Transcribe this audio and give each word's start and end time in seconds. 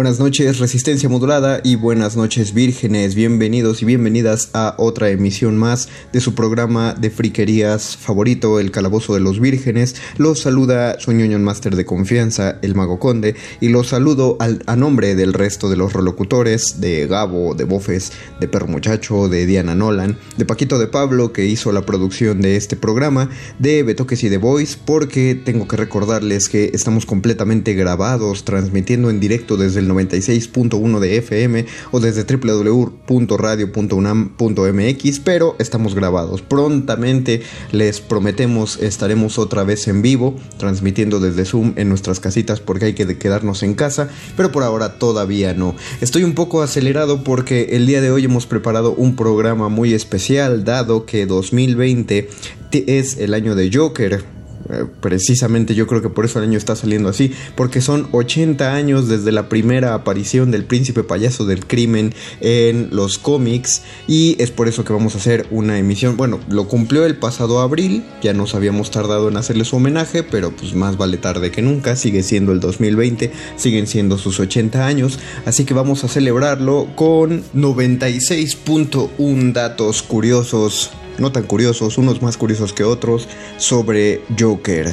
Buenas 0.00 0.18
noches 0.18 0.60
Resistencia 0.60 1.10
Modulada 1.10 1.60
y 1.62 1.74
buenas 1.74 2.16
noches 2.16 2.54
vírgenes, 2.54 3.14
bienvenidos 3.14 3.82
y 3.82 3.84
bienvenidas 3.84 4.48
a 4.54 4.74
otra 4.78 5.10
emisión 5.10 5.58
más 5.58 5.90
de 6.10 6.22
su 6.22 6.34
programa 6.34 6.94
de 6.94 7.10
friquerías 7.10 7.98
favorito, 7.98 8.58
El 8.60 8.70
Calabozo 8.70 9.12
de 9.12 9.20
los 9.20 9.40
Vírgenes. 9.40 9.96
Los 10.16 10.40
saluda 10.40 10.98
su 10.98 11.12
ñoño 11.12 11.38
máster 11.40 11.76
de 11.76 11.84
confianza, 11.84 12.58
el 12.62 12.74
Mago 12.74 12.98
Conde, 12.98 13.34
y 13.60 13.68
los 13.68 13.88
saludo 13.88 14.38
al, 14.40 14.62
a 14.64 14.74
nombre 14.74 15.14
del 15.14 15.34
resto 15.34 15.68
de 15.68 15.76
los 15.76 15.92
relocutores, 15.92 16.80
de 16.80 17.06
Gabo, 17.06 17.54
de 17.54 17.64
Bofes, 17.64 18.10
de 18.40 18.48
Perro 18.48 18.68
Muchacho, 18.68 19.28
de 19.28 19.44
Diana 19.44 19.74
Nolan, 19.74 20.16
de 20.38 20.46
Paquito 20.46 20.78
de 20.78 20.86
Pablo 20.86 21.34
que 21.34 21.44
hizo 21.44 21.72
la 21.72 21.82
producción 21.82 22.40
de 22.40 22.56
este 22.56 22.74
programa, 22.74 23.28
de 23.58 23.82
Betoques 23.82 24.24
y 24.24 24.30
de 24.30 24.38
Voice, 24.38 24.78
porque 24.82 25.34
tengo 25.34 25.68
que 25.68 25.76
recordarles 25.76 26.48
que 26.48 26.70
estamos 26.72 27.04
completamente 27.04 27.74
grabados, 27.74 28.46
transmitiendo 28.46 29.10
en 29.10 29.20
directo 29.20 29.58
desde 29.58 29.80
el 29.80 29.89
96.1 29.90 31.00
de 31.00 31.18
FM 31.18 31.66
o 31.90 32.00
desde 32.00 32.24
www.radio.unam.mx, 32.24 35.20
pero 35.20 35.56
estamos 35.58 35.94
grabados. 35.94 36.42
Prontamente 36.42 37.42
les 37.72 38.00
prometemos 38.00 38.78
estaremos 38.80 39.38
otra 39.38 39.64
vez 39.64 39.88
en 39.88 40.02
vivo, 40.02 40.36
transmitiendo 40.58 41.20
desde 41.20 41.44
Zoom 41.44 41.74
en 41.76 41.88
nuestras 41.88 42.20
casitas 42.20 42.60
porque 42.60 42.86
hay 42.86 42.94
que 42.94 43.18
quedarnos 43.18 43.62
en 43.62 43.74
casa, 43.74 44.08
pero 44.36 44.52
por 44.52 44.62
ahora 44.62 44.98
todavía 44.98 45.54
no. 45.54 45.74
Estoy 46.00 46.24
un 46.24 46.34
poco 46.34 46.62
acelerado 46.62 47.24
porque 47.24 47.68
el 47.72 47.86
día 47.86 48.00
de 48.00 48.10
hoy 48.10 48.24
hemos 48.24 48.46
preparado 48.46 48.92
un 48.92 49.16
programa 49.16 49.68
muy 49.68 49.94
especial, 49.94 50.64
dado 50.64 51.06
que 51.06 51.26
2020 51.26 52.28
es 52.72 53.18
el 53.18 53.34
año 53.34 53.54
de 53.54 53.70
Joker 53.72 54.39
eh, 54.72 54.86
precisamente 55.00 55.74
yo 55.74 55.86
creo 55.86 56.02
que 56.02 56.08
por 56.08 56.24
eso 56.24 56.38
el 56.38 56.46
año 56.48 56.58
está 56.58 56.76
saliendo 56.76 57.08
así, 57.08 57.32
porque 57.56 57.80
son 57.80 58.08
80 58.12 58.74
años 58.74 59.08
desde 59.08 59.32
la 59.32 59.48
primera 59.48 59.94
aparición 59.94 60.50
del 60.50 60.64
príncipe 60.64 61.02
payaso 61.02 61.44
del 61.44 61.66
crimen 61.66 62.14
en 62.40 62.88
los 62.92 63.18
cómics 63.18 63.82
y 64.06 64.36
es 64.40 64.50
por 64.50 64.68
eso 64.68 64.84
que 64.84 64.92
vamos 64.92 65.14
a 65.14 65.18
hacer 65.18 65.46
una 65.50 65.78
emisión, 65.78 66.16
bueno, 66.16 66.40
lo 66.48 66.68
cumplió 66.68 67.04
el 67.06 67.16
pasado 67.16 67.60
abril, 67.60 68.04
ya 68.22 68.32
nos 68.32 68.54
habíamos 68.54 68.90
tardado 68.90 69.28
en 69.28 69.36
hacerle 69.36 69.64
su 69.64 69.76
homenaje, 69.76 70.22
pero 70.22 70.50
pues 70.50 70.74
más 70.74 70.96
vale 70.96 71.16
tarde 71.16 71.50
que 71.50 71.62
nunca, 71.62 71.96
sigue 71.96 72.22
siendo 72.22 72.52
el 72.52 72.60
2020, 72.60 73.32
siguen 73.56 73.86
siendo 73.86 74.18
sus 74.18 74.38
80 74.40 74.86
años, 74.86 75.18
así 75.46 75.64
que 75.64 75.74
vamos 75.74 76.04
a 76.04 76.08
celebrarlo 76.08 76.88
con 76.94 77.42
96.1 77.54 79.52
datos 79.52 80.02
curiosos 80.02 80.90
no 81.20 81.30
tan 81.32 81.44
curiosos, 81.44 81.98
unos 81.98 82.22
más 82.22 82.36
curiosos 82.36 82.72
que 82.72 82.84
otros, 82.84 83.28
sobre 83.58 84.22
Joker. 84.38 84.92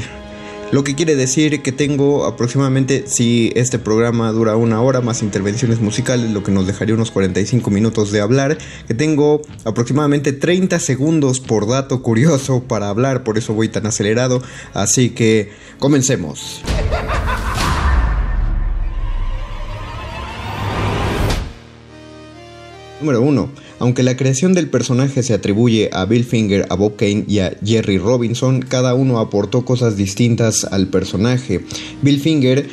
Lo 0.70 0.84
que 0.84 0.96
quiere 0.96 1.16
decir 1.16 1.62
que 1.62 1.72
tengo 1.72 2.26
aproximadamente, 2.26 3.06
si 3.08 3.54
este 3.56 3.80
programa 3.80 4.30
dura 4.34 4.58
una 4.58 4.82
hora 4.82 5.00
más 5.00 5.24
intervenciones 5.24 5.80
musicales, 5.80 6.32
lo 6.32 6.44
que 6.44 6.52
nos 6.52 6.68
dejaría 6.68 6.94
unos 6.94 7.10
45 7.10 7.72
minutos 7.72 8.12
de 8.12 8.20
hablar, 8.20 8.58
que 8.86 8.94
tengo 8.94 9.42
aproximadamente 9.64 10.34
30 10.34 10.78
segundos 10.80 11.40
por 11.40 11.70
dato 11.70 12.02
curioso 12.02 12.64
para 12.64 12.90
hablar, 12.90 13.24
por 13.24 13.38
eso 13.38 13.54
voy 13.54 13.70
tan 13.70 13.86
acelerado, 13.86 14.44
así 14.74 15.12
que 15.12 15.52
comencemos. 15.80 16.62
Número 23.00 23.22
1. 23.22 23.67
Aunque 23.80 24.04
la 24.04 24.18
creación 24.18 24.54
del 24.54 24.70
personaje 24.70 25.24
se 25.24 25.34
atribuye 25.34 25.90
a 25.94 26.06
Bill 26.06 26.24
Finger, 26.24 26.66
a 26.70 26.76
Bob 26.76 26.96
Kane 26.96 27.26
y 27.28 27.40
a 27.40 27.56
Jerry 27.64 27.98
Robinson, 27.98 28.62
cada 28.62 28.94
uno 28.94 29.20
aportó 29.20 29.66
cosas 29.66 29.98
distintas 29.98 30.66
al 30.66 30.88
personaje. 30.88 31.62
Bill 32.02 32.20
Finger 32.20 32.68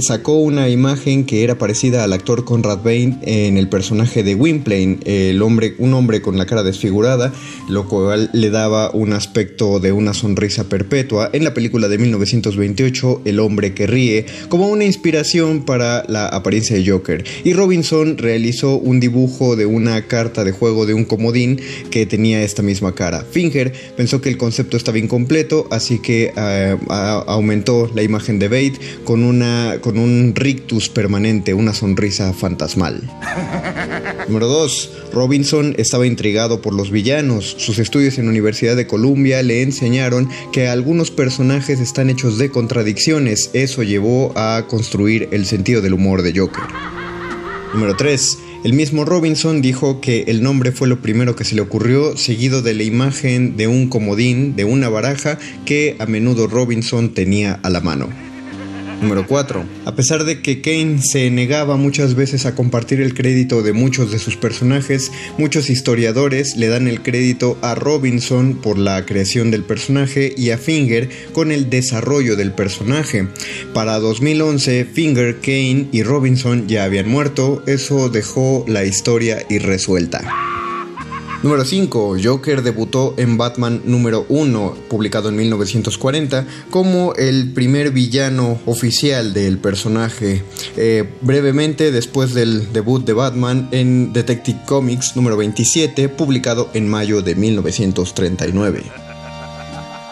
sacó 0.00 0.36
una 0.36 0.68
imagen 0.68 1.24
que 1.24 1.44
era 1.44 1.58
parecida 1.58 2.04
al 2.04 2.12
actor 2.12 2.44
Conrad 2.44 2.82
Bain 2.82 3.18
en 3.22 3.56
el 3.56 3.68
personaje 3.68 4.22
de 4.22 4.34
Gwynplaine, 4.34 4.98
el 5.04 5.40
hombre, 5.42 5.74
un 5.78 5.94
hombre 5.94 6.20
con 6.20 6.36
la 6.36 6.46
cara 6.46 6.62
desfigurada, 6.62 7.32
lo 7.68 7.88
cual 7.88 8.30
le 8.32 8.50
daba 8.50 8.90
un 8.90 9.12
aspecto 9.12 9.80
de 9.80 9.92
una 9.92 10.14
sonrisa 10.14 10.68
perpetua 10.68 11.30
en 11.32 11.44
la 11.44 11.54
película 11.54 11.88
de 11.88 11.98
1928 11.98 13.22
El 13.24 13.40
hombre 13.40 13.74
que 13.74 13.86
ríe, 13.86 14.26
como 14.48 14.68
una 14.68 14.84
inspiración 14.84 15.64
para 15.64 16.04
la 16.08 16.26
apariencia 16.26 16.76
de 16.76 16.88
Joker. 16.88 17.24
Y 17.44 17.52
Robinson 17.54 18.18
realizó 18.18 18.76
un 18.76 19.00
dibujo 19.00 19.56
de 19.56 19.66
una 19.66 20.06
carta 20.06 20.41
de 20.44 20.52
juego 20.52 20.86
de 20.86 20.94
un 20.94 21.04
comodín 21.04 21.60
que 21.90 22.06
tenía 22.06 22.42
esta 22.42 22.62
misma 22.62 22.94
cara. 22.94 23.24
Finger 23.30 23.72
pensó 23.96 24.20
que 24.20 24.28
el 24.28 24.36
concepto 24.36 24.76
estaba 24.76 24.98
incompleto, 24.98 25.66
así 25.70 25.98
que 25.98 26.32
eh, 26.36 26.76
aumentó 26.88 27.90
la 27.94 28.02
imagen 28.02 28.38
de 28.38 28.48
Bate 28.48 28.78
con 29.04 29.24
una 29.24 29.78
con 29.80 29.98
un 29.98 30.34
rictus 30.34 30.88
permanente, 30.88 31.54
una 31.54 31.74
sonrisa 31.74 32.32
fantasmal. 32.32 33.02
Número 34.28 34.46
2. 34.46 34.90
Robinson 35.12 35.74
estaba 35.78 36.06
intrigado 36.06 36.62
por 36.62 36.74
los 36.74 36.90
villanos. 36.90 37.56
Sus 37.58 37.78
estudios 37.78 38.18
en 38.18 38.26
la 38.26 38.30
Universidad 38.30 38.76
de 38.76 38.86
Columbia 38.86 39.42
le 39.42 39.62
enseñaron 39.62 40.28
que 40.52 40.68
algunos 40.68 41.10
personajes 41.10 41.80
están 41.80 42.08
hechos 42.08 42.38
de 42.38 42.50
contradicciones. 42.50 43.50
Eso 43.52 43.82
llevó 43.82 44.32
a 44.36 44.66
construir 44.68 45.28
el 45.32 45.44
sentido 45.46 45.82
del 45.82 45.94
humor 45.94 46.22
de 46.22 46.38
Joker. 46.38 46.64
Número 47.74 47.96
3. 47.96 48.38
El 48.64 48.74
mismo 48.74 49.04
Robinson 49.04 49.60
dijo 49.60 50.00
que 50.00 50.22
el 50.28 50.40
nombre 50.40 50.70
fue 50.70 50.86
lo 50.86 51.02
primero 51.02 51.34
que 51.34 51.42
se 51.42 51.56
le 51.56 51.62
ocurrió, 51.62 52.16
seguido 52.16 52.62
de 52.62 52.74
la 52.74 52.84
imagen 52.84 53.56
de 53.56 53.66
un 53.66 53.88
comodín, 53.88 54.54
de 54.54 54.64
una 54.64 54.88
baraja 54.88 55.36
que 55.64 55.96
a 55.98 56.06
menudo 56.06 56.46
Robinson 56.46 57.12
tenía 57.12 57.58
a 57.64 57.70
la 57.70 57.80
mano. 57.80 58.31
Número 59.02 59.26
4. 59.26 59.64
A 59.84 59.96
pesar 59.96 60.24
de 60.24 60.40
que 60.40 60.60
Kane 60.60 61.02
se 61.02 61.28
negaba 61.28 61.76
muchas 61.76 62.14
veces 62.14 62.46
a 62.46 62.54
compartir 62.54 63.00
el 63.00 63.14
crédito 63.14 63.62
de 63.62 63.72
muchos 63.72 64.12
de 64.12 64.20
sus 64.20 64.36
personajes, 64.36 65.10
muchos 65.38 65.70
historiadores 65.70 66.56
le 66.56 66.68
dan 66.68 66.86
el 66.86 67.02
crédito 67.02 67.58
a 67.62 67.74
Robinson 67.74 68.54
por 68.62 68.78
la 68.78 69.04
creación 69.04 69.50
del 69.50 69.64
personaje 69.64 70.32
y 70.36 70.50
a 70.50 70.58
Finger 70.58 71.10
con 71.32 71.50
el 71.50 71.68
desarrollo 71.68 72.36
del 72.36 72.52
personaje. 72.52 73.26
Para 73.74 73.98
2011, 73.98 74.84
Finger, 74.84 75.40
Kane 75.40 75.88
y 75.90 76.04
Robinson 76.04 76.68
ya 76.68 76.84
habían 76.84 77.08
muerto, 77.08 77.64
eso 77.66 78.08
dejó 78.08 78.64
la 78.68 78.84
historia 78.84 79.44
irresuelta. 79.50 80.61
Número 81.42 81.64
5. 81.64 82.18
Joker 82.22 82.62
debutó 82.62 83.14
en 83.16 83.36
Batman 83.36 83.82
número 83.84 84.24
1, 84.28 84.76
publicado 84.88 85.28
en 85.28 85.34
1940, 85.34 86.46
como 86.70 87.14
el 87.14 87.52
primer 87.52 87.90
villano 87.90 88.60
oficial 88.64 89.34
del 89.34 89.58
personaje. 89.58 90.44
Eh, 90.76 91.04
brevemente, 91.20 91.90
después 91.90 92.32
del 92.32 92.72
debut 92.72 93.04
de 93.04 93.14
Batman 93.14 93.68
en 93.72 94.12
Detective 94.12 94.60
Comics 94.66 95.16
número 95.16 95.36
27, 95.36 96.08
publicado 96.08 96.70
en 96.74 96.88
mayo 96.88 97.22
de 97.22 97.34
1939. 97.34 99.11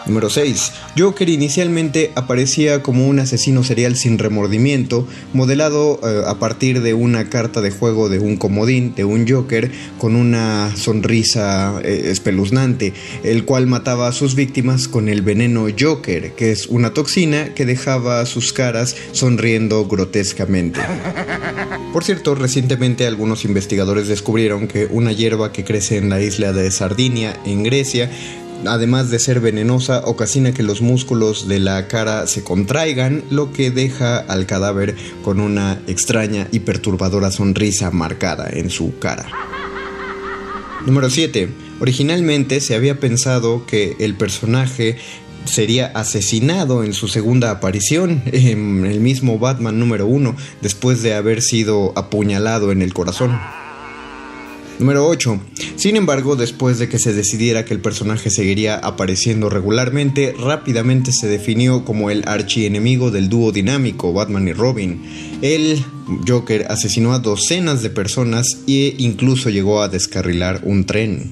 Número 0.05 0.29
6. 0.29 0.71
Joker 0.97 1.29
inicialmente 1.29 2.11
aparecía 2.15 2.81
como 2.81 3.07
un 3.07 3.19
asesino 3.19 3.63
serial 3.63 3.95
sin 3.95 4.17
remordimiento, 4.17 5.07
modelado 5.33 5.99
eh, 6.03 6.23
a 6.27 6.35
partir 6.35 6.81
de 6.81 6.93
una 6.93 7.29
carta 7.29 7.61
de 7.61 7.71
juego 7.71 8.09
de 8.09 8.19
un 8.19 8.37
comodín, 8.37 8.93
de 8.95 9.05
un 9.05 9.27
Joker, 9.27 9.71
con 9.99 10.15
una 10.15 10.75
sonrisa 10.75 11.79
eh, 11.83 12.03
espeluznante, 12.05 12.93
el 13.23 13.45
cual 13.45 13.67
mataba 13.67 14.07
a 14.07 14.11
sus 14.11 14.35
víctimas 14.35 14.87
con 14.87 15.07
el 15.07 15.21
veneno 15.21 15.67
Joker, 15.77 16.33
que 16.33 16.51
es 16.51 16.67
una 16.67 16.93
toxina 16.93 17.53
que 17.53 17.65
dejaba 17.65 18.25
sus 18.25 18.53
caras 18.53 18.95
sonriendo 19.11 19.85
grotescamente. 19.85 20.79
Por 21.93 22.03
cierto, 22.05 22.35
recientemente 22.35 23.05
algunos 23.05 23.43
investigadores 23.43 24.07
descubrieron 24.07 24.67
que 24.67 24.85
una 24.85 25.11
hierba 25.11 25.51
que 25.51 25.65
crece 25.65 25.97
en 25.97 26.09
la 26.09 26.21
isla 26.21 26.53
de 26.53 26.71
Sardinia, 26.71 27.37
en 27.45 27.63
Grecia, 27.63 28.09
además 28.65 29.09
de 29.09 29.19
ser 29.19 29.39
venenosa, 29.39 30.03
ocasiona 30.05 30.53
que 30.53 30.63
los 30.63 30.81
músculos 30.81 31.47
de 31.47 31.59
la 31.59 31.87
cara 31.87 32.27
se 32.27 32.43
contraigan, 32.43 33.23
lo 33.29 33.51
que 33.51 33.71
deja 33.71 34.17
al 34.17 34.45
cadáver 34.45 34.95
con 35.23 35.39
una 35.39 35.81
extraña 35.87 36.47
y 36.51 36.59
perturbadora 36.59 37.31
sonrisa 37.31 37.91
marcada 37.91 38.49
en 38.51 38.69
su 38.69 38.97
cara. 38.99 39.27
Número 40.85 41.09
7. 41.09 41.49
Originalmente 41.79 42.61
se 42.61 42.75
había 42.75 42.99
pensado 42.99 43.65
que 43.65 43.95
el 43.99 44.15
personaje 44.15 44.97
sería 45.45 45.87
asesinado 45.87 46.83
en 46.83 46.93
su 46.93 47.07
segunda 47.07 47.51
aparición 47.51 48.21
en 48.31 48.85
el 48.85 48.99
mismo 48.99 49.39
Batman 49.39 49.79
número 49.79 50.05
1 50.05 50.35
después 50.61 51.01
de 51.01 51.13
haber 51.13 51.41
sido 51.41 51.93
apuñalado 51.95 52.71
en 52.71 52.81
el 52.81 52.93
corazón. 52.93 53.39
Número 54.81 55.07
8. 55.07 55.39
Sin 55.75 55.95
embargo, 55.95 56.35
después 56.35 56.79
de 56.79 56.89
que 56.89 56.97
se 56.97 57.13
decidiera 57.13 57.65
que 57.65 57.75
el 57.75 57.81
personaje 57.81 58.31
seguiría 58.31 58.77
apareciendo 58.77 59.47
regularmente, 59.47 60.33
rápidamente 60.35 61.11
se 61.11 61.27
definió 61.27 61.85
como 61.85 62.09
el 62.09 62.23
archienemigo 62.27 63.11
del 63.11 63.29
dúo 63.29 63.51
dinámico 63.51 64.11
Batman 64.11 64.47
y 64.47 64.53
Robin. 64.53 65.03
El 65.43 65.85
Joker 66.27 66.65
asesinó 66.67 67.13
a 67.13 67.19
docenas 67.19 67.83
de 67.83 67.91
personas 67.91 68.47
e 68.67 68.95
incluso 68.97 69.51
llegó 69.51 69.83
a 69.83 69.87
descarrilar 69.87 70.61
un 70.63 70.85
tren. 70.85 71.29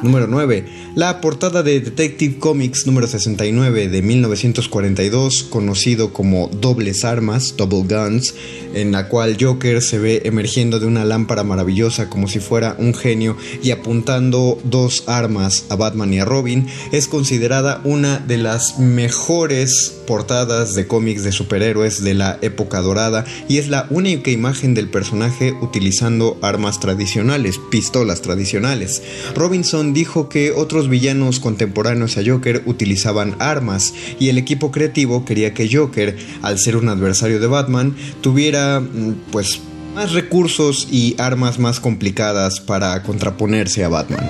Número 0.00 0.26
9. 0.26 0.64
La 0.96 1.20
portada 1.20 1.62
de 1.62 1.78
Detective 1.78 2.38
Comics 2.40 2.84
número 2.84 3.06
69 3.06 3.88
de 3.88 4.02
1942, 4.02 5.44
conocido 5.44 6.12
como 6.12 6.48
Dobles 6.48 7.04
Armas, 7.04 7.54
Double 7.56 7.84
Guns, 7.86 8.34
en 8.74 8.90
la 8.90 9.06
cual 9.06 9.36
Joker 9.40 9.82
se 9.82 10.00
ve 10.00 10.22
emergiendo 10.24 10.80
de 10.80 10.86
una 10.86 11.04
lámpara 11.04 11.44
maravillosa 11.44 12.10
como 12.10 12.26
si 12.26 12.40
fuera 12.40 12.74
un 12.76 12.92
genio 12.92 13.36
y 13.62 13.70
apuntando 13.70 14.58
dos 14.64 15.04
armas 15.06 15.66
a 15.68 15.76
Batman 15.76 16.12
y 16.12 16.18
a 16.18 16.24
Robin, 16.24 16.66
es 16.90 17.06
considerada 17.06 17.80
una 17.84 18.18
de 18.18 18.38
las 18.38 18.80
mejores 18.80 19.94
portadas 20.08 20.74
de 20.74 20.88
cómics 20.88 21.22
de 21.22 21.30
superhéroes 21.30 22.02
de 22.02 22.14
la 22.14 22.36
época 22.42 22.80
dorada 22.80 23.24
y 23.48 23.58
es 23.58 23.68
la 23.68 23.86
única 23.90 24.32
imagen 24.32 24.74
del 24.74 24.88
personaje 24.88 25.52
utilizando 25.60 26.36
armas 26.42 26.80
tradicionales, 26.80 27.60
pistolas 27.70 28.22
tradicionales. 28.22 29.02
Robinson 29.36 29.92
dijo 29.94 30.28
que 30.28 30.50
otros 30.50 30.79
villanos 30.88 31.40
contemporáneos 31.40 32.16
a 32.16 32.22
Joker 32.24 32.62
utilizaban 32.66 33.36
armas 33.38 33.94
y 34.18 34.28
el 34.28 34.38
equipo 34.38 34.70
creativo 34.70 35.24
quería 35.24 35.54
que 35.54 35.68
Joker, 35.70 36.16
al 36.42 36.58
ser 36.58 36.76
un 36.76 36.88
adversario 36.88 37.40
de 37.40 37.46
Batman, 37.46 37.94
tuviera 38.20 38.80
mm, 38.80 39.14
pues 39.32 39.60
más 39.94 40.12
recursos 40.12 40.88
y 40.90 41.16
armas 41.18 41.58
más 41.58 41.80
complicadas 41.80 42.60
para 42.60 43.02
contraponerse 43.02 43.84
a 43.84 43.88
Batman. 43.88 44.28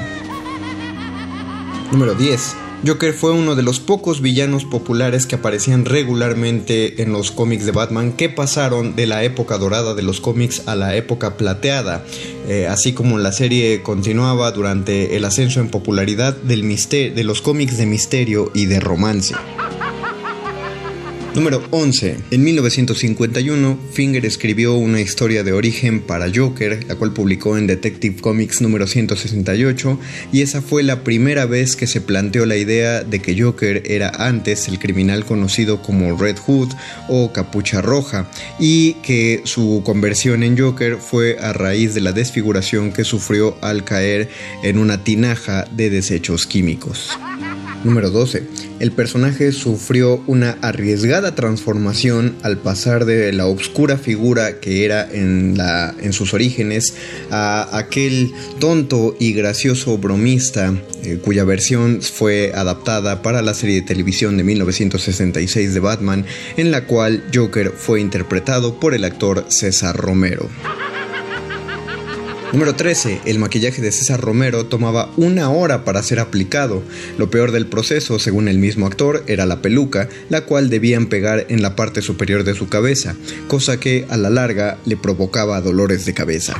Número 1.93 2.14
10. 2.14 2.70
Joker 2.87 3.12
fue 3.12 3.32
uno 3.32 3.56
de 3.56 3.62
los 3.62 3.79
pocos 3.79 4.23
villanos 4.23 4.65
populares 4.65 5.27
que 5.27 5.35
aparecían 5.35 5.85
regularmente 5.85 7.03
en 7.03 7.12
los 7.12 7.31
cómics 7.31 7.67
de 7.67 7.73
Batman 7.73 8.12
que 8.12 8.31
pasaron 8.31 8.97
de 8.97 9.06
la 9.06 9.23
época 9.23 9.59
dorada 9.59 9.94
de 9.94 10.03
los 10.03 10.21
cómics 10.21 10.62
a 10.67 10.77
la 10.77 10.97
época 10.97 11.37
plateada, 11.37 12.05
eh, 12.49 12.67
así 12.69 12.94
como 12.94 13.19
la 13.19 13.32
serie 13.32 13.82
continuaba 13.82 14.50
durante 14.53 15.17
el 15.17 15.27
ascenso 15.27 15.61
en 15.61 15.69
popularidad 15.69 16.35
del 16.35 16.61
de 16.71 17.25
los 17.25 17.43
cómics 17.43 17.77
de 17.77 17.85
misterio 17.85 18.50
y 18.55 18.65
de 18.65 18.81
romance. 18.81 19.35
Número 21.35 21.62
11. 21.71 22.17
En 22.32 22.43
1951, 22.43 23.79
Finger 23.93 24.27
escribió 24.27 24.75
una 24.75 25.00
historia 25.00 25.44
de 25.44 25.53
origen 25.53 26.00
para 26.00 26.27
Joker, 26.35 26.85
la 26.88 26.97
cual 26.97 27.12
publicó 27.12 27.56
en 27.56 27.69
Detective 27.69 28.17
Comics 28.21 28.61
número 28.61 28.88
168, 28.88 29.99
y 30.32 30.43
esa 30.43 30.61
fue 30.61 30.82
la 30.82 31.05
primera 31.05 31.47
vez 31.47 31.77
que 31.77 31.87
se 31.87 32.00
planteó 32.00 32.47
la 32.47 32.56
idea 32.56 33.05
de 33.05 33.21
que 33.21 33.41
Joker 33.41 33.85
era 33.87 34.09
antes 34.09 34.67
el 34.67 34.81
criminal 34.81 35.25
conocido 35.25 35.82
como 35.82 36.19
Red 36.19 36.38
Hood 36.38 36.71
o 37.09 37.33
Capucha 37.33 37.81
Roja, 37.81 38.29
y 38.59 38.94
que 38.94 39.43
su 39.44 39.83
conversión 39.85 40.43
en 40.43 40.59
Joker 40.59 40.97
fue 40.97 41.38
a 41.38 41.53
raíz 41.53 41.94
de 41.94 42.00
la 42.00 42.11
desfiguración 42.11 42.93
que 42.93 43.05
sufrió 43.05 43.56
al 43.61 43.85
caer 43.85 44.29
en 44.65 44.79
una 44.79 45.05
tinaja 45.05 45.65
de 45.71 45.91
desechos 45.91 46.47
químicos. 46.47 47.11
Número 47.85 48.11
12. 48.11 48.43
El 48.79 48.93
personaje 48.93 49.53
sufrió 49.53 50.23
una 50.27 50.59
arriesgada 50.61 51.35
transformación 51.35 52.37
al 52.43 52.59
pasar 52.59 53.06
de 53.06 53.32
la 53.32 53.47
obscura 53.47 53.97
figura 53.97 54.61
que 54.61 54.85
era 54.85 55.09
en, 55.11 55.56
la, 55.56 55.94
en 56.00 56.12
sus 56.12 56.35
orígenes 56.35 56.94
a 57.31 57.79
aquel 57.79 58.32
tonto 58.59 59.17
y 59.19 59.32
gracioso 59.32 59.97
bromista 59.99 60.75
eh, 61.03 61.19
cuya 61.23 61.44
versión 61.44 62.03
fue 62.03 62.53
adaptada 62.55 63.23
para 63.23 63.41
la 63.41 63.55
serie 63.55 63.77
de 63.77 63.83
televisión 63.83 64.37
de 64.37 64.44
1966 64.44 65.73
de 65.73 65.81
Batman 65.81 66.26
en 66.57 66.71
la 66.71 66.87
cual 66.87 67.25
Joker 67.35 67.71
fue 67.71 68.00
interpretado 68.00 68.78
por 68.78 68.95
el 68.95 69.05
actor 69.05 69.47
César 69.49 69.97
Romero. 69.97 70.49
Número 72.52 72.75
13. 72.75 73.21
El 73.26 73.38
maquillaje 73.38 73.80
de 73.80 73.92
César 73.92 74.21
Romero 74.21 74.66
tomaba 74.66 75.12
una 75.16 75.50
hora 75.50 75.85
para 75.85 76.02
ser 76.02 76.19
aplicado. 76.19 76.83
Lo 77.16 77.30
peor 77.30 77.52
del 77.52 77.66
proceso, 77.66 78.19
según 78.19 78.49
el 78.49 78.59
mismo 78.59 78.87
actor, 78.87 79.23
era 79.28 79.47
la 79.47 79.62
peluca, 79.62 80.09
la 80.30 80.40
cual 80.40 80.69
debían 80.69 81.07
pegar 81.07 81.47
en 81.49 81.62
la 81.62 81.76
parte 81.76 82.02
superior 82.02 82.42
de 82.42 82.54
su 82.54 82.69
cabeza, 82.69 83.14
cosa 83.47 83.78
que 83.78 84.04
a 84.09 84.16
la 84.16 84.30
larga 84.30 84.78
le 84.85 84.97
provocaba 84.97 85.61
dolores 85.61 86.04
de 86.07 86.14
cabeza. 86.14 86.54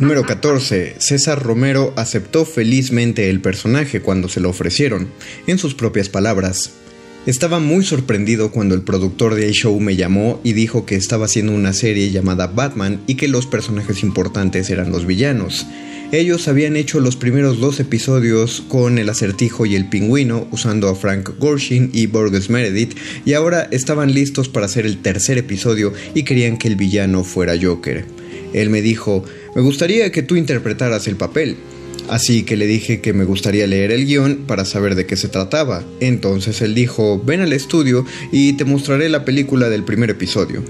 Número 0.00 0.24
14. 0.24 0.96
César 0.98 1.40
Romero 1.40 1.92
aceptó 1.96 2.44
felizmente 2.44 3.30
el 3.30 3.40
personaje 3.40 4.00
cuando 4.00 4.28
se 4.28 4.40
lo 4.40 4.50
ofrecieron. 4.50 5.08
En 5.46 5.58
sus 5.58 5.76
propias 5.76 6.08
palabras, 6.08 6.72
estaba 7.26 7.58
muy 7.58 7.84
sorprendido 7.84 8.50
cuando 8.50 8.74
el 8.74 8.82
productor 8.82 9.34
de 9.34 9.50
show 9.52 9.78
me 9.80 9.96
llamó 9.96 10.40
y 10.44 10.52
dijo 10.52 10.84
que 10.84 10.96
estaba 10.96 11.24
haciendo 11.24 11.52
una 11.52 11.72
serie 11.72 12.10
llamada 12.10 12.48
Batman 12.48 13.00
y 13.06 13.14
que 13.14 13.28
los 13.28 13.46
personajes 13.46 14.02
importantes 14.02 14.68
eran 14.68 14.90
los 14.90 15.06
villanos. 15.06 15.66
Ellos 16.12 16.46
habían 16.48 16.76
hecho 16.76 17.00
los 17.00 17.16
primeros 17.16 17.58
dos 17.60 17.80
episodios 17.80 18.62
con 18.68 18.98
el 18.98 19.08
acertijo 19.08 19.64
y 19.64 19.74
el 19.74 19.88
pingüino 19.88 20.46
usando 20.52 20.88
a 20.88 20.94
Frank 20.94 21.30
Gorshin 21.38 21.90
y 21.94 22.06
Burgess 22.06 22.50
Meredith 22.50 22.94
y 23.24 23.32
ahora 23.32 23.68
estaban 23.70 24.12
listos 24.12 24.48
para 24.50 24.66
hacer 24.66 24.84
el 24.84 24.98
tercer 24.98 25.38
episodio 25.38 25.92
y 26.14 26.24
querían 26.24 26.58
que 26.58 26.68
el 26.68 26.76
villano 26.76 27.24
fuera 27.24 27.54
Joker. 27.60 28.04
Él 28.52 28.70
me 28.70 28.82
dijo, 28.82 29.24
me 29.56 29.62
gustaría 29.62 30.12
que 30.12 30.22
tú 30.22 30.36
interpretaras 30.36 31.08
el 31.08 31.16
papel. 31.16 31.56
Así 32.08 32.42
que 32.42 32.56
le 32.56 32.66
dije 32.66 33.00
que 33.00 33.12
me 33.12 33.24
gustaría 33.24 33.66
leer 33.66 33.90
el 33.90 34.06
guion 34.06 34.44
para 34.46 34.64
saber 34.64 34.94
de 34.94 35.06
qué 35.06 35.16
se 35.16 35.28
trataba. 35.28 35.84
Entonces 36.00 36.60
él 36.60 36.74
dijo, 36.74 37.22
ven 37.24 37.40
al 37.40 37.52
estudio 37.52 38.04
y 38.30 38.54
te 38.54 38.64
mostraré 38.64 39.08
la 39.08 39.24
película 39.24 39.68
del 39.68 39.84
primer 39.84 40.10
episodio. 40.10 40.62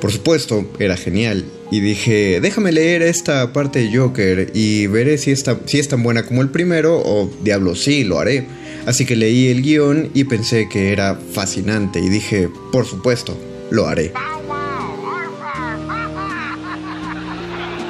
Por 0.00 0.10
supuesto, 0.10 0.68
era 0.78 0.96
genial. 0.96 1.44
Y 1.70 1.80
dije, 1.80 2.40
déjame 2.40 2.72
leer 2.72 3.02
esta 3.02 3.52
parte 3.52 3.80
de 3.80 3.96
Joker 3.96 4.50
y 4.54 4.86
veré 4.86 5.18
si, 5.18 5.34
si 5.36 5.78
es 5.78 5.88
tan 5.88 6.02
buena 6.02 6.24
como 6.24 6.42
el 6.42 6.48
primero 6.48 6.98
o 6.98 7.30
diablo 7.44 7.74
sí, 7.74 8.04
lo 8.04 8.18
haré. 8.18 8.46
Así 8.86 9.04
que 9.04 9.14
leí 9.14 9.48
el 9.48 9.62
guion 9.62 10.10
y 10.14 10.24
pensé 10.24 10.68
que 10.68 10.90
era 10.92 11.20
fascinante 11.32 12.00
y 12.00 12.08
dije, 12.08 12.48
por 12.72 12.86
supuesto, 12.86 13.38
lo 13.70 13.86
haré. 13.86 14.12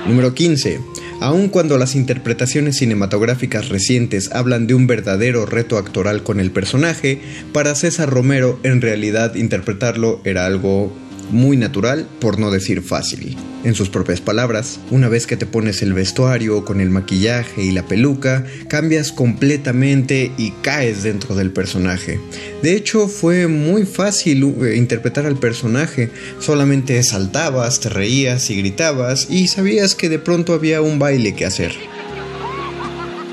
Número 0.07 0.35
15. 0.35 0.81
Aun 1.21 1.49
cuando 1.49 1.77
las 1.77 1.95
interpretaciones 1.97 2.79
cinematográficas 2.79 3.69
recientes 3.69 4.31
hablan 4.33 4.67
de 4.67 4.73
un 4.73 4.87
verdadero 4.87 5.45
reto 5.45 5.77
actoral 5.77 6.23
con 6.23 6.41
el 6.41 6.51
personaje, 6.51 7.21
para 7.53 7.75
César 7.75 8.09
Romero 8.09 8.59
en 8.63 8.81
realidad 8.81 9.35
interpretarlo 9.35 10.23
era 10.25 10.47
algo 10.47 10.91
muy 11.31 11.57
natural, 11.57 12.09
por 12.21 12.39
no 12.39 12.51
decir 12.51 12.83
fácil. 12.83 13.37
En 13.65 13.75
sus 13.75 13.91
propias 13.91 14.21
palabras, 14.21 14.81
una 14.91 15.09
vez 15.09 15.27
que 15.27 15.37
te 15.37 15.47
pones 15.47 15.83
el 15.83 15.93
vestuario 15.93 16.65
con 16.65 16.81
el 16.81 16.91
maquillaje 16.91 17.63
y 17.63 17.73
la 17.73 17.87
peluca, 17.87 18.45
cambias 18.69 19.13
completamente 19.13 20.33
y 20.39 20.53
caes 20.63 21.03
dentro 21.03 21.35
del 21.35 21.51
personaje. 21.51 22.19
De 22.63 22.75
hecho, 22.75 23.09
fue 23.09 23.49
muy 23.49 23.85
fácil 23.85 24.55
eh, 24.63 24.77
interpretar 24.77 25.27
al 25.27 25.39
personaje, 25.39 26.11
solamente 26.39 27.03
saltabas, 27.03 27.81
te 27.81 27.89
reías 27.89 28.51
y 28.51 28.57
gritabas 28.57 29.29
y 29.31 29.49
sabías 29.49 29.95
que 29.95 30.09
de 30.09 30.19
pronto 30.19 30.55
había 30.55 30.81
un 30.81 30.99
baile 30.99 31.35
que 31.35 31.45
hacer. 31.45 31.73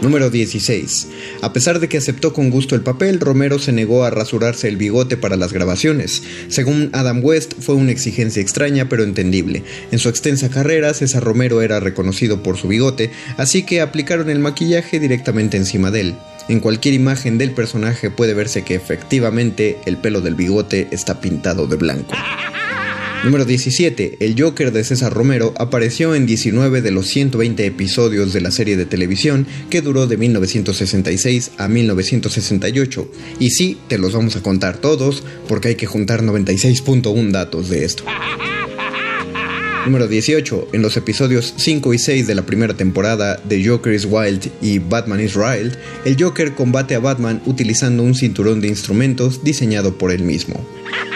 Número 0.02 0.30
16. 0.30 1.08
A 1.42 1.54
pesar 1.54 1.80
de 1.80 1.90
que 1.90 1.98
aceptó 1.98 2.32
con 2.32 2.52
gusto 2.52 2.76
el 2.76 2.82
papel, 2.82 3.20
Romero 3.20 3.58
se 3.58 3.72
negó 3.72 4.04
a 4.04 4.12
rasurarse 4.12 4.68
el 4.68 4.78
bigote 4.78 5.18
para 5.18 5.38
las 5.38 5.54
grabaciones. 5.54 6.22
Según 6.50 6.92
Adam 6.94 7.24
West, 7.24 7.54
fue 7.60 7.74
una 7.74 7.92
exigencia 7.92 8.42
extraña 8.42 8.90
pero 8.90 9.04
entendible. 9.04 9.64
En 9.92 9.98
su 9.98 10.10
extensa 10.10 10.50
carrera, 10.50 10.94
César 10.94 11.24
Romero 11.24 11.64
era 11.64 11.80
reconocido 11.80 12.44
por 12.44 12.58
su 12.58 12.68
bigote, 12.68 13.10
así 13.38 13.64
que 13.64 13.82
aplicaron 13.82 14.30
el 14.30 14.40
maquillaje 14.40 15.00
directamente 15.00 15.58
encima 15.58 15.90
de 15.90 16.02
él. 16.02 16.16
En 16.48 16.60
cualquier 16.60 16.94
imagen 16.94 17.38
del 17.38 17.52
personaje 17.52 18.12
puede 18.12 18.36
verse 18.36 18.64
que 18.64 18.76
efectivamente 18.76 19.80
el 19.86 19.98
pelo 19.98 20.22
del 20.22 20.36
bigote 20.36 20.88
está 20.92 21.20
pintado 21.20 21.68
de 21.68 21.76
blanco. 21.76 22.14
Número 23.24 23.46
17. 23.46 24.18
El 24.20 24.40
Joker 24.40 24.72
de 24.72 24.84
César 24.84 25.14
Romero 25.14 25.54
apareció 25.58 26.16
en 26.16 26.26
19 26.26 26.82
de 26.82 26.92
los 26.92 27.08
120 27.08 27.66
episodios 27.66 28.32
de 28.32 28.42
la 28.42 28.52
serie 28.52 28.78
de 28.78 28.86
televisión 28.86 29.46
que 29.70 29.82
duró 29.82 30.08
de 30.08 30.18
1966 30.18 31.52
a 31.58 31.68
1968. 31.68 33.12
Y 33.40 33.50
sí, 33.50 33.78
te 33.88 33.98
los 33.98 34.14
vamos 34.14 34.36
a 34.36 34.44
contar 34.44 34.78
todos 34.78 35.24
porque 35.48 35.70
hay 35.70 35.76
que 35.76 35.88
juntar 35.88 36.22
96.1 36.22 37.32
datos 37.32 37.70
de 37.70 37.86
esto. 37.86 38.04
Número 39.86 40.08
18. 40.08 40.70
En 40.74 40.82
los 40.82 40.96
episodios 40.98 41.54
5 41.58 41.94
y 41.94 42.00
6 42.00 42.28
de 42.28 42.36
la 42.36 42.46
primera 42.46 42.76
temporada 42.76 43.38
de 43.48 43.66
Joker 43.66 43.94
is 43.94 44.06
Wild 44.10 44.52
y 44.62 44.80
Batman 44.80 45.22
is 45.22 45.36
Wild, 45.36 45.78
el 46.06 46.22
Joker 46.22 46.54
combate 46.54 46.96
a 46.96 47.00
Batman 47.00 47.42
utilizando 47.46 48.04
un 48.04 48.14
cinturón 48.14 48.62
de 48.62 48.68
instrumentos 48.68 49.44
diseñado 49.44 49.98
por 49.98 50.12
él 50.12 50.24
mismo. 50.24 50.66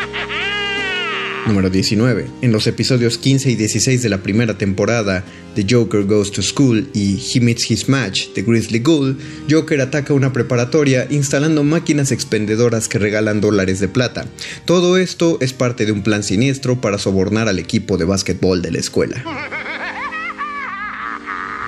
Número 1.47 1.69
19. 1.71 2.27
En 2.41 2.51
los 2.51 2.67
episodios 2.67 3.17
15 3.17 3.49
y 3.51 3.55
16 3.55 4.03
de 4.03 4.09
la 4.09 4.21
primera 4.21 4.57
temporada 4.57 5.23
de 5.55 5.65
Joker 5.67 6.03
Goes 6.03 6.31
to 6.31 6.41
School 6.43 6.87
y 6.93 7.19
He 7.33 7.41
Meets 7.41 7.69
His 7.69 7.89
Match 7.89 8.29
de 8.35 8.43
Grizzly 8.43 8.79
Ghoul, 8.79 9.17
Joker 9.49 9.81
ataca 9.81 10.13
una 10.13 10.31
preparatoria 10.31 11.07
instalando 11.09 11.63
máquinas 11.63 12.11
expendedoras 12.11 12.87
que 12.87 12.99
regalan 12.99 13.41
dólares 13.41 13.79
de 13.79 13.87
plata. 13.87 14.27
Todo 14.65 14.97
esto 14.97 15.39
es 15.41 15.51
parte 15.51 15.85
de 15.85 15.91
un 15.91 16.03
plan 16.03 16.23
siniestro 16.23 16.79
para 16.79 16.99
sobornar 16.99 17.47
al 17.47 17.57
equipo 17.57 17.97
de 17.97 18.05
básquetbol 18.05 18.61
de 18.61 18.71
la 18.71 18.79
escuela. 18.79 19.23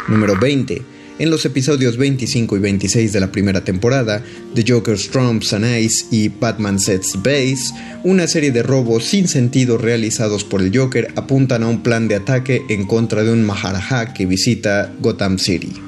Número 0.07 0.37
20. 0.37 0.92
En 1.19 1.29
los 1.29 1.45
episodios 1.45 1.97
25 1.97 2.57
y 2.57 2.59
26 2.59 3.13
de 3.13 3.19
la 3.19 3.31
primera 3.31 3.63
temporada, 3.63 4.23
The 4.55 4.65
Joker's 4.67 5.09
Trumps 5.09 5.53
and 5.53 5.65
Ice 5.79 6.05
y 6.09 6.29
Batman 6.29 6.79
Sets 6.79 7.17
Base, 7.21 7.71
una 8.03 8.27
serie 8.27 8.51
de 8.51 8.63
robos 8.63 9.03
sin 9.05 9.27
sentido 9.27 9.77
realizados 9.77 10.43
por 10.43 10.61
el 10.61 10.75
Joker 10.75 11.13
apuntan 11.15 11.61
a 11.61 11.67
un 11.67 11.83
plan 11.83 12.07
de 12.07 12.15
ataque 12.15 12.63
en 12.67 12.87
contra 12.87 13.23
de 13.23 13.31
un 13.31 13.43
Maharaja 13.43 14.13
que 14.13 14.25
visita 14.25 14.91
Gotham 15.01 15.37
City. 15.37 15.73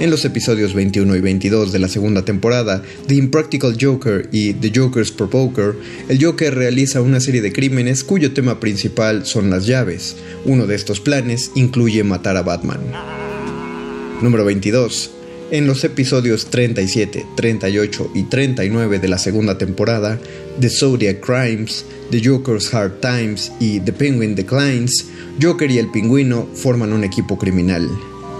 En 0.00 0.10
los 0.10 0.24
episodios 0.24 0.74
21 0.74 1.16
y 1.16 1.20
22 1.20 1.72
de 1.72 1.80
la 1.80 1.88
segunda 1.88 2.24
temporada, 2.24 2.82
The 3.08 3.16
Impractical 3.16 3.76
Joker 3.80 4.28
y 4.30 4.52
The 4.52 4.72
Joker's 4.72 5.10
Provoker, 5.10 5.74
el 6.08 6.24
Joker 6.24 6.54
realiza 6.54 7.02
una 7.02 7.18
serie 7.18 7.42
de 7.42 7.52
crímenes 7.52 8.04
cuyo 8.04 8.32
tema 8.32 8.60
principal 8.60 9.26
son 9.26 9.50
las 9.50 9.66
llaves. 9.66 10.16
Uno 10.44 10.68
de 10.68 10.76
estos 10.76 11.00
planes 11.00 11.50
incluye 11.68 12.02
matar 12.02 12.38
a 12.38 12.42
Batman. 12.42 12.80
Número 14.22 14.44
22. 14.44 15.10
En 15.50 15.66
los 15.66 15.84
episodios 15.84 16.46
37, 16.46 17.26
38 17.36 18.10
y 18.14 18.22
39 18.24 18.98
de 18.98 19.08
la 19.08 19.18
segunda 19.18 19.58
temporada, 19.58 20.18
The 20.60 20.70
Zodiac 20.70 21.20
Crimes, 21.20 21.84
The 22.10 22.22
Joker's 22.24 22.72
Hard 22.72 23.00
Times 23.00 23.52
y 23.60 23.80
The 23.80 23.92
Penguin 23.92 24.34
Declines, 24.34 25.06
Joker 25.42 25.70
y 25.70 25.78
el 25.78 25.90
pingüino 25.90 26.48
forman 26.54 26.92
un 26.92 27.04
equipo 27.04 27.38
criminal 27.38 27.88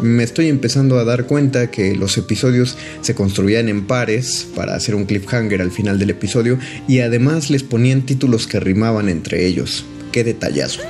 me 0.00 0.22
estoy 0.22 0.46
empezando 0.46 1.00
a 1.00 1.04
dar 1.04 1.26
cuenta 1.26 1.72
que 1.72 1.96
los 1.96 2.16
episodios 2.18 2.76
se 3.00 3.16
construían 3.16 3.68
en 3.68 3.84
pares 3.84 4.46
para 4.54 4.76
hacer 4.76 4.94
un 4.94 5.06
cliffhanger 5.06 5.60
al 5.60 5.72
final 5.72 5.98
del 5.98 6.10
episodio 6.10 6.56
y 6.86 7.00
además 7.00 7.50
les 7.50 7.64
ponían 7.64 8.02
títulos 8.02 8.46
que 8.46 8.60
rimaban 8.60 9.08
entre 9.08 9.44
ellos. 9.44 9.84
¡Qué 10.12 10.22
detallazo! 10.22 10.82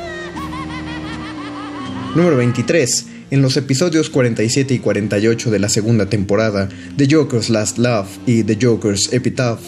Número 2.14 2.38
23. 2.38 3.06
En 3.30 3.42
los 3.42 3.58
episodios 3.58 4.08
47 4.08 4.72
y 4.72 4.78
48 4.78 5.50
de 5.50 5.58
la 5.58 5.68
segunda 5.68 6.06
temporada, 6.06 6.70
The 6.96 7.06
Joker's 7.10 7.50
Last 7.50 7.76
Love 7.76 8.08
y 8.26 8.42
The 8.42 8.58
Joker's 8.60 9.12
Epitaph, 9.12 9.60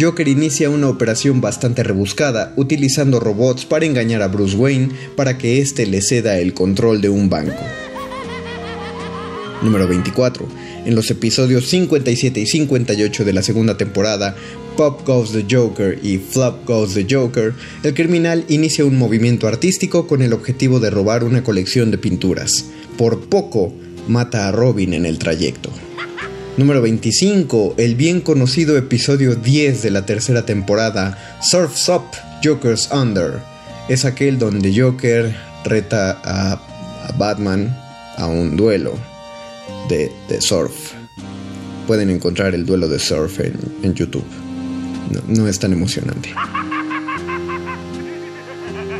Joker 0.00 0.28
inicia 0.28 0.70
una 0.70 0.88
operación 0.88 1.40
bastante 1.40 1.82
rebuscada 1.82 2.52
utilizando 2.56 3.18
robots 3.18 3.64
para 3.64 3.84
engañar 3.84 4.22
a 4.22 4.28
Bruce 4.28 4.56
Wayne 4.56 4.90
para 5.16 5.38
que 5.38 5.60
éste 5.60 5.86
le 5.86 6.00
ceda 6.00 6.38
el 6.38 6.54
control 6.54 7.00
de 7.00 7.08
un 7.08 7.28
banco. 7.28 7.64
Número 9.62 9.88
24. 9.88 10.46
En 10.86 10.94
los 10.94 11.10
episodios 11.10 11.66
57 11.66 12.38
y 12.38 12.46
58 12.46 13.24
de 13.24 13.32
la 13.32 13.42
segunda 13.42 13.76
temporada, 13.76 14.36
Pop 14.78 15.04
Goes 15.04 15.32
the 15.32 15.44
Joker 15.50 15.98
y 16.04 16.18
Flop 16.18 16.64
Goes 16.64 16.94
the 16.94 17.04
Joker, 17.10 17.52
el 17.82 17.94
criminal 17.94 18.44
inicia 18.46 18.84
un 18.84 18.96
movimiento 18.96 19.48
artístico 19.48 20.06
con 20.06 20.22
el 20.22 20.32
objetivo 20.32 20.78
de 20.78 20.90
robar 20.90 21.24
una 21.24 21.42
colección 21.42 21.90
de 21.90 21.98
pinturas. 21.98 22.66
Por 22.96 23.28
poco, 23.28 23.72
mata 24.06 24.46
a 24.46 24.52
Robin 24.52 24.94
en 24.94 25.04
el 25.04 25.18
trayecto. 25.18 25.70
Número 26.56 26.80
25. 26.80 27.74
El 27.76 27.96
bien 27.96 28.20
conocido 28.20 28.78
episodio 28.78 29.34
10 29.34 29.82
de 29.82 29.90
la 29.90 30.06
tercera 30.06 30.46
temporada, 30.46 31.38
Surf's 31.42 31.88
Up, 31.88 32.04
Joker's 32.44 32.88
Under. 32.92 33.40
Es 33.88 34.04
aquel 34.04 34.38
donde 34.38 34.72
Joker 34.80 35.34
reta 35.64 36.20
a, 36.22 36.52
a 36.52 37.12
Batman 37.18 37.76
a 38.16 38.28
un 38.28 38.56
duelo 38.56 38.94
de, 39.88 40.40
surf. 40.40 40.92
Pueden 41.88 42.10
encontrar 42.10 42.54
el 42.54 42.64
duelo 42.64 42.88
de 42.88 43.00
surf 43.00 43.40
en, 43.40 43.92
YouTube. 43.92 44.47
No, 45.28 45.48
es 45.48 45.58
tan 45.58 45.72
emocionante. 45.72 46.34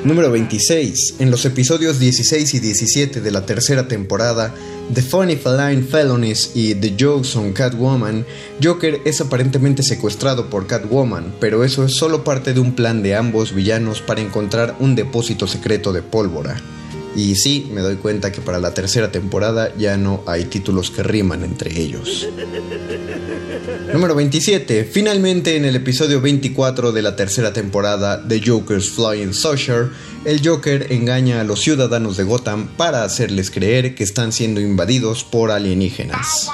Número 0.05 0.31
26. 0.31 1.17
En 1.19 1.31
los 1.31 1.45
episodios 1.45 1.99
16 1.99 2.55
y 2.55 2.61
17 2.61 3.21
de 3.21 3.31
la 3.31 3.45
tercera 3.45 3.89
temporada, 3.89 4.55
The 4.95 5.03
Funny 5.03 5.37
Feline 5.37 5.83
Felonies 5.83 6.53
y 6.55 6.75
The 6.75 6.95
Jokes 6.99 7.37
on 7.37 7.53
Catwoman, 7.53 8.25
Joker 8.63 9.01
es 9.05 9.21
aparentemente 9.21 9.83
secuestrado 9.83 10.49
por 10.49 10.67
Catwoman, 10.67 11.35
pero 11.41 11.65
eso 11.65 11.85
es 11.85 11.95
solo 11.95 12.25
parte 12.25 12.55
de 12.55 12.61
un 12.61 12.73
plan 12.73 13.03
de 13.03 13.17
ambos 13.17 13.55
villanos 13.55 14.01
para 14.01 14.21
encontrar 14.21 14.77
un 14.79 14.95
depósito 14.95 15.47
secreto 15.47 15.93
de 15.93 16.03
pólvora. 16.03 16.57
Y 17.19 17.35
sí, 17.35 17.69
me 17.73 17.81
doy 17.81 17.97
cuenta 17.97 18.31
que 18.31 18.41
para 18.41 18.61
la 18.61 18.75
tercera 18.75 19.11
temporada 19.11 19.75
ya 19.77 19.97
no 19.97 20.23
hay 20.25 20.45
títulos 20.45 20.93
que 20.93 21.03
riman 21.03 21.43
entre 21.43 21.77
ellos. 21.77 22.29
Número 23.93 24.15
27. 24.15 24.85
Finalmente, 24.85 25.57
en 25.57 25.65
el 25.65 25.75
episodio 25.75 26.21
24 26.21 26.93
de 26.93 27.03
la 27.03 27.17
tercera 27.17 27.53
temporada 27.53 28.19
de 28.19 28.41
Joker's 28.41 28.91
Flying 28.91 29.35
Saucer, 29.35 29.89
el 30.25 30.47
Joker 30.47 30.93
engaña 30.93 31.41
a 31.41 31.45
los 31.45 31.59
ciudadanos 31.61 32.17
de 32.17 32.23
Gotham 32.23 32.69
para 32.77 33.03
hacerles 33.03 33.51
creer 33.51 33.97
que 33.97 34.05
están 34.05 34.31
siendo 34.31 34.61
invadidos 34.61 35.25
por 35.25 35.51
alienígenas. 35.51 36.49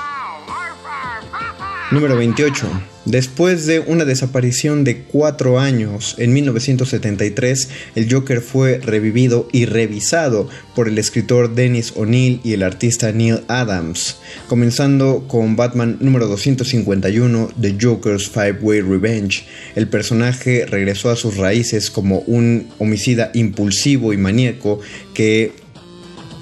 Número 1.94 2.16
28. 2.16 2.66
Después 3.04 3.66
de 3.66 3.78
una 3.78 4.04
desaparición 4.04 4.82
de 4.82 5.02
cuatro 5.02 5.60
años, 5.60 6.16
en 6.18 6.32
1973, 6.32 7.68
el 7.94 8.12
Joker 8.12 8.40
fue 8.40 8.78
revivido 8.78 9.48
y 9.52 9.66
revisado 9.66 10.48
por 10.74 10.88
el 10.88 10.98
escritor 10.98 11.54
Dennis 11.54 11.92
O'Neill 11.94 12.40
y 12.42 12.54
el 12.54 12.64
artista 12.64 13.12
Neil 13.12 13.44
Adams, 13.46 14.16
comenzando 14.48 15.28
con 15.28 15.54
Batman 15.54 15.98
número 16.00 16.26
251, 16.26 17.52
The 17.60 17.76
Joker's 17.80 18.28
Five 18.28 18.58
Way 18.60 18.80
Revenge. 18.80 19.44
El 19.76 19.86
personaje 19.86 20.66
regresó 20.66 21.10
a 21.10 21.16
sus 21.16 21.36
raíces 21.36 21.92
como 21.92 22.24
un 22.26 22.70
homicida 22.80 23.30
impulsivo 23.34 24.12
y 24.12 24.16
maníaco 24.16 24.80
que 25.14 25.52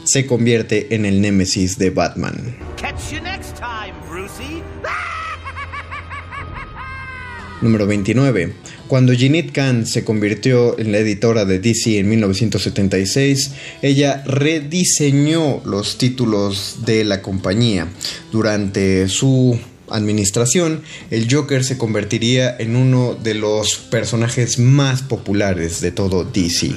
se 0.05 0.25
convierte 0.25 0.95
en 0.95 1.05
el 1.05 1.21
némesis 1.21 1.77
de 1.77 1.91
Batman. 1.91 2.57
Número 7.63 7.87
29. 7.87 8.53
Cuando 8.89 9.13
Jeanette 9.13 9.53
Kahn 9.53 9.87
se 9.87 10.05
convirtió 10.05 10.77
en 10.81 10.91
la 10.91 10.99
editora 10.99 11.45
de 11.45 11.61
DC 11.61 11.99
en 11.99 12.09
1976, 12.09 13.53
ella 13.83 14.25
rediseñó 14.27 15.63
los 15.65 15.97
títulos 15.97 16.81
de 16.85 17.05
la 17.05 17.23
compañía. 17.23 17.87
Durante 18.33 19.09
su 19.09 19.59
administración, 19.89 20.83
el 21.13 21.33
Joker 21.33 21.63
se 21.63 21.79
convertiría 21.79 22.57
en 22.59 22.75
uno 22.75 23.15
de 23.15 23.35
los 23.35 23.77
personajes 23.77 24.59
más 24.59 25.03
populares 25.03 25.81
de 25.81 25.93
todo 25.93 26.25
DC. 26.25 26.73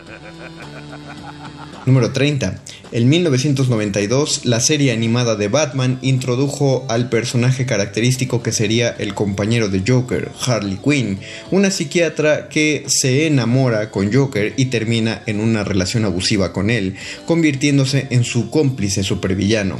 Número 1.85 2.11
30. 2.11 2.61
En 2.93 3.09
1992, 3.09 4.45
la 4.45 4.59
serie 4.59 4.91
animada 4.91 5.35
de 5.35 5.49
Batman 5.49 5.99
introdujo 6.01 6.83
al 6.89 7.09
personaje 7.09 7.67
característico 7.67 8.41
que 8.41 8.51
sería 8.51 8.89
el 8.89 9.13
compañero 9.13 9.69
de 9.69 9.83
Joker, 9.85 10.31
Harley 10.47 10.79
Quinn, 10.83 11.19
una 11.51 11.69
psiquiatra 11.69 12.49
que 12.49 12.85
se 12.87 13.27
enamora 13.27 13.91
con 13.91 14.11
Joker 14.11 14.55
y 14.57 14.65
termina 14.65 15.21
en 15.27 15.39
una 15.39 15.63
relación 15.63 16.05
abusiva 16.05 16.53
con 16.53 16.71
él, 16.71 16.95
convirtiéndose 17.27 18.07
en 18.09 18.23
su 18.23 18.49
cómplice 18.49 19.03
supervillano. 19.03 19.77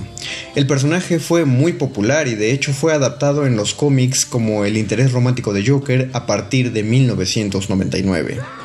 El 0.56 0.68
personaje 0.68 1.18
fue 1.18 1.46
muy 1.46 1.74
popular 1.74 2.28
y 2.28 2.36
de 2.36 2.52
hecho 2.52 2.72
fue 2.72 2.94
adaptado 2.94 3.48
en 3.48 3.56
los 3.56 3.74
cómics 3.74 4.26
como 4.26 4.64
el 4.66 4.78
interés 4.78 5.12
romántico 5.12 5.54
de 5.54 5.66
Joker 5.66 6.12
a 6.14 6.28
partir 6.28 6.72
de 6.72 6.84
1999. 6.84 8.65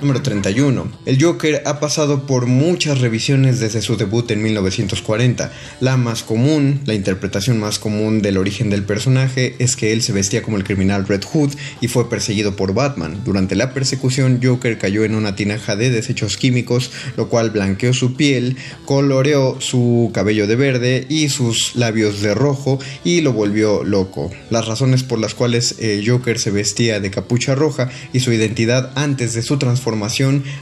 Número 0.00 0.22
31. 0.22 0.92
El 1.06 1.20
Joker 1.20 1.60
ha 1.66 1.80
pasado 1.80 2.24
por 2.24 2.46
muchas 2.46 3.00
revisiones 3.00 3.58
desde 3.58 3.82
su 3.82 3.96
debut 3.96 4.30
en 4.30 4.44
1940. 4.44 5.50
La 5.80 5.96
más 5.96 6.22
común, 6.22 6.82
la 6.84 6.94
interpretación 6.94 7.58
más 7.58 7.80
común 7.80 8.22
del 8.22 8.36
origen 8.38 8.70
del 8.70 8.84
personaje 8.84 9.56
es 9.58 9.74
que 9.74 9.92
él 9.92 10.02
se 10.02 10.12
vestía 10.12 10.40
como 10.40 10.56
el 10.56 10.62
criminal 10.62 11.04
Red 11.04 11.24
Hood 11.24 11.50
y 11.80 11.88
fue 11.88 12.08
perseguido 12.08 12.54
por 12.54 12.74
Batman. 12.74 13.22
Durante 13.24 13.56
la 13.56 13.74
persecución, 13.74 14.38
Joker 14.40 14.78
cayó 14.78 15.04
en 15.04 15.16
una 15.16 15.34
tinaja 15.34 15.74
de 15.74 15.90
desechos 15.90 16.36
químicos, 16.36 16.92
lo 17.16 17.28
cual 17.28 17.50
blanqueó 17.50 17.92
su 17.92 18.14
piel, 18.14 18.56
coloreó 18.84 19.60
su 19.60 20.12
cabello 20.14 20.46
de 20.46 20.54
verde 20.54 21.06
y 21.08 21.28
sus 21.28 21.74
labios 21.74 22.20
de 22.22 22.34
rojo 22.34 22.78
y 23.02 23.20
lo 23.22 23.32
volvió 23.32 23.82
loco. 23.82 24.30
Las 24.50 24.68
razones 24.68 25.02
por 25.02 25.18
las 25.18 25.34
cuales 25.34 25.74
el 25.80 26.08
Joker 26.08 26.38
se 26.38 26.52
vestía 26.52 27.00
de 27.00 27.10
capucha 27.10 27.56
roja 27.56 27.90
y 28.12 28.20
su 28.20 28.32
identidad 28.32 28.92
antes 28.94 29.34
de 29.34 29.42
su 29.42 29.58
transformación 29.58 29.87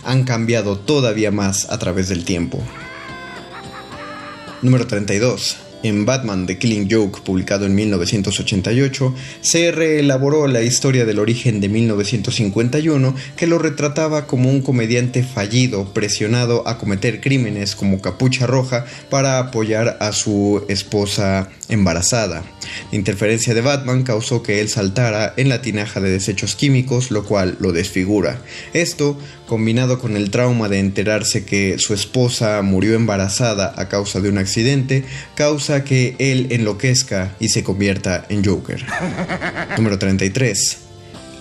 han 0.04 0.24
cambiado 0.24 0.78
todavía 0.78 1.30
más 1.30 1.68
a 1.70 1.78
través 1.78 2.08
del 2.08 2.24
tiempo. 2.24 2.62
Número 4.62 4.86
32. 4.86 5.65
En 5.86 6.04
Batman 6.04 6.46
The 6.46 6.58
Killing 6.58 6.88
Joke, 6.90 7.20
publicado 7.24 7.64
en 7.64 7.76
1988, 7.76 9.14
se 9.40 9.70
reelaboró 9.70 10.48
la 10.48 10.62
historia 10.62 11.04
del 11.04 11.20
origen 11.20 11.60
de 11.60 11.68
1951 11.68 13.14
que 13.36 13.46
lo 13.46 13.60
retrataba 13.60 14.26
como 14.26 14.50
un 14.50 14.62
comediante 14.62 15.22
fallido 15.22 15.92
presionado 15.92 16.66
a 16.66 16.76
cometer 16.78 17.20
crímenes 17.20 17.76
como 17.76 18.00
capucha 18.00 18.48
roja 18.48 18.84
para 19.10 19.38
apoyar 19.38 19.96
a 20.00 20.10
su 20.10 20.64
esposa 20.68 21.50
embarazada. 21.68 22.42
La 22.90 22.98
interferencia 22.98 23.54
de 23.54 23.60
Batman 23.60 24.02
causó 24.02 24.42
que 24.42 24.60
él 24.60 24.68
saltara 24.68 25.34
en 25.36 25.48
la 25.48 25.62
tinaja 25.62 26.00
de 26.00 26.10
desechos 26.10 26.56
químicos, 26.56 27.12
lo 27.12 27.24
cual 27.24 27.56
lo 27.60 27.70
desfigura. 27.70 28.40
Esto, 28.72 29.18
combinado 29.46 29.98
con 29.98 30.16
el 30.16 30.30
trauma 30.30 30.68
de 30.68 30.80
enterarse 30.80 31.44
que 31.44 31.78
su 31.78 31.94
esposa 31.94 32.60
murió 32.62 32.94
embarazada 32.94 33.72
a 33.76 33.88
causa 33.88 34.20
de 34.20 34.28
un 34.28 34.38
accidente, 34.38 35.04
causa 35.34 35.84
que 35.84 36.16
él 36.18 36.48
enloquezca 36.50 37.34
y 37.40 37.48
se 37.48 37.62
convierta 37.62 38.26
en 38.28 38.44
Joker. 38.44 38.84
Número 39.76 39.98
33. 39.98 40.78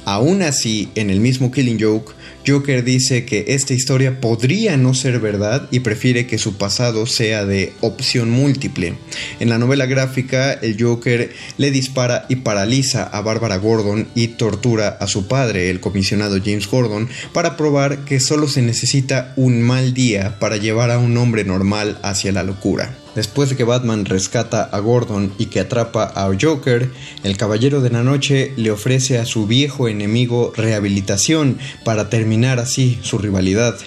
Aún 0.06 0.44
así, 0.44 0.92
en 0.96 1.10
el 1.10 1.20
mismo 1.20 1.52
Killing 1.52 1.82
Joke, 1.82 2.14
Joker 2.48 2.84
dice 2.84 3.26
que 3.26 3.46
esta 3.50 3.74
historia 3.74 4.22
podría 4.22 4.78
no 4.78 4.94
ser 4.94 5.20
verdad 5.20 5.68
y 5.72 5.80
prefiere 5.80 6.28
que 6.28 6.38
su 6.38 6.58
pasado 6.58 7.08
sea 7.08 7.46
de 7.46 7.74
opción 7.82 8.30
múltiple. 8.30 8.96
En 9.40 9.50
la 9.50 9.58
novela 9.58 9.86
gráfica, 9.86 10.54
el 10.54 10.82
Joker 10.82 11.32
le 11.58 11.72
dispara 11.72 12.26
y 12.30 12.38
paraliza 12.38 13.04
a 13.04 13.22
Barbara 13.22 13.58
Gordon 13.58 14.08
y 14.14 14.30
tortura 14.30 14.90
a 14.90 15.08
su 15.08 15.28
padre, 15.28 15.70
el 15.70 15.80
comisionado 15.80 16.38
James 16.44 16.68
Gordon, 16.68 17.10
para 17.34 17.58
probar 17.58 18.06
que 18.06 18.20
solo 18.20 18.48
se 18.48 18.62
necesita 18.62 19.34
un 19.36 19.62
mal 19.62 19.94
día 19.94 20.38
para 20.40 20.58
llevar 20.58 20.92
a 20.92 21.00
un 21.00 21.18
hombre 21.18 21.44
normal 21.44 21.98
hacia 22.04 22.32
la 22.32 22.44
locura. 22.44 22.96
Después 23.16 23.50
de 23.50 23.56
que 23.56 23.64
Batman 23.64 24.04
rescata 24.04 24.64
a 24.64 24.80
Gordon 24.80 25.34
y 25.38 25.46
que 25.46 25.62
atrapa 25.62 26.12
a 26.16 26.30
Joker, 26.40 26.92
el 27.24 27.38
Caballero 27.38 27.80
de 27.80 27.90
la 27.90 28.04
Noche 28.04 28.52
le 28.58 28.72
ofrece 28.72 29.18
a 29.18 29.26
su 29.26 29.48
viejo 29.48 29.88
enemigo 29.88 30.52
rehabilitación 30.56 31.58
para 31.86 32.10
terminar 32.10 32.60
así 32.60 33.00
su 33.02 33.18
rivalidad. 33.18 33.78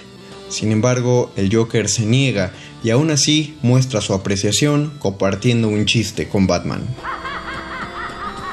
Sin 0.49 0.71
embargo, 0.71 1.31
el 1.35 1.55
Joker 1.55 1.87
se 1.87 2.07
niega 2.07 2.51
y 2.83 2.89
aún 2.89 3.11
así 3.11 3.55
muestra 3.61 4.01
su 4.01 4.15
apreciación 4.15 4.93
compartiendo 4.97 5.67
un 5.67 5.85
chiste 5.85 6.27
con 6.27 6.47
Batman. 6.47 6.81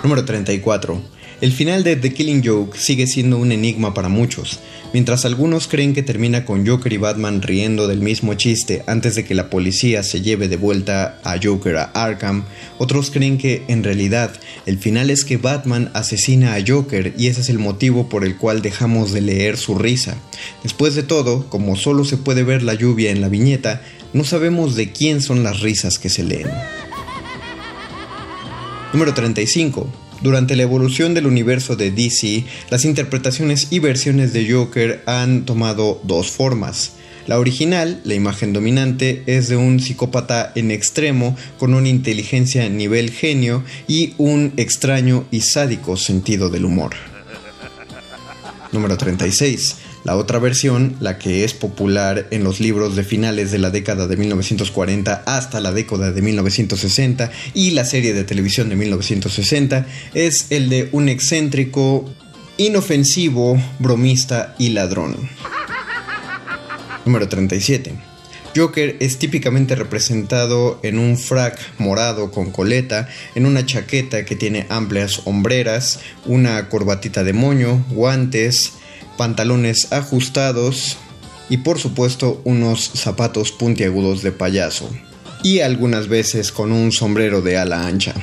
Número 0.03 0.27
34. 0.27 1.16
El 1.43 1.53
final 1.53 1.85
de 1.85 1.97
The 1.97 2.15
Killing 2.15 2.43
Joke 2.43 2.79
sigue 2.79 3.07
siendo 3.07 3.37
un 3.37 3.53
enigma 3.53 3.93
para 3.93 4.09
muchos. 4.09 4.59
Mientras 4.95 5.27
algunos 5.27 5.69
creen 5.69 5.93
que 5.93 6.03
termina 6.03 6.47
con 6.47 6.67
Joker 6.67 6.91
y 6.91 6.97
Batman 6.97 7.43
riendo 7.43 7.87
del 7.89 8.01
mismo 8.01 8.33
chiste 8.33 8.83
antes 8.87 9.17
de 9.17 9.27
que 9.27 9.35
la 9.35 9.51
policía 9.51 10.03
se 10.03 10.23
lleve 10.23 10.49
de 10.49 10.57
vuelta 10.57 11.21
a 11.25 11.37
Joker 11.43 11.77
a 11.77 11.85
Arkham, 11.93 12.45
otros 12.79 13.11
creen 13.11 13.37
que 13.37 13.65
en 13.69 13.85
realidad 13.85 14.33
el 14.65 14.79
final 14.79 15.11
es 15.11 15.27
que 15.27 15.37
Batman 15.37 15.91
asesina 15.93 16.55
a 16.55 16.65
Joker 16.67 17.13
y 17.19 17.27
ese 17.27 17.43
es 17.43 17.51
el 17.51 17.59
motivo 17.59 18.09
por 18.09 18.25
el 18.25 18.39
cual 18.39 18.63
dejamos 18.63 19.13
de 19.13 19.21
leer 19.21 19.59
su 19.59 19.75
risa. 19.75 20.17
Después 20.63 20.95
de 20.95 21.03
todo, 21.03 21.51
como 21.51 21.77
solo 21.77 22.07
se 22.07 22.17
puede 22.17 22.45
ver 22.45 22.63
la 22.63 22.73
lluvia 22.73 23.11
en 23.11 23.21
la 23.21 23.29
viñeta, 23.29 23.83
no 24.15 24.25
sabemos 24.25 24.75
de 24.75 24.91
quién 24.91 25.21
son 25.21 25.43
las 25.43 25.61
risas 25.61 25.99
que 25.99 26.09
se 26.09 26.23
leen. 26.23 26.49
Número 28.95 29.13
35. 29.13 30.06
Durante 30.23 30.57
la 30.57 30.63
evolución 30.63 31.15
del 31.15 31.27
universo 31.27 31.77
de 31.77 31.91
DC, 31.91 32.45
las 32.71 32.85
interpretaciones 32.85 33.69
y 33.71 33.79
versiones 33.79 34.33
de 34.33 34.51
Joker 34.51 35.03
han 35.07 35.45
tomado 35.45 36.01
dos 36.05 36.31
formas. 36.31 36.93
La 37.27 37.39
original, 37.39 38.01
la 38.05 38.15
imagen 38.15 38.53
dominante, 38.53 39.25
es 39.27 39.49
de 39.49 39.57
un 39.57 39.81
psicópata 39.81 40.53
en 40.55 40.71
extremo 40.71 41.37
con 41.59 41.75
una 41.75 41.89
inteligencia 41.89 42.69
nivel 42.69 43.11
genio 43.11 43.65
y 43.89 44.15
un 44.17 44.53
extraño 44.57 45.27
y 45.31 45.41
sádico 45.41 45.97
sentido 45.97 46.51
del 46.51 46.65
humor. 46.65 46.93
Número 48.73 48.97
36. 48.97 49.77
La 50.07 50.15
otra 50.15 50.39
versión, 50.39 50.95
la 51.01 51.19
que 51.19 51.43
es 51.43 51.53
popular 51.53 52.29
en 52.31 52.45
los 52.45 52.61
libros 52.61 52.95
de 52.95 53.03
finales 53.03 53.51
de 53.51 53.59
la 53.59 53.71
década 53.71 54.07
de 54.07 54.17
1940 54.17 55.25
hasta 55.27 55.59
la 55.59 55.73
década 55.73 56.13
de 56.13 56.23
1960 56.23 57.33
y 57.55 57.73
la 57.73 57.85
serie 57.85 58.15
de 58.15 58.23
televisión 58.23 58.69
de 58.69 58.77
1960, 58.77 59.85
es 60.15 60.47
el 60.51 60.69
de 60.69 60.89
un 60.93 61.09
excéntrico, 61.09 62.09
inofensivo, 62.57 63.61
bromista 63.81 64.55
y 64.61 64.69
ladrón. 64.69 65.29
Número 67.05 67.29
37. 67.29 67.93
Joker 68.55 68.97
es 69.01 69.19
típicamente 69.19 69.75
representado 69.75 70.79
en 70.85 71.01
un 71.01 71.19
frac 71.19 71.59
morado 71.79 72.31
con 72.31 72.53
coleta, 72.53 73.09
en 73.35 73.45
una 73.45 73.67
chaqueta 73.67 74.25
que 74.25 74.37
tiene 74.37 74.67
amplias 74.69 75.23
hombreras, 75.25 75.99
una 76.27 76.69
corbatita 76.69 77.25
de 77.25 77.33
moño, 77.33 77.85
guantes, 77.91 78.75
pantalones 79.17 79.93
ajustados 79.93 80.97
y 81.49 81.59
por 81.59 81.79
supuesto 81.79 82.41
unos 82.45 82.91
zapatos 82.95 83.53
puntiagudos 83.53 84.23
de 84.23 84.33
payaso 84.33 84.91
y 85.43 85.61
algunas 85.61 86.09
veces 86.09 86.51
con 86.53 86.73
un 86.73 86.93
sombrero 86.93 87.41
de 87.41 87.57
ala 87.57 87.87
ancha. 87.87 88.15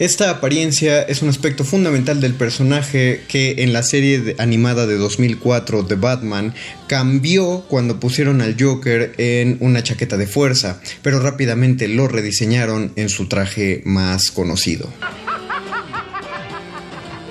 Esta 0.00 0.28
apariencia 0.28 1.02
es 1.02 1.22
un 1.22 1.28
aspecto 1.28 1.62
fundamental 1.62 2.20
del 2.20 2.34
personaje 2.34 3.22
que 3.28 3.56
en 3.58 3.72
la 3.72 3.84
serie 3.84 4.34
animada 4.38 4.88
de 4.88 4.96
2004 4.96 5.84
de 5.84 5.94
Batman 5.94 6.52
cambió 6.88 7.64
cuando 7.68 8.00
pusieron 8.00 8.40
al 8.40 8.56
Joker 8.58 9.12
en 9.18 9.56
una 9.60 9.84
chaqueta 9.84 10.16
de 10.16 10.26
fuerza, 10.26 10.80
pero 11.02 11.20
rápidamente 11.20 11.86
lo 11.86 12.08
rediseñaron 12.08 12.92
en 12.96 13.08
su 13.08 13.28
traje 13.28 13.82
más 13.84 14.32
conocido. 14.32 14.88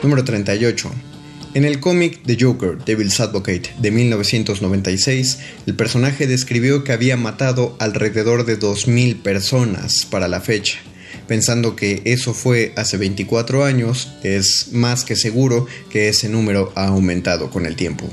Número 0.01 0.23
38. 0.23 1.12
En 1.55 1.65
el 1.65 1.79
cómic 1.79 2.19
The 2.25 2.35
Joker, 2.39 2.83
Devil's 2.83 3.19
Advocate 3.19 3.75
de 3.77 3.91
1996, 3.91 5.37
el 5.67 5.75
personaje 5.75 6.25
describió 6.25 6.83
que 6.83 6.93
había 6.93 7.15
matado 7.15 7.75
alrededor 7.79 8.45
de 8.45 8.59
2.000 8.59 9.21
personas 9.21 10.07
para 10.09 10.27
la 10.27 10.41
fecha. 10.41 10.79
Pensando 11.27 11.75
que 11.75 12.01
eso 12.05 12.33
fue 12.33 12.73
hace 12.75 12.97
24 12.97 13.65
años, 13.65 14.11
es 14.23 14.69
más 14.71 15.03
que 15.03 15.15
seguro 15.15 15.67
que 15.91 16.09
ese 16.09 16.27
número 16.27 16.73
ha 16.75 16.87
aumentado 16.87 17.51
con 17.51 17.67
el 17.67 17.75
tiempo. 17.75 18.09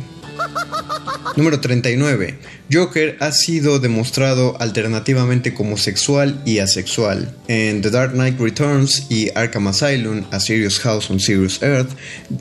Número 1.37 1.61
39. 1.61 2.39
Joker 2.73 3.17
ha 3.21 3.33
sido 3.33 3.79
demostrado 3.79 4.57
alternativamente 4.61 5.55
como 5.55 5.77
sexual 5.77 6.41
y 6.45 6.59
asexual. 6.59 7.35
En 7.49 7.83
The 7.83 7.91
Dark 7.91 8.13
Knight 8.13 8.39
Returns 8.39 9.07
y 9.09 9.31
Arkham 9.35 9.69
Asylum, 9.69 10.25
A 10.31 10.41
Serious 10.41 10.79
House 10.81 11.11
on 11.11 11.21
Serious 11.21 11.63
Earth, 11.63 11.91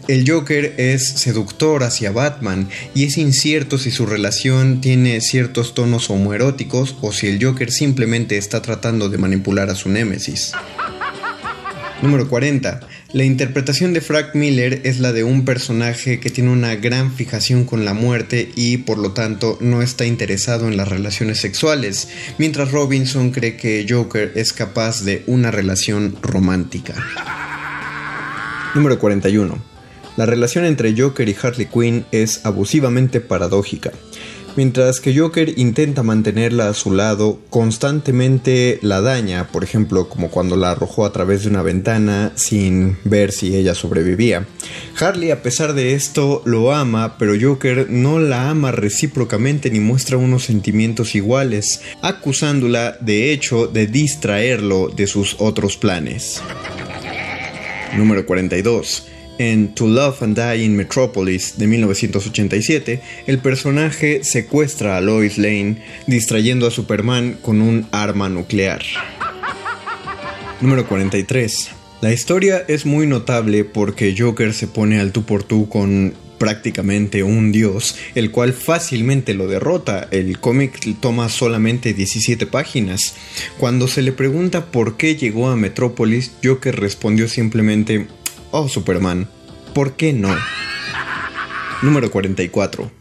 el 0.07 0.29
Joker 0.29 0.73
es 0.77 1.07
seductor 1.07 1.83
hacia 1.83 2.11
Batman 2.11 2.67
y 2.93 3.05
es 3.05 3.17
incierto 3.17 3.77
si 3.77 3.91
su 3.91 4.05
relación 4.05 4.81
tiene 4.81 5.21
ciertos 5.21 5.73
tonos 5.73 6.09
homoeróticos 6.09 6.95
o 7.01 7.13
si 7.13 7.27
el 7.27 7.43
Joker 7.43 7.71
simplemente 7.71 8.37
está 8.37 8.61
tratando 8.61 9.09
de 9.09 9.17
manipular 9.17 9.69
a 9.69 9.75
su 9.75 9.89
némesis. 9.89 10.51
Número 12.01 12.29
40. 12.29 12.79
La 13.11 13.23
interpretación 13.23 13.91
de 13.93 14.01
Frank 14.01 14.35
Miller 14.35 14.81
es 14.83 14.99
la 14.99 15.11
de 15.11 15.23
un 15.23 15.43
personaje 15.43 16.19
que 16.19 16.29
tiene 16.29 16.51
una 16.51 16.75
gran 16.75 17.11
fijación 17.11 17.65
con 17.65 17.83
la 17.83 17.95
muerte 17.95 18.51
y 18.55 18.77
por 18.77 18.99
lo 18.99 19.13
tanto 19.13 19.57
no 19.61 19.81
está 19.81 20.05
interesado 20.05 20.67
en 20.67 20.77
las 20.77 20.89
relaciones 20.89 21.39
sexuales, 21.39 22.09
mientras 22.37 22.71
Robinson 22.71 23.31
cree 23.31 23.57
que 23.57 23.83
Joker 23.89 24.33
es 24.35 24.53
capaz 24.53 25.03
de 25.03 25.23
una 25.25 25.49
relación 25.49 26.17
romántica. 26.21 26.93
Número 28.75 28.99
41. 28.99 29.57
La 30.15 30.27
relación 30.27 30.65
entre 30.65 30.95
Joker 30.95 31.27
y 31.27 31.35
Harley 31.41 31.65
Quinn 31.65 32.05
es 32.11 32.45
abusivamente 32.45 33.21
paradójica. 33.21 33.91
Mientras 34.59 34.99
que 34.99 35.17
Joker 35.17 35.53
intenta 35.57 36.03
mantenerla 36.03 36.67
a 36.67 36.73
su 36.73 36.91
lado, 36.91 37.39
constantemente 37.49 38.77
la 38.81 38.99
daña, 38.99 39.47
por 39.53 39.63
ejemplo, 39.63 40.09
como 40.09 40.29
cuando 40.29 40.57
la 40.57 40.71
arrojó 40.71 41.05
a 41.05 41.13
través 41.13 41.43
de 41.43 41.49
una 41.49 41.61
ventana 41.61 42.33
sin 42.35 42.97
ver 43.05 43.31
si 43.31 43.55
ella 43.55 43.73
sobrevivía. 43.73 44.47
Harley, 44.99 45.31
a 45.31 45.41
pesar 45.41 45.75
de 45.75 45.93
esto, 45.93 46.41
lo 46.43 46.73
ama, 46.73 47.17
pero 47.17 47.35
Joker 47.39 47.89
no 47.89 48.19
la 48.19 48.49
ama 48.49 48.73
recíprocamente 48.73 49.69
ni 49.69 49.79
muestra 49.79 50.17
unos 50.17 50.43
sentimientos 50.43 51.15
iguales, 51.15 51.79
acusándola, 52.01 52.97
de 52.99 53.31
hecho, 53.31 53.67
de 53.67 53.87
distraerlo 53.87 54.89
de 54.93 55.07
sus 55.07 55.37
otros 55.39 55.77
planes. 55.77 56.41
Número 57.95 58.25
42. 58.25 59.08
En 59.39 59.73
To 59.73 59.87
Love 59.87 60.21
and 60.21 60.37
Die 60.37 60.65
in 60.65 60.75
Metropolis 60.75 61.57
de 61.57 61.65
1987, 61.65 63.01
el 63.25 63.39
personaje 63.39 64.21
secuestra 64.25 64.97
a 64.97 65.01
Lois 65.01 65.37
Lane 65.37 65.77
distrayendo 66.07 66.67
a 66.67 66.71
Superman 66.71 67.37
con 67.41 67.61
un 67.61 67.87
arma 67.91 68.27
nuclear. 68.27 68.81
Número 70.59 70.85
43. 70.85 71.69
La 72.01 72.11
historia 72.11 72.65
es 72.67 72.85
muy 72.85 73.07
notable 73.07 73.63
porque 73.63 74.13
Joker 74.17 74.53
se 74.53 74.67
pone 74.67 74.99
al 74.99 75.13
tú 75.13 75.23
por 75.23 75.43
tú 75.43 75.69
con 75.69 76.13
prácticamente 76.37 77.21
un 77.21 77.51
dios, 77.51 77.95
el 78.15 78.31
cual 78.31 78.53
fácilmente 78.53 79.35
lo 79.35 79.47
derrota. 79.47 80.07
El 80.09 80.39
cómic 80.39 80.79
toma 80.99 81.29
solamente 81.29 81.93
17 81.93 82.47
páginas. 82.47 83.13
Cuando 83.59 83.87
se 83.87 84.01
le 84.01 84.11
pregunta 84.11 84.65
por 84.65 84.97
qué 84.97 85.15
llegó 85.15 85.49
a 85.49 85.55
Metrópolis, 85.55 86.31
Joker 86.43 86.79
respondió 86.79 87.27
simplemente, 87.27 88.07
Oh 88.51 88.67
Superman, 88.67 89.27
¿por 89.75 89.95
qué 89.95 90.11
no? 90.11 90.35
Número 91.83 92.09
44. 92.09 92.91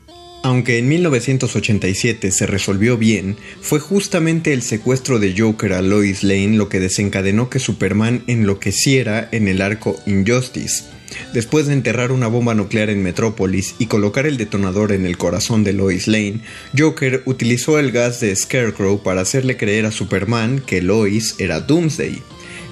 Aunque 0.42 0.78
en 0.78 0.88
1987 0.88 2.30
se 2.30 2.46
resolvió 2.46 2.98
bien, 2.98 3.36
fue 3.60 3.80
justamente 3.80 4.52
el 4.52 4.62
secuestro 4.62 5.18
de 5.18 5.34
Joker 5.36 5.72
a 5.72 5.82
Lois 5.82 6.22
Lane 6.22 6.56
lo 6.56 6.68
que 6.68 6.80
desencadenó 6.80 7.48
que 7.48 7.58
Superman 7.58 8.22
enloqueciera 8.26 9.28
en 9.32 9.48
el 9.48 9.62
arco 9.62 9.98
Injustice. 10.06 10.84
Después 11.32 11.66
de 11.66 11.72
enterrar 11.72 12.12
una 12.12 12.28
bomba 12.28 12.54
nuclear 12.54 12.90
en 12.90 13.02
Metrópolis 13.02 13.74
y 13.78 13.86
colocar 13.86 14.26
el 14.26 14.36
detonador 14.36 14.92
en 14.92 15.06
el 15.06 15.16
corazón 15.16 15.64
de 15.64 15.72
Lois 15.72 16.06
Lane, 16.06 16.40
Joker 16.76 17.22
utilizó 17.24 17.78
el 17.78 17.90
gas 17.90 18.20
de 18.20 18.36
Scarecrow 18.36 19.02
para 19.02 19.22
hacerle 19.22 19.56
creer 19.56 19.86
a 19.86 19.92
Superman 19.92 20.60
que 20.64 20.82
Lois 20.82 21.36
era 21.38 21.60
Doomsday. 21.60 22.22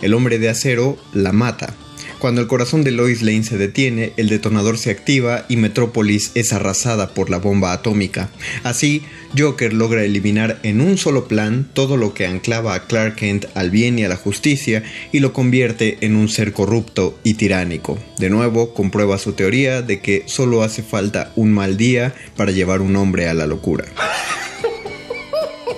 El 0.02 0.12
hombre 0.12 0.38
de 0.38 0.50
acero 0.50 0.98
la 1.14 1.32
mata, 1.32 1.74
cuando 2.18 2.40
el 2.40 2.46
corazón 2.46 2.84
de 2.84 2.90
Lois 2.90 3.22
Lane 3.22 3.44
se 3.44 3.58
detiene, 3.58 4.12
el 4.16 4.28
detonador 4.28 4.78
se 4.78 4.90
activa 4.90 5.44
y 5.48 5.56
Metrópolis 5.56 6.32
es 6.34 6.52
arrasada 6.52 7.14
por 7.14 7.30
la 7.30 7.38
bomba 7.38 7.72
atómica. 7.72 8.30
Así, 8.62 9.02
Joker 9.36 9.72
logra 9.72 10.04
eliminar 10.04 10.58
en 10.62 10.80
un 10.80 10.98
solo 10.98 11.28
plan 11.28 11.68
todo 11.72 11.96
lo 11.96 12.14
que 12.14 12.26
anclaba 12.26 12.74
a 12.74 12.86
Clark 12.86 13.16
Kent 13.16 13.46
al 13.54 13.70
bien 13.70 13.98
y 13.98 14.04
a 14.04 14.08
la 14.08 14.16
justicia 14.16 14.82
y 15.12 15.20
lo 15.20 15.32
convierte 15.32 15.98
en 16.00 16.16
un 16.16 16.28
ser 16.28 16.52
corrupto 16.52 17.18
y 17.22 17.34
tiránico. 17.34 17.98
De 18.18 18.30
nuevo, 18.30 18.72
comprueba 18.72 19.18
su 19.18 19.32
teoría 19.32 19.82
de 19.82 20.00
que 20.00 20.24
solo 20.26 20.62
hace 20.62 20.82
falta 20.82 21.32
un 21.36 21.52
mal 21.52 21.76
día 21.76 22.14
para 22.36 22.52
llevar 22.52 22.80
un 22.80 22.96
hombre 22.96 23.28
a 23.28 23.34
la 23.34 23.46
locura. 23.46 23.84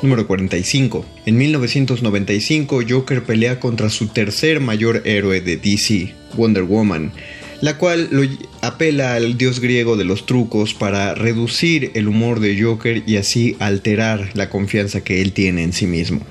Número 0.01 0.29
45. 0.29 1.05
En 1.27 1.37
1995, 1.37 2.83
Joker 2.89 3.25
pelea 3.25 3.59
contra 3.59 3.91
su 3.91 4.07
tercer 4.07 4.61
mayor 4.61 5.03
héroe 5.05 5.41
de 5.41 5.57
DC, 5.57 6.15
Wonder 6.37 6.63
Woman, 6.63 7.13
la 7.61 7.79
cual 7.79 8.09
lo 8.13 8.23
apela 8.63 9.15
al 9.15 9.37
dios 9.37 9.59
griego 9.59 9.97
de 9.97 10.05
los 10.05 10.25
trucos 10.25 10.73
para 10.73 11.17
reducir 11.17 11.91
el 11.95 12.07
humor 12.07 12.39
de 12.39 12.63
Joker 12.63 13.03
y 13.07 13.17
así 13.17 13.57
alterar 13.59 14.31
la 14.35 14.49
confianza 14.51 15.03
que 15.03 15.21
él 15.21 15.33
tiene 15.33 15.65
en 15.65 15.73
sí 15.73 15.87
mismo. 15.87 16.25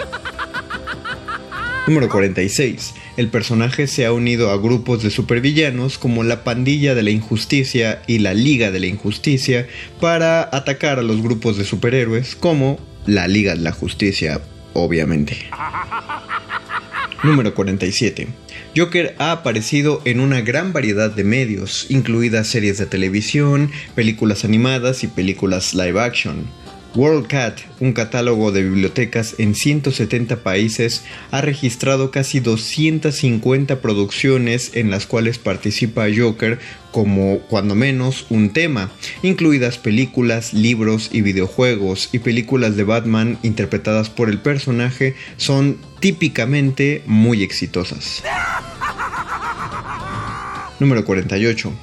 Número 1.87 2.07
46. 2.09 2.93
El 3.17 3.29
personaje 3.29 3.87
se 3.87 4.05
ha 4.05 4.13
unido 4.13 4.51
a 4.51 4.57
grupos 4.57 5.03
de 5.03 5.09
supervillanos 5.09 5.97
como 5.97 6.23
la 6.23 6.43
Pandilla 6.43 6.95
de 6.95 7.03
la 7.03 7.11
Injusticia 7.11 8.01
y 8.07 8.19
la 8.19 8.33
Liga 8.33 8.71
de 8.71 8.79
la 8.79 8.87
Injusticia 8.87 9.67
para 9.99 10.49
atacar 10.55 10.99
a 10.99 11.01
los 11.01 11.21
grupos 11.21 11.57
de 11.57 11.63
superhéroes 11.63 12.35
como 12.35 12.77
la 13.07 13.27
Liga 13.27 13.55
de 13.55 13.61
la 13.61 13.71
Justicia, 13.71 14.41
obviamente. 14.73 15.49
Número 17.23 17.55
47. 17.55 18.27
Joker 18.75 19.15
ha 19.17 19.31
aparecido 19.31 20.01
en 20.05 20.19
una 20.19 20.41
gran 20.41 20.71
variedad 20.71 21.09
de 21.09 21.23
medios, 21.23 21.87
incluidas 21.89 22.47
series 22.47 22.77
de 22.77 22.85
televisión, 22.85 23.71
películas 23.95 24.45
animadas 24.45 25.03
y 25.03 25.07
películas 25.07 25.73
live 25.73 25.99
action. 25.99 26.45
WorldCat, 26.97 27.59
un 27.79 27.93
catálogo 27.93 28.51
de 28.51 28.63
bibliotecas 28.63 29.35
en 29.37 29.53
170 29.53 30.37
países, 30.37 31.03
ha 31.29 31.41
registrado 31.41 32.09
casi 32.09 32.39
250 32.39 33.81
producciones 33.81 34.71
en 34.73 34.89
las 34.89 35.05
cuales 35.05 35.37
participa 35.37 36.07
Joker 36.15 36.57
como 36.91 37.37
cuando 37.49 37.75
menos 37.75 38.25
un 38.31 38.49
tema, 38.49 38.89
incluidas 39.21 39.77
películas, 39.77 40.55
libros 40.55 41.11
y 41.13 41.21
videojuegos, 41.21 42.09
y 42.13 42.19
películas 42.19 42.75
de 42.75 42.83
Batman 42.83 43.37
interpretadas 43.43 44.09
por 44.09 44.27
el 44.27 44.39
personaje 44.39 45.13
son 45.37 45.77
típicamente 45.99 47.03
muy 47.05 47.43
exitosas. 47.43 48.23
Número 50.79 51.05
48. 51.05 51.73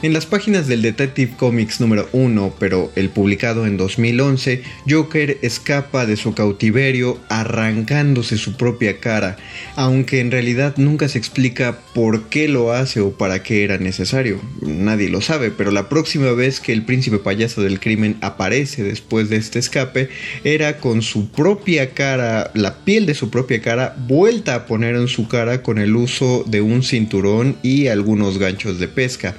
En 0.00 0.12
las 0.12 0.26
páginas 0.26 0.68
del 0.68 0.80
Detective 0.80 1.32
Comics 1.36 1.80
número 1.80 2.08
1, 2.12 2.54
pero 2.60 2.92
el 2.94 3.08
publicado 3.08 3.66
en 3.66 3.76
2011, 3.76 4.62
Joker 4.88 5.38
escapa 5.42 6.06
de 6.06 6.16
su 6.16 6.34
cautiverio 6.34 7.18
arrancándose 7.28 8.38
su 8.38 8.56
propia 8.56 9.00
cara, 9.00 9.38
aunque 9.74 10.20
en 10.20 10.30
realidad 10.30 10.74
nunca 10.76 11.08
se 11.08 11.18
explica 11.18 11.80
por 11.94 12.28
qué 12.28 12.46
lo 12.46 12.72
hace 12.72 13.00
o 13.00 13.10
para 13.10 13.42
qué 13.42 13.64
era 13.64 13.78
necesario. 13.78 14.40
Nadie 14.60 15.08
lo 15.08 15.20
sabe, 15.20 15.50
pero 15.50 15.72
la 15.72 15.88
próxima 15.88 16.30
vez 16.30 16.60
que 16.60 16.72
el 16.72 16.84
príncipe 16.84 17.18
payaso 17.18 17.60
del 17.62 17.80
crimen 17.80 18.18
aparece 18.20 18.84
después 18.84 19.28
de 19.28 19.38
este 19.38 19.58
escape, 19.58 20.10
era 20.44 20.76
con 20.76 21.02
su 21.02 21.28
propia 21.32 21.90
cara, 21.90 22.52
la 22.54 22.84
piel 22.84 23.04
de 23.04 23.14
su 23.14 23.30
propia 23.30 23.60
cara, 23.60 23.96
vuelta 24.06 24.54
a 24.54 24.66
poner 24.66 24.94
en 24.94 25.08
su 25.08 25.26
cara 25.26 25.64
con 25.64 25.78
el 25.78 25.96
uso 25.96 26.44
de 26.46 26.60
un 26.60 26.84
cinturón 26.84 27.56
y 27.64 27.88
algunos 27.88 28.38
ganchos 28.38 28.78
de 28.78 28.86
pesca. 28.86 29.34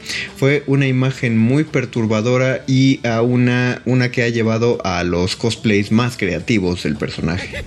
Una 0.68 0.88
imagen 0.88 1.38
muy 1.38 1.64
perturbadora 1.64 2.64
y 2.68 3.06
a 3.08 3.22
una, 3.22 3.82
una 3.86 4.12
que 4.12 4.24
ha 4.24 4.30
llevado 4.30 4.80
a 4.84 5.04
los 5.04 5.36
cosplays 5.36 5.92
más 5.92 6.18
creativos 6.18 6.84
del 6.84 6.96
personaje. 6.96 7.64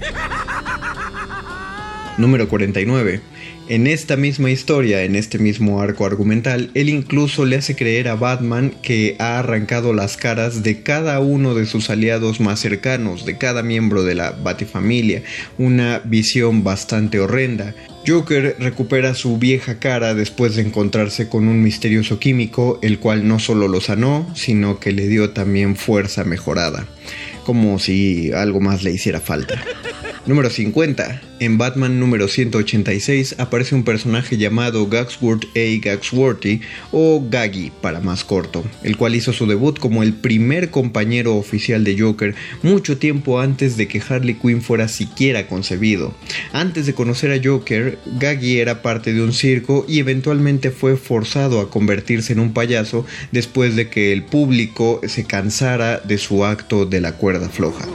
Número 2.18 2.48
49. 2.48 3.31
En 3.68 3.86
esta 3.86 4.16
misma 4.16 4.50
historia, 4.50 5.04
en 5.04 5.14
este 5.14 5.38
mismo 5.38 5.80
arco 5.80 6.04
argumental, 6.04 6.70
él 6.74 6.88
incluso 6.88 7.44
le 7.44 7.56
hace 7.56 7.76
creer 7.76 8.08
a 8.08 8.16
Batman 8.16 8.74
que 8.82 9.14
ha 9.18 9.38
arrancado 9.38 9.92
las 9.92 10.16
caras 10.16 10.62
de 10.62 10.82
cada 10.82 11.20
uno 11.20 11.54
de 11.54 11.64
sus 11.66 11.88
aliados 11.88 12.40
más 12.40 12.58
cercanos, 12.58 13.24
de 13.24 13.38
cada 13.38 13.62
miembro 13.62 14.02
de 14.02 14.16
la 14.16 14.32
Batifamilia, 14.32 15.22
una 15.58 16.00
visión 16.04 16.64
bastante 16.64 17.20
horrenda. 17.20 17.74
Joker 18.06 18.56
recupera 18.58 19.14
su 19.14 19.38
vieja 19.38 19.78
cara 19.78 20.14
después 20.14 20.56
de 20.56 20.62
encontrarse 20.62 21.28
con 21.28 21.46
un 21.46 21.62
misterioso 21.62 22.18
químico, 22.18 22.80
el 22.82 22.98
cual 22.98 23.28
no 23.28 23.38
solo 23.38 23.68
lo 23.68 23.80
sanó, 23.80 24.28
sino 24.34 24.80
que 24.80 24.90
le 24.90 25.06
dio 25.06 25.30
también 25.30 25.76
fuerza 25.76 26.24
mejorada, 26.24 26.88
como 27.46 27.78
si 27.78 28.32
algo 28.32 28.60
más 28.60 28.82
le 28.82 28.90
hiciera 28.90 29.20
falta. 29.20 29.62
Número 30.24 30.50
50. 30.50 31.20
En 31.40 31.58
Batman 31.58 31.98
número 31.98 32.28
186 32.28 33.34
aparece 33.38 33.74
un 33.74 33.82
personaje 33.82 34.36
llamado 34.36 34.86
Gagsworth 34.86 35.46
A. 35.56 35.80
Gagsworthy 35.82 36.60
o 36.92 37.24
Gaggy 37.28 37.72
para 37.80 37.98
más 37.98 38.22
corto, 38.22 38.62
el 38.84 38.96
cual 38.96 39.16
hizo 39.16 39.32
su 39.32 39.48
debut 39.48 39.80
como 39.80 40.04
el 40.04 40.12
primer 40.12 40.70
compañero 40.70 41.34
oficial 41.34 41.82
de 41.82 41.98
Joker 41.98 42.36
mucho 42.62 42.98
tiempo 42.98 43.40
antes 43.40 43.76
de 43.76 43.88
que 43.88 44.00
Harley 44.08 44.34
Quinn 44.34 44.62
fuera 44.62 44.86
siquiera 44.86 45.48
concebido. 45.48 46.14
Antes 46.52 46.86
de 46.86 46.94
conocer 46.94 47.32
a 47.32 47.40
Joker, 47.42 47.98
Gaggy 48.20 48.60
era 48.60 48.80
parte 48.80 49.12
de 49.12 49.22
un 49.22 49.32
circo 49.32 49.84
y 49.88 49.98
eventualmente 49.98 50.70
fue 50.70 50.96
forzado 50.96 51.60
a 51.60 51.68
convertirse 51.68 52.32
en 52.32 52.38
un 52.38 52.52
payaso 52.52 53.04
después 53.32 53.74
de 53.74 53.88
que 53.88 54.12
el 54.12 54.22
público 54.22 55.00
se 55.08 55.24
cansara 55.24 55.98
de 55.98 56.18
su 56.18 56.44
acto 56.44 56.86
de 56.86 57.00
la 57.00 57.16
cuerda 57.16 57.48
floja. 57.48 57.88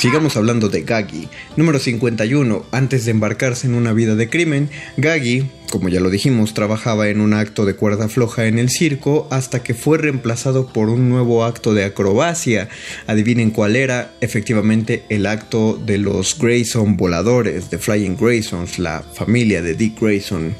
Sigamos 0.00 0.38
hablando 0.38 0.70
de 0.70 0.80
Gaggy. 0.80 1.28
Número 1.58 1.78
51. 1.78 2.64
Antes 2.72 3.04
de 3.04 3.10
embarcarse 3.10 3.66
en 3.66 3.74
una 3.74 3.92
vida 3.92 4.14
de 4.14 4.30
crimen, 4.30 4.70
Gaggy, 4.96 5.50
como 5.70 5.88
ya 5.88 6.00
lo 6.00 6.10
dijimos, 6.10 6.52
trabajaba 6.52 7.08
en 7.08 7.20
un 7.20 7.32
acto 7.32 7.64
de 7.64 7.74
cuerda 7.74 8.08
floja 8.08 8.46
en 8.46 8.58
el 8.58 8.68
circo 8.68 9.28
hasta 9.30 9.62
que 9.62 9.74
fue 9.74 9.98
reemplazado 9.98 10.66
por 10.66 10.88
un 10.88 11.08
nuevo 11.08 11.44
acto 11.44 11.72
de 11.72 11.84
acrobacia. 11.84 12.68
Adivinen 13.06 13.50
cuál 13.50 13.76
era, 13.76 14.12
efectivamente 14.20 15.04
el 15.08 15.26
acto 15.26 15.80
de 15.84 15.98
los 15.98 16.36
Grayson 16.38 16.96
voladores, 16.96 17.70
de 17.70 17.78
Flying 17.78 18.16
Graysons, 18.16 18.78
la 18.78 19.02
familia 19.02 19.62
de 19.62 19.74
Dick 19.74 20.00
Grayson. 20.00 20.54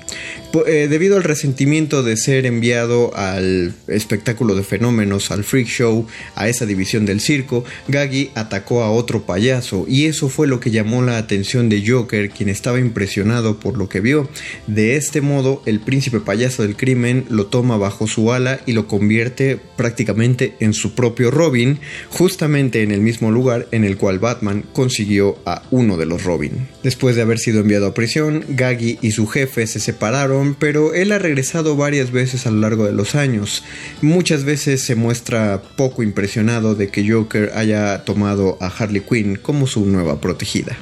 Eh, 0.67 0.89
debido 0.91 1.17
al 1.17 1.23
resentimiento 1.23 2.03
de 2.03 2.17
ser 2.17 2.45
enviado 2.45 3.17
al 3.17 3.73
espectáculo 3.87 4.57
de 4.57 4.65
fenómenos, 4.65 5.31
al 5.31 5.45
freak 5.45 5.69
show, 5.69 6.07
a 6.35 6.49
esa 6.49 6.67
división 6.67 7.07
del 7.07 7.21
circo, 7.21 7.65
Gaggy 7.87 8.31
atacó 8.35 8.83
a 8.83 8.91
otro 8.91 9.23
payaso 9.23 9.85
y 9.89 10.07
eso 10.07 10.29
fue 10.29 10.49
lo 10.49 10.59
que 10.59 10.73
llamó 10.73 11.03
la 11.03 11.19
atención 11.19 11.69
de 11.69 11.85
Joker, 11.87 12.31
quien 12.31 12.49
estaba 12.49 12.81
impresionado 12.81 13.61
por 13.61 13.79
lo 13.79 13.89
que 13.89 14.01
vio. 14.01 14.29
De 14.67 14.97
este 15.01 15.21
modo, 15.21 15.63
el 15.67 15.81
príncipe 15.81 16.21
payaso 16.21 16.63
del 16.63 16.77
crimen 16.77 17.25
lo 17.29 17.47
toma 17.47 17.77
bajo 17.77 18.07
su 18.07 18.33
ala 18.33 18.61
y 18.67 18.73
lo 18.73 18.87
convierte 18.87 19.59
prácticamente 19.77 20.55
en 20.61 20.75
su 20.75 20.95
propio 20.95 21.31
Robin, 21.31 21.81
justamente 22.11 22.83
en 22.83 22.93
el 22.93 23.01
mismo 23.01 23.31
lugar 23.31 23.67
en 23.73 23.85
el 23.85 23.97
cual 23.97 24.19
Batman 24.19 24.65
consiguió 24.73 25.39
a 25.47 25.63
uno 25.71 25.97
de 25.97 26.07
los 26.07 26.25
Robin. 26.25 26.69
Después 26.83 27.17
de 27.17 27.23
haber 27.23 27.39
sido 27.39 27.61
enviado 27.61 27.87
a 27.87 27.95
prisión, 27.95 28.45
Gaggy 28.51 28.99
y 29.03 29.11
su 29.11 29.27
jefe 29.27 29.67
se 29.67 29.81
separaron 29.81 30.21
pero 30.59 30.95
él 30.95 31.13
ha 31.13 31.19
regresado 31.19 31.77
varias 31.77 32.11
veces 32.11 32.47
a 32.47 32.51
lo 32.51 32.61
largo 32.61 32.85
de 32.85 32.93
los 32.93 33.15
años. 33.15 33.65
Muchas 34.03 34.45
veces 34.45 34.83
se 34.83 34.95
muestra 34.95 35.63
poco 35.77 36.03
impresionado 36.03 36.75
de 36.75 36.89
que 36.89 37.11
Joker 37.11 37.53
haya 37.55 38.05
tomado 38.05 38.59
a 38.61 38.67
Harley 38.67 39.01
Quinn 39.01 39.37
como 39.37 39.67
su 39.67 39.87
nueva 39.87 40.21
protegida. 40.21 40.77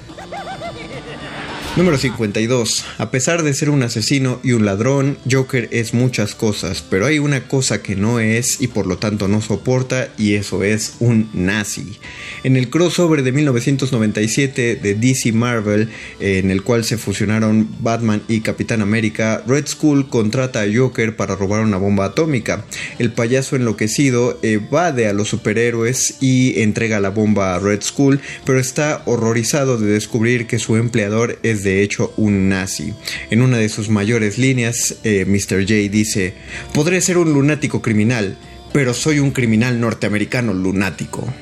Número 1.78 1.96
52. 1.96 2.84
A 2.98 3.12
pesar 3.12 3.44
de 3.44 3.54
ser 3.54 3.70
un 3.70 3.84
asesino 3.84 4.40
y 4.42 4.50
un 4.50 4.64
ladrón, 4.64 5.16
Joker 5.30 5.68
es 5.70 5.94
muchas 5.94 6.34
cosas, 6.34 6.82
pero 6.82 7.06
hay 7.06 7.20
una 7.20 7.46
cosa 7.46 7.82
que 7.82 7.94
no 7.94 8.18
es 8.18 8.60
y 8.60 8.66
por 8.66 8.88
lo 8.88 8.98
tanto 8.98 9.28
no 9.28 9.40
soporta 9.40 10.08
y 10.18 10.34
eso 10.34 10.64
es 10.64 10.96
un 10.98 11.30
nazi. 11.34 11.96
En 12.42 12.56
el 12.56 12.68
crossover 12.68 13.22
de 13.22 13.30
1997 13.30 14.74
de 14.74 14.94
DC 14.96 15.30
Marvel, 15.30 15.88
en 16.18 16.50
el 16.50 16.64
cual 16.64 16.82
se 16.82 16.98
fusionaron 16.98 17.68
Batman 17.78 18.22
y 18.26 18.40
Capitán 18.40 18.82
América, 18.82 19.44
Red 19.46 19.68
Skull 19.68 20.08
contrata 20.08 20.62
a 20.62 20.66
Joker 20.74 21.14
para 21.14 21.36
robar 21.36 21.60
una 21.60 21.76
bomba 21.76 22.06
atómica. 22.06 22.64
El 22.98 23.12
payaso 23.12 23.54
enloquecido 23.54 24.40
evade 24.42 25.06
a 25.06 25.12
los 25.12 25.28
superhéroes 25.28 26.16
y 26.20 26.60
entrega 26.60 26.98
la 26.98 27.10
bomba 27.10 27.54
a 27.54 27.60
Red 27.60 27.82
Skull, 27.82 28.18
pero 28.44 28.58
está 28.58 29.02
horrorizado 29.04 29.78
de 29.78 29.92
descubrir 29.92 30.48
que 30.48 30.58
su 30.58 30.74
empleador 30.74 31.38
es 31.44 31.62
de 31.62 31.67
de 31.68 31.82
hecho 31.82 32.12
un 32.16 32.48
nazi. 32.48 32.94
En 33.30 33.42
una 33.42 33.58
de 33.58 33.68
sus 33.68 33.90
mayores 33.90 34.38
líneas, 34.38 34.96
eh, 35.04 35.24
Mr. 35.26 35.62
J 35.62 35.74
dice, 35.90 36.34
podré 36.72 37.00
ser 37.00 37.18
un 37.18 37.32
lunático 37.32 37.82
criminal, 37.82 38.36
pero 38.72 38.94
soy 38.94 39.18
un 39.18 39.32
criminal 39.32 39.80
norteamericano 39.80 40.54
lunático. 40.54 41.26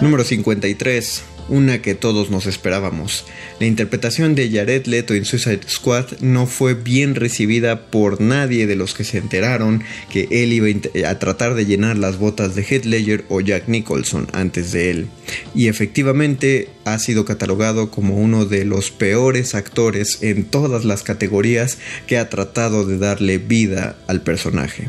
Número 0.00 0.24
53 0.24 1.22
una 1.48 1.82
que 1.82 1.94
todos 1.94 2.30
nos 2.30 2.46
esperábamos. 2.46 3.24
La 3.60 3.66
interpretación 3.66 4.34
de 4.34 4.50
Jared 4.50 4.86
Leto 4.86 5.14
en 5.14 5.24
Suicide 5.24 5.60
Squad 5.68 6.18
no 6.20 6.46
fue 6.46 6.74
bien 6.74 7.14
recibida 7.14 7.86
por 7.86 8.20
nadie 8.20 8.66
de 8.66 8.76
los 8.76 8.94
que 8.94 9.04
se 9.04 9.18
enteraron 9.18 9.82
que 10.10 10.28
él 10.30 10.52
iba 10.52 10.68
a 11.08 11.18
tratar 11.18 11.54
de 11.54 11.66
llenar 11.66 11.96
las 11.98 12.18
botas 12.18 12.54
de 12.54 12.62
Heath 12.62 12.84
Ledger 12.84 13.24
o 13.28 13.40
Jack 13.40 13.68
Nicholson 13.68 14.28
antes 14.32 14.72
de 14.72 14.90
él. 14.90 15.06
Y 15.54 15.68
efectivamente 15.68 16.68
ha 16.84 16.98
sido 16.98 17.24
catalogado 17.24 17.90
como 17.90 18.16
uno 18.16 18.44
de 18.44 18.64
los 18.64 18.90
peores 18.90 19.54
actores 19.54 20.22
en 20.22 20.44
todas 20.44 20.84
las 20.84 21.02
categorías 21.02 21.78
que 22.06 22.18
ha 22.18 22.28
tratado 22.28 22.86
de 22.86 22.98
darle 22.98 23.38
vida 23.38 23.96
al 24.06 24.22
personaje. 24.22 24.88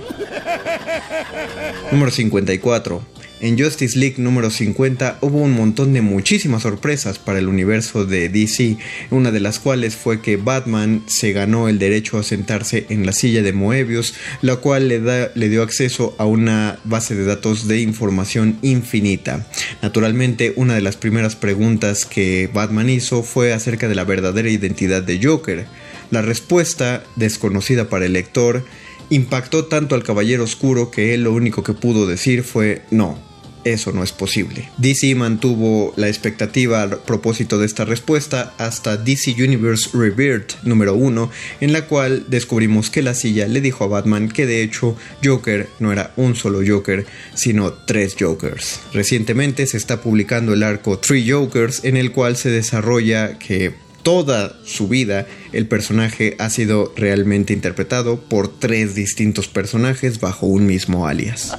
Número 1.92 2.12
54. 2.12 3.19
En 3.42 3.58
Justice 3.58 3.98
League 3.98 4.16
número 4.18 4.50
50 4.50 5.20
hubo 5.22 5.38
un 5.38 5.54
montón 5.54 5.94
de 5.94 6.02
muchísimas 6.02 6.64
sorpresas 6.64 7.20
para 7.20 7.40
el 7.40 7.48
universo 7.48 8.06
de 8.06 8.28
DC, 8.28 8.78
una 9.12 9.32
de 9.32 9.40
las 9.40 9.60
cuales 9.60 9.96
fue 9.96 10.22
que 10.22 10.36
Batman 10.36 11.04
se 11.08 11.32
ganó 11.32 11.70
el 11.70 11.80
derecho 11.80 12.18
a 12.18 12.24
sentarse 12.24 12.86
en 12.90 13.06
la 13.06 13.14
silla 13.14 13.42
de 13.42 13.54
Moebius, 13.54 14.14
la 14.42 14.58
cual 14.58 14.90
le, 14.90 15.00
da, 15.00 15.32
le 15.36 15.48
dio 15.48 15.64
acceso 15.64 16.16
a 16.18 16.26
una 16.26 16.80
base 16.84 17.16
de 17.16 17.24
datos 17.24 17.70
de 17.70 17.80
información 17.80 18.60
infinita. 18.62 19.48
Naturalmente, 19.82 20.52
una 20.58 20.76
de 20.76 20.82
las 20.82 20.98
primeras 20.98 21.38
preguntas 21.38 22.06
que 22.06 22.50
Batman 22.54 22.90
hizo 22.90 23.24
fue 23.24 23.54
acerca 23.54 23.88
de 23.88 23.96
la 23.96 24.04
verdadera 24.04 24.50
identidad 24.50 25.02
de 25.02 25.18
Joker. 25.24 25.66
La 26.12 26.22
respuesta, 26.22 27.06
desconocida 27.16 27.88
para 27.88 28.06
el 28.06 28.14
lector, 28.14 28.66
impactó 29.10 29.66
tanto 29.66 29.96
al 29.96 30.04
Caballero 30.04 30.44
Oscuro 30.44 30.92
que 30.92 31.14
él 31.14 31.24
lo 31.24 31.32
único 31.32 31.64
que 31.64 31.74
pudo 31.74 32.06
decir 32.06 32.44
fue 32.44 32.82
no, 32.92 33.29
eso 33.74 33.92
no 33.92 34.04
es 34.04 34.12
posible. 34.12 34.70
DC 34.78 35.14
mantuvo 35.16 35.94
la 35.96 36.08
expectativa 36.08 36.84
a 36.84 36.90
propósito 36.90 37.58
de 37.58 37.66
esta 37.66 37.86
respuesta 37.86 38.54
hasta 38.58 38.98
DC 38.98 39.36
Universe 39.38 39.90
Rebirth 39.94 40.62
número 40.64 40.96
1, 40.96 41.32
en 41.62 41.74
la 41.74 41.86
cual 41.86 42.26
descubrimos 42.28 42.90
que 42.90 43.02
la 43.02 43.14
silla 43.14 43.48
le 43.48 43.62
dijo 43.62 43.84
a 43.84 43.88
Batman 43.88 44.30
que 44.30 44.46
de 44.46 44.64
hecho 44.64 44.96
Joker 45.24 45.70
no 45.80 45.92
era 45.92 46.14
un 46.16 46.36
solo 46.36 46.62
Joker, 46.66 47.06
sino 47.34 47.74
tres 47.74 48.16
Jokers. 48.20 48.80
Recientemente 48.94 49.68
se 49.68 49.78
está 49.78 50.02
publicando 50.02 50.54
el 50.54 50.64
arco 50.64 51.00
Three 51.00 51.30
Jokers, 51.30 51.84
en 51.84 51.98
el 51.98 52.12
cual 52.12 52.38
se 52.38 52.50
desarrolla 52.50 53.38
que 53.40 53.74
toda 54.04 54.58
su 54.66 54.88
vida 54.88 55.28
el 55.52 55.68
personaje 55.68 56.36
ha 56.40 56.50
sido 56.50 56.94
realmente 56.96 57.54
interpretado 57.54 58.20
por 58.20 58.48
tres 58.48 58.96
distintos 58.96 59.48
personajes 59.48 60.20
bajo 60.20 60.48
un 60.48 60.66
mismo 60.66 61.08
alias. 61.08 61.54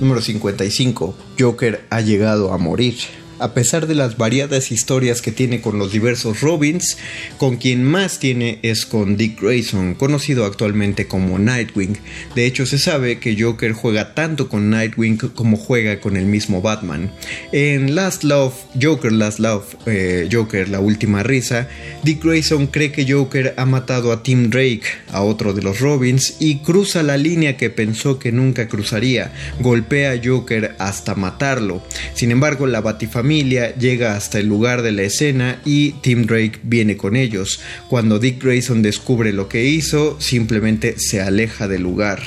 Número 0.00 0.22
55. 0.22 1.14
Joker 1.38 1.86
ha 1.90 2.00
llegado 2.00 2.52
a 2.54 2.58
morir. 2.58 2.94
A 3.40 3.54
pesar 3.54 3.86
de 3.86 3.94
las 3.94 4.18
variadas 4.18 4.70
historias 4.70 5.22
que 5.22 5.32
tiene 5.32 5.62
con 5.62 5.78
los 5.78 5.92
diversos 5.92 6.42
Robins, 6.42 6.98
con 7.38 7.56
quien 7.56 7.82
más 7.84 8.18
tiene 8.18 8.58
es 8.60 8.84
con 8.84 9.16
Dick 9.16 9.40
Grayson, 9.40 9.94
conocido 9.94 10.44
actualmente 10.44 11.06
como 11.06 11.38
Nightwing. 11.38 11.96
De 12.34 12.44
hecho, 12.44 12.66
se 12.66 12.78
sabe 12.78 13.18
que 13.18 13.40
Joker 13.40 13.72
juega 13.72 14.14
tanto 14.14 14.50
con 14.50 14.68
Nightwing 14.68 15.16
como 15.16 15.56
juega 15.56 16.00
con 16.00 16.18
el 16.18 16.26
mismo 16.26 16.60
Batman. 16.60 17.10
En 17.50 17.94
Last 17.94 18.24
Love, 18.24 18.52
Joker 18.78 19.10
Last 19.10 19.38
Love, 19.38 19.74
eh, 19.86 20.28
Joker 20.30 20.68
La 20.68 20.80
Última 20.80 21.22
Risa, 21.22 21.66
Dick 22.02 22.22
Grayson 22.22 22.66
cree 22.66 22.92
que 22.92 23.10
Joker 23.10 23.54
ha 23.56 23.64
matado 23.64 24.12
a 24.12 24.22
Tim 24.22 24.50
Drake, 24.50 24.84
a 25.12 25.22
otro 25.22 25.54
de 25.54 25.62
los 25.62 25.80
Robins, 25.80 26.36
y 26.40 26.58
cruza 26.58 27.02
la 27.02 27.16
línea 27.16 27.56
que 27.56 27.70
pensó 27.70 28.18
que 28.18 28.32
nunca 28.32 28.68
cruzaría. 28.68 29.32
Golpea 29.60 30.12
a 30.12 30.20
Joker 30.22 30.76
hasta 30.78 31.14
matarlo. 31.14 31.82
Sin 32.12 32.32
embargo, 32.32 32.66
la 32.66 32.82
Batifamilia 32.82 33.29
llega 33.30 34.16
hasta 34.16 34.38
el 34.38 34.46
lugar 34.46 34.82
de 34.82 34.92
la 34.92 35.02
escena 35.02 35.60
y 35.64 35.92
Tim 36.02 36.26
Drake 36.26 36.58
viene 36.62 36.96
con 36.96 37.16
ellos. 37.16 37.60
Cuando 37.88 38.18
Dick 38.18 38.42
Grayson 38.42 38.82
descubre 38.82 39.32
lo 39.32 39.48
que 39.48 39.64
hizo, 39.64 40.20
simplemente 40.20 40.98
se 40.98 41.20
aleja 41.20 41.68
del 41.68 41.82
lugar. 41.82 42.20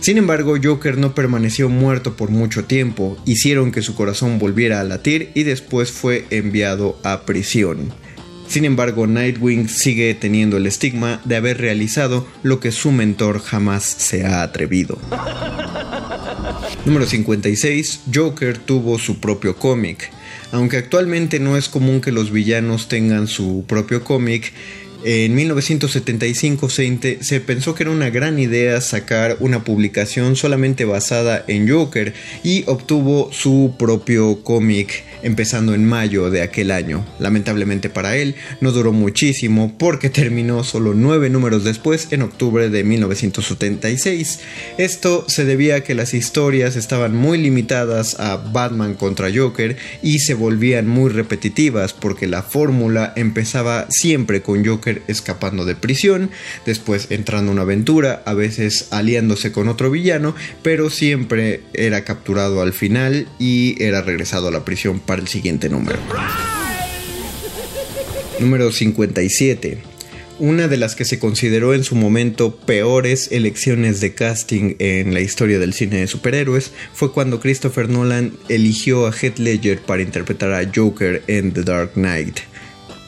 Sin 0.00 0.18
embargo, 0.18 0.56
Joker 0.62 0.96
no 0.96 1.14
permaneció 1.14 1.68
muerto 1.68 2.16
por 2.16 2.30
mucho 2.30 2.64
tiempo, 2.64 3.18
hicieron 3.26 3.70
que 3.70 3.82
su 3.82 3.94
corazón 3.94 4.38
volviera 4.38 4.80
a 4.80 4.84
latir 4.84 5.30
y 5.34 5.42
después 5.42 5.92
fue 5.92 6.24
enviado 6.30 6.98
a 7.04 7.26
prisión. 7.26 7.92
Sin 8.48 8.64
embargo, 8.64 9.06
Nightwing 9.06 9.68
sigue 9.68 10.14
teniendo 10.14 10.56
el 10.56 10.66
estigma 10.66 11.20
de 11.24 11.36
haber 11.36 11.58
realizado 11.58 12.26
lo 12.42 12.60
que 12.60 12.72
su 12.72 12.92
mentor 12.92 13.40
jamás 13.40 13.84
se 13.84 14.24
ha 14.24 14.42
atrevido. 14.42 14.98
Número 16.86 17.04
56. 17.04 18.02
Joker 18.14 18.56
tuvo 18.58 18.98
su 18.98 19.18
propio 19.18 19.56
cómic. 19.56 20.10
Aunque 20.52 20.76
actualmente 20.76 21.40
no 21.40 21.56
es 21.56 21.68
común 21.68 22.00
que 22.00 22.12
los 22.12 22.30
villanos 22.30 22.88
tengan 22.88 23.26
su 23.26 23.64
propio 23.66 24.04
cómic, 24.04 24.52
en 25.04 25.34
1975 25.34 26.70
se, 26.70 27.18
se, 27.20 27.40
pensó 27.40 27.74
que 27.74 27.82
era 27.84 27.92
una 27.92 28.10
gran 28.10 28.38
idea 28.38 28.80
sacar 28.80 29.36
una 29.40 29.64
publicación 29.64 30.36
solamente 30.36 30.84
basada 30.84 31.44
en 31.48 31.68
Joker 31.68 32.14
y 32.42 32.64
obtuvo 32.66 33.30
su 33.32 33.74
propio 33.78 34.42
cómic 34.42 35.04
empezando 35.22 35.74
en 35.74 35.84
mayo 35.84 36.30
de 36.30 36.42
aquel 36.42 36.70
año. 36.70 37.04
Lamentablemente 37.18 37.90
para 37.90 38.16
él 38.16 38.36
no 38.60 38.70
duró 38.72 38.92
muchísimo 38.92 39.74
porque 39.76 40.08
terminó 40.08 40.62
solo 40.62 40.94
nueve 40.94 41.30
números 41.30 41.64
después 41.64 42.08
en 42.12 42.22
octubre 42.22 42.70
de 42.70 42.84
1976. 42.84 44.40
Esto 44.78 45.24
se 45.28 45.44
debía 45.44 45.76
a 45.76 45.80
que 45.80 45.94
las 45.94 46.14
historias 46.14 46.76
estaban 46.76 47.16
muy 47.16 47.38
limitadas 47.38 48.20
a 48.20 48.36
Batman 48.36 48.94
contra 48.94 49.28
Joker 49.34 49.76
y 50.02 50.20
se 50.20 50.34
volvían 50.34 50.86
muy 50.86 51.10
repetitivas 51.10 51.92
porque 51.92 52.26
la 52.26 52.42
fórmula 52.42 53.12
empezaba 53.16 53.86
siempre 53.90 54.42
con 54.42 54.64
Joker 54.64 54.85
escapando 55.06 55.64
de 55.64 55.74
prisión, 55.74 56.30
después 56.64 57.08
entrando 57.10 57.50
a 57.50 57.54
una 57.54 57.62
aventura, 57.62 58.22
a 58.24 58.34
veces 58.34 58.88
aliándose 58.90 59.52
con 59.52 59.68
otro 59.68 59.90
villano, 59.90 60.34
pero 60.62 60.90
siempre 60.90 61.62
era 61.74 62.04
capturado 62.04 62.62
al 62.62 62.72
final 62.72 63.28
y 63.38 63.82
era 63.82 64.02
regresado 64.02 64.48
a 64.48 64.50
la 64.50 64.64
prisión 64.64 65.00
para 65.00 65.22
el 65.22 65.28
siguiente 65.28 65.68
número. 65.68 65.98
Número 68.38 68.70
57. 68.70 69.78
Una 70.38 70.68
de 70.68 70.76
las 70.76 70.94
que 70.94 71.06
se 71.06 71.18
consideró 71.18 71.72
en 71.72 71.82
su 71.82 71.94
momento 71.94 72.56
peores 72.56 73.32
elecciones 73.32 74.02
de 74.02 74.12
casting 74.12 74.74
en 74.78 75.14
la 75.14 75.20
historia 75.20 75.58
del 75.58 75.72
cine 75.72 76.00
de 76.00 76.06
superhéroes 76.06 76.72
fue 76.92 77.10
cuando 77.10 77.40
Christopher 77.40 77.88
Nolan 77.88 78.32
eligió 78.50 79.06
a 79.06 79.12
Heath 79.12 79.38
Ledger 79.38 79.80
para 79.80 80.02
interpretar 80.02 80.52
a 80.52 80.70
Joker 80.74 81.22
en 81.26 81.52
The 81.52 81.62
Dark 81.62 81.92
Knight. 81.94 82.40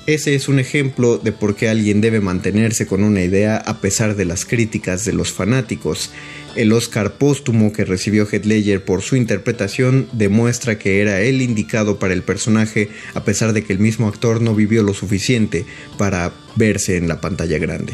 Ese 0.09 0.35
es 0.35 0.49
un 0.49 0.59
ejemplo 0.59 1.19
de 1.19 1.33
por 1.33 1.55
qué 1.55 1.69
alguien 1.69 2.01
debe 2.01 2.21
mantenerse 2.21 2.87
con 2.87 3.05
una 3.05 3.21
idea 3.21 3.59
a 3.59 3.83
pesar 3.83 4.17
de 4.17 4.25
las 4.25 4.47
críticas 4.47 5.05
de 5.05 5.13
los 5.13 5.33
fanáticos. 5.33 6.13
El 6.57 6.73
Oscar 6.73 7.19
póstumo 7.19 7.75
que 7.75 7.85
recibió 7.85 8.27
Heath 8.27 8.47
Ledger 8.47 8.83
por 8.83 9.03
su 9.03 9.17
interpretación 9.17 10.09
demuestra 10.13 10.79
que 10.79 11.03
era 11.03 11.21
el 11.21 11.43
indicado 11.43 11.99
para 11.99 12.15
el 12.15 12.23
personaje 12.23 12.89
a 13.13 13.25
pesar 13.25 13.53
de 13.53 13.65
que 13.65 13.75
el 13.75 13.81
mismo 13.81 14.09
actor 14.09 14.41
no 14.41 14.55
vivió 14.55 14.83
lo 14.83 14.95
suficiente 14.95 15.67
para 15.99 16.33
verse 16.57 16.97
en 16.97 17.07
la 17.07 17.21
pantalla 17.21 17.59
grande. 17.59 17.93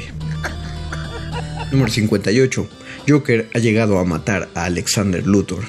Número 1.72 1.90
58. 1.90 2.68
Joker 3.09 3.48
ha 3.53 3.59
llegado 3.59 3.98
a 3.98 4.05
matar 4.05 4.50
a 4.55 4.66
Alexander 4.66 5.27
Luthor. 5.27 5.64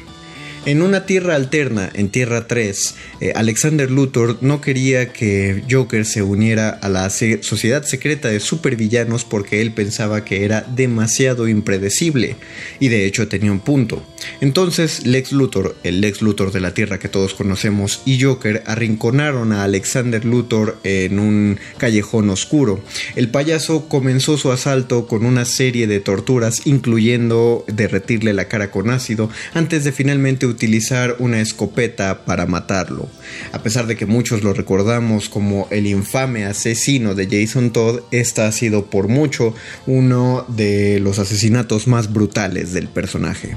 En 0.65 0.82
una 0.82 1.06
tierra 1.06 1.36
alterna, 1.36 1.91
en 1.93 2.10
Tierra 2.10 2.47
3, 2.47 2.95
eh, 3.21 3.34
Alexander 3.36 3.91
Luthor 3.91 4.39
no 4.41 4.62
quería 4.62 5.13
que 5.13 5.63
Joker 5.69 6.06
se 6.06 6.23
uniera 6.23 6.69
a 6.69 6.89
la 6.89 7.08
sociedad 7.12 7.84
secreta 7.84 8.30
de 8.30 8.39
supervillanos 8.39 9.25
porque 9.25 9.62
él 9.62 9.73
pensaba 9.73 10.25
que 10.25 10.43
era 10.43 10.62
demasiado 10.62 11.47
impredecible 11.47 12.36
y 12.80 12.88
de 12.88 13.06
hecho 13.06 13.28
tenía 13.28 13.51
un 13.51 13.60
punto. 13.60 14.04
Entonces 14.41 15.06
Lex 15.06 15.34
Luthor, 15.34 15.75
el 15.84 16.01
Lex 16.01 16.23
Luthor 16.23 16.51
de 16.51 16.62
la 16.62 16.73
Tierra 16.73 16.97
que 16.97 17.10
todos 17.10 17.36
conocemos, 17.36 18.01
y 18.04 18.19
Joker 18.19 18.63
arrinconaron 18.65 19.51
a 19.51 19.65
Alexander 19.65 20.25
Luthor 20.25 20.80
en 20.84 21.19
un 21.19 21.60
callejón 21.78 22.28
oscuro. 22.32 22.84
El 23.15 23.30
payaso 23.30 23.88
comenzó 23.88 24.39
su 24.39 24.51
asalto 24.51 25.06
con 25.06 25.28
una 25.28 25.45
serie 25.45 25.86
de 25.86 25.99
torturas 25.99 26.65
incluyendo 26.65 27.65
derretirle 27.67 28.34
la 28.34 28.47
cara 28.47 28.71
con 28.71 28.89
ácido 28.89 29.30
antes 29.54 29.84
de 29.84 29.91
finalmente 29.91 30.54
utilizar 30.55 31.17
una 31.19 31.41
escopeta 31.41 32.25
para 32.25 32.45
matarlo. 32.45 33.09
A 33.51 33.61
pesar 33.61 33.87
de 33.87 33.95
que 33.95 34.05
muchos 34.05 34.43
lo 34.43 34.53
recordamos 34.53 35.29
como 35.29 35.67
el 35.69 35.85
infame 35.85 36.45
asesino 36.45 37.13
de 37.13 37.27
Jason 37.29 37.71
Todd, 37.71 37.99
esta 38.11 38.47
ha 38.47 38.51
sido 38.51 38.85
por 38.85 39.07
mucho 39.07 39.53
uno 39.85 40.45
de 40.47 40.99
los 40.99 41.19
asesinatos 41.19 41.87
más 41.87 42.11
brutales 42.11 42.73
del 42.73 42.87
personaje. 42.87 43.55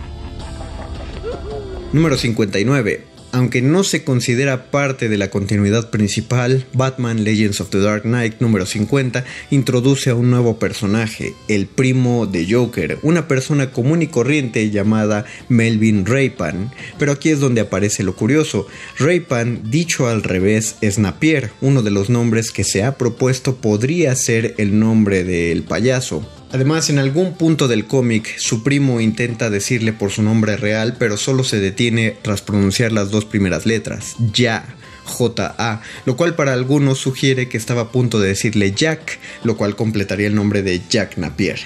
Número 1.92 2.16
59. 2.16 3.17
Aunque 3.30 3.60
no 3.60 3.84
se 3.84 4.04
considera 4.04 4.70
parte 4.70 5.10
de 5.10 5.18
la 5.18 5.28
continuidad 5.28 5.90
principal, 5.90 6.66
Batman 6.72 7.24
Legends 7.24 7.60
of 7.60 7.68
the 7.68 7.78
Dark 7.78 8.02
Knight 8.02 8.40
número 8.40 8.64
50 8.64 9.22
introduce 9.50 10.08
a 10.08 10.14
un 10.14 10.30
nuevo 10.30 10.58
personaje, 10.58 11.34
el 11.46 11.66
primo 11.66 12.26
de 12.26 12.46
Joker, 12.50 12.98
una 13.02 13.28
persona 13.28 13.70
común 13.70 14.00
y 14.00 14.06
corriente 14.06 14.70
llamada 14.70 15.26
Melvin 15.50 16.06
Raypan. 16.06 16.72
Pero 16.98 17.12
aquí 17.12 17.28
es 17.28 17.40
donde 17.40 17.60
aparece 17.60 18.02
lo 18.02 18.16
curioso. 18.16 18.66
Raypan, 18.98 19.70
dicho 19.70 20.08
al 20.08 20.22
revés, 20.22 20.76
es 20.80 20.98
Napier, 20.98 21.50
uno 21.60 21.82
de 21.82 21.90
los 21.90 22.08
nombres 22.08 22.50
que 22.50 22.64
se 22.64 22.82
ha 22.82 22.96
propuesto 22.96 23.56
podría 23.56 24.14
ser 24.14 24.54
el 24.56 24.78
nombre 24.78 25.24
del 25.24 25.64
payaso. 25.64 26.26
Además, 26.50 26.88
en 26.88 26.98
algún 26.98 27.34
punto 27.34 27.68
del 27.68 27.86
cómic, 27.86 28.38
su 28.38 28.62
primo 28.62 29.00
intenta 29.00 29.50
decirle 29.50 29.92
por 29.92 30.10
su 30.10 30.22
nombre 30.22 30.56
real, 30.56 30.96
pero 30.98 31.16
solo 31.16 31.44
se 31.44 31.60
detiene 31.60 32.16
tras 32.22 32.40
pronunciar 32.40 32.92
las 32.92 33.10
dos 33.10 33.24
primeras 33.24 33.66
letras, 33.66 34.16
ya. 34.32 34.74
J-A, 35.04 35.80
lo 36.04 36.16
cual 36.16 36.34
para 36.34 36.52
algunos 36.52 36.98
sugiere 36.98 37.48
que 37.48 37.56
estaba 37.56 37.82
a 37.82 37.92
punto 37.92 38.20
de 38.20 38.28
decirle 38.28 38.72
Jack, 38.72 39.18
lo 39.42 39.56
cual 39.56 39.74
completaría 39.74 40.26
el 40.26 40.34
nombre 40.34 40.62
de 40.62 40.82
Jack 40.86 41.16
Napier. 41.16 41.58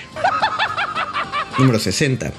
Número 1.59 1.81
60. 1.81 2.33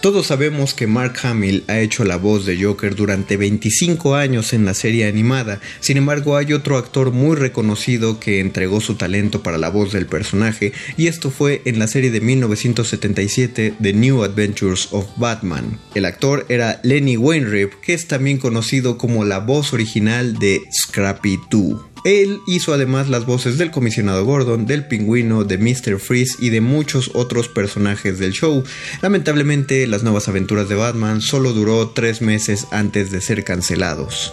Todos 0.00 0.28
sabemos 0.28 0.72
que 0.72 0.86
Mark 0.86 1.18
Hamill 1.24 1.62
ha 1.68 1.78
hecho 1.78 2.04
la 2.04 2.16
voz 2.16 2.46
de 2.46 2.62
Joker 2.62 2.94
durante 2.94 3.36
25 3.36 4.14
años 4.14 4.54
en 4.54 4.64
la 4.64 4.72
serie 4.72 5.06
animada, 5.06 5.60
sin 5.80 5.98
embargo 5.98 6.38
hay 6.38 6.54
otro 6.54 6.78
actor 6.78 7.12
muy 7.12 7.36
reconocido 7.36 8.18
que 8.18 8.40
entregó 8.40 8.80
su 8.80 8.94
talento 8.94 9.42
para 9.42 9.58
la 9.58 9.68
voz 9.68 9.92
del 9.92 10.06
personaje 10.06 10.72
y 10.96 11.08
esto 11.08 11.30
fue 11.30 11.60
en 11.66 11.78
la 11.78 11.86
serie 11.86 12.10
de 12.10 12.22
1977 12.22 13.74
The 13.78 13.92
New 13.92 14.24
Adventures 14.24 14.88
of 14.90 15.06
Batman. 15.16 15.78
El 15.94 16.06
actor 16.06 16.46
era 16.48 16.80
Lenny 16.82 17.18
Wainwright, 17.18 17.74
que 17.82 17.92
es 17.92 18.08
también 18.08 18.38
conocido 18.38 18.96
como 18.96 19.26
la 19.26 19.40
voz 19.40 19.74
original 19.74 20.38
de 20.38 20.62
Scrappy 20.72 21.38
2. 21.50 21.89
Él 22.04 22.40
hizo 22.46 22.72
además 22.72 23.08
las 23.08 23.26
voces 23.26 23.58
del 23.58 23.70
comisionado 23.70 24.24
Gordon, 24.24 24.66
del 24.66 24.86
pingüino, 24.86 25.44
de 25.44 25.58
Mr. 25.58 25.98
Freeze 25.98 26.36
y 26.38 26.50
de 26.50 26.60
muchos 26.60 27.10
otros 27.14 27.48
personajes 27.48 28.18
del 28.18 28.32
show. 28.32 28.64
Lamentablemente, 29.02 29.86
las 29.86 30.02
nuevas 30.02 30.28
aventuras 30.28 30.68
de 30.68 30.76
Batman 30.76 31.20
solo 31.20 31.52
duró 31.52 31.90
tres 31.90 32.22
meses 32.22 32.66
antes 32.70 33.10
de 33.10 33.20
ser 33.20 33.44
cancelados. 33.44 34.32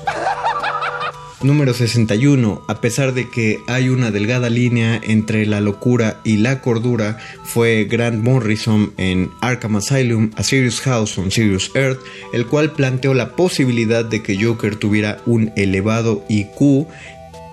Número 1.43 1.75
61. 1.75 2.63
A 2.67 2.81
pesar 2.81 3.13
de 3.13 3.29
que 3.29 3.59
hay 3.67 3.89
una 3.89 4.09
delgada 4.09 4.49
línea 4.49 4.99
entre 5.03 5.45
la 5.45 5.61
locura 5.61 6.19
y 6.23 6.37
la 6.37 6.61
cordura, 6.61 7.19
fue 7.43 7.85
Grant 7.85 8.23
Morrison 8.23 8.91
en 8.97 9.29
Arkham 9.41 9.75
Asylum, 9.75 10.31
A 10.35 10.41
Serious 10.41 10.81
House 10.81 11.15
on 11.19 11.29
Serious 11.29 11.69
Earth, 11.75 11.99
el 12.33 12.47
cual 12.47 12.71
planteó 12.71 13.13
la 13.13 13.35
posibilidad 13.35 14.03
de 14.03 14.23
que 14.23 14.43
Joker 14.43 14.77
tuviera 14.77 15.21
un 15.27 15.51
elevado 15.55 16.25
IQ 16.27 16.87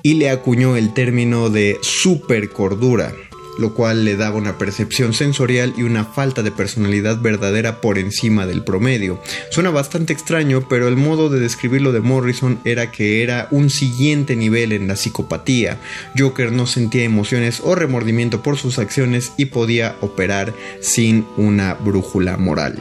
y 0.07 0.15
le 0.15 0.29
acuñó 0.29 0.77
el 0.77 0.93
término 0.93 1.49
de 1.49 1.79
supercordura, 1.81 3.15
lo 3.59 3.73
cual 3.73 4.05
le 4.05 4.17
daba 4.17 4.37
una 4.37 4.59
percepción 4.59 5.15
sensorial 5.15 5.73
y 5.79 5.83
una 5.83 6.05
falta 6.05 6.43
de 6.43 6.51
personalidad 6.51 7.23
verdadera 7.23 7.81
por 7.81 7.99
encima 7.99 8.47
del 8.47 8.63
promedio. 8.63 9.19
Suena 9.51 9.71
bastante 9.71 10.13
extraño, 10.13 10.69
pero 10.69 10.89
el 10.89 10.97
modo 10.97 11.31
de 11.31 11.41
describirlo 11.41 11.91
de 11.91 12.01
Morrison 12.01 12.61
era 12.67 12.93
que 12.93 13.23
era 13.23 13.49
un 13.51 13.71
siguiente 13.71 14.37
nivel 14.37 14.73
en 14.73 14.89
la 14.89 14.97
psicopatía. 14.97 15.79
Joker 16.19 16.53
no 16.53 16.67
sentía 16.67 17.05
emociones 17.05 17.63
o 17.65 17.75
remordimiento 17.75 18.43
por 18.43 18.59
sus 18.59 18.79
acciones 18.79 19.33
y 19.39 19.47
podía 19.47 19.97
operar 20.03 20.53
sin 20.83 21.27
una 21.39 21.73
brújula 21.73 22.37
moral. 22.37 22.79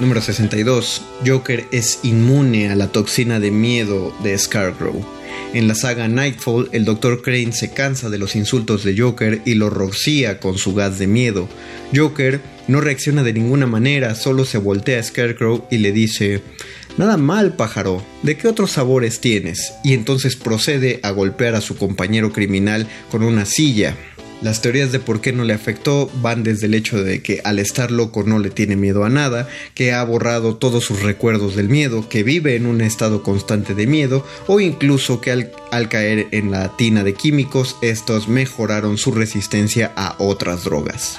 Número 0.00 0.22
62. 0.22 1.02
Joker 1.26 1.66
es 1.72 2.00
inmune 2.04 2.70
a 2.70 2.74
la 2.74 2.88
toxina 2.88 3.38
de 3.38 3.50
miedo 3.50 4.14
de 4.22 4.36
Scarecrow. 4.38 5.04
En 5.52 5.68
la 5.68 5.74
saga 5.74 6.08
Nightfall, 6.08 6.70
el 6.72 6.86
Dr. 6.86 7.20
Crane 7.20 7.52
se 7.52 7.72
cansa 7.72 8.08
de 8.08 8.16
los 8.16 8.34
insultos 8.34 8.82
de 8.82 8.98
Joker 8.98 9.42
y 9.44 9.54
lo 9.54 9.68
rocía 9.68 10.40
con 10.40 10.56
su 10.56 10.74
gas 10.74 10.98
de 10.98 11.06
miedo. 11.06 11.50
Joker 11.94 12.40
no 12.66 12.80
reacciona 12.80 13.22
de 13.22 13.34
ninguna 13.34 13.66
manera, 13.66 14.14
solo 14.14 14.46
se 14.46 14.56
voltea 14.56 15.00
a 15.00 15.02
Scarecrow 15.02 15.66
y 15.70 15.78
le 15.78 15.92
dice, 15.92 16.40
Nada 16.96 17.18
mal, 17.18 17.54
pájaro. 17.54 18.02
¿De 18.22 18.38
qué 18.38 18.48
otros 18.48 18.72
sabores 18.72 19.20
tienes? 19.20 19.74
Y 19.84 19.92
entonces 19.92 20.34
procede 20.34 21.00
a 21.02 21.10
golpear 21.10 21.54
a 21.54 21.60
su 21.60 21.76
compañero 21.76 22.32
criminal 22.32 22.86
con 23.10 23.22
una 23.22 23.44
silla. 23.44 23.96
Las 24.42 24.62
teorías 24.62 24.90
de 24.90 25.00
por 25.00 25.20
qué 25.20 25.32
no 25.34 25.44
le 25.44 25.52
afectó 25.52 26.10
van 26.22 26.42
desde 26.42 26.66
el 26.66 26.74
hecho 26.74 27.02
de 27.04 27.22
que 27.22 27.42
al 27.44 27.58
estar 27.58 27.90
loco 27.90 28.22
no 28.22 28.38
le 28.38 28.48
tiene 28.48 28.74
miedo 28.74 29.04
a 29.04 29.10
nada, 29.10 29.48
que 29.74 29.92
ha 29.92 30.02
borrado 30.02 30.56
todos 30.56 30.84
sus 30.84 31.02
recuerdos 31.02 31.56
del 31.56 31.68
miedo, 31.68 32.08
que 32.08 32.22
vive 32.22 32.56
en 32.56 32.64
un 32.64 32.80
estado 32.80 33.22
constante 33.22 33.74
de 33.74 33.86
miedo 33.86 34.24
o 34.46 34.58
incluso 34.60 35.20
que 35.20 35.30
al, 35.70 35.88
caer 35.88 36.28
en 36.30 36.50
la 36.50 36.74
tina 36.76 37.04
de 37.04 37.12
químicos 37.12 37.76
estos 37.82 38.28
mejoraron 38.28 38.96
su 38.96 39.12
resistencia 39.12 39.92
a 39.94 40.14
otras 40.18 40.64
drogas. 40.64 41.18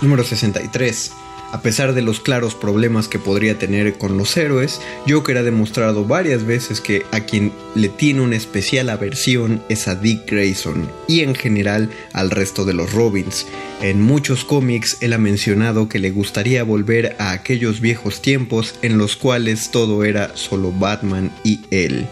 Número 0.00 0.22
63. 0.22 1.23
A 1.54 1.62
pesar 1.62 1.94
de 1.94 2.02
los 2.02 2.18
claros 2.18 2.56
problemas 2.56 3.06
que 3.06 3.20
podría 3.20 3.56
tener 3.56 3.96
con 3.96 4.18
los 4.18 4.36
héroes, 4.36 4.80
Joker 5.08 5.38
ha 5.38 5.44
demostrado 5.44 6.04
varias 6.04 6.44
veces 6.44 6.80
que 6.80 7.06
a 7.12 7.20
quien 7.20 7.52
le 7.76 7.88
tiene 7.88 8.22
una 8.22 8.34
especial 8.34 8.90
aversión 8.90 9.62
es 9.68 9.86
a 9.86 9.94
Dick 9.94 10.28
Grayson 10.28 10.90
y 11.06 11.20
en 11.20 11.36
general 11.36 11.90
al 12.12 12.32
resto 12.32 12.64
de 12.64 12.74
los 12.74 12.92
Robins. 12.92 13.46
En 13.80 14.02
muchos 14.02 14.44
cómics 14.44 14.96
él 15.00 15.12
ha 15.12 15.18
mencionado 15.18 15.88
que 15.88 16.00
le 16.00 16.10
gustaría 16.10 16.64
volver 16.64 17.14
a 17.20 17.30
aquellos 17.30 17.80
viejos 17.80 18.20
tiempos 18.20 18.74
en 18.82 18.98
los 18.98 19.14
cuales 19.14 19.70
todo 19.70 20.02
era 20.02 20.36
solo 20.36 20.72
Batman 20.72 21.30
y 21.44 21.60
él. 21.70 22.08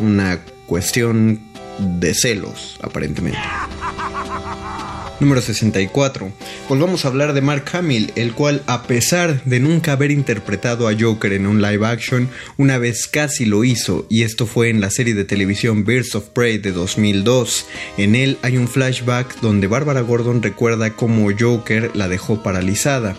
Una 0.00 0.44
cuestión 0.66 1.40
de 1.78 2.12
celos, 2.12 2.78
aparentemente. 2.82 3.38
Número 5.18 5.40
64. 5.40 6.30
Volvamos 6.68 7.04
a 7.04 7.08
hablar 7.08 7.32
de 7.32 7.40
Mark 7.40 7.64
Hamill, 7.72 8.12
el 8.16 8.34
cual 8.34 8.62
a 8.66 8.82
pesar 8.82 9.42
de 9.44 9.60
nunca 9.60 9.92
haber 9.92 10.10
interpretado 10.10 10.88
a 10.88 10.94
Joker 10.98 11.32
en 11.32 11.46
un 11.46 11.62
live 11.62 11.86
action, 11.86 12.28
una 12.58 12.76
vez 12.76 13.06
casi 13.06 13.46
lo 13.46 13.64
hizo 13.64 14.06
y 14.10 14.24
esto 14.24 14.46
fue 14.46 14.68
en 14.68 14.82
la 14.82 14.90
serie 14.90 15.14
de 15.14 15.24
televisión 15.24 15.84
Birds 15.84 16.14
of 16.14 16.28
Prey 16.28 16.58
de 16.58 16.72
2002. 16.72 17.66
En 17.96 18.14
él 18.14 18.36
hay 18.42 18.58
un 18.58 18.68
flashback 18.68 19.40
donde 19.40 19.68
Barbara 19.68 20.02
Gordon 20.02 20.42
recuerda 20.42 20.94
cómo 20.94 21.30
Joker 21.38 21.96
la 21.96 22.08
dejó 22.08 22.42
paralizada. 22.42 23.16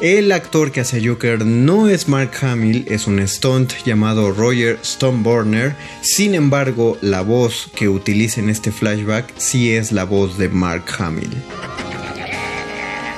El 0.00 0.30
actor 0.30 0.70
que 0.70 0.78
hace 0.78 1.04
Joker 1.04 1.44
no 1.44 1.88
es 1.88 2.06
Mark 2.06 2.30
Hamill, 2.42 2.84
es 2.88 3.08
un 3.08 3.26
stunt 3.26 3.72
llamado 3.84 4.30
Roger 4.30 4.78
Stoneburner. 4.84 5.74
Sin 6.02 6.36
embargo, 6.36 6.96
la 7.00 7.22
voz 7.22 7.68
que 7.74 7.88
utiliza 7.88 8.40
en 8.40 8.48
este 8.48 8.70
flashback 8.70 9.36
sí 9.38 9.72
es 9.72 9.90
la 9.90 10.04
voz 10.04 10.38
de 10.38 10.50
Mark 10.50 10.84
Hamill. 10.98 11.30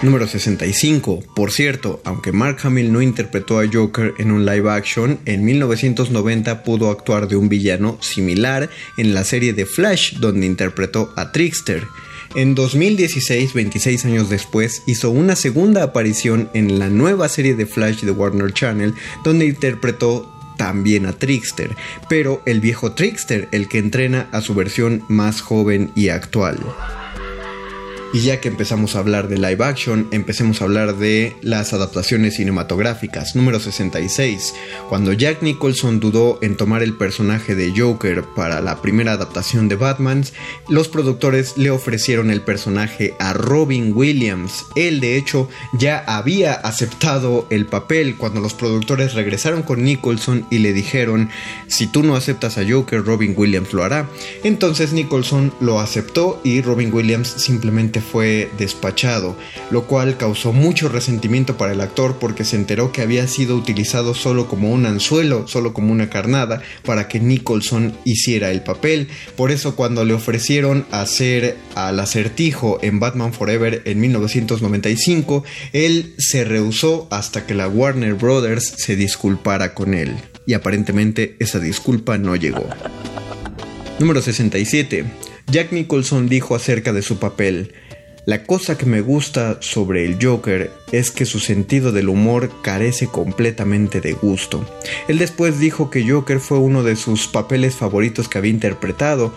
Número 0.00 0.26
65. 0.26 1.22
Por 1.34 1.52
cierto, 1.52 2.00
aunque 2.06 2.32
Mark 2.32 2.60
Hamill 2.62 2.90
no 2.90 3.02
interpretó 3.02 3.58
a 3.58 3.66
Joker 3.70 4.14
en 4.16 4.30
un 4.30 4.46
live 4.46 4.70
action, 4.70 5.20
en 5.26 5.44
1990 5.44 6.62
pudo 6.62 6.90
actuar 6.90 7.28
de 7.28 7.36
un 7.36 7.50
villano 7.50 7.98
similar 8.00 8.70
en 8.96 9.12
la 9.12 9.24
serie 9.24 9.52
de 9.52 9.66
Flash, 9.66 10.14
donde 10.14 10.46
interpretó 10.46 11.12
a 11.16 11.30
Trickster. 11.30 11.86
En 12.36 12.54
2016, 12.54 13.54
26 13.54 14.04
años 14.04 14.30
después, 14.30 14.84
hizo 14.86 15.10
una 15.10 15.34
segunda 15.34 15.82
aparición 15.82 16.48
en 16.54 16.78
la 16.78 16.88
nueva 16.88 17.28
serie 17.28 17.56
de 17.56 17.66
Flash 17.66 18.02
de 18.02 18.12
Warner 18.12 18.52
Channel, 18.52 18.94
donde 19.24 19.46
interpretó 19.46 20.30
también 20.56 21.06
a 21.06 21.12
Trickster, 21.12 21.74
pero 22.08 22.40
el 22.46 22.60
viejo 22.60 22.92
Trickster, 22.92 23.48
el 23.50 23.66
que 23.66 23.78
entrena 23.78 24.28
a 24.30 24.42
su 24.42 24.54
versión 24.54 25.02
más 25.08 25.40
joven 25.40 25.90
y 25.96 26.10
actual. 26.10 26.58
Y 28.12 28.22
ya 28.22 28.40
que 28.40 28.48
empezamos 28.48 28.96
a 28.96 28.98
hablar 28.98 29.28
de 29.28 29.38
live 29.38 29.64
action, 29.64 30.08
empecemos 30.10 30.60
a 30.60 30.64
hablar 30.64 30.96
de 30.96 31.36
las 31.42 31.72
adaptaciones 31.72 32.34
cinematográficas. 32.34 33.36
Número 33.36 33.60
66. 33.60 34.52
Cuando 34.88 35.12
Jack 35.12 35.42
Nicholson 35.42 36.00
dudó 36.00 36.40
en 36.42 36.56
tomar 36.56 36.82
el 36.82 36.96
personaje 36.96 37.54
de 37.54 37.72
Joker 37.74 38.24
para 38.34 38.60
la 38.62 38.82
primera 38.82 39.12
adaptación 39.12 39.68
de 39.68 39.76
Batman, 39.76 40.24
los 40.68 40.88
productores 40.88 41.56
le 41.56 41.70
ofrecieron 41.70 42.32
el 42.32 42.40
personaje 42.40 43.14
a 43.20 43.32
Robin 43.32 43.92
Williams. 43.94 44.64
Él 44.74 44.98
de 44.98 45.16
hecho 45.16 45.48
ya 45.72 45.98
había 46.00 46.54
aceptado 46.54 47.46
el 47.50 47.66
papel 47.66 48.16
cuando 48.16 48.40
los 48.40 48.54
productores 48.54 49.14
regresaron 49.14 49.62
con 49.62 49.84
Nicholson 49.84 50.46
y 50.50 50.58
le 50.58 50.72
dijeron, 50.72 51.30
si 51.68 51.86
tú 51.86 52.02
no 52.02 52.16
aceptas 52.16 52.58
a 52.58 52.68
Joker, 52.68 53.04
Robin 53.04 53.34
Williams 53.36 53.72
lo 53.72 53.84
hará. 53.84 54.08
Entonces 54.42 54.92
Nicholson 54.92 55.54
lo 55.60 55.78
aceptó 55.78 56.40
y 56.42 56.60
Robin 56.60 56.92
Williams 56.92 57.28
simplemente 57.28 57.99
fue 58.00 58.50
despachado, 58.58 59.36
lo 59.70 59.86
cual 59.86 60.16
causó 60.16 60.52
mucho 60.52 60.88
resentimiento 60.88 61.56
para 61.56 61.72
el 61.72 61.80
actor 61.80 62.18
porque 62.18 62.44
se 62.44 62.56
enteró 62.56 62.92
que 62.92 63.02
había 63.02 63.26
sido 63.26 63.56
utilizado 63.56 64.14
solo 64.14 64.48
como 64.48 64.70
un 64.70 64.86
anzuelo, 64.86 65.46
solo 65.48 65.72
como 65.72 65.92
una 65.92 66.10
carnada, 66.10 66.62
para 66.84 67.08
que 67.08 67.20
Nicholson 67.20 67.94
hiciera 68.04 68.50
el 68.50 68.62
papel. 68.62 69.08
Por 69.36 69.50
eso 69.50 69.76
cuando 69.76 70.04
le 70.04 70.14
ofrecieron 70.14 70.86
hacer 70.90 71.56
al 71.74 72.00
acertijo 72.00 72.78
en 72.82 73.00
Batman 73.00 73.32
Forever 73.32 73.82
en 73.84 74.00
1995, 74.00 75.44
él 75.72 76.14
se 76.18 76.44
rehusó 76.44 77.08
hasta 77.10 77.46
que 77.46 77.54
la 77.54 77.68
Warner 77.68 78.14
Brothers 78.14 78.74
se 78.76 78.96
disculpara 78.96 79.74
con 79.74 79.94
él. 79.94 80.16
Y 80.46 80.54
aparentemente 80.54 81.36
esa 81.38 81.60
disculpa 81.60 82.18
no 82.18 82.36
llegó. 82.36 82.66
Número 83.98 84.22
67. 84.22 85.04
Jack 85.50 85.72
Nicholson 85.72 86.28
dijo 86.28 86.54
acerca 86.54 86.92
de 86.92 87.02
su 87.02 87.18
papel, 87.18 87.74
la 88.26 88.44
cosa 88.44 88.76
que 88.76 88.86
me 88.86 89.00
gusta 89.00 89.58
sobre 89.60 90.04
el 90.04 90.18
Joker 90.20 90.70
es 90.92 91.10
que 91.10 91.24
su 91.24 91.40
sentido 91.40 91.90
del 91.92 92.08
humor 92.08 92.50
carece 92.62 93.06
completamente 93.06 94.00
de 94.00 94.12
gusto. 94.12 94.64
Él 95.08 95.18
después 95.18 95.58
dijo 95.58 95.90
que 95.90 96.08
Joker 96.08 96.40
fue 96.40 96.58
uno 96.58 96.82
de 96.82 96.96
sus 96.96 97.28
papeles 97.28 97.76
favoritos 97.76 98.28
que 98.28 98.38
había 98.38 98.50
interpretado. 98.50 99.32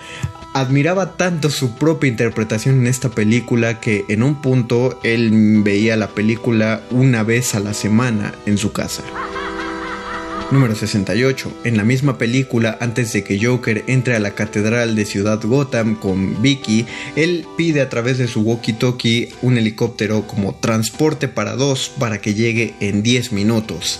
Admiraba 0.53 1.17
tanto 1.17 1.49
su 1.49 1.75
propia 1.75 2.09
interpretación 2.09 2.81
en 2.81 2.87
esta 2.87 3.09
película 3.09 3.79
que 3.79 4.05
en 4.09 4.21
un 4.21 4.41
punto 4.41 4.99
él 5.03 5.61
veía 5.63 5.95
la 5.95 6.09
película 6.09 6.83
una 6.91 7.23
vez 7.23 7.55
a 7.55 7.59
la 7.59 7.73
semana 7.73 8.35
en 8.45 8.57
su 8.57 8.71
casa. 8.71 9.03
Número 10.53 10.75
68. 10.75 11.61
En 11.63 11.77
la 11.77 11.83
misma 11.83 12.19
película, 12.19 12.77
antes 12.79 13.11
de 13.11 13.23
que 13.23 13.43
Joker 13.43 13.83
entre 13.87 14.15
a 14.15 14.19
la 14.19 14.35
catedral 14.35 14.95
de 14.95 15.03
Ciudad 15.03 15.41
Gotham 15.41 15.95
con 15.95 16.43
Vicky, 16.43 16.85
él 17.15 17.47
pide 17.57 17.81
a 17.81 17.89
través 17.89 18.19
de 18.19 18.27
su 18.27 18.43
walkie-talkie 18.43 19.33
un 19.41 19.57
helicóptero 19.57 20.27
como 20.27 20.53
transporte 20.53 21.27
para 21.27 21.55
dos 21.55 21.91
para 21.97 22.21
que 22.21 22.35
llegue 22.35 22.75
en 22.81 23.01
10 23.01 23.31
minutos. 23.31 23.99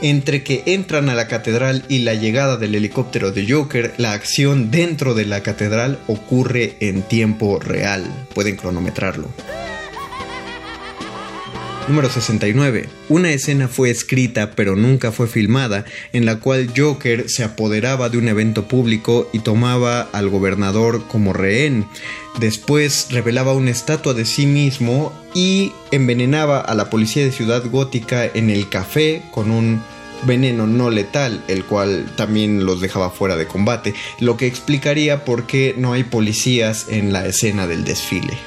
Entre 0.00 0.42
que 0.42 0.64
entran 0.66 1.08
a 1.08 1.14
la 1.14 1.28
catedral 1.28 1.84
y 1.88 2.00
la 2.00 2.14
llegada 2.14 2.56
del 2.56 2.74
helicóptero 2.74 3.30
de 3.30 3.48
Joker, 3.48 3.94
la 3.96 4.12
acción 4.12 4.72
dentro 4.72 5.14
de 5.14 5.26
la 5.26 5.44
catedral 5.44 6.00
ocurre 6.08 6.74
en 6.80 7.02
tiempo 7.02 7.60
real. 7.60 8.04
Pueden 8.34 8.56
cronometrarlo. 8.56 9.28
Número 11.88 12.08
69. 12.08 12.88
Una 13.08 13.32
escena 13.32 13.66
fue 13.66 13.90
escrita 13.90 14.52
pero 14.52 14.76
nunca 14.76 15.10
fue 15.10 15.26
filmada 15.26 15.84
en 16.12 16.24
la 16.24 16.38
cual 16.38 16.72
Joker 16.76 17.28
se 17.28 17.42
apoderaba 17.42 18.08
de 18.08 18.18
un 18.18 18.28
evento 18.28 18.68
público 18.68 19.28
y 19.32 19.40
tomaba 19.40 20.02
al 20.12 20.28
gobernador 20.28 21.06
como 21.08 21.32
rehén. 21.32 21.86
Después 22.38 23.08
revelaba 23.10 23.52
una 23.52 23.72
estatua 23.72 24.14
de 24.14 24.24
sí 24.24 24.46
mismo 24.46 25.12
y 25.34 25.72
envenenaba 25.90 26.60
a 26.60 26.74
la 26.74 26.88
policía 26.88 27.24
de 27.24 27.32
Ciudad 27.32 27.64
Gótica 27.68 28.26
en 28.26 28.48
el 28.48 28.68
café 28.68 29.22
con 29.32 29.50
un 29.50 29.82
veneno 30.24 30.68
no 30.68 30.88
letal, 30.88 31.42
el 31.48 31.64
cual 31.64 32.12
también 32.16 32.64
los 32.64 32.80
dejaba 32.80 33.10
fuera 33.10 33.36
de 33.36 33.48
combate, 33.48 33.92
lo 34.20 34.36
que 34.36 34.46
explicaría 34.46 35.24
por 35.24 35.48
qué 35.48 35.74
no 35.76 35.92
hay 35.92 36.04
policías 36.04 36.86
en 36.88 37.12
la 37.12 37.26
escena 37.26 37.66
del 37.66 37.84
desfile. 37.84 38.38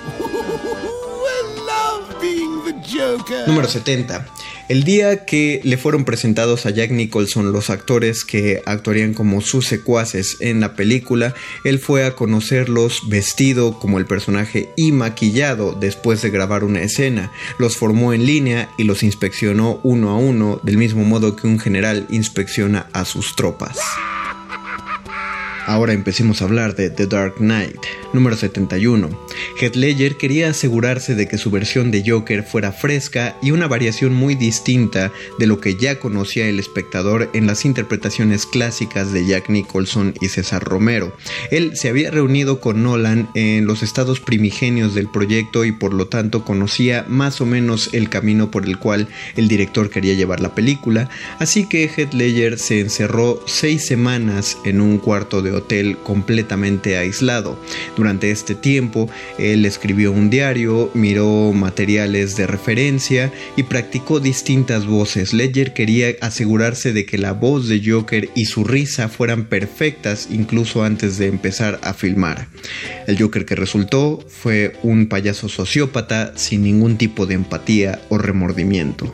Número 3.48 3.68
70. 3.68 4.26
El 4.68 4.84
día 4.84 5.26
que 5.26 5.62
le 5.64 5.78
fueron 5.78 6.06
presentados 6.06 6.66
a 6.66 6.72
Jack 6.72 6.92
Nicholson 6.92 7.52
los 7.52 7.70
actores 7.70 8.24
que 8.26 8.62
actuarían 8.66 9.14
como 9.14 9.42
sus 9.42 9.68
secuaces 9.68 10.38
en 10.40 10.60
la 10.60 10.76
película, 10.76 11.34
él 11.64 11.80
fue 11.80 12.06
a 12.06 12.16
conocerlos 12.16 13.08
vestido 13.08 13.80
como 13.80 14.00
el 14.00 14.06
personaje 14.06 14.70
y 14.76 14.92
maquillado 14.92 15.74
después 15.80 16.22
de 16.22 16.30
grabar 16.30 16.64
una 16.64 16.82
escena. 16.82 17.32
Los 17.60 17.78
formó 17.78 18.14
en 18.14 18.26
línea 18.26 18.70
y 18.78 18.84
los 18.84 19.04
inspeccionó 19.04 19.80
uno 19.84 20.10
a 20.10 20.18
uno 20.18 20.60
del 20.64 20.78
mismo 20.78 21.04
modo 21.04 21.36
que 21.36 21.48
un 21.48 21.60
general 21.60 22.08
inspecciona 22.10 22.88
a 22.92 23.06
sus 23.06 23.36
tropas. 23.36 23.78
Ahora 25.68 25.94
empecemos 25.94 26.42
a 26.42 26.46
hablar 26.46 26.76
de 26.76 26.92
The 26.92 27.08
Dark 27.08 27.38
Knight, 27.38 27.80
número 28.14 28.38
71. 28.38 29.10
Heath 29.60 29.76
Ledger 29.76 30.16
quería 30.16 30.50
asegurarse 30.50 31.16
de 31.16 31.28
que 31.28 31.40
su 31.40 31.50
versión 31.50 31.90
de 31.90 32.04
Joker 32.06 32.44
fuera 32.44 32.72
fresca 32.72 33.36
y 33.42 33.50
una 33.50 33.68
variación 33.68 34.14
muy 34.14 34.36
distinta 34.36 35.12
de 35.40 35.48
lo 35.48 35.60
que 35.60 35.76
ya 35.76 35.98
conocía 36.00 36.48
el 36.48 36.60
espectador 36.60 37.32
en 37.34 37.48
las 37.48 37.66
interpretaciones 37.66 38.46
clásicas 38.46 39.12
de 39.12 39.26
Jack 39.26 39.50
Nicholson 39.50 40.14
y 40.22 40.28
César 40.28 40.64
Romero. 40.64 41.18
Él 41.50 41.76
se 41.76 41.90
había 41.90 42.12
reunido 42.12 42.60
con 42.60 42.84
Nolan 42.84 43.30
en 43.34 43.66
los 43.66 43.82
estados 43.82 44.20
primigenios 44.20 44.94
del 44.94 45.10
proyecto 45.10 45.66
y 45.66 45.72
por 45.72 45.96
lo 45.96 46.08
tanto 46.08 46.46
conocía 46.46 47.06
más 47.08 47.42
o 47.42 47.48
menos 47.48 47.90
el 47.92 48.10
camino 48.10 48.52
por 48.52 48.66
el 48.66 48.78
cual 48.78 49.08
el 49.36 49.48
director 49.48 49.90
quería 49.90 50.14
llevar 50.14 50.42
la 50.42 50.54
película, 50.54 51.10
así 51.40 51.68
que 51.68 51.88
Heath 51.88 52.14
Ledger 52.14 52.60
se 52.60 52.82
encerró 52.82 53.42
seis 53.48 53.84
semanas 53.84 54.60
en 54.64 54.80
un 54.80 55.00
cuarto 55.00 55.42
de 55.42 55.55
hotel 55.56 55.98
completamente 56.04 56.98
aislado. 56.98 57.60
Durante 57.96 58.32
este 58.32 58.56
tiempo, 58.56 59.10
él 59.38 59.66
escribió 59.66 60.12
un 60.12 60.30
diario, 60.30 60.92
miró 60.94 61.52
materiales 61.54 62.36
de 62.36 62.48
referencia 62.48 63.32
y 63.56 63.64
practicó 63.64 64.20
distintas 64.20 64.86
voces. 64.86 65.34
Ledger 65.34 65.74
quería 65.74 66.16
asegurarse 66.22 66.94
de 66.94 67.06
que 67.06 67.18
la 67.18 67.34
voz 67.34 67.68
de 67.68 67.82
Joker 67.86 68.30
y 68.36 68.46
su 68.46 68.64
risa 68.64 69.10
fueran 69.10 69.46
perfectas 69.46 70.28
incluso 70.32 70.84
antes 70.84 71.18
de 71.18 71.28
empezar 71.28 71.80
a 71.84 71.94
filmar. 71.94 72.48
El 73.08 73.18
Joker 73.18 73.46
que 73.46 73.56
resultó 73.56 74.24
fue 74.28 74.74
un 74.84 75.08
payaso 75.08 75.50
sociópata 75.50 76.34
sin 76.36 76.64
ningún 76.64 76.98
tipo 76.98 77.26
de 77.26 77.36
empatía 77.36 78.02
o 78.10 78.18
remordimiento. 78.18 79.12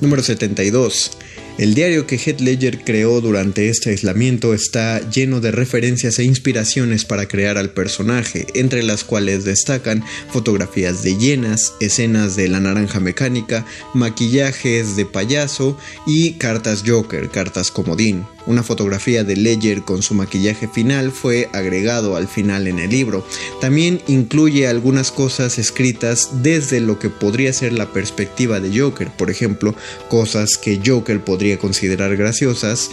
Número 0.00 0.22
72. 0.22 1.12
El 1.58 1.74
diario 1.74 2.06
que 2.06 2.16
Heath 2.16 2.40
Ledger 2.40 2.82
creó 2.82 3.20
durante 3.20 3.68
este 3.68 3.90
aislamiento 3.90 4.54
está 4.54 5.00
lleno 5.10 5.40
de 5.40 5.50
referencias 5.50 6.18
e 6.18 6.24
inspiraciones 6.24 7.04
para 7.04 7.28
crear 7.28 7.58
al 7.58 7.70
personaje, 7.70 8.46
entre 8.54 8.82
las 8.82 9.04
cuales 9.04 9.44
destacan 9.44 10.02
fotografías 10.30 11.02
de 11.02 11.16
llenas, 11.18 11.74
escenas 11.80 12.36
de 12.36 12.48
la 12.48 12.58
naranja 12.58 13.00
mecánica, 13.00 13.66
maquillajes 13.92 14.96
de 14.96 15.04
payaso 15.04 15.76
y 16.06 16.32
cartas 16.32 16.82
Joker, 16.86 17.28
cartas 17.28 17.70
comodín. 17.70 18.24
Una 18.46 18.62
fotografía 18.64 19.22
de 19.22 19.36
Ledger 19.36 19.82
con 19.82 20.02
su 20.02 20.14
maquillaje 20.14 20.66
final 20.66 21.12
fue 21.12 21.48
agregado 21.52 22.16
al 22.16 22.26
final 22.26 22.66
en 22.66 22.80
el 22.80 22.90
libro. 22.90 23.24
También 23.60 24.00
incluye 24.08 24.66
algunas 24.66 25.12
cosas 25.12 25.58
escritas 25.58 26.42
desde 26.42 26.80
lo 26.80 26.98
que 26.98 27.08
podría 27.08 27.52
ser 27.52 27.72
la 27.72 27.92
perspectiva 27.92 28.58
de 28.58 28.76
Joker, 28.76 29.10
por 29.10 29.30
ejemplo, 29.30 29.74
cosas 30.08 30.56
que 30.56 30.80
Joker 30.84 31.22
podría 31.22 31.58
considerar 31.58 32.16
graciosas, 32.16 32.90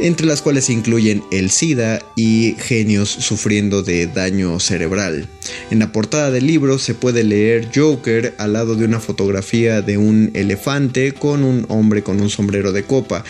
entre 0.00 0.26
las 0.26 0.42
cuales 0.42 0.68
incluyen 0.68 1.22
el 1.30 1.50
SIDA 1.50 2.02
y 2.16 2.56
genios 2.58 3.08
sufriendo 3.08 3.82
de 3.82 4.06
daño 4.06 4.60
cerebral. 4.60 5.28
En 5.70 5.78
la 5.78 5.92
portada 5.92 6.30
del 6.30 6.46
libro 6.46 6.78
se 6.78 6.94
puede 6.94 7.24
leer 7.24 7.70
Joker 7.74 8.34
al 8.38 8.52
lado 8.52 8.74
de 8.76 8.84
una 8.84 9.00
fotografía 9.00 9.82
de 9.82 9.98
un 9.98 10.30
elefante 10.34 11.12
con 11.12 11.42
un 11.42 11.64
hombre 11.68 12.02
con 12.02 12.20
un 12.20 12.30
sombrero 12.30 12.72
de 12.72 12.84
copa. 12.84 13.24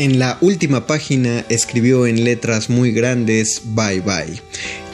En 0.00 0.18
la 0.18 0.38
última 0.40 0.86
página 0.86 1.44
escribió 1.50 2.06
en 2.06 2.24
letras 2.24 2.70
muy 2.70 2.90
grandes 2.90 3.60
Bye 3.74 4.00
Bye. 4.00 4.40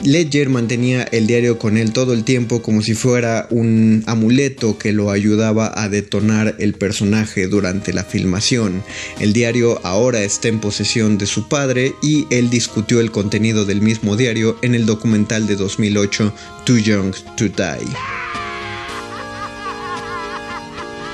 Ledger 0.03 0.49
mantenía 0.49 1.03
el 1.03 1.27
diario 1.27 1.57
con 1.57 1.77
él 1.77 1.93
todo 1.93 2.11
el 2.11 2.25
tiempo 2.25 2.61
como 2.61 2.81
si 2.81 2.93
fuera 2.93 3.47
un 3.49 4.03
amuleto 4.05 4.77
que 4.77 4.91
lo 4.91 5.09
ayudaba 5.09 5.71
a 5.81 5.87
detonar 5.87 6.57
el 6.59 6.73
personaje 6.73 7.47
durante 7.47 7.93
la 7.93 8.03
filmación. 8.03 8.83
El 9.21 9.31
diario 9.31 9.79
ahora 9.85 10.23
está 10.23 10.49
en 10.49 10.59
posesión 10.59 11.17
de 11.17 11.25
su 11.25 11.47
padre 11.47 11.95
y 12.03 12.27
él 12.29 12.49
discutió 12.49 12.99
el 12.99 13.09
contenido 13.09 13.63
del 13.63 13.79
mismo 13.79 14.17
diario 14.17 14.57
en 14.61 14.75
el 14.75 14.85
documental 14.85 15.47
de 15.47 15.55
2008 15.55 16.33
Too 16.65 16.79
Young 16.79 17.15
to 17.37 17.45
Die. 17.45 17.87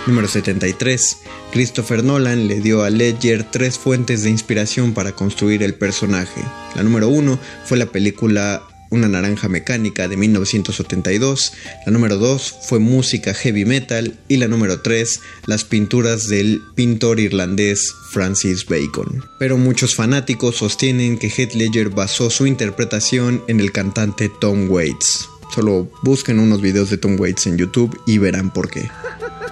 Número 0.08 0.28
73. 0.28 1.18
Christopher 1.54 2.04
Nolan 2.04 2.48
le 2.48 2.62
dio 2.62 2.82
a 2.82 2.90
Ledger 2.90 3.44
tres 3.44 3.78
fuentes 3.78 4.24
de 4.24 4.32
inspiración 4.32 4.96
para 4.96 5.12
construir 5.12 5.62
el 5.62 5.76
personaje. 5.76 6.42
La 6.76 6.82
número 6.82 7.10
uno 7.10 7.40
fue 7.66 7.78
la 7.78 7.86
película 7.86 8.64
Una 8.90 9.08
naranja 9.08 9.50
mecánica 9.50 10.08
de 10.08 10.18
1972, 10.18 11.54
la 11.86 11.92
número 11.92 12.18
2 12.18 12.56
fue 12.68 12.80
música 12.80 13.36
heavy 13.36 13.66
metal 13.66 14.18
y 14.28 14.38
la 14.38 14.48
número 14.48 14.82
3 14.82 15.20
las 15.46 15.64
pinturas 15.64 16.28
del 16.28 16.60
pintor 16.74 17.20
irlandés 17.20 17.94
Francis 18.12 18.66
Bacon. 18.66 19.24
Pero 19.38 19.58
muchos 19.58 19.94
fanáticos 19.94 20.58
sostienen 20.58 21.20
que 21.20 21.30
Heath 21.30 21.54
Ledger 21.54 21.90
basó 21.90 22.32
su 22.32 22.48
interpretación 22.48 23.44
en 23.48 23.60
el 23.60 23.72
cantante 23.72 24.32
Tom 24.42 24.72
Waits. 24.72 25.30
Solo 25.54 25.92
busquen 26.02 26.40
unos 26.40 26.62
videos 26.62 26.90
de 26.90 26.98
Tom 26.98 27.20
Waits 27.20 27.46
en 27.46 27.58
YouTube 27.58 27.96
y 28.08 28.18
verán 28.18 28.52
por 28.52 28.72
qué. 28.72 28.90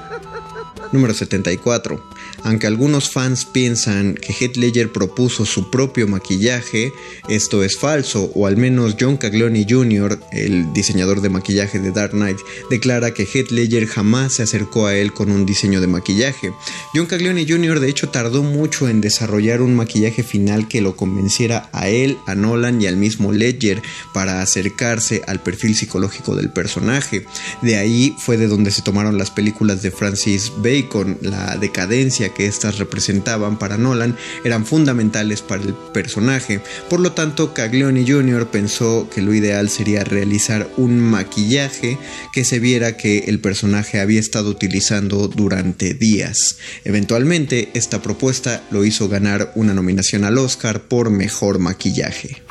Número 0.91 1.13
74. 1.13 1.99
Aunque 2.43 2.67
algunos 2.67 3.09
fans 3.09 3.45
piensan 3.45 4.15
que 4.15 4.33
Heath 4.33 4.57
Ledger 4.57 4.91
propuso 4.91 5.45
su 5.45 5.69
propio 5.69 6.07
maquillaje, 6.07 6.91
esto 7.29 7.63
es 7.63 7.77
falso, 7.77 8.31
o 8.33 8.47
al 8.47 8.57
menos 8.57 8.95
John 8.99 9.17
Caglioni 9.17 9.65
Jr., 9.69 10.19
el 10.31 10.73
diseñador 10.73 11.21
de 11.21 11.29
maquillaje 11.29 11.79
de 11.79 11.91
Dark 11.91 12.11
Knight, 12.11 12.39
declara 12.69 13.13
que 13.13 13.27
Heath 13.31 13.51
Ledger 13.51 13.85
jamás 13.85 14.33
se 14.33 14.43
acercó 14.43 14.87
a 14.87 14.95
él 14.95 15.13
con 15.13 15.31
un 15.31 15.45
diseño 15.45 15.81
de 15.81 15.87
maquillaje. 15.87 16.51
John 16.93 17.05
Caglioni 17.05 17.47
Jr. 17.47 17.79
de 17.79 17.89
hecho 17.89 18.09
tardó 18.09 18.43
mucho 18.43 18.89
en 18.89 19.01
desarrollar 19.01 19.61
un 19.61 19.75
maquillaje 19.75 20.23
final 20.23 20.67
que 20.67 20.81
lo 20.81 20.95
convenciera 20.95 21.69
a 21.73 21.89
él, 21.89 22.17
a 22.25 22.35
Nolan 22.35 22.81
y 22.81 22.87
al 22.87 22.97
mismo 22.97 23.31
Ledger 23.31 23.81
para 24.13 24.41
acercarse 24.41 25.21
al 25.27 25.41
perfil 25.41 25.75
psicológico 25.75 26.35
del 26.35 26.49
personaje. 26.51 27.25
De 27.61 27.77
ahí 27.77 28.15
fue 28.17 28.37
de 28.37 28.47
donde 28.47 28.71
se 28.71 28.81
tomaron 28.81 29.17
las 29.17 29.31
películas 29.31 29.81
de 29.81 29.91
Francis 29.91 30.51
Bacon, 30.57 31.17
la 31.21 31.57
decadencia 31.57 32.30
que 32.33 32.47
éstas 32.47 32.77
representaban 32.77 33.57
para 33.57 33.77
Nolan 33.77 34.15
eran 34.43 34.65
fundamentales 34.65 35.41
para 35.41 35.63
el 35.63 35.73
personaje. 35.73 36.61
Por 36.89 36.99
lo 36.99 37.11
tanto, 37.13 37.53
Caglioni 37.53 38.09
Jr. 38.09 38.47
pensó 38.47 39.09
que 39.13 39.21
lo 39.21 39.33
ideal 39.33 39.69
sería 39.69 40.03
realizar 40.03 40.69
un 40.77 40.99
maquillaje 40.99 41.97
que 42.33 42.43
se 42.43 42.59
viera 42.59 42.97
que 42.97 43.19
el 43.27 43.39
personaje 43.39 43.99
había 43.99 44.19
estado 44.19 44.49
utilizando 44.49 45.27
durante 45.27 45.93
días. 45.93 46.57
Eventualmente, 46.83 47.69
esta 47.73 48.01
propuesta 48.01 48.63
lo 48.71 48.85
hizo 48.85 49.09
ganar 49.09 49.51
una 49.55 49.73
nominación 49.73 50.23
al 50.23 50.37
Oscar 50.37 50.81
por 50.81 51.09
mejor 51.09 51.59
maquillaje. 51.59 52.41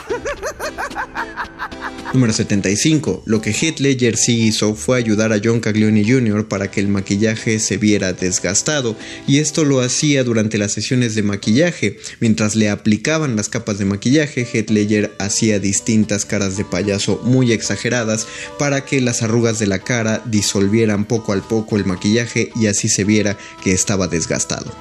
Número 2.13 2.33
75. 2.33 3.23
Lo 3.25 3.41
que 3.41 3.53
Heath 3.53 3.79
Ledger 3.79 4.17
sí 4.17 4.43
hizo 4.43 4.75
fue 4.75 4.99
ayudar 4.99 5.33
a 5.33 5.41
John 5.43 5.61
Caglioni 5.61 6.05
Jr. 6.05 6.49
para 6.49 6.69
que 6.69 6.81
el 6.81 6.89
maquillaje 6.89 7.61
se 7.61 7.77
viera 7.77 8.13
desgastado 8.13 8.97
y 9.29 9.39
esto 9.39 9.65
lo 9.65 9.81
hacía 9.81 10.25
durante 10.25 10.59
las 10.59 10.73
sesiones 10.73 11.15
de 11.15 11.23
maquillaje. 11.23 11.99
Mientras 12.19 12.57
le 12.57 12.69
aplicaban 12.69 13.37
las 13.37 13.49
capas 13.49 13.79
de 13.79 13.85
maquillaje, 13.85 14.45
Heath 14.45 14.71
Ledger 14.71 15.15
hacía 15.21 15.61
distintas 15.61 16.25
caras 16.25 16.57
de 16.57 16.65
payaso 16.65 17.21
muy 17.23 17.53
exageradas 17.53 18.27
para 18.59 18.85
que 18.85 19.01
las 19.01 19.23
arrugas 19.23 19.61
de 19.61 19.69
la 19.69 19.79
cara 19.79 20.21
disolvieran 20.27 21.05
poco 21.05 21.33
a 21.33 21.41
poco 21.41 21.77
el 21.77 21.87
maquillaje 21.87 22.51
y 22.57 22.67
así 22.67 22.89
se 22.89 23.05
viera 23.05 23.39
que 23.63 23.71
estaba 23.71 24.09
desgastado. 24.09 24.75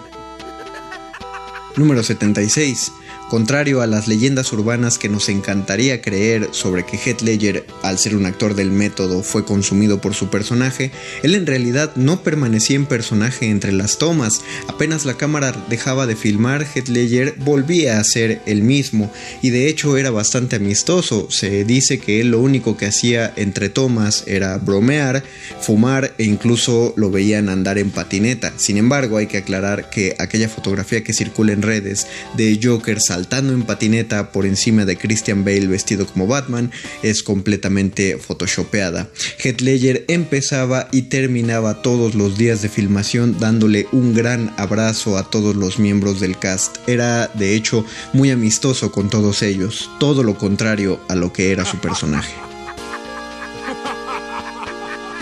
Número 1.75 2.01
76. 2.01 2.91
Contrario 3.29 3.81
a 3.81 3.87
las 3.87 4.07
leyendas 4.07 4.51
urbanas 4.53 4.97
que 4.97 5.07
nos 5.07 5.29
encantaría 5.29 6.01
creer 6.01 6.49
sobre 6.51 6.83
que 6.83 6.97
Heath 6.97 7.21
Ledger, 7.21 7.63
al 7.83 7.99
ser 7.99 8.15
un 8.15 8.25
actor 8.25 8.55
del 8.55 8.71
método, 8.71 9.21
fue 9.21 9.45
consumido 9.45 10.01
por 10.01 10.15
su 10.15 10.31
personaje, 10.31 10.89
él 11.21 11.35
en 11.35 11.45
realidad 11.45 11.91
no 11.95 12.23
permanecía 12.23 12.75
en 12.75 12.87
personaje 12.87 13.45
entre 13.51 13.71
las 13.71 13.99
tomas. 13.99 14.41
Apenas 14.67 15.05
la 15.05 15.13
cámara 15.13 15.53
dejaba 15.69 16.07
de 16.07 16.15
filmar, 16.15 16.65
Heath 16.73 16.87
Ledger 16.87 17.35
volvía 17.37 17.99
a 17.99 18.03
ser 18.03 18.41
el 18.47 18.63
mismo 18.63 19.11
y 19.43 19.51
de 19.51 19.69
hecho 19.69 19.95
era 19.95 20.09
bastante 20.09 20.55
amistoso. 20.55 21.27
Se 21.29 21.63
dice 21.65 21.99
que 21.99 22.21
él 22.21 22.31
lo 22.31 22.39
único 22.39 22.77
que 22.77 22.87
hacía 22.87 23.31
entre 23.35 23.69
tomas 23.69 24.23
era 24.25 24.57
bromear, 24.57 25.23
fumar 25.61 26.15
e 26.17 26.23
incluso 26.23 26.95
lo 26.97 27.11
veían 27.11 27.49
andar 27.49 27.77
en 27.77 27.91
patineta. 27.91 28.53
Sin 28.57 28.77
embargo, 28.77 29.17
hay 29.17 29.27
que 29.27 29.37
aclarar 29.37 29.91
que 29.91 30.15
aquella 30.17 30.49
fotografía 30.49 31.03
que 31.03 31.13
circula 31.13 31.53
en 31.53 31.61
redes 31.61 32.07
de 32.35 32.59
Joker 32.61 32.99
saltando 33.19 33.51
en 33.51 33.63
patineta 33.63 34.31
por 34.31 34.45
encima 34.45 34.85
de 34.85 34.97
Christian 34.97 35.43
Bale 35.43 35.67
vestido 35.67 36.07
como 36.07 36.25
Batman 36.25 36.71
es 37.03 37.21
completamente 37.21 38.17
photoshopeada. 38.17 39.09
Heath 39.43 39.59
Ledger 39.59 40.05
empezaba 40.07 40.87
y 40.93 41.03
terminaba 41.03 41.81
todos 41.81 42.15
los 42.15 42.37
días 42.37 42.61
de 42.61 42.69
filmación 42.69 43.37
dándole 43.37 43.87
un 43.91 44.13
gran 44.13 44.53
abrazo 44.55 45.17
a 45.17 45.29
todos 45.29 45.57
los 45.57 45.79
miembros 45.79 46.21
del 46.21 46.39
cast. 46.39 46.77
Era 46.87 47.27
de 47.27 47.55
hecho 47.55 47.83
muy 48.13 48.31
amistoso 48.31 48.93
con 48.93 49.09
todos 49.09 49.41
ellos, 49.41 49.89
todo 49.99 50.23
lo 50.23 50.37
contrario 50.37 51.01
a 51.09 51.15
lo 51.15 51.33
que 51.33 51.51
era 51.51 51.65
su 51.65 51.77
personaje. 51.79 52.48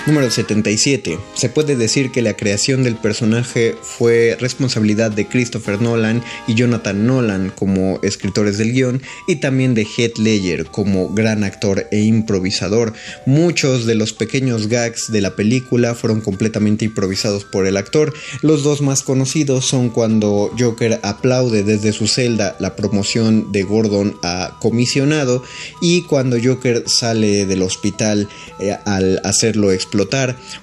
Número 0.07 0.31
77. 0.31 1.19
Se 1.33 1.49
puede 1.49 1.75
decir 1.75 2.11
que 2.11 2.21
la 2.21 2.33
creación 2.33 2.81
del 2.81 2.95
personaje 2.95 3.75
fue 3.81 4.37
responsabilidad 4.39 5.11
de 5.11 5.27
Christopher 5.27 5.81
Nolan 5.81 6.23
y 6.47 6.53
Jonathan 6.53 7.05
Nolan 7.05 7.51
como 7.53 7.99
escritores 8.03 8.57
del 8.57 8.71
guion 8.71 9.01
y 9.27 9.35
también 9.35 9.73
de 9.73 9.85
Heath 9.85 10.17
Ledger 10.17 10.67
como 10.67 11.09
gran 11.09 11.43
actor 11.43 11.87
e 11.91 11.99
improvisador. 11.99 12.93
Muchos 13.25 13.85
de 13.85 13.95
los 13.95 14.13
pequeños 14.13 14.69
gags 14.69 15.11
de 15.11 15.19
la 15.19 15.35
película 15.35 15.93
fueron 15.93 16.21
completamente 16.21 16.85
improvisados 16.85 17.43
por 17.43 17.67
el 17.67 17.75
actor. 17.75 18.13
Los 18.41 18.63
dos 18.63 18.81
más 18.81 19.03
conocidos 19.03 19.65
son 19.65 19.89
cuando 19.89 20.53
Joker 20.57 21.01
aplaude 21.03 21.63
desde 21.63 21.91
su 21.91 22.07
celda 22.07 22.55
la 22.59 22.77
promoción 22.77 23.51
de 23.51 23.63
Gordon 23.63 24.17
a 24.23 24.57
comisionado 24.61 25.43
y 25.81 26.03
cuando 26.03 26.37
Joker 26.41 26.85
sale 26.87 27.45
del 27.45 27.61
hospital 27.61 28.29
eh, 28.61 28.77
al 28.85 29.19
hacerlo 29.25 29.73
explotar 29.73 29.96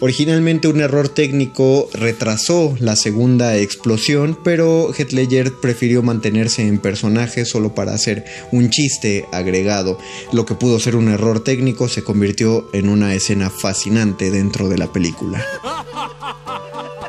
Originalmente 0.00 0.68
un 0.68 0.80
error 0.80 1.08
técnico 1.08 1.88
retrasó 1.92 2.76
la 2.78 2.96
segunda 2.96 3.56
explosión, 3.56 4.38
pero 4.42 4.92
Heath 4.92 5.12
Ledger 5.12 5.52
prefirió 5.60 6.02
mantenerse 6.02 6.66
en 6.66 6.78
personaje 6.78 7.44
solo 7.44 7.74
para 7.74 7.94
hacer 7.94 8.24
un 8.52 8.70
chiste 8.70 9.26
agregado. 9.32 9.98
Lo 10.32 10.46
que 10.46 10.54
pudo 10.54 10.78
ser 10.78 10.96
un 10.96 11.08
error 11.08 11.42
técnico 11.42 11.88
se 11.88 12.02
convirtió 12.02 12.68
en 12.72 12.88
una 12.88 13.14
escena 13.14 13.50
fascinante 13.50 14.30
dentro 14.30 14.68
de 14.68 14.78
la 14.78 14.92
película. 14.92 15.44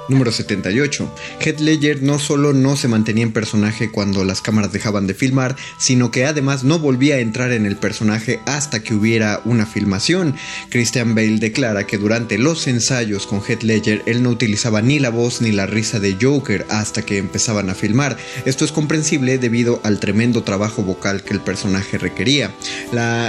Número 0.08 0.32
78. 0.32 1.12
Heath 1.40 1.60
Ledger 1.60 2.04
no 2.04 2.20
solo 2.20 2.54
no 2.54 2.76
se 2.76 2.88
mantenía 2.88 3.24
en 3.24 3.32
personaje 3.32 3.90
cuando 3.90 4.24
las 4.24 4.42
cámaras 4.42 4.72
dejaban 4.72 5.08
de 5.08 5.16
filmar, 5.16 5.56
sino 5.80 6.12
que 6.12 6.26
además 6.26 6.64
no 6.64 6.78
volvía 6.78 7.16
a 7.16 7.20
entrar 7.20 7.52
en 7.52 7.66
el 7.66 7.76
personaje 7.76 8.40
hasta 8.46 8.84
que 8.84 8.94
hubiera 8.94 9.42
una 9.46 9.66
filmación. 9.66 10.36
Christian 10.70 11.16
Bale 11.16 11.40
declara 11.40 11.88
que 11.88 11.98
durante 11.98 12.38
los 12.38 12.68
ensayos 12.68 13.26
con 13.26 13.42
Heath 13.42 13.64
Ledger 13.64 14.04
él 14.06 14.22
no 14.22 14.30
utilizaba 14.30 14.82
ni 14.82 15.00
la 15.00 15.10
voz 15.10 15.42
ni 15.42 15.52
la 15.52 15.66
risa 15.66 16.00
de 16.00 16.18
Joker 16.22 16.68
hasta 16.70 17.02
que 17.02 17.18
empezaban 17.18 17.70
a 17.70 17.76
filmar. 17.76 18.18
Esto 18.46 18.64
es 18.64 18.72
comprensible 18.72 19.40
debido 19.40 19.82
al 19.84 20.00
tremendo 20.00 20.44
trabajo 20.44 20.84
vocal 20.84 21.24
que 21.24 21.34
el 21.34 21.42
personaje 21.42 21.98
requería. 21.98 22.52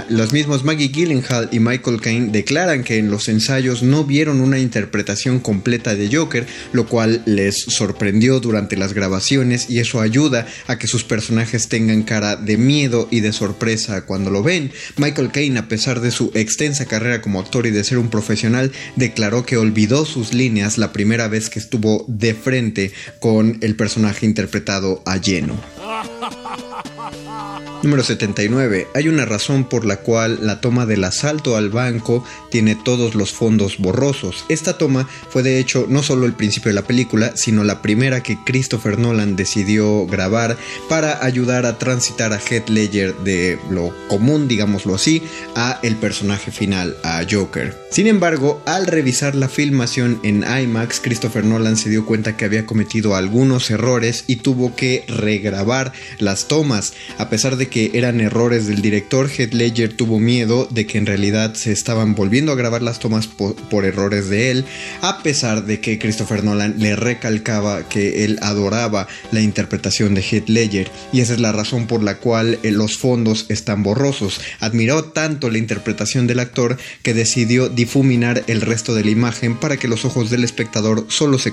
los 0.09 0.33
mismos 0.33 0.65
Maggie 0.65 0.89
Gyllenhaal 0.89 1.49
y 1.53 1.61
Michael 1.61 2.01
Caine 2.01 2.33
declaran 2.33 2.85
que 2.85 2.99
en 2.99 3.11
los 3.11 3.29
ensayos 3.29 3.83
no 3.83 4.05
vieron 4.05 4.41
una 4.41 4.59
interpretación 4.59 5.41
completa 5.41 5.95
de 5.95 6.15
Joker, 6.15 6.47
lo 6.73 6.87
cual 6.87 7.23
les 7.27 7.57
sorprendió 7.57 8.41
durante 8.41 8.77
las 8.77 8.93
grabaciones 8.93 9.71
y 9.71 9.81
eso 9.81 10.01
ayuda 10.01 10.47
a 10.67 10.79
que 10.79 10.87
sus 10.87 11.05
personajes 11.05 11.69
tengan 11.69 12.03
cara 12.03 12.37
de 12.37 12.57
miedo 12.57 13.09
y 13.11 13.21
de 13.21 13.33
sorpresa 13.33 14.07
cuando 14.07 14.31
lo 14.31 14.43
ven. 14.43 14.73
Michael 14.97 15.31
Caine, 15.31 15.59
a 15.59 15.69
pesar 15.69 16.01
de 16.01 16.11
su 16.11 16.31
extensa 16.35 16.87
carrera 16.87 17.21
como 17.21 17.41
actor 17.41 17.67
y 17.67 17.71
de 17.71 17.85
ser 17.85 17.99
un 17.99 18.11
profesional, 18.11 18.73
declaró 18.97 19.45
que 19.45 19.57
olvidó 19.57 20.05
sus 20.05 20.35
líneas 20.35 20.79
la 20.79 20.93
primera 20.93 21.29
vez 21.29 21.51
que 21.51 21.59
estuvo 21.59 22.05
de 22.09 22.35
frente 22.35 22.93
con 23.21 23.59
el 23.63 23.77
personaje 23.77 24.27
interpretado 24.27 25.03
a 25.07 25.17
lleno. 25.19 25.57
Número 27.87 28.03
79. 28.03 28.89
Hay 28.97 29.07
una 29.07 29.27
razón 29.27 29.63
por 29.63 29.85
la 29.85 29.99
cual 29.99 30.41
la 30.43 30.61
toma 30.61 30.87
del 30.87 31.05
asalto 31.05 31.55
al 31.57 31.71
banco 31.71 32.25
tiene 32.51 32.75
todos 32.75 33.15
los 33.15 33.33
fondos 33.33 33.79
borrosos. 33.79 34.45
Esta 34.49 34.77
toma 34.77 35.09
fue 35.31 35.45
de 35.45 35.61
hecho 35.61 35.87
no 35.89 36.03
solo 36.03 36.27
el 36.27 36.33
principio 36.33 36.71
de 36.71 36.75
la 36.75 36.83
película, 36.83 37.37
sino 37.37 37.63
la 37.63 37.83
primera 37.83 38.25
que 38.25 38.39
Christopher 38.45 38.99
Nolan 38.99 39.37
decidió 39.37 40.05
grabar 40.07 40.57
para 40.89 41.25
ayudar 41.25 41.65
a 41.65 41.79
transitar 41.79 42.33
a 42.33 42.41
Heath 42.41 42.69
Ledger 42.71 43.15
de 43.19 43.57
lo 43.71 43.95
común, 44.09 44.49
digámoslo 44.49 44.97
así, 44.97 45.23
a 45.55 45.79
el 45.85 45.95
personaje 45.95 46.51
final, 46.51 46.97
a 47.05 47.23
Joker. 47.31 47.87
Sin 47.93 48.09
embargo, 48.09 48.61
al 48.67 48.89
revisar 48.89 49.37
la 49.37 49.49
filmación 49.49 50.19
en 50.25 50.43
IMAX, 50.43 50.99
Christopher 50.99 51.45
Nolan 51.45 51.77
se 51.77 51.89
dio 51.89 52.05
cuenta 52.05 52.37
que 52.37 52.47
había 52.47 52.67
cometido 52.67 53.15
algunos 53.15 53.71
errores 53.71 54.25
y 54.27 54.37
tuvo 54.37 54.75
que 54.75 55.05
regrabar 55.07 55.93
las 56.19 56.49
tomas, 56.49 56.93
a 57.19 57.31
pesar 57.31 57.57
de 57.57 57.69
que 57.69 57.76
eran 57.77 58.21
errores 58.21 58.67
del 58.67 58.81
director, 58.81 59.29
Heath 59.31 59.53
Ledger 59.53 59.93
tuvo 59.93 60.19
miedo 60.19 60.67
de 60.71 60.87
que 60.87 60.99
en 60.99 61.07
realidad 61.07 61.55
se 61.55 61.73
estaban 61.73 62.15
volviendo 62.15 62.53
a 62.53 62.55
grabar 62.55 62.83
las 62.83 62.99
tomas 62.99 63.27
por, 63.27 63.85
errores 63.85 64.29
de 64.29 64.51
él, 64.51 64.65
a 65.03 65.23
pesar 65.23 65.67
de 65.67 65.81
que 65.81 65.99
Christopher 65.99 66.43
Nolan 66.43 66.77
le 66.79 66.97
recalcaba 66.97 67.89
que 67.89 68.25
él 68.25 68.39
adoraba 68.43 69.07
la 69.31 69.41
interpretación 69.41 70.15
de 70.15 70.23
Heath 70.23 70.49
Ledger 70.49 70.91
y 71.13 71.21
esa 71.21 71.35
es 71.35 71.41
la 71.41 71.53
razón 71.53 71.87
por 71.87 72.03
la 72.03 72.19
cual 72.19 72.59
eh, 72.63 72.71
los 72.71 72.97
fondos 72.97 73.47
están 73.49 73.83
borrosos. 73.83 74.41
Admiró 74.61 75.05
tanto 75.05 75.51
la 75.51 75.59
interpretación 75.59 76.27
del 76.27 76.41
actor 76.41 76.79
que 77.03 77.15
decidió 77.15 77.69
difuminar 77.69 78.43
el 78.47 78.63
resto 78.63 78.95
de 78.95 79.05
la 79.05 79.11
imagen 79.11 79.57
para 79.57 79.77
que 79.77 79.89
los 79.89 80.05
ojos 80.05 80.31
del 80.31 80.45
espectador 80.45 81.07
solo 81.09 81.39
se 81.39 81.53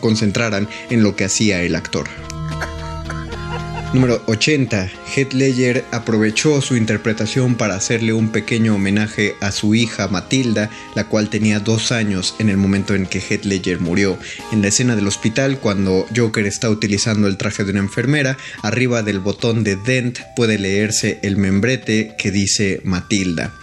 concentraran 0.00 0.68
en 0.90 1.02
lo 1.02 1.16
que 1.16 1.24
hacía 1.24 1.62
el 1.62 1.74
actor. 1.74 2.06
Número 3.94 4.20
80. 4.26 4.90
Heath 5.14 5.34
Ledger 5.34 5.84
aprovechó 5.92 6.60
su 6.60 6.74
interpretación 6.74 7.54
para 7.54 7.76
hacerle 7.76 8.12
un 8.12 8.30
pequeño 8.30 8.74
homenaje 8.74 9.36
a 9.40 9.52
su 9.52 9.76
hija 9.76 10.08
Matilda, 10.08 10.68
la 10.96 11.04
cual 11.04 11.30
tenía 11.30 11.60
dos 11.60 11.92
años 11.92 12.34
en 12.40 12.48
el 12.48 12.56
momento 12.56 12.96
en 12.96 13.06
que 13.06 13.20
Heath 13.20 13.44
Ledger 13.44 13.78
murió. 13.78 14.18
En 14.50 14.62
la 14.62 14.68
escena 14.68 14.96
del 14.96 15.06
hospital, 15.06 15.60
cuando 15.60 16.06
Joker 16.14 16.44
está 16.44 16.70
utilizando 16.70 17.28
el 17.28 17.36
traje 17.36 17.62
de 17.62 17.70
una 17.70 17.80
enfermera, 17.80 18.36
arriba 18.62 19.04
del 19.04 19.20
botón 19.20 19.62
de 19.62 19.76
Dent 19.76 20.18
puede 20.34 20.58
leerse 20.58 21.20
el 21.22 21.36
membrete 21.36 22.16
que 22.18 22.32
dice 22.32 22.80
Matilda. 22.82 23.54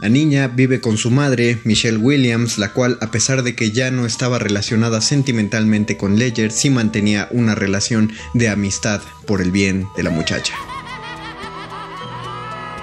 La 0.00 0.08
niña 0.08 0.46
vive 0.46 0.80
con 0.80 0.96
su 0.96 1.10
madre, 1.10 1.60
Michelle 1.64 1.96
Williams, 1.96 2.56
la 2.58 2.72
cual, 2.72 2.98
a 3.00 3.10
pesar 3.10 3.42
de 3.42 3.56
que 3.56 3.72
ya 3.72 3.90
no 3.90 4.06
estaba 4.06 4.38
relacionada 4.38 5.00
sentimentalmente 5.00 5.96
con 5.96 6.18
Ledger, 6.18 6.52
sí 6.52 6.70
mantenía 6.70 7.26
una 7.32 7.56
relación 7.56 8.12
de 8.32 8.48
amistad 8.48 9.00
por 9.26 9.42
el 9.42 9.50
bien 9.50 9.88
de 9.96 10.04
la 10.04 10.10
muchacha. 10.10 10.54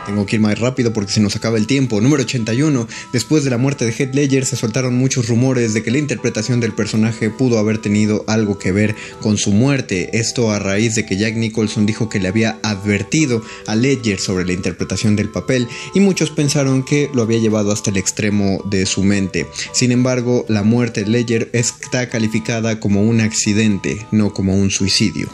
Tengo 0.05 0.25
que 0.25 0.35
ir 0.35 0.41
más 0.41 0.59
rápido 0.59 0.93
porque 0.93 1.11
se 1.11 1.19
nos 1.19 1.35
acaba 1.35 1.57
el 1.57 1.67
tiempo. 1.67 1.99
Número 1.99 2.23
81. 2.23 2.87
Después 3.11 3.43
de 3.43 3.49
la 3.49 3.57
muerte 3.57 3.85
de 3.85 3.91
Heath 3.91 4.13
Ledger 4.13 4.45
se 4.45 4.55
soltaron 4.55 4.95
muchos 4.95 5.27
rumores 5.27 5.73
de 5.73 5.83
que 5.83 5.91
la 5.91 5.97
interpretación 5.97 6.59
del 6.59 6.73
personaje 6.73 7.29
pudo 7.29 7.57
haber 7.57 7.79
tenido 7.79 8.23
algo 8.27 8.59
que 8.59 8.71
ver 8.71 8.95
con 9.21 9.37
su 9.37 9.51
muerte. 9.51 10.09
Esto 10.13 10.51
a 10.51 10.59
raíz 10.59 10.95
de 10.95 11.05
que 11.05 11.17
Jack 11.17 11.35
Nicholson 11.35 11.85
dijo 11.85 12.09
que 12.09 12.19
le 12.19 12.27
había 12.27 12.59
advertido 12.63 13.41
a 13.67 13.75
Ledger 13.75 14.19
sobre 14.19 14.45
la 14.45 14.53
interpretación 14.53 15.15
del 15.15 15.29
papel 15.29 15.67
y 15.93 15.99
muchos 15.99 16.29
pensaron 16.29 16.83
que 16.83 17.09
lo 17.13 17.23
había 17.23 17.39
llevado 17.39 17.71
hasta 17.71 17.89
el 17.89 17.97
extremo 17.97 18.61
de 18.65 18.85
su 18.85 19.03
mente. 19.03 19.47
Sin 19.73 19.91
embargo, 19.91 20.45
la 20.47 20.63
muerte 20.63 21.03
de 21.03 21.09
Ledger 21.09 21.49
está 21.53 22.09
calificada 22.09 22.79
como 22.79 23.01
un 23.01 23.21
accidente, 23.21 24.05
no 24.11 24.33
como 24.33 24.55
un 24.55 24.69
suicidio. 24.69 25.27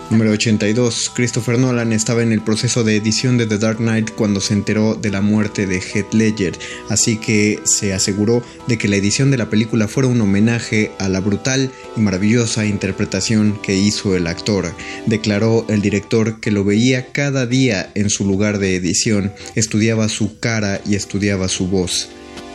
Número 0.10 0.32
82. 0.32 1.12
Christopher 1.14 1.60
Nolan 1.60 1.93
estaba 1.93 2.24
en 2.24 2.32
el 2.32 2.41
proceso 2.41 2.84
de 2.84 2.95
edición 2.95 3.38
de 3.38 3.45
The 3.45 3.60
Dark 3.60 3.78
Knight 3.78 4.10
cuando 4.16 4.41
se 4.41 4.55
enteró 4.55 4.95
de 4.95 5.12
la 5.12 5.22
muerte 5.22 5.68
de 5.68 5.80
Heath 5.80 6.16
Ledger, 6.16 6.57
así 6.89 7.18
que 7.18 7.60
se 7.64 7.93
aseguró 7.93 8.43
de 8.68 8.80
que 8.80 8.88
la 8.88 8.95
edición 8.95 9.30
de 9.30 9.38
la 9.38 9.51
película 9.51 9.88
fuera 9.88 10.10
un 10.10 10.20
homenaje 10.20 10.91
a 10.97 11.10
la 11.10 11.20
brutal 11.20 11.70
y 11.95 11.99
maravillosa 11.99 12.66
interpretación 12.66 13.60
que 13.62 13.76
hizo 13.76 14.16
el 14.16 14.26
actor. 14.26 14.74
Declaró 15.05 15.68
el 15.70 15.84
director 15.84 16.39
que 16.39 16.49
lo 16.49 16.64
veía 16.64 17.12
cada 17.12 17.45
día 17.45 17.91
en 17.93 18.10
su 18.10 18.26
lugar 18.26 18.57
de 18.57 18.76
edición, 18.76 19.32
estudiaba 19.53 20.10
su 20.10 20.39
cara 20.39 20.82
y 20.88 20.95
estudiaba 20.95 21.49
su 21.49 21.68
voz. 21.68 22.10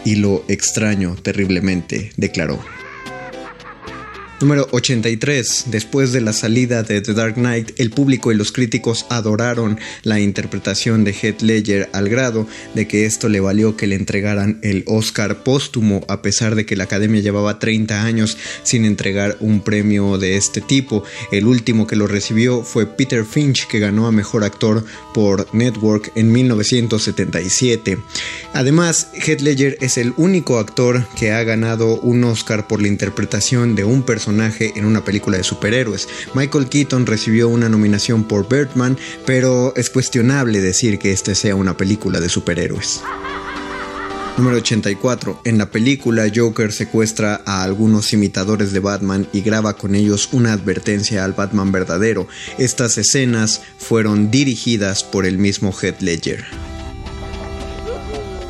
Y 0.05 0.17
lo 0.17 0.45
extraño 0.49 1.15
terriblemente, 1.23 2.11
declaró. 2.17 2.59
Número 4.45 4.69
83. 4.73 5.65
Después 5.69 6.13
de 6.13 6.21
la 6.21 6.35
salida 6.35 6.83
de 6.83 7.01
The 7.01 7.15
Dark 7.15 7.37
Knight, 7.37 7.81
el 7.81 7.89
público 7.89 8.31
y 8.31 8.35
los 8.35 8.53
críticos 8.53 9.07
adoraron 9.09 9.79
la 10.03 10.21
interpretación 10.21 11.03
de 11.03 11.15
Heath 11.15 11.41
Ledger 11.41 11.89
al 11.95 12.11
grado 12.11 12.47
de 12.75 12.87
que 12.87 13.07
esto 13.07 13.31
le 13.31 13.41
valió 13.41 13.75
que 13.79 13.87
le 13.87 13.95
entregaran 13.95 14.59
el 14.61 14.85
Oscar 14.87 15.45
póstumo 15.45 16.05
a 16.09 16.21
pesar 16.21 16.57
de 16.57 16.67
que 16.67 16.77
la 16.77 16.85
Academia 16.85 17.23
llevaba 17.23 17.59
30 17.59 18.05
años 18.05 18.37
sin 18.65 18.85
entregar 18.85 19.39
un 19.41 19.63
premio 19.63 20.19
de 20.19 20.37
este 20.37 20.61
tipo. 20.61 21.05
El 21.33 21.47
último 21.47 21.87
que 21.87 21.97
lo 21.97 22.07
recibió 22.07 22.65
fue 22.65 22.85
Peter 22.85 23.25
Finch 23.25 23.67
que 23.67 23.79
ganó 23.79 24.07
a 24.07 24.13
Mejor 24.13 24.45
Actor 24.45 24.85
por 25.15 25.55
Network 25.55 26.13
en 26.17 26.31
1977. 26.31 27.97
Además, 28.53 29.09
Heath 29.15 29.41
Ledger 29.41 29.79
es 29.81 29.97
el 29.97 30.13
único 30.19 30.59
actor 30.59 31.07
que 31.19 31.33
ha 31.33 31.43
ganado 31.45 31.99
un 32.01 32.23
Oscar 32.25 32.69
por 32.69 32.83
la 32.83 32.89
interpretación 32.89 33.75
de 33.75 33.85
un 33.85 34.03
personaje 34.03 34.34
en 34.41 34.85
una 34.85 35.05
película 35.05 35.37
de 35.37 35.45
superhéroes. 35.45 36.09
Michael 36.35 36.69
Keaton 36.69 37.07
recibió 37.07 37.49
una 37.49 37.69
nominación 37.69 38.25
por 38.25 38.49
Birdman, 38.49 38.99
pero 39.27 39.73
es 39.77 39.91
cuestionable 39.91 40.61
decir 40.61 40.99
que 40.99 41.13
esta 41.13 41.35
sea 41.35 41.57
una 41.57 41.77
película 41.77 42.21
de 42.21 42.29
superhéroes. 42.29 43.03
Número 44.37 44.57
84. 44.57 45.43
En 45.45 45.59
la 45.59 45.71
película 45.71 46.25
Joker 46.35 46.73
secuestra 46.73 47.43
a 47.47 47.63
algunos 47.63 48.13
imitadores 48.13 48.73
de 48.73 48.81
Batman 48.81 49.29
y 49.33 49.43
graba 49.43 49.77
con 49.77 49.95
ellos 49.95 50.29
una 50.33 50.53
advertencia 50.53 51.25
al 51.25 51.35
Batman 51.35 51.71
verdadero. 51.71 52.27
Estas 52.59 52.99
escenas 52.99 53.63
fueron 53.79 54.33
dirigidas 54.33 55.05
por 55.05 55.25
el 55.25 55.39
mismo 55.39 55.73
Heath 55.73 56.01
Ledger. 56.01 56.74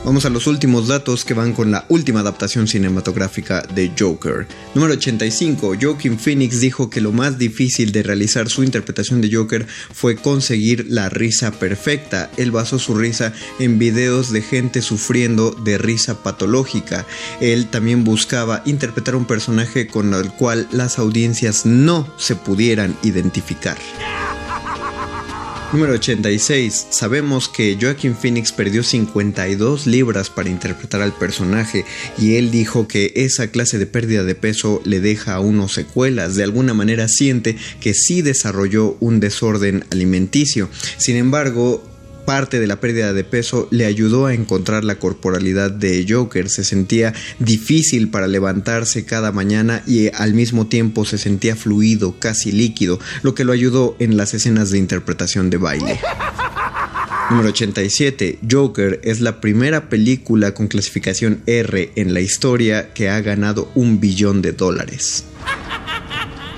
Vamos 0.04 0.26
a 0.26 0.30
los 0.30 0.46
últimos 0.46 0.88
datos 0.88 1.24
que 1.24 1.32
van 1.32 1.54
con 1.54 1.70
la 1.70 1.86
última 1.88 2.20
adaptación 2.20 2.68
cinematográfica 2.68 3.62
de 3.62 3.90
Joker. 3.98 4.46
Número 4.74 4.92
85. 4.92 5.76
Joaquin 5.80 6.18
Phoenix 6.18 6.60
dijo 6.60 6.90
que 6.90 7.00
lo 7.00 7.10
más 7.10 7.38
difícil 7.38 7.90
de 7.90 8.02
realizar 8.02 8.50
su 8.50 8.62
interpretación 8.62 9.22
de 9.22 9.34
Joker 9.34 9.66
fue 9.66 10.16
conseguir 10.16 10.88
la 10.90 11.08
risa 11.08 11.52
perfecta. 11.52 12.30
Él 12.36 12.50
basó 12.50 12.78
su 12.78 12.94
risa 12.94 13.32
en 13.58 13.78
videos 13.78 14.30
de 14.30 14.42
gente 14.42 14.82
sufriendo 14.82 15.52
de 15.52 15.78
risa 15.78 16.22
patológica. 16.22 17.06
Él 17.40 17.68
también 17.68 18.04
buscaba 18.04 18.62
interpretar 18.66 19.16
un 19.16 19.24
personaje 19.24 19.86
con 19.86 20.12
el 20.12 20.30
cual 20.32 20.68
las 20.70 20.98
audiencias 20.98 21.64
no 21.64 22.06
se 22.18 22.36
pudieran 22.36 22.94
identificar. 23.02 23.78
Número 25.74 25.94
86. 25.94 26.86
Sabemos 26.90 27.48
que 27.48 27.76
Joaquin 27.80 28.14
Phoenix 28.14 28.52
perdió 28.52 28.84
52 28.84 29.88
libras 29.88 30.30
para 30.30 30.48
interpretar 30.48 31.02
al 31.02 31.12
personaje 31.12 31.84
y 32.16 32.36
él 32.36 32.52
dijo 32.52 32.86
que 32.86 33.12
esa 33.16 33.48
clase 33.48 33.76
de 33.78 33.86
pérdida 33.86 34.22
de 34.22 34.36
peso 34.36 34.80
le 34.84 35.00
deja 35.00 35.34
a 35.34 35.40
uno 35.40 35.66
secuelas. 35.66 36.36
De 36.36 36.44
alguna 36.44 36.74
manera 36.74 37.08
siente 37.08 37.56
que 37.80 37.92
sí 37.92 38.22
desarrolló 38.22 38.96
un 39.00 39.18
desorden 39.18 39.84
alimenticio. 39.90 40.68
Sin 40.96 41.16
embargo, 41.16 41.82
parte 42.24 42.60
de 42.60 42.66
la 42.66 42.80
pérdida 42.80 43.12
de 43.12 43.24
peso 43.24 43.68
le 43.70 43.86
ayudó 43.86 44.26
a 44.26 44.34
encontrar 44.34 44.84
la 44.84 44.98
corporalidad 44.98 45.70
de 45.70 46.04
Joker. 46.08 46.48
Se 46.48 46.64
sentía 46.64 47.14
difícil 47.38 48.10
para 48.10 48.26
levantarse 48.26 49.04
cada 49.04 49.32
mañana 49.32 49.82
y 49.86 50.10
al 50.14 50.34
mismo 50.34 50.66
tiempo 50.66 51.04
se 51.04 51.18
sentía 51.18 51.56
fluido, 51.56 52.18
casi 52.18 52.52
líquido, 52.52 52.98
lo 53.22 53.34
que 53.34 53.44
lo 53.44 53.52
ayudó 53.52 53.96
en 53.98 54.16
las 54.16 54.34
escenas 54.34 54.70
de 54.70 54.78
interpretación 54.78 55.50
de 55.50 55.56
baile. 55.56 56.00
Número 57.30 57.48
87. 57.48 58.40
Joker 58.50 59.00
es 59.02 59.20
la 59.20 59.40
primera 59.40 59.88
película 59.88 60.52
con 60.52 60.68
clasificación 60.68 61.42
R 61.46 61.92
en 61.96 62.12
la 62.12 62.20
historia 62.20 62.92
que 62.92 63.08
ha 63.08 63.20
ganado 63.20 63.70
un 63.74 63.98
billón 63.98 64.42
de 64.42 64.52
dólares. 64.52 65.24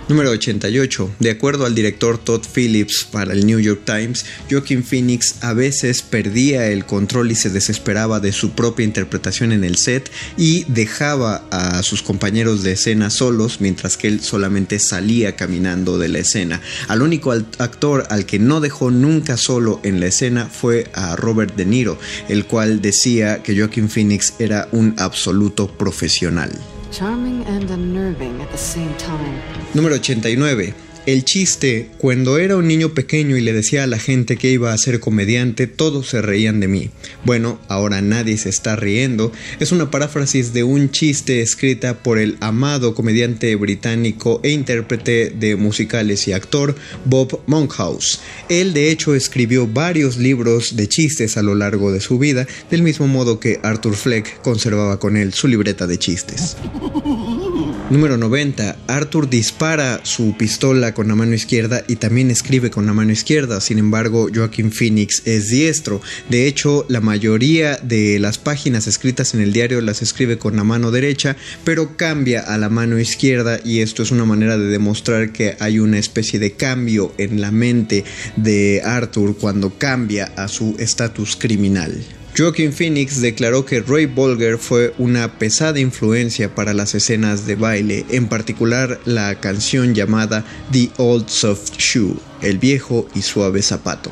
Número 0.08 0.30
88. 0.30 1.16
De 1.18 1.30
acuerdo 1.30 1.66
al 1.66 1.74
director 1.74 2.16
Todd 2.16 2.42
Phillips 2.54 3.08
para 3.10 3.32
el 3.32 3.44
New 3.44 3.58
York 3.58 3.80
Times, 3.84 4.24
Joaquin 4.48 4.84
Phoenix 4.84 5.42
a 5.42 5.52
veces 5.52 6.02
perdía 6.02 6.68
el 6.68 6.86
control 6.86 7.32
y 7.32 7.34
se 7.34 7.50
desesperaba 7.50 8.20
de 8.20 8.30
su 8.30 8.52
propia 8.52 8.84
interpretación 8.84 9.50
en 9.50 9.64
el 9.64 9.76
set 9.76 10.08
y 10.36 10.62
dejaba 10.68 11.44
a 11.50 11.82
sus 11.82 12.02
compañeros 12.02 12.62
de 12.62 12.72
escena 12.72 13.10
solos 13.10 13.60
mientras 13.60 13.96
que 13.96 14.06
él 14.06 14.20
solamente 14.20 14.78
salía 14.78 15.34
caminando 15.34 15.98
de 15.98 16.08
la 16.08 16.20
escena. 16.20 16.60
Al 16.86 17.02
único 17.02 17.32
actor 17.32 18.06
al 18.08 18.26
que 18.26 18.38
no 18.38 18.60
dejó 18.60 18.92
nunca 18.92 19.36
solo 19.36 19.80
en 19.82 19.98
la 19.98 20.06
escena 20.06 20.46
fue 20.46 20.88
a 20.94 21.16
Robert 21.16 21.56
De 21.56 21.66
Niro, 21.66 21.98
el 22.28 22.44
cual 22.44 22.80
decía 22.80 23.42
que 23.42 23.58
Joaquin 23.58 23.88
Phoenix 23.88 24.34
era 24.38 24.68
un 24.70 24.94
absoluto 24.98 25.66
profesional. 25.66 26.52
Número 29.74 29.94
89. 29.96 30.85
El 31.06 31.24
chiste, 31.24 31.88
cuando 31.98 32.36
era 32.36 32.56
un 32.56 32.66
niño 32.66 32.92
pequeño 32.92 33.36
y 33.36 33.40
le 33.40 33.52
decía 33.52 33.84
a 33.84 33.86
la 33.86 34.00
gente 34.00 34.36
que 34.36 34.50
iba 34.50 34.72
a 34.72 34.78
ser 34.78 34.98
comediante, 34.98 35.68
todos 35.68 36.08
se 36.08 36.20
reían 36.20 36.58
de 36.58 36.66
mí. 36.66 36.90
Bueno, 37.24 37.60
ahora 37.68 38.02
nadie 38.02 38.36
se 38.38 38.48
está 38.48 38.74
riendo. 38.74 39.30
Es 39.60 39.70
una 39.70 39.88
paráfrasis 39.88 40.52
de 40.52 40.64
un 40.64 40.90
chiste 40.90 41.42
escrita 41.42 42.02
por 42.02 42.18
el 42.18 42.36
amado 42.40 42.96
comediante 42.96 43.54
británico 43.54 44.40
e 44.42 44.50
intérprete 44.50 45.30
de 45.30 45.54
musicales 45.54 46.26
y 46.26 46.32
actor 46.32 46.74
Bob 47.04 47.40
Monkhouse. 47.46 48.20
Él 48.48 48.74
de 48.74 48.90
hecho 48.90 49.14
escribió 49.14 49.68
varios 49.68 50.16
libros 50.16 50.74
de 50.74 50.88
chistes 50.88 51.36
a 51.36 51.42
lo 51.42 51.54
largo 51.54 51.92
de 51.92 52.00
su 52.00 52.18
vida, 52.18 52.48
del 52.68 52.82
mismo 52.82 53.06
modo 53.06 53.38
que 53.38 53.60
Arthur 53.62 53.94
Fleck 53.94 54.42
conservaba 54.42 54.98
con 54.98 55.16
él 55.16 55.32
su 55.32 55.46
libreta 55.46 55.86
de 55.86 55.98
chistes. 55.98 56.56
Número 57.88 58.16
90. 58.16 58.78
Arthur 58.88 59.30
dispara 59.30 60.00
su 60.02 60.36
pistola 60.36 60.92
con 60.92 61.06
la 61.06 61.14
mano 61.14 61.34
izquierda 61.34 61.84
y 61.86 61.94
también 61.94 62.32
escribe 62.32 62.68
con 62.68 62.84
la 62.84 62.92
mano 62.92 63.12
izquierda. 63.12 63.60
Sin 63.60 63.78
embargo, 63.78 64.28
Joaquin 64.34 64.72
Phoenix 64.72 65.22
es 65.24 65.50
diestro. 65.50 66.02
De 66.28 66.48
hecho, 66.48 66.84
la 66.88 67.00
mayoría 67.00 67.76
de 67.76 68.18
las 68.18 68.38
páginas 68.38 68.88
escritas 68.88 69.34
en 69.34 69.40
el 69.40 69.52
diario 69.52 69.80
las 69.82 70.02
escribe 70.02 70.36
con 70.36 70.56
la 70.56 70.64
mano 70.64 70.90
derecha, 70.90 71.36
pero 71.62 71.96
cambia 71.96 72.40
a 72.40 72.58
la 72.58 72.70
mano 72.70 72.98
izquierda 72.98 73.60
y 73.64 73.78
esto 73.78 74.02
es 74.02 74.10
una 74.10 74.24
manera 74.24 74.58
de 74.58 74.66
demostrar 74.66 75.30
que 75.30 75.56
hay 75.60 75.78
una 75.78 75.98
especie 75.98 76.40
de 76.40 76.54
cambio 76.54 77.14
en 77.18 77.40
la 77.40 77.52
mente 77.52 78.04
de 78.34 78.82
Arthur 78.84 79.36
cuando 79.38 79.78
cambia 79.78 80.32
a 80.36 80.48
su 80.48 80.74
estatus 80.80 81.36
criminal. 81.36 82.04
Joaquin 82.36 82.74
Phoenix 82.74 83.22
declaró 83.22 83.64
que 83.64 83.80
Roy 83.80 84.04
Bolger 84.04 84.58
fue 84.58 84.92
una 84.98 85.38
pesada 85.38 85.80
influencia 85.80 86.54
para 86.54 86.74
las 86.74 86.94
escenas 86.94 87.46
de 87.46 87.54
baile, 87.54 88.04
en 88.10 88.28
particular 88.28 89.00
la 89.06 89.40
canción 89.40 89.94
llamada 89.94 90.44
The 90.70 90.90
Old 90.98 91.28
Soft 91.28 91.78
Shoe, 91.78 92.16
el 92.42 92.58
viejo 92.58 93.08
y 93.14 93.22
suave 93.22 93.62
zapato. 93.62 94.10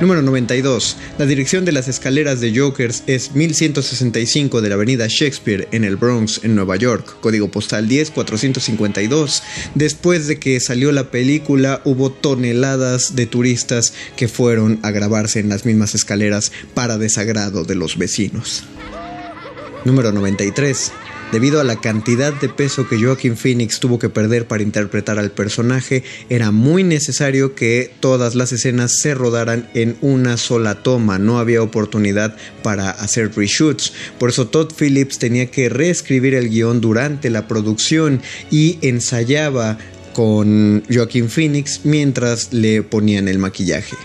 Número 0.00 0.22
92. 0.22 0.96
La 1.18 1.26
dirección 1.26 1.66
de 1.66 1.72
las 1.72 1.86
escaleras 1.86 2.40
de 2.40 2.58
Jokers 2.58 3.02
es 3.06 3.34
1165 3.34 4.62
de 4.62 4.68
la 4.70 4.76
avenida 4.76 5.06
Shakespeare 5.08 5.68
en 5.72 5.84
el 5.84 5.96
Bronx, 5.96 6.40
en 6.42 6.54
Nueva 6.54 6.76
York, 6.76 7.16
código 7.20 7.50
postal 7.50 7.86
10452. 7.86 9.42
Después 9.74 10.26
de 10.26 10.38
que 10.38 10.58
salió 10.60 10.90
la 10.90 11.10
película, 11.10 11.82
hubo 11.84 12.10
toneladas 12.10 13.14
de 13.14 13.26
turistas 13.26 13.92
que 14.16 14.26
fueron 14.26 14.78
a 14.82 14.90
grabarse 14.90 15.38
en 15.38 15.50
las 15.50 15.66
mismas 15.66 15.94
escaleras 15.94 16.50
para 16.72 16.96
desagrado 16.96 17.64
de 17.64 17.74
los 17.74 17.98
vecinos. 17.98 18.64
Número 19.84 20.12
93. 20.12 20.92
Debido 21.32 21.60
a 21.60 21.64
la 21.64 21.76
cantidad 21.76 22.32
de 22.32 22.48
peso 22.48 22.88
que 22.88 23.00
Joaquin 23.00 23.36
Phoenix 23.36 23.78
tuvo 23.78 24.00
que 24.00 24.08
perder 24.08 24.48
para 24.48 24.64
interpretar 24.64 25.16
al 25.20 25.30
personaje, 25.30 26.02
era 26.28 26.50
muy 26.50 26.82
necesario 26.82 27.54
que 27.54 27.88
todas 28.00 28.34
las 28.34 28.50
escenas 28.50 28.98
se 28.98 29.14
rodaran 29.14 29.68
en 29.74 29.96
una 30.00 30.36
sola 30.36 30.82
toma, 30.82 31.20
no 31.20 31.38
había 31.38 31.62
oportunidad 31.62 32.34
para 32.64 32.90
hacer 32.90 33.30
reshoots. 33.36 33.92
Por 34.18 34.30
eso 34.30 34.48
Todd 34.48 34.72
Phillips 34.76 35.20
tenía 35.20 35.46
que 35.46 35.68
reescribir 35.68 36.34
el 36.34 36.48
guion 36.48 36.80
durante 36.80 37.30
la 37.30 37.46
producción 37.46 38.20
y 38.50 38.78
ensayaba 38.82 39.78
con 40.12 40.82
Joaquin 40.90 41.28
Phoenix 41.28 41.82
mientras 41.84 42.52
le 42.52 42.82
ponían 42.82 43.28
el 43.28 43.38
maquillaje. 43.38 43.96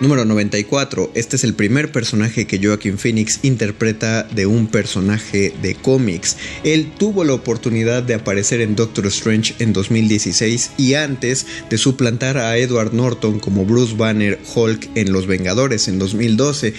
Número 0.00 0.24
94. 0.24 1.10
Este 1.14 1.34
es 1.34 1.42
el 1.42 1.54
primer 1.54 1.90
personaje 1.90 2.46
que 2.46 2.60
Joaquin 2.62 2.98
Phoenix 2.98 3.40
interpreta 3.42 4.22
de 4.22 4.46
un 4.46 4.68
personaje 4.68 5.52
de 5.60 5.74
cómics. 5.74 6.36
Él 6.62 6.92
tuvo 6.96 7.24
la 7.24 7.32
oportunidad 7.32 8.04
de 8.04 8.14
aparecer 8.14 8.60
en 8.60 8.76
Doctor 8.76 9.06
Strange 9.06 9.56
en 9.58 9.72
2016 9.72 10.70
y 10.76 10.94
antes 10.94 11.46
de 11.68 11.78
suplantar 11.78 12.38
a 12.38 12.56
Edward 12.58 12.94
Norton 12.94 13.40
como 13.40 13.64
Bruce 13.64 13.96
Banner 13.96 14.38
Hulk 14.54 14.88
en 14.94 15.12
Los 15.12 15.26
Vengadores 15.26 15.88
en 15.88 15.98
2012, 15.98 16.74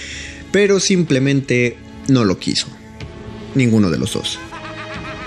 pero 0.54 0.80
simplemente 0.80 1.76
no 2.08 2.24
lo 2.24 2.40
quiso. 2.40 2.68
Ninguno 3.54 3.90
de 3.90 3.98
los 3.98 4.14
dos. 4.14 4.40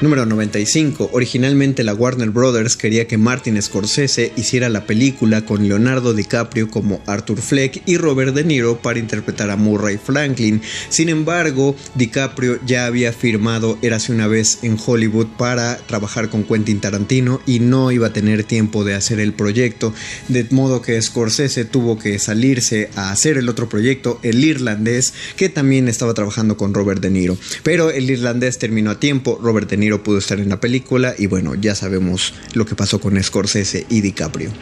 Número 0.02 0.26
95. 0.26 1.10
Originalmente 1.12 1.84
la 1.84 1.94
Warner 1.94 2.30
Brothers 2.30 2.76
quería 2.76 3.06
que 3.06 3.18
Martin 3.18 3.62
Scorsese 3.62 4.32
hiciera 4.36 4.68
la 4.68 4.84
película 4.84 5.44
con 5.44 5.68
Leonardo 5.68 6.12
DiCaprio 6.12 6.68
como 6.68 7.00
Arthur 7.06 7.40
Fleck 7.40 7.84
y 7.86 7.98
Robert 7.98 8.34
De 8.34 8.42
Niro 8.42 8.82
para 8.82 8.98
interpretar 8.98 9.48
a 9.50 9.56
Murray 9.56 9.98
Franklin. 10.04 10.60
Sin 10.88 11.08
embargo, 11.08 11.76
DiCaprio 11.94 12.58
ya 12.66 12.86
había 12.86 13.12
firmado 13.12 13.78
Érase 13.80 14.10
una 14.10 14.26
vez 14.26 14.58
en 14.62 14.76
Hollywood 14.84 15.28
para 15.38 15.76
trabajar 15.76 16.30
con 16.30 16.42
Quentin 16.42 16.80
Tarantino 16.80 17.40
y 17.46 17.60
no 17.60 17.92
iba 17.92 18.08
a 18.08 18.12
tener 18.12 18.42
tiempo 18.42 18.82
de 18.82 18.94
hacer 18.94 19.20
el 19.20 19.34
proyecto, 19.34 19.94
de 20.26 20.44
modo 20.50 20.82
que 20.82 21.00
Scorsese 21.00 21.64
tuvo 21.64 21.96
que 21.96 22.18
salirse 22.18 22.90
a 22.96 23.12
hacer 23.12 23.36
el 23.38 23.48
otro 23.48 23.68
proyecto, 23.68 24.18
el 24.24 24.44
irlandés, 24.44 25.14
que 25.36 25.48
también 25.48 25.86
estaba 25.86 26.12
trabajando 26.12 26.56
con 26.56 26.74
Robert 26.74 27.00
De 27.00 27.10
Niro. 27.10 27.38
Pero 27.62 27.92
el 27.92 28.10
irlandés 28.10 28.58
terminó 28.58 28.90
a 28.90 28.98
tiempo, 28.98 29.38
Robert 29.40 29.70
De 29.70 29.76
Niro 29.76 29.91
pudo 30.00 30.18
estar 30.18 30.38
en 30.38 30.48
la 30.48 30.60
película 30.60 31.14
y 31.18 31.26
bueno, 31.26 31.56
ya 31.56 31.74
sabemos 31.74 32.34
lo 32.54 32.64
que 32.64 32.76
pasó 32.76 33.00
con 33.00 33.20
Scorsese 33.20 33.84
y 33.88 34.00
DiCaprio. 34.00 34.52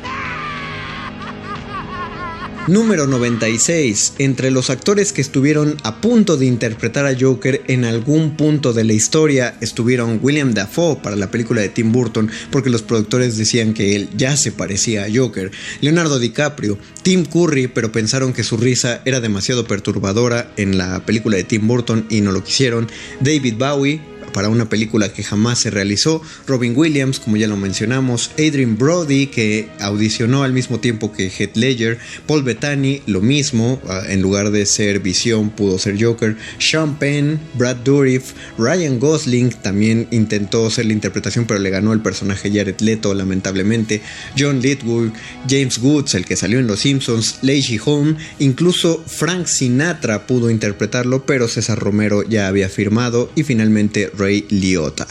Número 2.71 3.09
96. 3.09 4.15
Entre 4.19 4.53
los 4.53 4.71
actores 4.71 5.13
que 5.13 5.23
estuvieron 5.23 5.77
a 5.83 6.01
punto 6.01 6.37
de 6.37 6.47
interpretar 6.47 7.05
a 7.05 7.17
Joker 7.19 7.63
en 7.67 7.85
algún 7.85 8.37
punto 8.37 8.73
de 8.73 8.85
la 8.85 8.93
historia 8.93 9.57
estuvieron 9.61 10.21
William 10.23 10.53
Dafoe 10.53 10.97
para 11.03 11.17
la 11.17 11.31
película 11.31 11.63
de 11.63 11.71
Tim 11.71 11.91
Burton 11.91 12.31
porque 12.53 12.71
los 12.71 12.83
productores 12.83 13.37
decían 13.37 13.75
que 13.75 13.97
él 13.97 14.09
ya 14.17 14.37
se 14.37 14.53
parecía 14.53 15.05
a 15.05 15.09
Joker, 15.13 15.51
Leonardo 15.81 16.19
DiCaprio, 16.19 16.79
Tim 17.03 17.25
Curry 17.25 17.67
pero 17.67 17.91
pensaron 17.93 18.33
que 18.33 18.45
su 18.45 18.57
risa 18.57 19.01
era 19.05 19.21
demasiado 19.21 19.67
perturbadora 19.67 20.53
en 20.57 20.79
la 20.79 21.05
película 21.05 21.39
de 21.39 21.45
Tim 21.45 21.67
Burton 21.67 22.07
y 22.09 22.21
no 22.21 22.31
lo 22.31 22.45
quisieron, 22.45 22.89
David 23.21 23.55
Bowie 23.59 24.10
para 24.33 24.49
una 24.49 24.69
película 24.69 25.13
que 25.13 25.23
jamás 25.23 25.61
se 25.61 25.71
realizó. 25.71 26.23
Robin 26.47 26.75
Williams, 26.77 27.21
como 27.21 27.37
ya 27.37 27.47
lo 27.47 27.57
mencionamos, 27.57 28.31
Adrian 28.35 28.77
Brody, 28.77 29.27
que 29.27 29.69
audicionó 29.81 30.43
al 30.43 30.53
mismo 30.53 30.81
tiempo 30.81 31.13
que 31.13 31.31
Heath 31.31 31.57
Ledger, 31.57 31.99
Paul 32.27 32.43
Bettany, 32.43 33.03
lo 33.07 33.21
mismo, 33.21 33.81
ah, 33.89 34.03
en 34.09 34.23
lugar 34.23 34.51
de 34.51 34.67
ser 34.67 35.01
Visión, 35.01 35.51
pudo 35.51 35.79
ser 35.79 36.03
Joker, 36.03 36.37
Sean 36.59 36.99
Penn, 36.99 37.41
Brad 37.55 37.77
Dourif, 37.77 38.33
Ryan 38.59 38.99
Gosling 38.99 39.51
también 39.51 40.09
intentó 40.11 40.67
hacer 40.67 40.87
la 40.87 40.93
interpretación, 40.93 41.47
pero 41.47 41.61
le 41.61 41.71
ganó 41.71 41.93
el 41.93 42.01
personaje 42.01 42.51
Jared 42.51 42.81
Leto, 42.81 43.15
lamentablemente, 43.15 44.03
John 44.39 44.61
Litwood, 44.61 45.11
James 45.49 45.79
Woods, 45.79 46.15
el 46.15 46.25
que 46.25 46.37
salió 46.37 46.59
en 46.59 46.67
Los 46.67 46.81
Simpsons, 46.81 47.39
Lacey 47.43 47.81
Home, 47.85 48.17
incluso 48.39 49.03
Frank 49.07 49.47
Sinatra 49.47 50.27
pudo 50.27 50.51
interpretarlo, 50.51 51.25
pero 51.27 51.49
César 51.49 51.79
Romero 51.79 52.23
ya 52.23 52.49
había 52.49 52.69
firmado 52.69 53.31
y 53.35 53.43
finalmente 53.43 54.11
Ray 54.21 54.47
Liotta. 54.51 55.07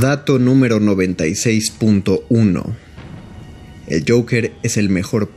Dato 0.00 0.38
número 0.38 0.80
96.1. 0.80 2.64
El 3.86 4.04
Joker 4.08 4.54
es 4.62 4.78
el 4.78 4.88
mejor 4.88 5.30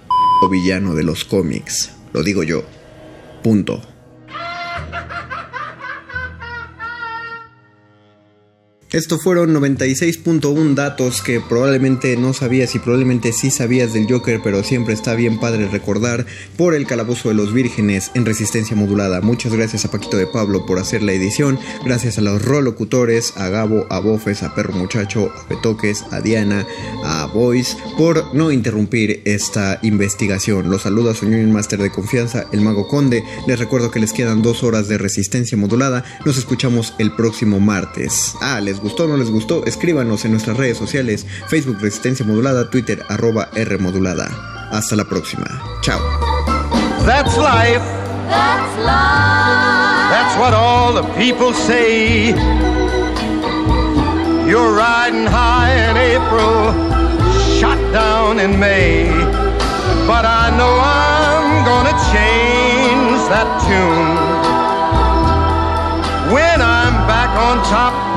villano 0.50 0.96
de 0.96 1.04
los 1.04 1.26
cómics. 1.26 1.92
Lo 2.14 2.24
digo 2.24 2.44
yo. 2.44 2.64
Punto. 3.44 3.82
Esto 8.98 9.20
fueron 9.20 9.54
96.1 9.54 10.74
datos 10.74 11.22
que 11.22 11.40
probablemente 11.40 12.18
no 12.18 12.34
sabías 12.34 12.74
y 12.74 12.80
probablemente 12.80 13.32
sí 13.32 13.52
sabías 13.52 13.94
del 13.94 14.12
Joker, 14.12 14.42
pero 14.44 14.64
siempre 14.64 14.96
está 14.96 15.14
bien 15.14 15.40
padre 15.40 15.68
recordar 15.68 16.26
por 16.58 16.74
el 16.74 16.88
Calabozo 16.88 17.30
de 17.30 17.36
los 17.36 17.54
Vírgenes 17.54 18.10
en 18.16 18.26
resistencia 18.26 18.76
modulada. 18.76 19.22
Muchas 19.22 19.54
gracias 19.54 19.86
a 19.86 19.92
Paquito 19.92 20.18
de 20.18 20.26
Pablo 20.26 20.66
por 20.66 20.80
hacer 20.80 21.04
la 21.04 21.12
edición, 21.12 21.60
gracias 21.86 22.18
a 22.18 22.22
los 22.22 22.44
rolocutores, 22.44 23.38
a 23.38 23.50
Gabo, 23.50 23.86
a 23.92 24.00
Bofes, 24.00 24.42
a 24.42 24.56
Perro 24.56 24.74
Muchacho, 24.74 25.32
a 25.32 25.48
Betoques, 25.48 26.04
a 26.10 26.20
Diana, 26.20 26.66
a 27.04 27.28
Boys, 27.28 27.78
por 28.00 28.34
no 28.34 28.52
interrumpir 28.52 29.22
esta 29.26 29.78
investigación. 29.84 30.72
Los 30.72 30.82
saluda 30.82 31.14
su 31.14 31.28
Union 31.28 31.52
Master 31.52 31.84
de 31.84 31.92
confianza, 31.92 32.48
el 32.52 32.62
Mago 32.62 32.88
Conde. 32.88 33.24
Les 33.46 33.60
recuerdo 33.60 33.92
que 33.92 34.00
les 34.00 34.12
quedan 34.12 34.42
dos 34.42 34.64
horas 34.64 34.88
de 34.88 34.98
resistencia 34.98 35.56
modulada. 35.56 36.04
Nos 36.26 36.40
escuchamos 36.40 36.96
el 36.98 37.12
próximo 37.12 37.60
martes. 37.60 38.34
Ah, 38.42 38.60
les 38.60 38.82
gustó 38.88 39.04
o 39.04 39.08
no 39.08 39.18
les 39.18 39.30
gustó, 39.30 39.66
escríbanos 39.66 40.24
en 40.24 40.32
nuestras 40.32 40.56
redes 40.56 40.78
sociales, 40.78 41.26
Facebook 41.48 41.78
Resistencia 41.82 42.26
Modulada, 42.26 42.70
Twitter 42.70 43.04
arroba 43.10 43.50
R 43.54 43.78
Modulada. 43.80 44.30
Hasta 44.72 44.96
la 44.96 45.04
próxima. 45.04 45.46
Chao. 45.82 46.00
That's 47.06 47.36
life. 47.38 47.84
That's 48.30 48.78
life. 48.78 50.08
That's 50.10 50.40
what 50.40 50.54
all 50.54 50.94
the 50.94 51.04
people 51.18 51.54
say. 51.54 52.30
You're 54.48 54.74
riding 54.74 55.26
high 55.26 55.74
in 55.90 55.98
April, 55.98 56.72
shot 57.60 57.78
down 57.92 58.40
in 58.40 58.58
May. 58.58 59.10
But 60.08 60.24
I 60.24 60.56
know 60.58 60.80
I'm 60.80 61.66
gonna 61.66 61.96
change 62.14 63.20
that 63.28 63.50
tune. 63.68 64.16
When 66.34 66.62
I'm 66.62 66.96
back 67.06 67.32
on 67.38 67.58
top, 67.68 68.17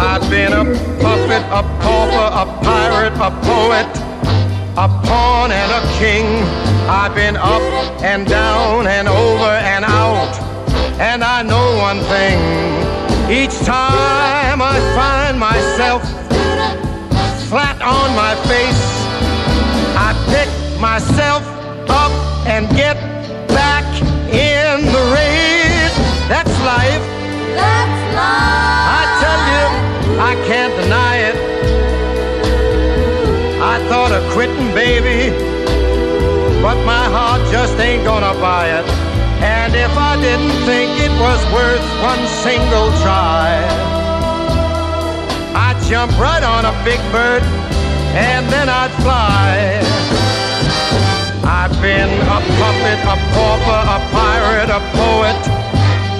I've 0.00 0.30
been 0.30 0.52
a 0.52 0.64
puppet, 1.02 1.42
a 1.50 1.62
pauper, 1.82 2.28
a 2.42 2.46
pirate, 2.62 3.14
a 3.14 3.30
poet, 3.42 3.90
a 4.78 4.86
pawn 5.04 5.50
and 5.50 5.72
a 5.72 5.82
king. 5.98 6.24
I've 6.88 7.16
been 7.16 7.36
up 7.36 7.62
and 8.00 8.24
down 8.24 8.86
and 8.86 9.08
over 9.08 9.52
and 9.74 9.84
out. 9.84 10.32
And 11.00 11.24
I 11.24 11.42
know 11.42 11.76
one 11.78 11.98
thing. 12.14 12.38
Each 13.28 13.58
time 13.66 14.62
I 14.62 14.78
find 14.94 15.36
myself 15.36 16.02
flat 17.48 17.82
on 17.82 18.14
my 18.14 18.36
face, 18.46 18.84
I 19.98 20.14
pick 20.30 20.48
myself 20.80 21.42
up 21.90 22.12
and 22.46 22.68
get 22.76 22.94
back 23.48 23.84
in 24.30 24.86
the 24.86 25.02
race. 25.10 25.98
That's 26.28 26.54
life. 26.62 27.02
That's 27.56 27.97
I 30.28 30.34
can't 30.44 30.74
deny 30.76 31.16
it. 31.30 31.36
I 33.64 33.80
thought 33.88 34.12
of 34.12 34.22
quitting, 34.34 34.74
baby, 34.74 35.32
but 36.60 36.76
my 36.84 37.04
heart 37.08 37.40
just 37.50 37.80
ain't 37.80 38.04
gonna 38.04 38.34
buy 38.38 38.68
it. 38.78 38.86
And 39.40 39.72
if 39.74 39.90
I 39.96 40.20
didn't 40.20 40.52
think 40.68 41.00
it 41.00 41.14
was 41.16 41.40
worth 41.48 41.80
one 42.04 42.20
single 42.44 42.92
try, 43.00 43.56
I'd 45.56 45.80
jump 45.88 46.12
right 46.20 46.44
on 46.44 46.66
a 46.66 46.74
big 46.84 47.00
bird 47.10 47.42
and 48.12 48.44
then 48.52 48.68
I'd 48.68 48.92
fly. 49.00 49.80
I've 51.48 51.72
been 51.80 52.12
a 52.36 52.40
puppet, 52.60 53.00
a 53.00 53.16
pauper, 53.32 53.80
a 53.96 53.98
pirate, 54.12 54.68
a 54.68 54.80
poet, 54.92 55.67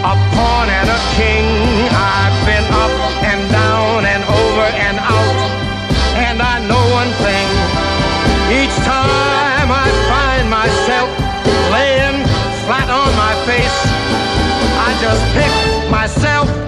a 0.04 0.14
pawn 0.34 0.68
and 0.70 0.88
a 0.88 1.00
king. 1.18 1.46
I've 1.90 2.38
been 2.46 2.66
up 2.70 2.94
and 3.26 3.42
down 3.50 4.06
and 4.06 4.22
over 4.22 4.66
and 4.86 4.98
out. 4.98 5.36
And 6.14 6.42
I 6.42 6.62
know 6.68 6.82
one 6.94 7.10
thing. 7.24 7.48
Each 8.60 8.76
time 8.86 9.68
I 9.70 9.88
find 10.06 10.48
myself 10.48 11.08
laying 11.74 12.24
flat 12.64 12.88
on 12.88 13.10
my 13.16 13.34
face, 13.48 13.78
I 14.86 14.90
just 15.02 15.22
pick 15.34 15.90
myself 15.90 16.67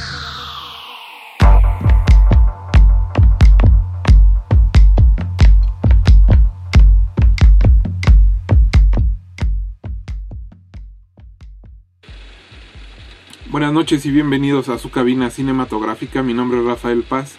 Buenas 13.51 13.73
noches 13.73 14.05
y 14.05 14.11
bienvenidos 14.11 14.69
a 14.69 14.77
su 14.77 14.91
cabina 14.91 15.29
cinematográfica. 15.29 16.23
Mi 16.23 16.33
nombre 16.33 16.59
es 16.59 16.65
Rafael 16.65 17.03
Paz 17.03 17.35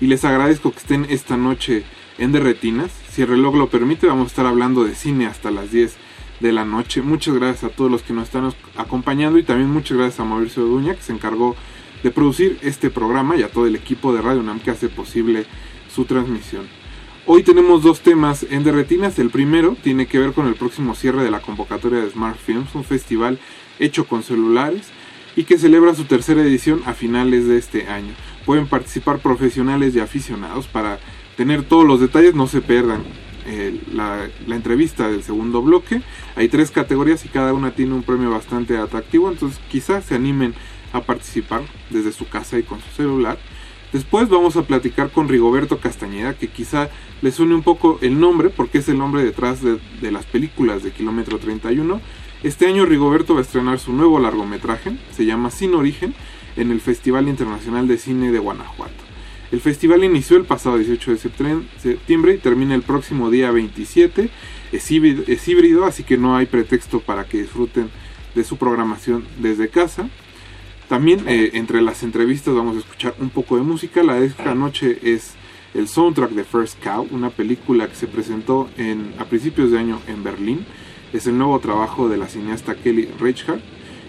y 0.00 0.08
les 0.08 0.24
agradezco 0.24 0.72
que 0.72 0.80
estén 0.80 1.06
esta 1.08 1.36
noche 1.36 1.84
en 2.18 2.32
Derretinas. 2.32 2.90
Si 3.12 3.22
el 3.22 3.28
reloj 3.28 3.54
lo 3.54 3.68
permite, 3.68 4.08
vamos 4.08 4.24
a 4.24 4.26
estar 4.26 4.46
hablando 4.46 4.82
de 4.82 4.96
cine 4.96 5.26
hasta 5.26 5.52
las 5.52 5.70
10 5.70 5.94
de 6.40 6.50
la 6.50 6.64
noche. 6.64 7.00
Muchas 7.00 7.36
gracias 7.36 7.62
a 7.62 7.76
todos 7.76 7.92
los 7.92 8.02
que 8.02 8.12
nos 8.12 8.24
están 8.24 8.52
acompañando 8.76 9.38
y 9.38 9.44
también 9.44 9.70
muchas 9.70 9.98
gracias 9.98 10.18
a 10.18 10.24
Mauricio 10.24 10.64
Duña 10.64 10.96
que 10.96 11.02
se 11.02 11.12
encargó 11.12 11.54
de 12.02 12.10
producir 12.10 12.58
este 12.62 12.90
programa 12.90 13.36
y 13.36 13.44
a 13.44 13.48
todo 13.48 13.68
el 13.68 13.76
equipo 13.76 14.12
de 14.12 14.20
Radio 14.20 14.40
UNAM 14.40 14.58
que 14.58 14.72
hace 14.72 14.88
posible 14.88 15.46
su 15.94 16.06
transmisión. 16.06 16.66
Hoy 17.24 17.44
tenemos 17.44 17.84
dos 17.84 18.00
temas 18.00 18.44
en 18.50 18.64
Derretinas. 18.64 19.16
El 19.20 19.30
primero 19.30 19.76
tiene 19.80 20.06
que 20.06 20.18
ver 20.18 20.32
con 20.32 20.48
el 20.48 20.56
próximo 20.56 20.96
cierre 20.96 21.22
de 21.22 21.30
la 21.30 21.38
convocatoria 21.38 22.00
de 22.00 22.10
Smart 22.10 22.36
Films, 22.36 22.74
un 22.74 22.82
festival 22.82 23.38
hecho 23.78 24.08
con 24.08 24.24
celulares 24.24 24.90
y 25.36 25.44
que 25.44 25.58
celebra 25.58 25.94
su 25.94 26.04
tercera 26.04 26.42
edición 26.42 26.82
a 26.86 26.94
finales 26.94 27.46
de 27.46 27.58
este 27.58 27.88
año. 27.88 28.12
Pueden 28.44 28.66
participar 28.66 29.18
profesionales 29.18 29.94
y 29.94 30.00
aficionados 30.00 30.66
para 30.66 30.98
tener 31.36 31.62
todos 31.62 31.86
los 31.86 32.00
detalles, 32.00 32.34
no 32.34 32.46
se 32.46 32.60
pierdan 32.60 33.02
eh, 33.46 33.80
la, 33.92 34.28
entrevista 34.48 35.08
del 35.08 35.22
segundo 35.22 35.62
bloque. 35.62 36.02
Hay 36.36 36.48
tres 36.48 36.70
categorías 36.70 37.24
y 37.24 37.28
cada 37.28 37.52
una 37.52 37.72
tiene 37.72 37.94
un 37.94 38.02
premio 38.02 38.30
bastante 38.30 38.76
atractivo, 38.76 39.30
entonces 39.30 39.60
quizás 39.70 40.04
se 40.04 40.14
animen 40.14 40.54
a 40.92 41.02
participar 41.02 41.62
desde 41.90 42.12
su 42.12 42.28
casa 42.28 42.58
y 42.58 42.62
con 42.62 42.80
su 42.80 42.90
celular. 42.96 43.38
Después 43.92 44.28
vamos 44.28 44.56
a 44.56 44.62
platicar 44.62 45.10
con 45.10 45.28
Rigoberto 45.28 45.78
Castañeda, 45.78 46.34
que 46.34 46.48
quizá 46.48 46.88
les 47.20 47.34
suene 47.34 47.54
un 47.54 47.62
poco 47.62 47.98
el 48.00 48.18
nombre, 48.18 48.48
porque 48.48 48.78
es 48.78 48.88
el 48.88 48.98
nombre 48.98 49.22
detrás 49.22 49.62
de, 49.62 49.78
de 50.00 50.10
las 50.10 50.24
películas 50.24 50.82
de 50.82 50.92
Kilómetro 50.92 51.38
31. 51.38 52.00
Este 52.42 52.66
año 52.66 52.86
Rigoberto 52.86 53.34
va 53.34 53.40
a 53.40 53.42
estrenar 53.44 53.78
su 53.78 53.92
nuevo 53.92 54.18
largometraje, 54.18 54.96
se 55.12 55.24
llama 55.24 55.52
Sin 55.52 55.74
Origen, 55.74 56.12
en 56.56 56.72
el 56.72 56.80
Festival 56.80 57.28
Internacional 57.28 57.86
de 57.86 57.98
Cine 57.98 58.32
de 58.32 58.40
Guanajuato. 58.40 58.92
El 59.52 59.60
festival 59.60 60.02
inició 60.02 60.38
el 60.38 60.44
pasado 60.44 60.76
18 60.76 61.12
de 61.12 61.18
septiembre 61.18 62.34
y 62.34 62.38
termina 62.38 62.74
el 62.74 62.82
próximo 62.82 63.30
día 63.30 63.52
27. 63.52 64.28
Es 64.72 64.90
híbrido, 64.90 65.84
así 65.84 66.02
que 66.02 66.16
no 66.16 66.36
hay 66.36 66.46
pretexto 66.46 66.98
para 67.00 67.24
que 67.24 67.42
disfruten 67.42 67.90
de 68.34 68.42
su 68.42 68.56
programación 68.56 69.24
desde 69.38 69.68
casa. 69.68 70.08
También 70.88 71.28
eh, 71.28 71.50
entre 71.54 71.80
las 71.80 72.02
entrevistas 72.02 72.54
vamos 72.54 72.76
a 72.76 72.80
escuchar 72.80 73.14
un 73.20 73.30
poco 73.30 73.56
de 73.56 73.62
música. 73.62 74.02
La 74.02 74.14
de 74.14 74.26
esta 74.26 74.54
noche 74.56 74.98
es 75.02 75.34
el 75.74 75.86
soundtrack 75.86 76.30
de 76.30 76.44
First 76.44 76.82
Cow, 76.82 77.06
una 77.12 77.30
película 77.30 77.86
que 77.88 77.94
se 77.94 78.08
presentó 78.08 78.68
en, 78.76 79.14
a 79.18 79.26
principios 79.26 79.70
de 79.70 79.78
año 79.78 80.00
en 80.08 80.24
Berlín. 80.24 80.66
Es 81.12 81.26
el 81.26 81.36
nuevo 81.36 81.58
trabajo 81.60 82.08
de 82.08 82.16
la 82.16 82.28
cineasta 82.28 82.74
Kelly 82.74 83.08
Reichardt 83.18 83.62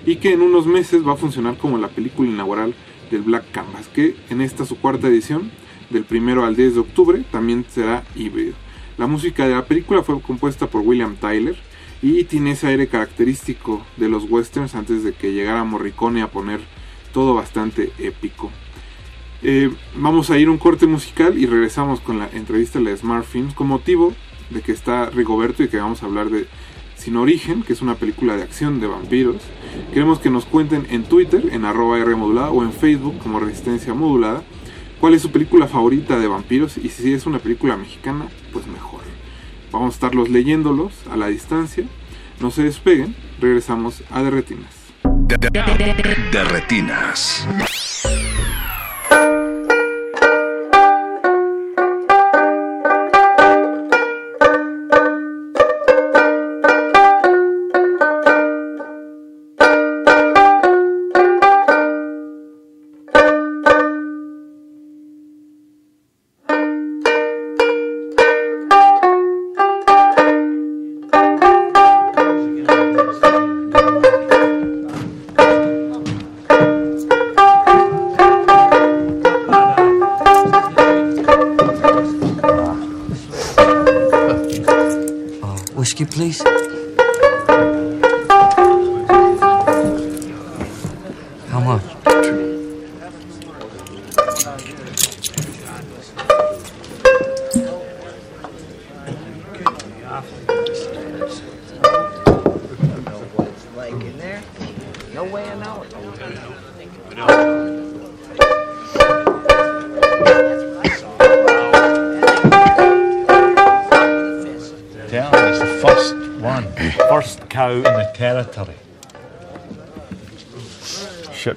y 0.05 0.17
que 0.17 0.33
en 0.33 0.41
unos 0.41 0.65
meses 0.65 1.05
va 1.05 1.13
a 1.13 1.17
funcionar 1.17 1.57
como 1.57 1.77
la 1.77 1.89
película 1.89 2.29
inaugural 2.29 2.73
del 3.11 3.21
Black 3.21 3.51
Canvas, 3.51 3.87
que 3.87 4.15
en 4.29 4.41
esta 4.41 4.65
su 4.65 4.77
cuarta 4.77 5.07
edición, 5.07 5.51
del 5.89 6.03
primero 6.05 6.45
al 6.45 6.55
10 6.55 6.75
de 6.75 6.79
octubre, 6.79 7.23
también 7.31 7.65
será 7.69 8.03
híbrido. 8.15 8.53
La 8.97 9.07
música 9.07 9.47
de 9.47 9.55
la 9.55 9.65
película 9.65 10.03
fue 10.03 10.21
compuesta 10.21 10.67
por 10.67 10.81
William 10.81 11.15
Tyler 11.15 11.55
y 12.01 12.23
tiene 12.25 12.51
ese 12.51 12.67
aire 12.67 12.87
característico 12.87 13.85
de 13.97 14.09
los 14.09 14.29
westerns 14.29 14.75
antes 14.75 15.03
de 15.03 15.13
que 15.13 15.33
llegara 15.33 15.63
Morricone 15.63 16.21
a 16.21 16.31
poner 16.31 16.61
todo 17.13 17.33
bastante 17.33 17.91
épico. 17.97 18.51
Eh, 19.41 19.71
vamos 19.95 20.29
a 20.29 20.37
ir 20.37 20.49
un 20.49 20.57
corte 20.57 20.87
musical 20.87 21.37
y 21.37 21.45
regresamos 21.45 21.99
con 21.99 22.19
la 22.19 22.29
entrevista 22.33 22.79
de 22.79 22.85
la 22.85 22.97
Smart 22.97 23.25
Films 23.25 23.53
con 23.53 23.67
motivo 23.67 24.13
de 24.49 24.61
que 24.61 24.71
está 24.71 25.09
Rigoberto 25.09 25.63
y 25.63 25.67
que 25.67 25.77
vamos 25.77 26.01
a 26.03 26.05
hablar 26.05 26.29
de 26.29 26.47
Sin 27.03 27.17
Origen, 27.17 27.63
que 27.63 27.73
es 27.73 27.81
una 27.81 27.95
película 27.95 28.37
de 28.37 28.43
acción 28.43 28.79
de 28.79 28.87
vampiros. 28.87 29.35
Queremos 29.93 30.19
que 30.19 30.29
nos 30.29 30.45
cuenten 30.45 30.87
en 30.89 31.03
Twitter, 31.03 31.49
en 31.51 31.65
arroba 31.65 31.99
R 31.99 32.15
modulada 32.15 32.49
o 32.49 32.63
en 32.63 32.71
Facebook 32.71 33.17
como 33.17 33.41
Resistencia 33.41 33.93
Modulada, 33.93 34.41
cuál 35.01 35.13
es 35.13 35.21
su 35.21 35.29
película 35.29 35.67
favorita 35.67 36.17
de 36.17 36.27
vampiros 36.27 36.77
y 36.77 36.87
si 36.87 37.13
es 37.13 37.25
una 37.25 37.39
película 37.39 37.75
mexicana, 37.75 38.27
pues 38.53 38.67
mejor. 38.67 39.01
Vamos 39.69 39.87
a 39.87 39.95
estarlos 39.95 40.29
leyéndolos 40.29 40.93
a 41.11 41.17
la 41.17 41.27
distancia. 41.27 41.83
No 42.39 42.51
se 42.51 42.63
despeguen, 42.63 43.17
regresamos 43.41 44.01
a 44.09 44.23
Derretinas. 44.23 44.73
De. 45.27 45.37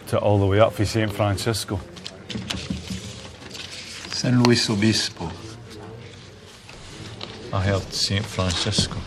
Shipped 0.07 0.22
it 0.22 0.24
all 0.24 0.38
the 0.38 0.46
way 0.46 0.61
up 0.61 0.72
from 0.72 0.84
St. 0.84 1.12
Francisco. 1.12 1.80
San 4.12 4.40
Luis 4.44 4.70
Obispo. 4.70 5.32
I 7.52 7.64
heard 7.64 7.82
St. 7.92 8.24
Francisco. 8.24 9.00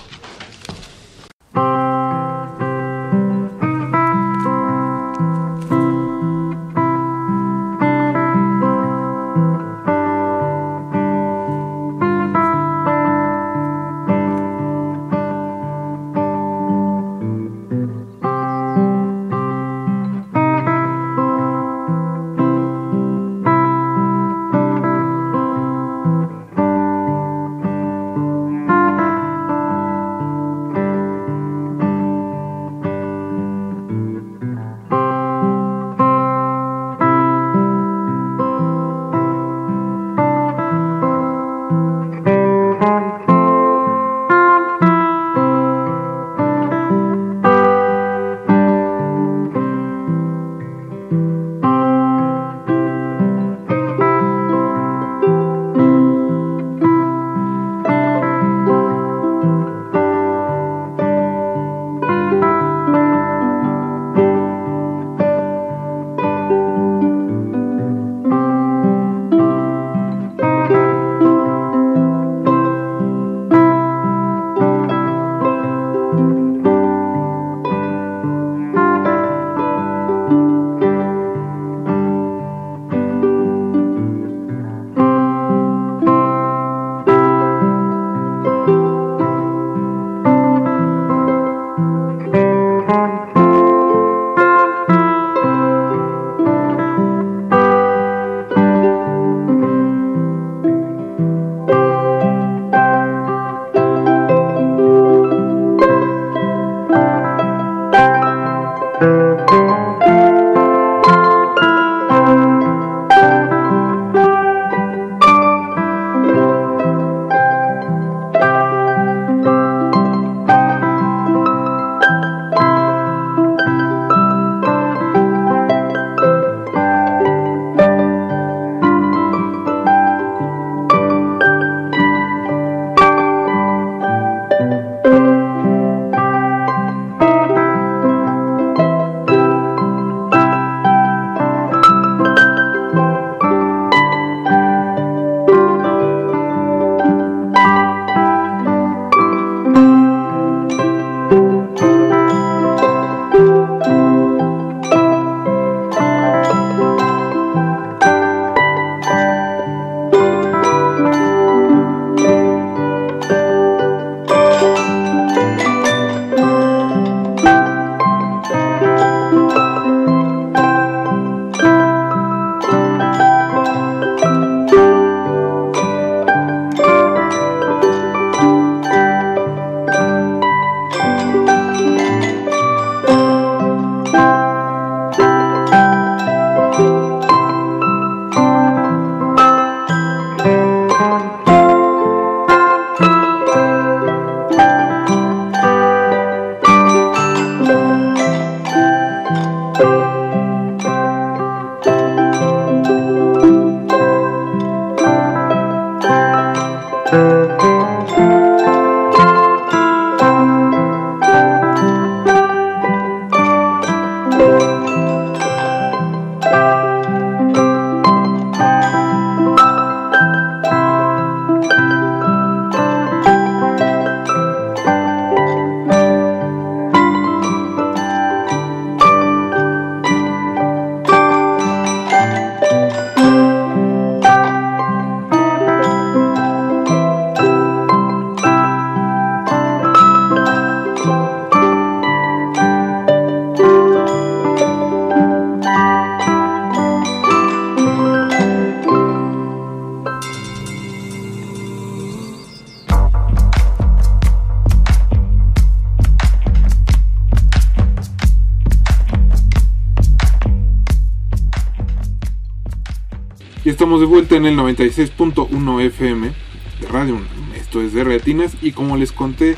En 264.40 264.46
el 264.46 264.58
96.1 264.58 265.82
FM 265.82 266.32
de 266.80 266.88
Radio. 266.88 267.20
Esto 267.58 267.82
es 267.82 267.94
de 267.94 268.06
Retinas 268.06 268.54
y 268.62 268.72
como 268.72 268.96
les 268.96 269.12
conté 269.12 269.58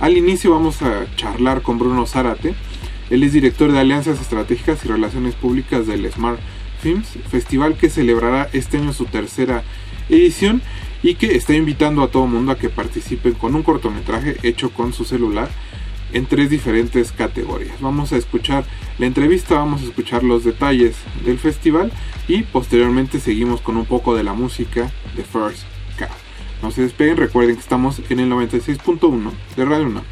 al 0.00 0.16
inicio 0.16 0.52
vamos 0.52 0.80
a 0.80 1.04
charlar 1.16 1.60
con 1.60 1.78
Bruno 1.78 2.06
Zárate. 2.06 2.54
Él 3.10 3.24
es 3.24 3.34
director 3.34 3.70
de 3.70 3.78
Alianzas 3.78 4.22
Estratégicas 4.22 4.82
y 4.84 4.88
Relaciones 4.88 5.34
Públicas 5.34 5.86
del 5.86 6.10
Smart 6.10 6.40
Films, 6.80 7.08
festival 7.30 7.76
que 7.76 7.90
celebrará 7.90 8.48
este 8.54 8.78
año 8.78 8.94
su 8.94 9.04
tercera 9.04 9.64
edición 10.08 10.62
y 11.02 11.16
que 11.16 11.36
está 11.36 11.52
invitando 11.52 12.02
a 12.02 12.08
todo 12.08 12.26
mundo 12.26 12.52
a 12.52 12.58
que 12.58 12.70
participen 12.70 13.34
con 13.34 13.54
un 13.54 13.62
cortometraje 13.62 14.38
hecho 14.42 14.70
con 14.70 14.94
su 14.94 15.04
celular 15.04 15.50
en 16.14 16.24
tres 16.24 16.48
diferentes 16.48 17.12
categorías. 17.12 17.78
Vamos 17.82 18.14
a 18.14 18.16
escuchar 18.16 18.64
la 18.98 19.04
entrevista, 19.04 19.56
vamos 19.56 19.82
a 19.82 19.84
escuchar 19.84 20.24
los 20.24 20.42
detalles 20.42 20.96
del 21.26 21.38
festival 21.38 21.92
y 22.28 22.42
posteriormente 22.42 23.20
seguimos 23.20 23.60
con 23.60 23.76
un 23.76 23.86
poco 23.86 24.14
de 24.14 24.24
la 24.24 24.32
música 24.32 24.90
de 25.16 25.24
First 25.24 25.64
Cow. 25.98 26.08
No 26.62 26.70
se 26.70 26.82
despeguen, 26.82 27.16
recuerden 27.16 27.56
que 27.56 27.62
estamos 27.62 28.00
en 28.08 28.20
el 28.20 28.30
96.1 28.30 29.30
de 29.56 29.64
Radio 29.64 29.86
1. 29.86 30.02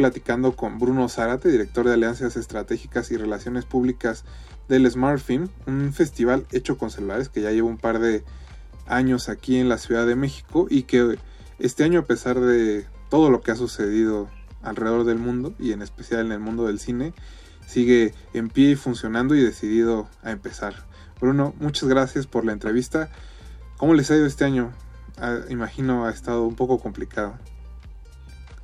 Platicando 0.00 0.56
con 0.56 0.78
Bruno 0.78 1.10
Zárate, 1.10 1.50
director 1.50 1.86
de 1.86 1.92
Alianzas 1.92 2.38
Estratégicas 2.38 3.10
y 3.10 3.18
Relaciones 3.18 3.66
Públicas 3.66 4.24
del 4.66 4.90
Smart 4.90 5.20
Film, 5.20 5.50
un 5.66 5.92
festival 5.92 6.46
hecho 6.52 6.78
con 6.78 6.90
celulares 6.90 7.28
que 7.28 7.42
ya 7.42 7.50
lleva 7.50 7.68
un 7.68 7.76
par 7.76 7.98
de 7.98 8.24
años 8.86 9.28
aquí 9.28 9.58
en 9.58 9.68
la 9.68 9.76
Ciudad 9.76 10.06
de 10.06 10.16
México 10.16 10.66
y 10.70 10.84
que 10.84 11.18
este 11.58 11.84
año 11.84 12.00
a 12.00 12.04
pesar 12.06 12.40
de 12.40 12.86
todo 13.10 13.28
lo 13.28 13.42
que 13.42 13.50
ha 13.50 13.56
sucedido 13.56 14.30
alrededor 14.62 15.04
del 15.04 15.18
mundo 15.18 15.52
y 15.58 15.72
en 15.72 15.82
especial 15.82 16.24
en 16.24 16.32
el 16.32 16.40
mundo 16.40 16.66
del 16.66 16.78
cine, 16.78 17.12
sigue 17.66 18.14
en 18.32 18.48
pie 18.48 18.70
y 18.70 18.76
funcionando 18.76 19.34
y 19.34 19.42
decidido 19.42 20.08
a 20.22 20.30
empezar. 20.30 20.76
Bruno, 21.20 21.52
muchas 21.60 21.90
gracias 21.90 22.26
por 22.26 22.46
la 22.46 22.52
entrevista. 22.52 23.10
¿Cómo 23.76 23.92
les 23.92 24.10
ha 24.10 24.16
ido 24.16 24.24
este 24.24 24.46
año? 24.46 24.72
Ah, 25.18 25.40
imagino 25.50 26.06
ha 26.06 26.10
estado 26.10 26.44
un 26.44 26.54
poco 26.54 26.78
complicado. 26.78 27.34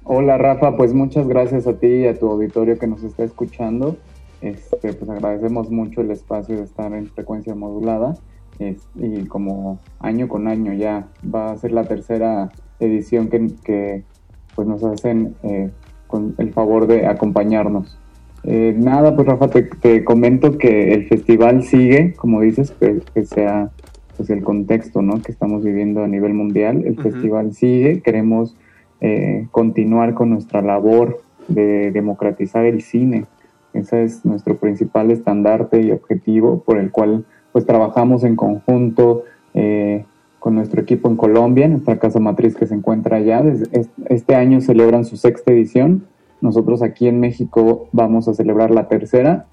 Hola 0.08 0.38
Rafa, 0.38 0.76
pues 0.76 0.94
muchas 0.94 1.26
gracias 1.26 1.66
a 1.66 1.74
ti 1.74 1.86
y 1.88 2.06
a 2.06 2.16
tu 2.16 2.28
auditorio 2.30 2.78
que 2.78 2.86
nos 2.86 3.02
está 3.02 3.24
escuchando. 3.24 3.96
Este, 4.40 4.92
pues 4.92 5.10
agradecemos 5.10 5.70
mucho 5.70 6.00
el 6.00 6.10
espacio 6.12 6.56
de 6.56 6.62
estar 6.62 6.92
en 6.92 7.06
frecuencia 7.08 7.54
modulada 7.54 8.14
es- 8.60 8.86
y 8.94 9.24
como 9.26 9.80
año 9.98 10.28
con 10.28 10.46
año 10.46 10.72
ya 10.74 11.08
va 11.34 11.50
a 11.50 11.56
ser 11.56 11.72
la 11.72 11.84
tercera 11.84 12.50
edición 12.78 13.28
que, 13.28 13.48
que, 13.64 14.02
pues 14.54 14.68
nos 14.68 14.84
hacen 14.84 15.34
eh, 15.42 15.70
con 16.06 16.34
el 16.38 16.52
favor 16.52 16.86
de 16.86 17.06
acompañarnos. 17.06 17.98
Eh, 18.44 18.74
nada, 18.78 19.16
pues 19.16 19.26
Rafa, 19.26 19.48
te, 19.48 19.62
te 19.64 20.04
comento 20.04 20.56
que 20.56 20.94
el 20.94 21.08
festival 21.08 21.64
sigue, 21.64 22.14
como 22.14 22.42
dices, 22.42 22.70
que, 22.70 23.00
que 23.12 23.24
sea 23.24 23.70
pues 24.16 24.30
el 24.30 24.44
contexto 24.44 25.02
¿no? 25.02 25.20
que 25.20 25.32
estamos 25.32 25.64
viviendo 25.64 26.04
a 26.04 26.08
nivel 26.08 26.32
mundial. 26.32 26.84
El 26.86 26.92
Ujú. 26.92 27.02
festival 27.02 27.52
sigue, 27.54 28.00
queremos 28.02 28.56
eh, 29.00 29.46
continuar 29.50 30.14
con 30.14 30.30
nuestra 30.30 30.62
labor 30.62 31.22
de 31.48 31.90
democratizar 31.92 32.64
el 32.64 32.82
cine. 32.82 33.26
Ese 33.72 34.04
es 34.04 34.24
nuestro 34.24 34.56
principal 34.56 35.10
estandarte 35.10 35.80
y 35.80 35.90
objetivo 35.90 36.62
por 36.64 36.78
el 36.78 36.90
cual 36.90 37.24
pues 37.52 37.66
trabajamos 37.66 38.24
en 38.24 38.36
conjunto 38.36 39.24
eh, 39.54 40.04
con 40.38 40.54
nuestro 40.54 40.80
equipo 40.80 41.08
en 41.08 41.16
Colombia, 41.16 41.68
nuestra 41.68 41.98
casa 41.98 42.20
matriz 42.20 42.54
que 42.54 42.66
se 42.66 42.74
encuentra 42.74 43.16
allá. 43.16 43.42
Este 44.08 44.34
año 44.34 44.60
celebran 44.60 45.04
su 45.04 45.16
sexta 45.16 45.52
edición. 45.52 46.06
Nosotros 46.40 46.82
aquí 46.82 47.08
en 47.08 47.20
México 47.20 47.88
vamos 47.92 48.28
a 48.28 48.34
celebrar 48.34 48.70
la 48.70 48.88
tercera 48.88 49.46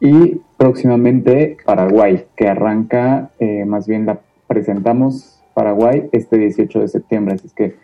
y 0.00 0.40
próximamente 0.56 1.56
Paraguay, 1.64 2.26
que 2.36 2.48
arranca, 2.48 3.30
eh, 3.38 3.64
más 3.64 3.86
bien 3.86 4.06
la 4.06 4.20
presentamos 4.46 5.42
Paraguay 5.54 6.08
este 6.12 6.38
18 6.38 6.80
de 6.80 6.88
septiembre. 6.88 7.34
Así 7.34 7.46
es 7.46 7.54
que 7.54 7.76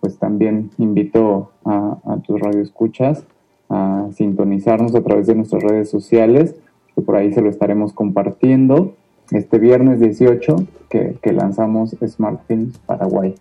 pues 0.00 0.18
también 0.18 0.70
invito 0.78 1.52
a, 1.64 1.98
a 2.04 2.16
tus 2.18 2.40
radioescuchas 2.40 3.24
a 3.70 4.08
sintonizarnos 4.14 4.94
a 4.94 5.02
través 5.02 5.28
de 5.28 5.36
nuestras 5.36 5.62
redes 5.62 5.88
sociales, 5.88 6.56
que 6.94 7.02
por 7.02 7.16
ahí 7.16 7.32
se 7.32 7.40
lo 7.40 7.48
estaremos 7.48 7.92
compartiendo 7.92 8.94
este 9.30 9.58
viernes 9.58 10.00
18 10.00 10.56
que, 10.88 11.16
que 11.22 11.32
lanzamos 11.32 11.96
Smart 12.04 12.40
Films 12.48 12.78
Paraguay. 12.78 13.36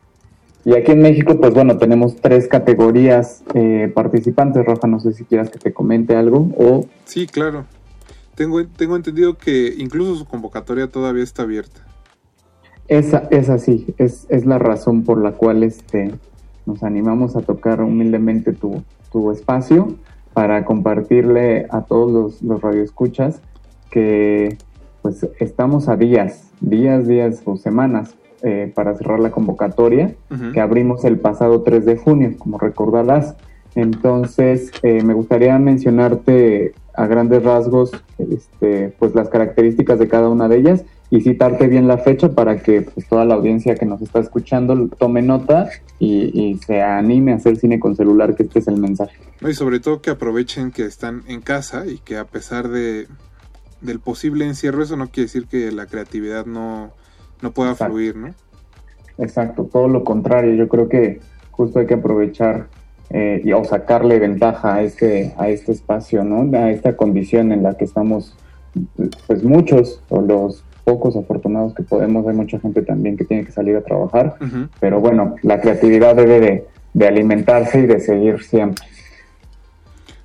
Y 0.66 0.76
aquí 0.76 0.92
en 0.92 1.02
México, 1.02 1.40
pues 1.40 1.54
bueno, 1.54 1.78
tenemos 1.78 2.18
tres 2.18 2.48
categorías 2.48 3.44
eh, 3.56 3.92
participantes. 3.94 4.66
Rafa, 4.66 4.88
no 4.88 5.00
sé 5.00 5.14
si 5.14 5.24
quieras 5.24 5.50
que 5.50 5.58
te 5.58 5.74
comente 5.74 6.16
algo 6.16 6.50
o 6.58 6.86
Sí, 7.06 7.26
claro. 7.26 7.66
Tengo, 8.36 8.64
tengo 8.68 8.96
entendido 8.96 9.38
que 9.38 9.74
incluso 9.78 10.16
su 10.16 10.26
convocatoria 10.26 10.88
todavía 10.88 11.24
está 11.24 11.44
abierta. 11.44 11.82
Esa, 12.88 13.28
es 13.32 13.50
así, 13.50 13.88
es, 13.98 14.26
es 14.30 14.46
la 14.46 14.58
razón 14.58 15.04
por 15.04 15.22
la 15.22 15.34
cual 15.34 15.64
este, 15.64 16.12
nos 16.70 16.84
animamos 16.84 17.36
a 17.36 17.42
tocar 17.42 17.82
humildemente 17.82 18.54
tu, 18.54 18.84
tu 19.12 19.32
espacio 19.32 19.96
para 20.34 20.64
compartirle 20.66 21.66
a 21.72 21.82
todos 21.82 22.12
los, 22.12 22.42
los 22.44 22.62
radioescuchas 22.62 23.42
que 23.90 24.58
pues 25.02 25.28
estamos 25.40 25.90
a 25.90 25.96
días, 25.96 26.52
días, 26.62 27.08
días 27.08 27.42
o 27.46 27.58
semanas 27.58 28.16
eh, 28.44 28.72
para 28.74 28.96
cerrar 28.96 29.20
la 29.20 29.32
convocatoria 29.32 30.14
que 30.54 30.62
abrimos 30.62 31.04
el 31.06 31.18
pasado 31.18 31.62
3 31.62 31.86
de 31.86 31.98
junio, 31.98 32.36
como 32.38 32.58
recordarás. 32.58 33.36
Entonces, 33.76 34.72
eh, 34.84 35.04
me 35.04 35.14
gustaría 35.14 35.58
mencionarte 35.58 36.74
a 36.94 37.08
grandes 37.08 37.44
rasgos 37.44 37.92
este, 38.18 38.94
pues 39.00 39.16
las 39.16 39.30
características 39.30 40.00
de 40.00 40.08
cada 40.08 40.30
una 40.30 40.48
de 40.48 40.58
ellas 40.58 40.86
y 41.12 41.22
citarte 41.22 41.68
bien 41.68 41.88
la 41.88 41.98
fecha 41.98 42.30
para 42.30 42.62
que 42.62 42.84
pues, 42.84 43.08
toda 43.08 43.26
la 43.26 43.36
audiencia 43.36 43.76
que 43.76 43.86
nos 43.86 44.02
está 44.02 44.20
escuchando 44.20 44.88
tome 44.98 45.22
nota 45.22 45.70
y, 45.98 46.32
y 46.40 46.58
se 46.60 46.82
anime 46.82 47.32
a 47.34 47.36
hacer 47.36 47.58
cine 47.58 47.80
con 47.80 47.96
celular, 47.96 48.36
que 48.36 48.44
este 48.44 48.60
es 48.60 48.68
el 48.68 48.78
mensaje. 48.78 49.18
Y 49.42 49.54
sobre 49.54 49.80
todo 49.80 50.02
que 50.02 50.12
aprovechen 50.12 50.72
que 50.72 50.86
están 50.86 51.24
en 51.28 51.42
casa 51.42 51.86
y 51.88 51.98
que 51.98 52.18
a 52.18 52.26
pesar 52.26 52.70
de 52.70 53.08
del 53.82 54.00
posible 54.00 54.46
encierro, 54.46 54.84
eso 54.84 54.98
no 54.98 55.08
quiere 55.08 55.28
decir 55.28 55.48
que 55.48 55.72
la 55.72 55.86
creatividad 55.86 56.46
no, 56.46 56.92
no 57.42 57.52
pueda 57.52 57.72
Exacto. 57.72 57.94
fluir, 57.94 58.16
¿no? 58.16 58.34
Exacto, 59.18 59.66
todo 59.66 59.88
lo 59.88 60.04
contrario, 60.04 60.54
yo 60.54 60.68
creo 60.68 60.88
que 60.90 61.20
justo 61.52 61.80
hay 61.80 61.88
que 61.88 61.96
aprovechar 61.96 62.68
eh, 63.10 63.42
y, 63.44 63.52
o 63.54 63.64
sacarle 63.64 64.20
ventaja 64.20 64.76
a 64.76 64.82
este, 64.82 65.34
a 65.38 65.50
este 65.50 65.72
espacio, 65.72 66.24
¿no? 66.24 66.58
A 66.58 66.72
esta 66.72 66.96
condición 66.96 67.52
en 67.52 67.64
la 67.64 67.76
que 67.76 67.86
estamos, 67.86 68.36
pues 69.28 69.44
muchos, 69.44 70.02
o 70.10 70.22
los 70.22 70.64
pocos 70.90 71.16
afortunados 71.16 71.74
que 71.76 71.84
podemos, 71.84 72.26
hay 72.28 72.36
mucha 72.36 72.60
gente 72.60 72.82
también 72.82 73.16
que 73.16 73.26
tiene 73.26 73.46
que 73.46 73.52
salir 73.52 73.76
a 73.76 73.82
trabajar, 73.82 74.36
pero 74.80 75.00
bueno, 75.00 75.36
la 75.44 75.62
creatividad 75.62 76.16
debe 76.16 76.40
de, 76.40 76.68
de 76.94 77.08
alimentarse 77.08 77.82
y 77.82 77.86
de 77.86 78.00
seguir 78.00 78.42
siempre. 78.42 78.84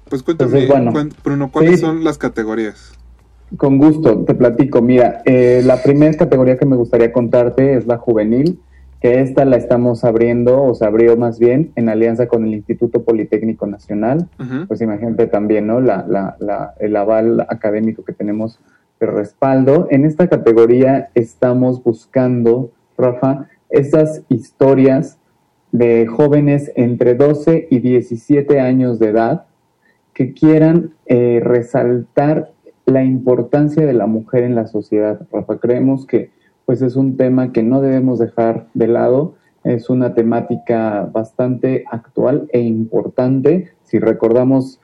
Pues 0.08 0.22
cuéntame, 0.22 0.60
Entonces, 0.60 0.68
bueno, 0.70 0.92
cuen- 0.92 1.12
Bruno, 1.24 1.50
¿cuáles 1.50 1.72
sí. 1.72 1.76
son 1.78 2.02
las 2.04 2.16
categorías? 2.18 2.92
Con 3.58 3.78
gusto, 3.78 4.24
te 4.24 4.34
platico. 4.34 4.80
Mira, 4.80 5.20
eh, 5.26 5.62
la 5.64 5.82
primera 5.82 6.16
categoría 6.16 6.56
que 6.58 6.66
me 6.66 6.76
gustaría 6.76 7.12
contarte 7.12 7.74
es 7.76 7.86
la 7.86 7.98
juvenil, 7.98 8.58
que 9.00 9.20
esta 9.20 9.44
la 9.44 9.56
estamos 9.56 10.02
abriendo, 10.04 10.62
o 10.62 10.74
se 10.74 10.86
abrió 10.86 11.16
más 11.18 11.38
bien, 11.38 11.72
en 11.76 11.88
alianza 11.90 12.26
con 12.26 12.44
el 12.44 12.54
Instituto 12.54 13.02
Politécnico 13.04 13.66
Nacional. 13.66 14.28
Pues 14.66 14.80
imagínate 14.80 15.26
también, 15.26 15.66
¿no? 15.66 15.80
La, 15.80 16.04
la, 16.08 16.36
la, 16.40 16.72
el 16.80 16.96
aval 16.96 17.42
académico 17.50 18.02
que 18.02 18.14
tenemos 18.14 18.58
respaldo. 19.00 19.88
En 19.90 20.04
esta 20.04 20.28
categoría 20.28 21.10
estamos 21.14 21.82
buscando, 21.82 22.70
Rafa, 22.96 23.48
esas 23.70 24.22
historias 24.28 25.18
de 25.72 26.06
jóvenes 26.06 26.70
entre 26.76 27.14
12 27.14 27.66
y 27.70 27.80
17 27.80 28.60
años 28.60 28.98
de 28.98 29.08
edad 29.08 29.46
que 30.12 30.32
quieran 30.32 30.94
eh, 31.06 31.40
resaltar 31.42 32.52
la 32.86 33.02
importancia 33.02 33.84
de 33.84 33.92
la 33.92 34.06
mujer 34.06 34.44
en 34.44 34.54
la 34.54 34.66
sociedad. 34.66 35.26
Rafa, 35.32 35.58
creemos 35.58 36.06
que 36.06 36.30
pues 36.64 36.80
es 36.82 36.96
un 36.96 37.16
tema 37.16 37.52
que 37.52 37.62
no 37.62 37.80
debemos 37.80 38.18
dejar 38.18 38.68
de 38.74 38.88
lado, 38.88 39.34
es 39.64 39.90
una 39.90 40.14
temática 40.14 41.08
bastante 41.12 41.84
actual 41.90 42.48
e 42.52 42.60
importante. 42.60 43.72
Si 43.82 43.98
recordamos 43.98 44.80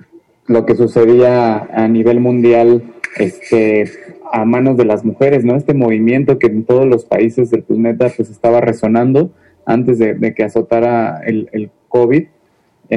lo 0.47 0.67
que 0.67 0.75
sucedía 0.75 1.69
a 1.73 1.89
nivel 1.89 2.21
mundial 2.21 2.83
este, 3.17 3.85
a 4.33 4.45
manos 4.45 4.77
de 4.77 4.85
las 4.85 5.05
mujeres, 5.05 5.45
¿no? 5.45 5.57
Este 5.57 5.75
movimiento 5.75 6.39
que 6.39 6.47
en 6.47 6.65
todos 6.65 6.87
los 6.87 7.05
países 7.05 7.51
del 7.51 7.63
planeta 7.63 8.11
pues 8.17 8.31
estaba 8.31 8.61
resonando 8.61 9.31
antes 9.67 9.99
de, 9.99 10.35
que 10.35 10.45
azotara 10.45 11.21
el, 11.25 11.49
el 11.53 11.71
COVID. 11.89 12.23
Eh, 12.23 12.29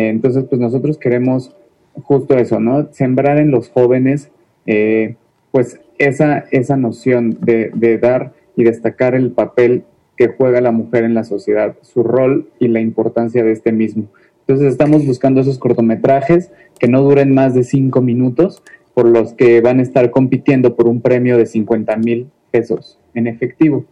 entonces, 0.10 0.46
pues 0.50 0.60
nosotros 0.60 0.98
queremos 0.98 1.56
justo 2.02 2.38
eso, 2.38 2.60
¿no? 2.60 2.92
Sembrar 2.92 3.38
en 3.38 3.52
los 3.52 3.70
jóvenes, 3.70 4.32
eh, 4.66 5.16
pues 5.52 5.80
esa, 6.00 6.46
esa 6.52 6.78
noción 6.78 7.38
de, 7.42 7.72
de 7.74 7.98
dar 7.98 8.34
y 8.56 8.64
destacar 8.64 9.16
el 9.16 9.32
papel 9.32 9.84
que 10.18 10.28
juega 10.28 10.62
la 10.62 10.72
mujer 10.72 11.04
en 11.04 11.14
la 11.14 11.24
sociedad, 11.24 11.76
su 11.82 12.04
rol 12.04 12.50
y 12.60 12.68
la 12.68 12.80
importancia 12.80 13.44
de 13.44 13.52
este 13.52 13.72
mismo. 13.72 14.06
Entonces 14.42 14.72
estamos 14.72 15.06
buscando 15.06 15.42
esos 15.42 15.58
cortometrajes 15.58 16.52
que 16.80 16.88
no 16.88 17.02
duren 17.02 17.34
más 17.34 17.54
de 17.54 17.64
cinco 17.64 18.02
minutos, 18.02 18.62
por 18.94 19.08
los 19.08 19.34
que 19.34 19.62
van 19.62 19.80
a 19.80 19.84
estar 19.84 20.12
compitiendo 20.12 20.76
por 20.76 20.88
un 20.88 21.02
premio 21.02 21.38
de 21.38 21.46
50 21.46 21.96
mil 21.98 22.28
pesos 22.52 23.00
en 23.14 23.28
efectivo. 23.28 23.86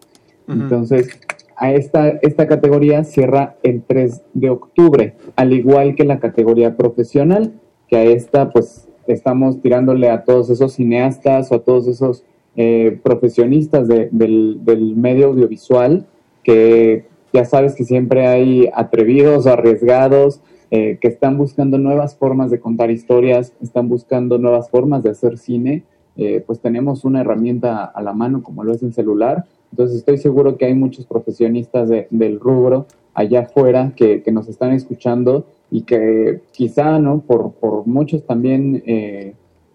Entonces, 0.47 1.19
a 1.55 1.71
esta, 1.73 2.09
esta 2.21 2.47
categoría 2.47 3.03
cierra 3.03 3.55
el 3.63 3.83
3 3.83 4.21
de 4.33 4.49
octubre, 4.49 5.15
al 5.35 5.53
igual 5.53 5.95
que 5.95 6.03
la 6.03 6.19
categoría 6.19 6.75
profesional, 6.75 7.53
que 7.87 7.97
a 7.97 8.03
esta 8.03 8.49
pues 8.51 8.87
estamos 9.07 9.61
tirándole 9.61 10.09
a 10.09 10.23
todos 10.23 10.49
esos 10.49 10.73
cineastas 10.73 11.51
o 11.51 11.55
a 11.55 11.59
todos 11.63 11.87
esos 11.87 12.23
eh, 12.55 12.99
profesionistas 13.03 13.87
de- 13.87 14.09
del, 14.11 14.59
del 14.63 14.95
medio 14.95 15.27
audiovisual, 15.27 16.05
que 16.43 17.05
ya 17.33 17.45
sabes 17.45 17.75
que 17.75 17.85
siempre 17.85 18.27
hay 18.27 18.69
atrevidos 18.73 19.47
arriesgados, 19.47 20.41
eh, 20.73 20.97
que 21.01 21.09
están 21.09 21.37
buscando 21.37 21.77
nuevas 21.77 22.15
formas 22.15 22.49
de 22.49 22.61
contar 22.61 22.91
historias, 22.91 23.51
están 23.61 23.89
buscando 23.89 24.37
nuevas 24.37 24.69
formas 24.69 25.03
de 25.03 25.09
hacer 25.09 25.37
cine, 25.37 25.83
eh, 26.15 26.41
pues 26.47 26.61
tenemos 26.61 27.03
una 27.03 27.19
herramienta 27.19 27.83
a 27.83 28.01
la 28.01 28.13
mano 28.13 28.41
como 28.41 28.63
lo 28.63 28.73
es 28.73 28.81
el 28.81 28.93
celular. 28.93 29.43
Entonces 29.71 29.97
estoy 29.97 30.17
seguro 30.17 30.57
que 30.57 30.65
hay 30.65 30.73
muchos 30.73 31.05
profesionistas 31.05 31.89
de- 31.89 32.07
del 32.09 32.39
rubro 32.39 32.85
allá 33.13 33.41
afuera 33.41 33.91
que, 33.97 34.23
nos 34.31 34.47
están 34.47 34.71
escuchando 34.71 35.45
y 35.69 35.81
que 35.81 36.39
quizá, 36.53 36.99
¿no? 36.99 37.19
Por, 37.19 37.51
muchos 37.85 38.25
también, 38.25 38.81
eh, 38.85 39.33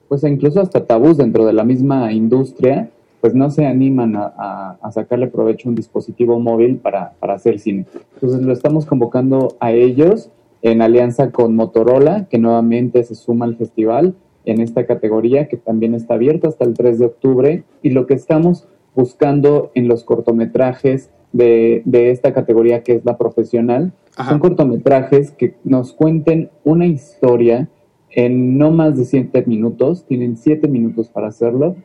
pues 0.09 0.25
incluso 0.25 0.63
hasta 0.63 0.87
tabús 0.87 1.19
dentro 1.19 1.45
de 1.45 1.53
la 1.53 1.65
misma 1.65 2.11
industria, 2.13 2.89
pues 3.21 3.35
no 3.35 3.51
se 3.51 3.67
animan 3.67 4.15
a 4.17 4.91
sacarle 4.93 5.27
provecho 5.27 5.69
a 5.69 5.71
un 5.71 5.75
dispositivo 5.75 6.39
móvil 6.39 6.77
para, 6.77 7.13
para 7.19 7.35
hacer 7.35 7.59
cine. 7.59 7.85
Entonces 8.15 8.41
lo 8.41 8.53
estamos 8.53 8.87
convocando 8.87 9.57
a 9.59 9.73
ellos 9.73 10.31
en 10.73 10.83
alianza 10.83 11.31
con 11.31 11.55
Motorola, 11.55 12.27
que 12.29 12.39
nuevamente 12.39 13.05
se 13.05 13.15
suma 13.15 13.45
al 13.45 13.57
festival 13.57 14.17
en 14.45 14.61
esta 14.61 14.85
categoría, 14.85 15.47
que 15.47 15.57
también 15.57 15.95
está 15.95 16.15
abierta 16.15 16.49
hasta 16.49 16.65
el 16.65 16.75
3 16.75 16.99
de 16.99 17.07
octubre. 17.07 17.65
Y 17.83 17.91
lo 17.91 18.07
que 18.07 18.15
estamos 18.15 18.67
buscando 18.95 19.71
en 19.75 19.87
los 19.87 20.03
cortometrajes 20.03 21.11
de, 21.33 21.83
de 21.85 22.11
esta 22.11 22.33
categoría, 22.33 22.83
que 22.83 22.97
es 22.97 23.05
la 23.05 23.17
profesional, 23.17 23.93
son 24.29 24.41
cortometrajes 24.41 25.31
que 25.31 25.55
nos 25.63 25.93
cuenten 25.93 26.51
una 26.65 26.87
historia 26.87 27.69
en 28.11 28.59
no 28.59 28.73
más 28.73 28.97
de 28.97 29.05
7 29.05 29.45
minutos, 29.47 30.05
tienen 30.07 30.37
7 30.37 30.67
minutos 30.67 31.09
para 31.11 31.29
hacerlo, 31.29 31.77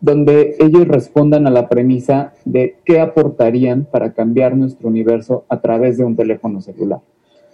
donde 0.00 0.56
ellos 0.58 0.88
respondan 0.88 1.46
a 1.46 1.50
la 1.50 1.68
premisa 1.68 2.32
de 2.46 2.76
qué 2.84 3.00
aportarían 3.00 3.84
para 3.84 4.14
cambiar 4.14 4.56
nuestro 4.56 4.88
universo 4.88 5.44
a 5.50 5.60
través 5.60 5.98
de 5.98 6.04
un 6.04 6.16
teléfono 6.16 6.60
celular. 6.62 7.00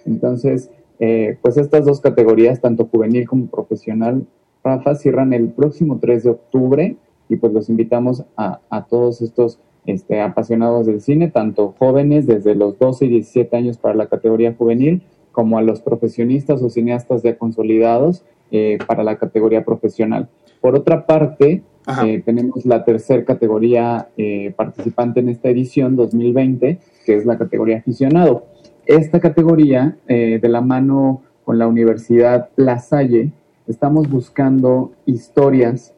Entonces, 0.05 0.71
eh, 1.01 1.39
pues 1.43 1.57
estas 1.57 1.85
dos 1.85 2.01
categorías, 2.01 2.61
tanto 2.61 2.87
juvenil 2.87 3.27
como 3.27 3.47
profesional, 3.47 4.27
Rafa, 4.65 4.95
cierran 4.95 5.33
el 5.33 5.49
próximo 5.51 5.99
3 6.01 6.25
de 6.25 6.31
octubre 6.31 6.97
y 7.29 7.37
pues 7.37 7.53
los 7.53 7.69
invitamos 7.69 8.25
a, 8.37 8.61
a 8.71 8.87
todos 8.87 9.23
estos 9.23 9.61
este, 9.89 10.21
apasionados 10.21 10.87
del 10.87 11.01
cine, 11.01 11.29
tanto 11.29 11.75
jóvenes 11.79 12.27
desde 12.27 12.55
los 12.55 12.79
12 12.79 13.07
y 13.07 13.09
17 13.09 13.57
años 13.57 13.79
para 13.79 13.95
la 13.95 14.07
categoría 14.07 14.55
juvenil, 14.55 15.03
como 15.33 15.57
a 15.57 15.63
los 15.63 15.81
profesionistas 15.81 16.63
o 16.63 16.69
cineastas 16.69 17.23
ya 17.23 17.39
consolidados 17.39 18.23
eh, 18.51 18.79
para 18.87 19.03
la 19.03 19.17
categoría 19.17 19.65
profesional. 19.65 20.29
Por 20.61 20.75
otra 20.75 21.07
parte, 21.07 21.63
eh, 22.05 22.23
tenemos 22.25 22.67
la 22.67 22.85
tercera 22.85 23.25
categoría 23.25 24.09
eh, 24.19 24.53
participante 24.57 25.21
en 25.21 25.31
esta 25.31 25.49
edición 25.49 25.97
2020, 25.97 26.79
que 27.07 27.17
es 27.17 27.25
la 27.25 27.39
categoría 27.39 27.79
aficionado. 27.79 28.45
Esta 28.89 29.21
categoría, 29.21 29.99
eh, 30.09 30.39
de 30.41 30.49
la 30.49 30.63
mano 30.63 31.21
con 31.45 31.59
la 31.59 31.69
Universidad 31.69 32.49
La 32.57 32.79
Salle, 32.79 33.33
estamos 33.67 34.09
buscando 34.09 34.93
historias 35.05 35.95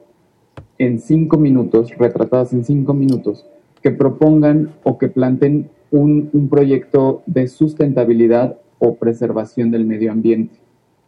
en 0.76 0.98
cinco 0.98 1.36
minutos, 1.38 1.96
retratadas 1.96 2.52
en 2.52 2.64
cinco 2.64 2.92
minutos, 2.92 3.46
que 3.80 3.92
propongan 3.92 4.72
o 4.82 4.98
que 4.98 5.06
planten 5.06 5.70
un, 5.92 6.30
un 6.32 6.48
proyecto 6.48 7.22
de 7.26 7.46
sustentabilidad 7.46 8.58
o 8.80 8.96
preservación 8.96 9.70
del 9.70 9.86
medio 9.86 10.10
ambiente. 10.10 10.58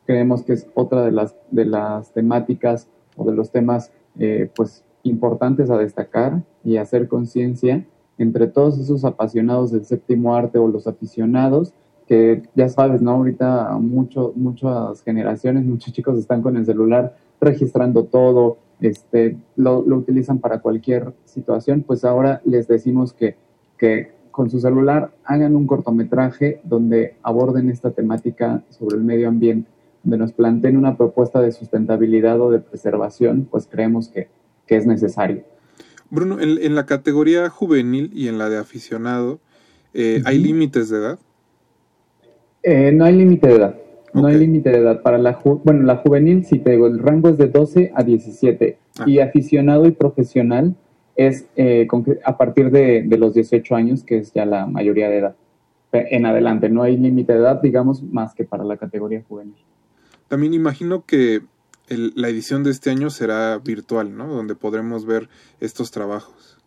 Creemos 0.06 0.44
que 0.44 0.52
es 0.52 0.68
otra 0.74 1.04
de 1.04 1.10
las, 1.10 1.34
de 1.50 1.64
las 1.64 2.12
temáticas 2.12 2.88
o 3.16 3.28
de 3.28 3.34
los 3.34 3.50
temas 3.50 3.90
eh, 4.20 4.48
pues, 4.54 4.84
importantes 5.02 5.68
a 5.68 5.78
destacar 5.78 6.44
y 6.62 6.76
hacer 6.76 7.08
conciencia 7.08 7.84
entre 8.18 8.46
todos 8.46 8.78
esos 8.78 9.04
apasionados 9.04 9.72
del 9.72 9.84
séptimo 9.84 10.34
arte 10.34 10.58
o 10.58 10.68
los 10.68 10.86
aficionados 10.86 11.74
que 12.06 12.42
ya 12.54 12.68
sabes, 12.68 13.00
¿no? 13.00 13.12
Ahorita 13.12 13.76
mucho, 13.80 14.32
muchas 14.36 15.02
generaciones, 15.02 15.64
muchos 15.64 15.92
chicos 15.92 16.18
están 16.18 16.42
con 16.42 16.56
el 16.56 16.66
celular 16.66 17.16
registrando 17.40 18.04
todo, 18.04 18.58
este, 18.80 19.36
lo, 19.56 19.82
lo 19.86 19.96
utilizan 19.96 20.38
para 20.38 20.60
cualquier 20.60 21.14
situación, 21.24 21.82
pues 21.86 22.04
ahora 22.04 22.40
les 22.44 22.68
decimos 22.68 23.12
que, 23.12 23.36
que 23.78 24.12
con 24.30 24.50
su 24.50 24.60
celular 24.60 25.12
hagan 25.24 25.54
un 25.54 25.66
cortometraje 25.66 26.60
donde 26.64 27.16
aborden 27.22 27.70
esta 27.70 27.90
temática 27.90 28.62
sobre 28.70 28.96
el 28.96 29.04
medio 29.04 29.28
ambiente, 29.28 29.70
donde 30.02 30.18
nos 30.18 30.32
planteen 30.32 30.76
una 30.76 30.96
propuesta 30.96 31.40
de 31.40 31.52
sustentabilidad 31.52 32.40
o 32.40 32.50
de 32.50 32.58
preservación, 32.58 33.46
pues 33.50 33.68
creemos 33.70 34.08
que, 34.08 34.28
que 34.66 34.76
es 34.76 34.86
necesario. 34.86 35.44
Bruno, 36.12 36.40
en, 36.40 36.58
en 36.62 36.74
la 36.74 36.84
categoría 36.84 37.48
juvenil 37.48 38.10
y 38.12 38.28
en 38.28 38.36
la 38.36 38.50
de 38.50 38.58
aficionado, 38.58 39.40
eh, 39.94 40.20
¿hay 40.26 40.38
límites 40.38 40.90
de 40.90 40.98
edad? 40.98 41.18
Eh, 42.62 42.92
no 42.92 43.04
hay 43.04 43.16
límite 43.16 43.48
de 43.48 43.54
edad. 43.54 43.76
No 44.14 44.26
hay 44.26 44.36
límite 44.36 44.70
de 44.70 44.78
edad. 44.78 45.00
Para 45.02 45.16
la 45.18 45.38
ju- 45.40 45.60
bueno, 45.64 45.82
la 45.84 45.96
juvenil, 45.96 46.44
sí 46.44 46.58
te 46.58 46.72
digo, 46.72 46.86
el 46.86 46.98
rango 46.98 47.30
es 47.30 47.38
de 47.38 47.48
12 47.48 47.92
a 47.94 48.02
17. 48.02 48.76
Y 49.06 49.20
aficionado 49.20 49.86
y 49.86 49.92
profesional 49.92 50.76
es 51.16 51.46
eh, 51.56 51.86
a 52.24 52.36
partir 52.36 52.70
de, 52.70 53.02
de 53.02 53.18
los 53.18 53.32
18 53.34 53.74
años, 53.74 54.04
que 54.04 54.18
es 54.18 54.32
ya 54.32 54.44
la 54.44 54.66
mayoría 54.66 55.08
de 55.08 55.18
edad. 55.18 55.36
En 55.92 56.26
adelante, 56.26 56.68
no 56.68 56.82
hay 56.82 56.96
límite 56.96 57.32
de 57.32 57.38
edad, 57.38 57.60
digamos, 57.62 58.02
más 58.02 58.34
que 58.34 58.44
para 58.44 58.64
la 58.64 58.76
categoría 58.76 59.22
juvenil. 59.26 59.54
También 60.28 60.54
imagino 60.54 61.04
que 61.04 61.42
el- 61.88 62.12
la 62.16 62.28
edición 62.28 62.62
de 62.64 62.70
este 62.70 62.90
año 62.90 63.10
será 63.10 63.58
virtual, 63.58 64.16
¿no? 64.16 64.26
Donde 64.28 64.54
podremos 64.54 65.06
ver 65.06 65.28
estos 65.60 65.90
trabajos. 65.90 66.58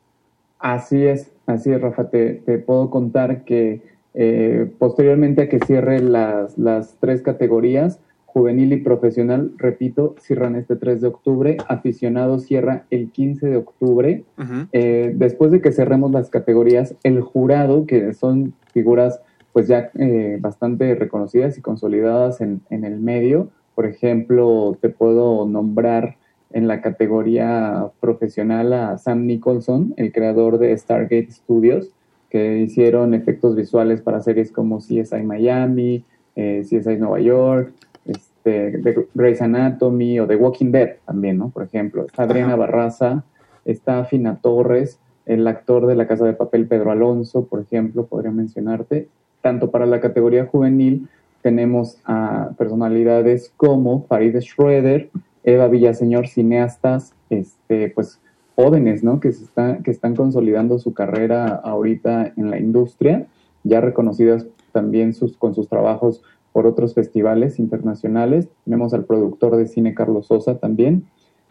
Así 0.60 1.06
es, 1.06 1.32
así 1.46 1.72
es, 1.72 1.82
Rafa. 1.82 2.10
Te, 2.10 2.36
te 2.46 2.58
puedo 2.60 2.90
contar 2.90 3.44
que 3.46 3.82
eh, 4.14 4.72
posteriormente 4.80 5.42
a 5.44 5.50
que 5.50 5.60
cierre 5.60 6.00
las, 6.00 6.58
las 6.58 6.96
tres 7.02 7.22
categorías, 7.22 8.00
juvenil 8.26 8.72
y 8.74 8.78
profesional, 8.78 9.52
repito, 9.58 10.16
cierran 10.22 10.56
este 10.56 10.76
3 10.76 11.02
de 11.02 11.08
octubre, 11.08 11.58
aficionado 11.68 12.40
cierra 12.40 12.86
el 12.92 13.10
15 13.12 13.48
de 13.48 13.58
octubre. 13.58 14.24
Eh, 14.72 15.14
después 15.16 15.52
de 15.52 15.62
que 15.62 15.72
cerremos 15.72 16.12
las 16.12 16.30
categorías, 16.30 16.96
el 17.04 17.22
jurado, 17.22 17.86
que 17.86 18.14
son 18.14 18.54
figuras 18.74 19.20
pues 19.54 19.68
ya 19.70 19.90
eh, 19.98 20.38
bastante 20.42 20.96
reconocidas 20.96 21.58
y 21.58 21.62
consolidadas 21.62 22.42
en, 22.42 22.62
en 22.70 22.84
el 22.84 23.00
medio, 23.00 23.50
por 23.76 23.86
ejemplo, 23.86 24.78
te 24.82 24.90
puedo 24.90 25.46
nombrar 25.46 26.18
en 26.52 26.68
la 26.68 26.82
categoría 26.82 27.92
profesional 28.00 28.72
a 28.74 28.98
Sam 28.98 29.26
Nicholson, 29.26 29.94
el 29.98 30.14
creador 30.14 30.58
de 30.58 30.76
Stargate 30.78 31.30
Studios, 31.30 31.92
que 32.30 32.60
hicieron 32.60 33.14
efectos 33.14 33.56
visuales 33.56 34.02
para 34.02 34.22
series 34.22 34.52
como 34.52 34.80
CSI 34.80 35.24
Miami, 35.24 36.06
eh, 36.36 36.62
CSI 36.64 36.98
Nueva 36.98 37.20
York, 37.20 37.74
este, 38.06 38.72
de 38.78 39.08
Grey's 39.14 39.42
Anatomy 39.42 40.20
o 40.20 40.28
The 40.28 40.36
Walking 40.36 40.72
Dead 40.72 40.96
también, 41.06 41.38
¿no? 41.38 41.50
Por 41.50 41.64
ejemplo, 41.64 42.06
está 42.06 42.24
Adriana 42.24 42.56
Barraza, 42.56 43.24
está 43.66 44.06
Fina 44.06 44.40
Torres, 44.42 45.00
el 45.26 45.48
actor 45.48 45.88
de 45.88 45.96
La 45.96 46.08
Casa 46.08 46.26
de 46.26 46.34
Papel 46.34 46.68
Pedro 46.68 46.92
Alonso, 46.92 47.46
por 47.46 47.62
ejemplo, 47.62 48.06
podría 48.06 48.32
mencionarte. 48.32 49.10
Tanto 49.42 49.72
para 49.72 49.86
la 49.86 50.00
categoría 50.00 50.46
juvenil 50.46 51.08
tenemos 51.46 52.00
a 52.06 52.54
personalidades 52.58 53.54
como 53.56 54.08
Farid 54.08 54.36
Schroeder, 54.40 55.12
Eva 55.44 55.68
Villaseñor, 55.68 56.28
cineastas, 56.28 57.14
este, 57.30 57.90
pues 57.92 58.20
jóvenes, 58.56 59.04
¿no? 59.04 59.20
Que, 59.20 59.32
se 59.32 59.44
está, 59.44 59.78
que 59.84 59.92
están 59.92 60.16
consolidando 60.16 60.80
su 60.80 60.96
carrera 60.96 61.50
ahorita 61.50 62.34
en 62.36 62.50
la 62.50 62.58
industria, 62.58 63.28
ya 63.64 63.80
reconocidas 63.80 64.48
también 64.72 65.14
sus, 65.14 65.38
con 65.38 65.54
sus 65.54 65.70
trabajos 65.70 66.24
por 66.52 66.66
otros 66.66 66.96
festivales 66.96 67.60
internacionales. 67.60 68.50
Tenemos 68.64 68.96
al 68.96 69.06
productor 69.06 69.56
de 69.56 69.68
cine 69.68 69.94
Carlos 69.94 70.26
Sosa 70.26 70.58
también. 70.58 71.06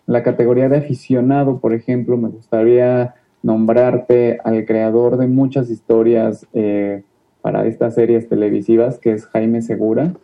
La 0.06 0.24
categoría 0.24 0.68
de 0.68 0.78
aficionado, 0.78 1.60
por 1.60 1.72
ejemplo, 1.72 2.16
me 2.16 2.30
gustaría 2.30 3.14
nombrarte 3.44 4.40
al 4.42 4.64
creador 4.64 5.18
de 5.18 5.28
muchas 5.28 5.70
historias 5.70 6.48
eh, 6.52 7.04
para 7.44 7.66
estas 7.66 7.94
series 7.94 8.26
televisivas, 8.26 8.98
que 8.98 9.12
es 9.12 9.26
Jaime 9.26 9.60
Segura. 9.60 10.14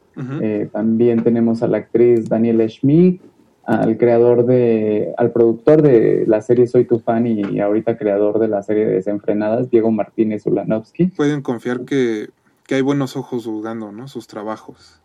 Eh, 0.41 0.71
también 0.73 1.23
tenemos 1.23 1.63
a 1.63 1.69
la 1.69 1.77
actriz 1.77 2.31
Daniela 2.31 2.67
Schmidt, 2.67 3.21
al 3.65 3.99
creador 3.99 4.47
de, 4.47 5.13
al 5.19 5.31
productor 5.31 5.83
de 5.83 6.25
la 6.27 6.41
serie 6.41 6.67
Soy 6.67 6.87
tu 6.87 6.99
fan 6.99 7.27
y, 7.27 7.61
ahorita 7.61 7.99
creador 7.99 8.39
de 8.39 8.49
la 8.49 8.63
serie 8.63 8.87
Desenfrenadas, 8.87 9.69
Diego 9.69 9.91
Martínez 9.91 10.47
Ulanovsky. 10.47 11.09
Pueden 11.09 11.43
confiar 11.43 11.83
que, 11.83 12.31
que 12.67 12.77
hay 12.77 12.81
buenos 12.81 13.19
ojos 13.19 13.45
juzgando, 13.45 13.93
¿no? 13.93 14.09
Sus 14.09 14.27
trabajos. 14.27 15.03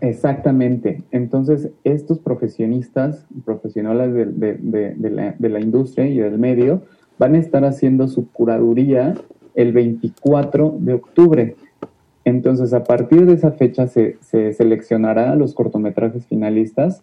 Exactamente. 0.00 1.02
Entonces, 1.10 1.68
estos 1.84 2.18
profesionistas, 2.18 3.26
profesionales 3.44 4.14
de, 4.14 4.24
de, 4.24 4.94
de, 4.94 5.10
la, 5.10 5.34
de, 5.38 5.48
la, 5.50 5.60
industria 5.60 6.06
y 6.06 6.16
del 6.16 6.38
medio, 6.38 6.80
van 7.18 7.34
a 7.34 7.38
estar 7.38 7.62
haciendo 7.66 8.08
su 8.08 8.26
curaduría 8.30 9.12
el 9.54 9.72
24 9.72 10.76
de 10.78 10.94
octubre. 10.94 11.56
Entonces, 12.24 12.72
a 12.72 12.84
partir 12.84 13.26
de 13.26 13.34
esa 13.34 13.52
fecha 13.52 13.88
se, 13.88 14.16
se 14.20 14.52
seleccionará 14.52 15.34
los 15.34 15.54
cortometrajes 15.54 16.26
finalistas 16.26 17.00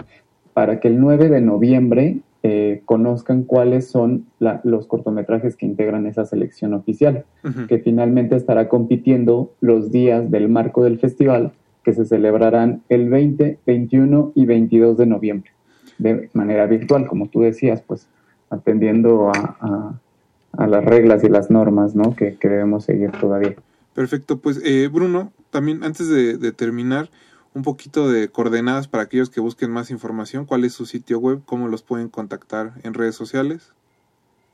para 0.53 0.80
que 0.80 0.88
el 0.88 0.99
9 0.99 1.30
de 1.30 1.41
noviembre 1.41 2.19
eh, 2.41 2.84
conozcan 2.85 3.43
cuáles 3.43 3.89
son 3.89 4.26
la, 4.39 4.61
los 4.63 4.88
cortometrajes 4.88 5.57
que 5.57 5.65
integran 5.65 6.05
esa 6.05 6.23
selección 6.23 6.73
oficial, 6.73 7.26
que 7.67 7.80
finalmente 7.80 8.38
estará 8.38 8.69
compitiendo 8.69 9.51
los 9.59 9.91
días 9.91 10.31
del 10.31 10.47
marco 10.47 10.85
del 10.85 10.99
festival 10.99 11.51
que 11.84 11.93
se 11.93 12.05
celebrarán 12.05 12.81
el 12.88 13.09
20, 13.09 13.59
21 13.65 14.31
y 14.35 14.45
22 14.45 14.97
de 14.97 15.05
noviembre, 15.05 15.51
de 15.97 16.30
manera 16.31 16.65
virtual, 16.65 17.07
como 17.07 17.27
tú 17.27 17.41
decías, 17.41 17.81
pues 17.81 18.07
atendiendo 18.49 19.30
a, 19.30 19.57
a, 19.59 19.99
a 20.53 20.67
las 20.67 20.84
reglas 20.84 21.23
y 21.23 21.30
las 21.30 21.49
normas 21.49 21.95
¿no? 21.95 22.15
que, 22.15 22.35
que 22.35 22.49
debemos 22.49 22.85
seguir 22.85 23.11
todavía. 23.11 23.55
Perfecto, 23.93 24.38
pues 24.38 24.61
eh, 24.63 24.88
Bruno, 24.91 25.31
también 25.49 25.84
antes 25.84 26.09
de, 26.09 26.38
de, 26.38 26.51
terminar, 26.51 27.09
un 27.53 27.63
poquito 27.63 28.09
de 28.09 28.30
coordenadas 28.30 28.88
para 28.88 29.03
aquellos 29.03 29.30
que 29.30 29.41
busquen 29.41 29.71
más 29.71 29.91
información, 29.91 30.45
cuál 30.45 30.63
es 30.63 30.73
su 30.73 30.85
sitio 30.85 31.19
web, 31.19 31.41
cómo 31.45 31.67
los 31.67 31.84
pueden 31.84 32.09
contactar 32.09 32.73
en 32.84 32.93
redes 32.93 33.15
sociales. 33.15 33.73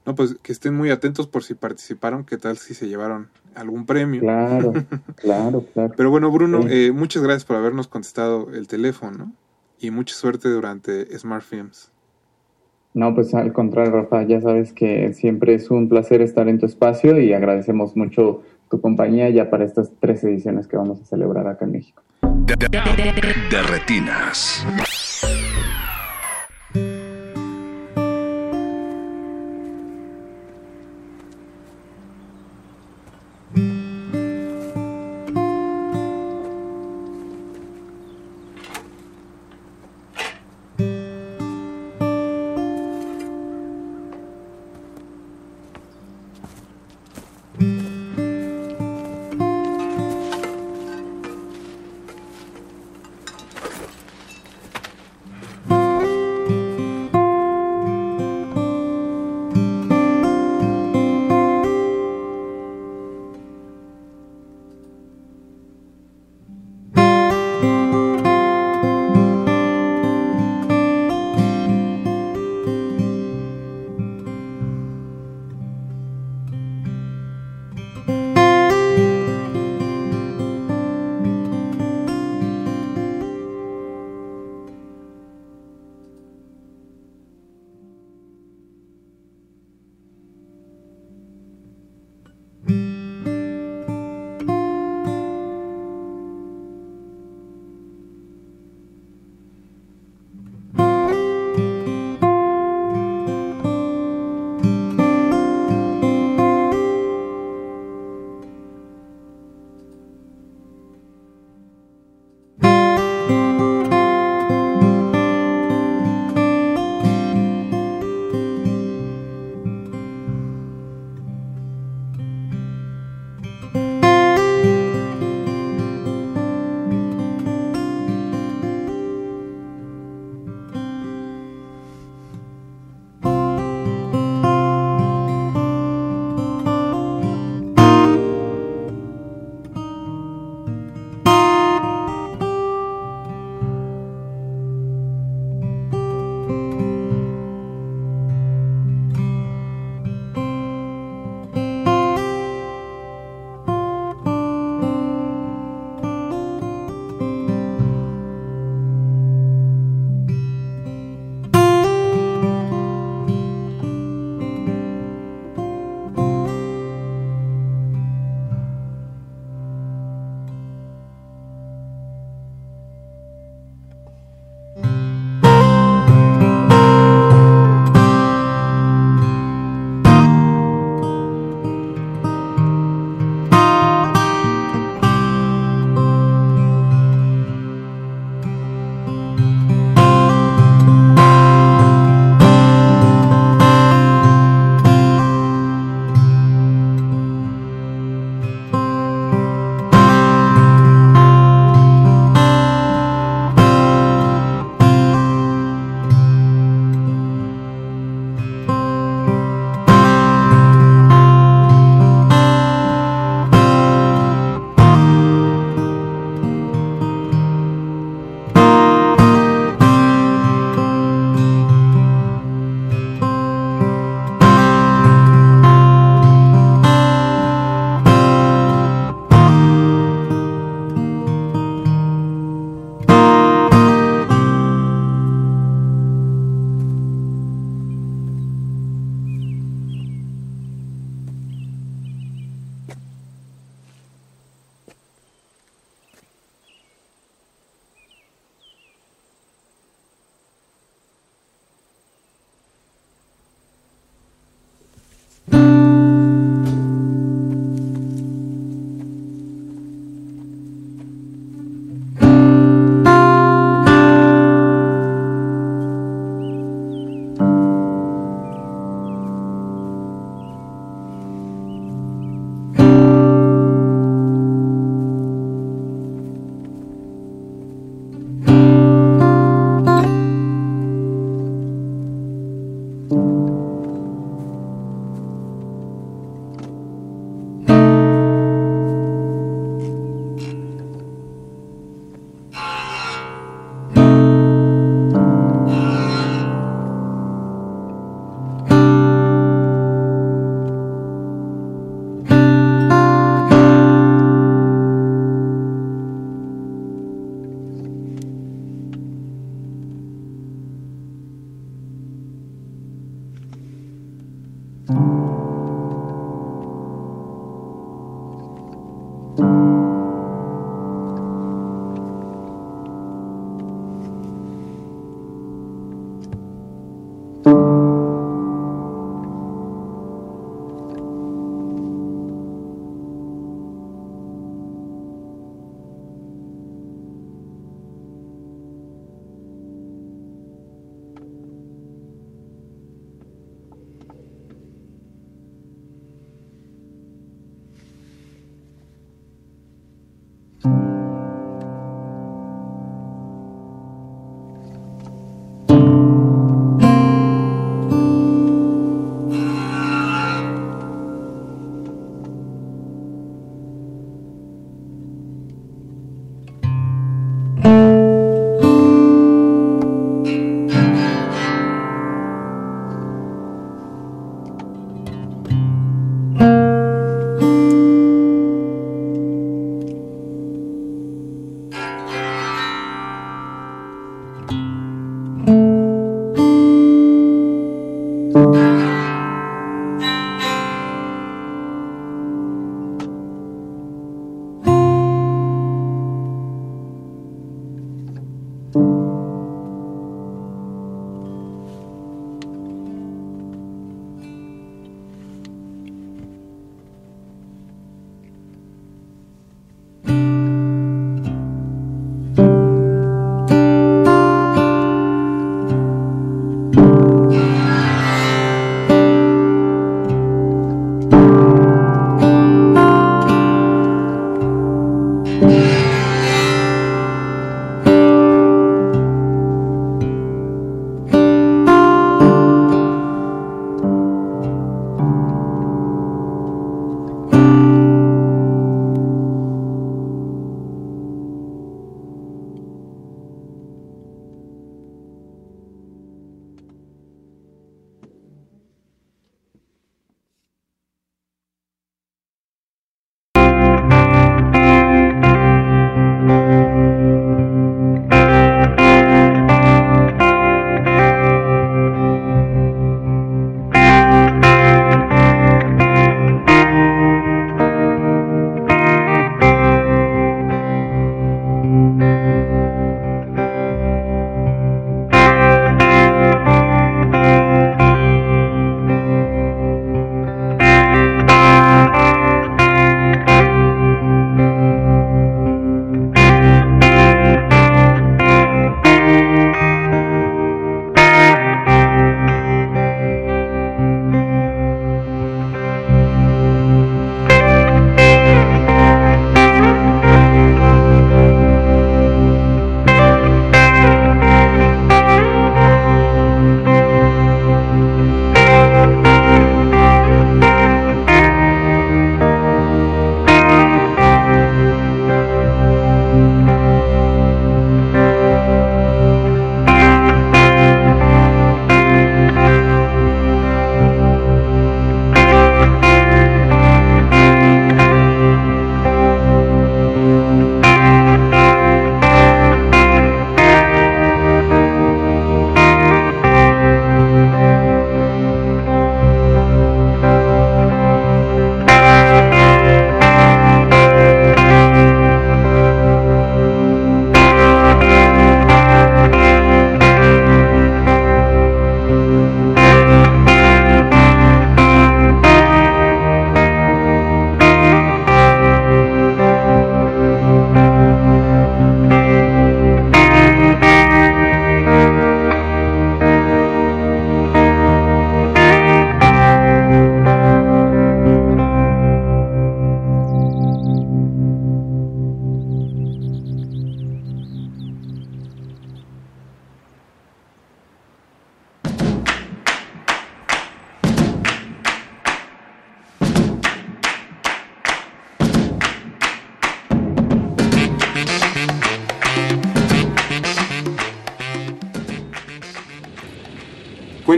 No, 0.06 0.14
pues 0.14 0.36
que 0.42 0.52
estén 0.52 0.74
muy 0.74 0.90
atentos 0.90 1.26
por 1.26 1.44
si 1.44 1.54
participaron, 1.54 2.24
qué 2.24 2.36
tal 2.36 2.58
si 2.58 2.74
se 2.74 2.88
llevaron 2.88 3.28
algún 3.54 3.86
premio. 3.86 4.20
Claro, 4.20 4.72
claro, 5.16 5.64
claro. 5.72 5.94
Pero 5.96 6.10
bueno, 6.10 6.30
Bruno, 6.30 6.62
sí. 6.62 6.68
eh, 6.70 6.92
muchas 6.92 7.22
gracias 7.22 7.44
por 7.44 7.56
habernos 7.56 7.88
contestado 7.88 8.50
el 8.52 8.68
teléfono 8.68 9.32
y 9.78 9.90
mucha 9.90 10.14
suerte 10.14 10.48
durante 10.48 11.18
Smart 11.18 11.42
Films. 11.44 11.90
No, 12.94 13.12
pues 13.12 13.34
al 13.34 13.52
contrario, 13.52 13.90
Rafa, 13.90 14.22
ya 14.22 14.40
sabes 14.40 14.72
que 14.72 15.12
siempre 15.12 15.54
es 15.54 15.68
un 15.70 15.88
placer 15.88 16.22
estar 16.22 16.48
en 16.48 16.60
tu 16.60 16.66
espacio 16.66 17.20
y 17.20 17.32
agradecemos 17.32 17.96
mucho 17.96 18.42
tu 18.70 18.80
compañía 18.80 19.28
ya 19.30 19.50
para 19.50 19.64
estas 19.64 19.90
tres 19.98 20.22
ediciones 20.22 20.68
que 20.68 20.76
vamos 20.76 21.00
a 21.02 21.04
celebrar 21.04 21.48
acá 21.48 21.64
en 21.64 21.72
México. 21.72 22.02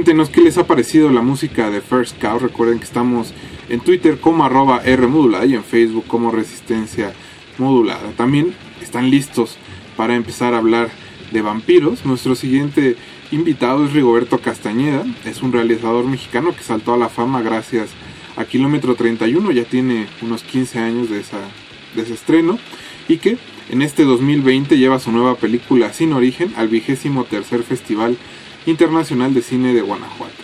Cuéntenos 0.07 0.31
qué 0.31 0.41
les 0.41 0.57
ha 0.57 0.69
parecido 0.69 1.11
la 1.11 1.21
música 1.21 1.69
de 1.69 1.81
First 1.81 2.23
Cow. 2.23 2.39
Recuerden 2.39 2.79
que 2.79 2.85
estamos 2.85 3.35
en 3.69 3.81
Twitter 3.81 4.21
como 4.21 4.45
arroba 4.45 4.81
R 4.85 5.05
modulada 5.09 5.45
y 5.47 5.57
en 5.57 5.65
Facebook 5.65 6.05
como 6.07 6.31
Resistencia 6.31 7.13
Modulada. 7.59 8.13
También 8.17 8.55
están 8.81 9.11
listos 9.11 9.57
para 9.97 10.15
empezar 10.15 10.55
a 10.55 10.59
hablar 10.59 10.91
de 11.33 11.43
vampiros. 11.43 12.07
Nuestro 12.07 12.37
siguiente 12.37 12.95
invitado 13.33 13.85
es 13.85 13.95
Rigoberto 13.95 14.39
Castañeda. 14.39 15.05
Es 15.25 15.43
un 15.43 15.53
realizador 15.53 16.05
mexicano 16.05 16.55
que 16.55 16.63
saltó 16.63 16.95
a 16.95 16.99
la 16.99 17.09
fama 17.09 17.43
gracias 17.43 17.91
a 18.37 18.45
Kilómetro 18.45 18.95
31. 18.95 19.51
Ya 19.51 19.65
tiene 19.65 20.07
unos 20.23 20.45
15 20.45 20.79
años 20.79 21.11
de, 21.11 21.17
de 21.17 22.03
ese 22.03 22.15
estreno. 22.15 22.61
Y 23.09 23.17
que 23.17 23.39
en 23.71 23.83
este 23.83 24.05
2020 24.05 24.79
lleva 24.79 25.01
su 25.01 25.11
nueva 25.11 25.35
película 25.35 25.93
Sin 25.93 26.13
Origen 26.13 26.53
al 26.57 26.69
vigésimo 26.69 27.25
tercer 27.25 27.65
Festival 27.65 28.17
Internacional 28.67 29.33
de 29.33 29.43
Cine 29.43 29.73
de 29.73 29.81
Guanajuato. 29.81 30.35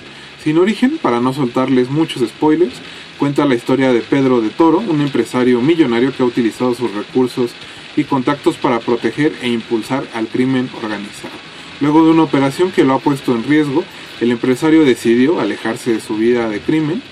Sin 0.42 0.58
Origen, 0.58 0.98
para 1.00 1.20
no 1.20 1.32
soltarles 1.32 1.90
muchos 1.90 2.28
spoilers, 2.28 2.74
cuenta 3.18 3.44
la 3.44 3.54
historia 3.54 3.92
de 3.92 4.00
Pedro 4.00 4.40
de 4.40 4.50
Toro, 4.50 4.78
un 4.78 5.00
empresario 5.00 5.60
millonario 5.60 6.12
que 6.12 6.22
ha 6.22 6.26
utilizado 6.26 6.74
sus 6.74 6.92
recursos 6.92 7.52
y 7.96 8.04
contactos 8.04 8.56
para 8.56 8.80
proteger 8.80 9.32
e 9.42 9.48
impulsar 9.48 10.04
al 10.14 10.26
crimen 10.26 10.68
organizado. 10.82 11.34
Luego 11.80 12.04
de 12.04 12.10
una 12.10 12.22
operación 12.22 12.72
que 12.72 12.84
lo 12.84 12.94
ha 12.94 12.98
puesto 12.98 13.34
en 13.34 13.44
riesgo, 13.44 13.84
el 14.20 14.32
empresario 14.32 14.84
decidió 14.84 15.40
alejarse 15.40 15.92
de 15.92 16.00
su 16.00 16.16
vida 16.16 16.48
de 16.48 16.60
crimen, 16.60 17.02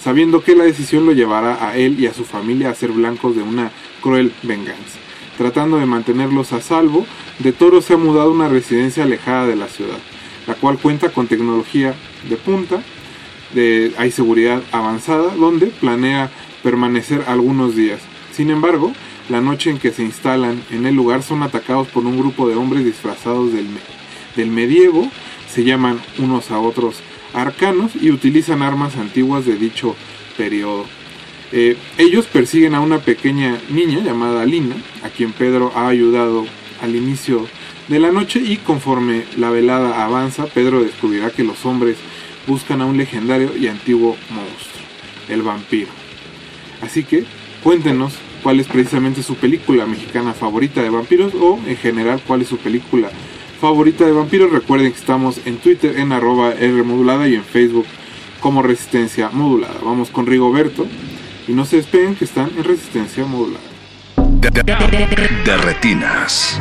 sabiendo 0.00 0.42
que 0.42 0.54
la 0.54 0.64
decisión 0.64 1.06
lo 1.06 1.12
llevará 1.12 1.66
a 1.68 1.76
él 1.76 1.98
y 1.98 2.06
a 2.06 2.14
su 2.14 2.24
familia 2.24 2.70
a 2.70 2.74
ser 2.74 2.92
blancos 2.92 3.34
de 3.34 3.42
una 3.42 3.70
cruel 4.00 4.32
venganza. 4.42 4.98
Tratando 5.36 5.78
de 5.78 5.86
mantenerlos 5.86 6.52
a 6.52 6.60
salvo, 6.60 7.06
De 7.38 7.52
Toro 7.52 7.82
se 7.82 7.94
ha 7.94 7.98
mudado 7.98 8.30
a 8.30 8.32
una 8.32 8.48
residencia 8.48 9.02
alejada 9.02 9.46
de 9.46 9.56
la 9.56 9.68
ciudad, 9.68 9.98
la 10.46 10.54
cual 10.54 10.78
cuenta 10.78 11.10
con 11.10 11.26
tecnología 11.26 11.94
de 12.28 12.36
punta, 12.36 12.82
hay 13.98 14.10
seguridad 14.10 14.62
avanzada, 14.72 15.34
donde 15.34 15.66
planea 15.66 16.30
permanecer 16.62 17.24
algunos 17.26 17.76
días. 17.76 18.00
Sin 18.32 18.50
embargo, 18.50 18.92
la 19.28 19.40
noche 19.40 19.70
en 19.70 19.78
que 19.78 19.92
se 19.92 20.02
instalan 20.02 20.62
en 20.70 20.86
el 20.86 20.94
lugar 20.94 21.22
son 21.22 21.42
atacados 21.42 21.88
por 21.88 22.04
un 22.04 22.18
grupo 22.18 22.48
de 22.48 22.54
hombres 22.54 22.84
disfrazados 22.84 23.52
del, 23.52 23.66
del 24.36 24.50
medievo, 24.50 25.10
se 25.50 25.64
llaman 25.64 26.00
unos 26.18 26.50
a 26.50 26.58
otros 26.58 26.96
arcanos 27.32 27.92
y 28.00 28.10
utilizan 28.10 28.62
armas 28.62 28.96
antiguas 28.96 29.46
de 29.46 29.56
dicho 29.56 29.96
periodo. 30.36 30.84
Eh, 31.52 31.76
ellos 31.96 32.26
persiguen 32.26 32.74
a 32.74 32.80
una 32.80 32.98
pequeña 32.98 33.58
niña 33.70 34.00
llamada 34.00 34.44
Lina, 34.44 34.76
a 35.02 35.08
quien 35.08 35.32
Pedro 35.32 35.72
ha 35.74 35.88
ayudado 35.88 36.44
al 36.82 36.96
inicio 36.96 37.46
de 37.88 38.00
la 38.00 38.10
noche 38.10 38.40
y 38.40 38.56
conforme 38.56 39.24
la 39.36 39.50
velada 39.50 40.04
avanza, 40.04 40.46
Pedro 40.46 40.82
descubrirá 40.82 41.30
que 41.30 41.44
los 41.44 41.64
hombres 41.64 41.96
buscan 42.46 42.80
a 42.80 42.86
un 42.86 42.96
legendario 42.96 43.56
y 43.56 43.68
antiguo 43.68 44.16
monstruo, 44.30 44.82
el 45.28 45.42
vampiro. 45.42 45.90
Así 46.82 47.04
que 47.04 47.24
cuéntenos 47.62 48.14
cuál 48.42 48.60
es 48.60 48.66
precisamente 48.66 49.22
su 49.22 49.36
película 49.36 49.86
mexicana 49.86 50.34
favorita 50.34 50.82
de 50.82 50.90
vampiros 50.90 51.34
o 51.34 51.58
en 51.66 51.76
general 51.76 52.20
cuál 52.26 52.42
es 52.42 52.48
su 52.48 52.58
película 52.58 53.10
favorita 53.60 54.04
de 54.04 54.12
vampiros. 54.12 54.50
Recuerden 54.50 54.92
que 54.92 54.98
estamos 54.98 55.40
en 55.44 55.58
Twitter 55.58 55.98
en 55.98 56.12
arroba 56.12 56.52
R 56.52 56.82
modulada 56.82 57.28
y 57.28 57.34
en 57.34 57.44
Facebook 57.44 57.86
como 58.40 58.62
Resistencia 58.62 59.30
Modulada. 59.30 59.76
Vamos 59.84 60.10
con 60.10 60.26
Rigoberto 60.26 60.86
y 61.48 61.52
no 61.52 61.64
se 61.64 61.76
despeguen 61.76 62.14
que 62.14 62.24
están 62.24 62.50
en 62.56 62.64
Resistencia 62.64 63.24
Modulada. 63.24 63.64
De 65.44 65.56
retinas. 65.56 66.60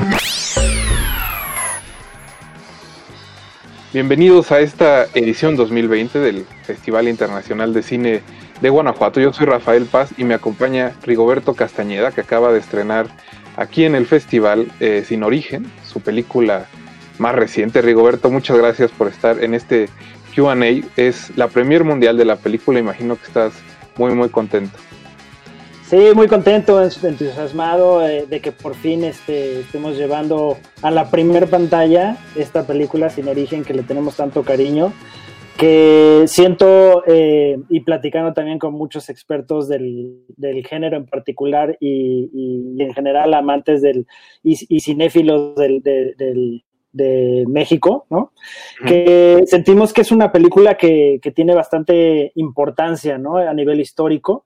Bienvenidos 3.95 4.51
a 4.51 4.59
esta 4.59 5.05
edición 5.13 5.55
2020 5.55 6.19
del 6.19 6.43
Festival 6.65 7.07
Internacional 7.07 7.73
de 7.73 7.81
Cine 7.81 8.21
de 8.59 8.69
Guanajuato. 8.69 9.21
Yo 9.21 9.31
soy 9.31 9.45
Rafael 9.45 9.85
Paz 9.85 10.09
y 10.17 10.25
me 10.25 10.33
acompaña 10.33 10.91
Rigoberto 11.03 11.53
Castañeda, 11.53 12.11
que 12.11 12.19
acaba 12.19 12.51
de 12.51 12.59
estrenar 12.59 13.07
aquí 13.55 13.85
en 13.85 13.95
el 13.95 14.05
festival 14.05 14.69
eh, 14.81 15.05
Sin 15.07 15.23
Origen, 15.23 15.71
su 15.87 16.01
película 16.01 16.65
más 17.19 17.35
reciente. 17.35 17.81
Rigoberto, 17.81 18.29
muchas 18.29 18.57
gracias 18.57 18.91
por 18.91 19.07
estar 19.07 19.41
en 19.41 19.53
este 19.53 19.87
QA. 20.35 20.57
Es 20.97 21.31
la 21.37 21.47
premier 21.47 21.85
mundial 21.85 22.17
de 22.17 22.25
la 22.25 22.35
película, 22.35 22.79
imagino 22.79 23.15
que 23.15 23.23
estás 23.23 23.53
muy, 23.95 24.13
muy 24.13 24.27
contento. 24.27 24.77
Sí, 25.95 26.13
muy 26.13 26.27
contento, 26.27 26.83
entusiasmado 26.83 28.05
eh, 28.05 28.25
de 28.29 28.41
que 28.41 28.51
por 28.51 28.75
fin 28.75 29.05
este, 29.05 29.61
estemos 29.61 29.95
llevando 29.95 30.57
a 30.81 30.91
la 30.91 31.09
primer 31.09 31.47
pantalla 31.47 32.17
esta 32.35 32.67
película 32.67 33.09
sin 33.09 33.29
origen 33.29 33.63
que 33.63 33.73
le 33.73 33.83
tenemos 33.83 34.17
tanto 34.17 34.43
cariño, 34.43 34.91
que 35.57 36.25
siento 36.27 37.01
eh, 37.07 37.55
y 37.69 37.79
platicando 37.79 38.33
también 38.33 38.59
con 38.59 38.73
muchos 38.73 39.07
expertos 39.07 39.69
del, 39.69 40.25
del 40.35 40.67
género 40.67 40.97
en 40.97 41.05
particular 41.05 41.77
y, 41.79 42.29
y, 42.33 42.83
en 42.83 42.93
general 42.93 43.33
amantes 43.33 43.81
del, 43.81 44.05
y, 44.43 44.57
y 44.67 44.81
cinéfilos 44.81 45.55
del, 45.55 45.81
del, 45.81 46.65
de 46.91 47.45
México, 47.47 48.05
¿no? 48.09 48.33
Que 48.85 49.43
sentimos 49.47 49.93
que 49.93 50.01
es 50.01 50.11
una 50.11 50.33
película 50.33 50.75
que, 50.75 51.19
que, 51.21 51.31
tiene 51.31 51.55
bastante 51.55 52.33
importancia, 52.35 53.17
¿no? 53.17 53.37
A 53.37 53.53
nivel 53.53 53.79
histórico 53.79 54.45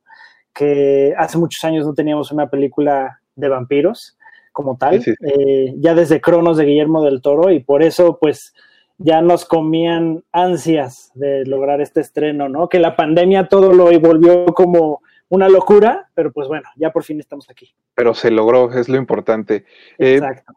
que 0.54 1.14
hace 1.18 1.38
muchos 1.38 1.64
años 1.64 1.86
no 1.86 1.94
teníamos 1.94 2.32
una 2.32 2.50
película 2.50 3.22
de 3.36 3.50
vampiros 3.50 4.18
como 4.52 4.78
tal, 4.78 5.02
sí, 5.02 5.14
sí. 5.14 5.28
Eh, 5.28 5.74
ya 5.78 5.94
desde 5.94 6.22
Cronos 6.22 6.58
de 6.58 6.66
Guillermo 6.66 7.04
del 7.04 7.22
Toro, 7.22 7.52
y 7.52 7.60
por 7.60 7.84
eso 7.84 8.18
pues 8.20 8.54
ya 8.98 9.22
nos 9.22 9.46
comían 9.46 10.24
ansias 10.34 11.12
de 11.16 11.46
lograr 11.46 11.80
este 11.80 12.02
estreno, 12.02 12.50
¿no? 12.50 12.68
Que 12.68 12.80
la 12.80 12.96
pandemia 12.96 13.48
todo 13.48 13.74
lo 13.74 13.86
volvió 14.00 14.46
como 14.48 15.02
una 15.30 15.48
locura, 15.48 16.10
pero 16.14 16.32
pues 16.32 16.48
bueno, 16.48 16.68
ya 16.76 16.92
por 16.92 17.04
fin 17.04 17.20
estamos 17.20 17.50
aquí. 17.50 17.74
Pero 17.96 18.14
se 18.14 18.30
logró, 18.30 18.72
es 18.74 18.90
lo 18.90 18.98
importante. 18.98 19.66
Exacto. 19.98 20.52
Eh, 20.52 20.56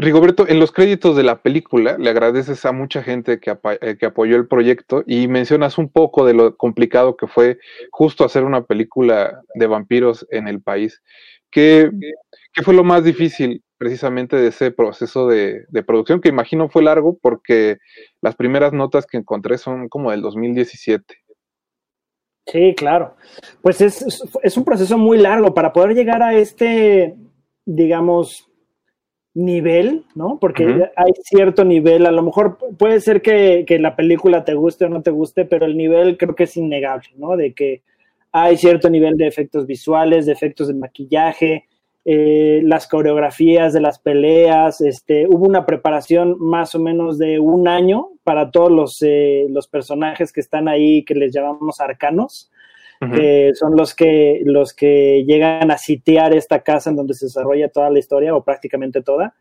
Rigoberto, 0.00 0.46
en 0.48 0.60
los 0.60 0.70
créditos 0.70 1.16
de 1.16 1.24
la 1.24 1.42
película 1.42 1.98
le 1.98 2.08
agradeces 2.10 2.64
a 2.64 2.70
mucha 2.70 3.02
gente 3.02 3.40
que, 3.40 3.50
eh, 3.80 3.96
que, 3.98 4.06
apoyó 4.06 4.36
el 4.36 4.46
proyecto 4.46 5.02
y 5.04 5.26
mencionas 5.26 5.76
un 5.76 5.88
poco 5.88 6.24
de 6.24 6.34
lo 6.34 6.56
complicado 6.56 7.16
que 7.16 7.26
fue 7.26 7.58
justo 7.90 8.24
hacer 8.24 8.44
una 8.44 8.64
película 8.64 9.42
de 9.54 9.66
vampiros 9.66 10.24
en 10.30 10.46
el 10.46 10.62
país. 10.62 11.02
¿Qué, 11.50 11.90
fue 12.62 12.74
lo 12.74 12.84
más 12.84 13.02
difícil 13.02 13.64
precisamente 13.76 14.36
de 14.36 14.48
ese 14.48 14.70
proceso 14.70 15.26
de, 15.26 15.66
producción? 15.84 16.20
Que 16.20 16.28
imagino 16.28 16.68
fue 16.68 16.84
largo 16.84 17.18
porque 17.20 17.78
las 18.20 18.36
primeras 18.36 18.72
notas 18.72 19.04
que 19.04 19.16
encontré 19.16 19.58
son 19.58 19.88
como 19.88 20.12
del 20.12 20.22
2017. 20.22 21.12
Sí, 22.46 22.72
claro. 22.76 23.16
Pues 23.62 23.80
es, 23.80 24.22
es 24.44 24.56
un 24.56 24.64
proceso 24.64 24.96
muy 24.96 25.18
largo 25.18 25.52
para 25.54 25.72
poder 25.72 25.96
llegar 25.96 26.22
a 26.22 26.34
este, 26.34 27.16
digamos, 27.64 28.47
nivel, 29.38 30.04
¿no? 30.14 30.38
Porque 30.40 30.66
uh 30.66 30.68
-huh. 30.68 30.90
hay 30.96 31.12
cierto 31.22 31.64
nivel, 31.64 32.06
a 32.06 32.10
lo 32.10 32.22
mejor 32.22 32.58
puede 32.76 33.00
ser 33.00 33.22
que, 33.22 33.64
que, 33.66 33.78
la 33.78 33.94
película 33.94 34.44
te 34.44 34.54
guste 34.54 34.84
o 34.84 34.88
no 34.88 35.02
te 35.02 35.10
guste, 35.10 35.44
pero 35.44 35.64
el 35.66 35.76
nivel 35.76 36.16
creo 36.16 36.34
que 36.34 36.44
es 36.44 36.56
innegable, 36.56 37.10
¿no? 37.16 37.36
De 37.36 37.54
que 37.54 37.82
hay 38.32 38.56
cierto 38.56 38.90
nivel 38.90 39.16
de 39.16 39.26
efectos 39.26 39.66
visuales, 39.66 40.26
de 40.26 40.32
efectos 40.32 40.68
de 40.68 40.74
maquillaje, 40.74 41.64
eh, 42.04 42.62
las 42.64 42.88
coreografías 42.88 43.72
de 43.72 43.80
las 43.80 43.98
peleas, 43.98 44.80
este, 44.80 45.26
hubo 45.28 45.46
una 45.46 45.66
preparación 45.66 46.36
más 46.38 46.74
o 46.74 46.80
menos 46.80 47.18
de 47.18 47.38
un 47.38 47.68
año 47.68 48.08
para 48.24 48.50
todos 48.50 48.72
los, 48.72 49.02
eh, 49.02 49.46
los 49.50 49.68
personajes 49.68 50.32
que 50.32 50.40
están 50.40 50.68
ahí, 50.68 51.04
que 51.04 51.14
les 51.14 51.32
llamamos 51.32 51.80
arcanos, 51.80 52.50
Que 53.00 53.52
son 53.54 53.76
los 53.76 53.94
que, 53.94 54.40
los 54.44 54.74
que 54.74 55.24
llegan 55.24 55.70
a 55.70 55.78
sitiar 55.78 56.34
esta 56.34 56.62
casa 56.62 56.90
en 56.90 56.96
donde 56.96 57.14
se 57.14 57.26
desarrolla 57.26 57.68
toda 57.68 57.90
la 57.90 58.00
historia 58.00 58.34
o 58.34 58.42
prácticamente 58.42 59.02
toda. 59.02 59.34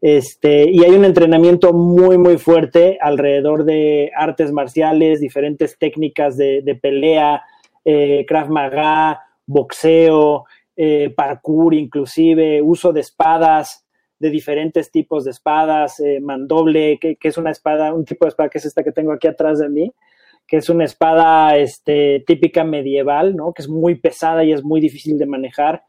Este, 0.00 0.70
y 0.70 0.82
hay 0.82 0.92
un 0.92 1.04
entrenamiento 1.04 1.72
muy, 1.72 2.16
muy 2.16 2.38
fuerte 2.38 2.98
alrededor 3.00 3.64
de 3.64 4.10
artes 4.16 4.50
marciales, 4.50 5.20
diferentes 5.20 5.76
técnicas 5.78 6.36
de, 6.36 6.62
de 6.62 6.74
pelea, 6.74 7.42
eh, 7.84 8.24
Krav 8.26 8.48
Maga, 8.48 9.20
boxeo, 9.46 10.44
eh, 10.76 11.12
parkour 11.14 11.74
inclusive, 11.74 12.62
uso 12.62 12.92
de 12.92 13.00
espadas, 13.00 13.84
de 14.18 14.30
diferentes 14.30 14.90
tipos 14.90 15.24
de 15.24 15.32
espadas, 15.32 16.00
eh, 16.00 16.20
mandoble, 16.20 16.98
que, 16.98 17.16
que, 17.16 17.28
es 17.28 17.36
una 17.36 17.50
espada, 17.50 17.92
un 17.92 18.04
tipo 18.04 18.24
de 18.24 18.30
espada 18.30 18.48
que 18.48 18.58
es 18.58 18.64
esta 18.64 18.82
que 18.82 18.92
tengo 18.92 19.12
aquí 19.12 19.26
atrás 19.26 19.58
de 19.58 19.68
mí, 19.68 19.92
que 20.50 20.56
es 20.56 20.68
una 20.68 20.84
espada 20.84 21.56
este, 21.56 22.24
típica 22.26 22.64
medieval, 22.64 23.36
¿no? 23.36 23.52
Que 23.52 23.62
es 23.62 23.68
muy 23.68 23.94
pesada 23.94 24.42
y 24.42 24.50
es 24.50 24.64
muy 24.64 24.80
difícil 24.80 25.16
de 25.16 25.24
manejar. 25.24 25.84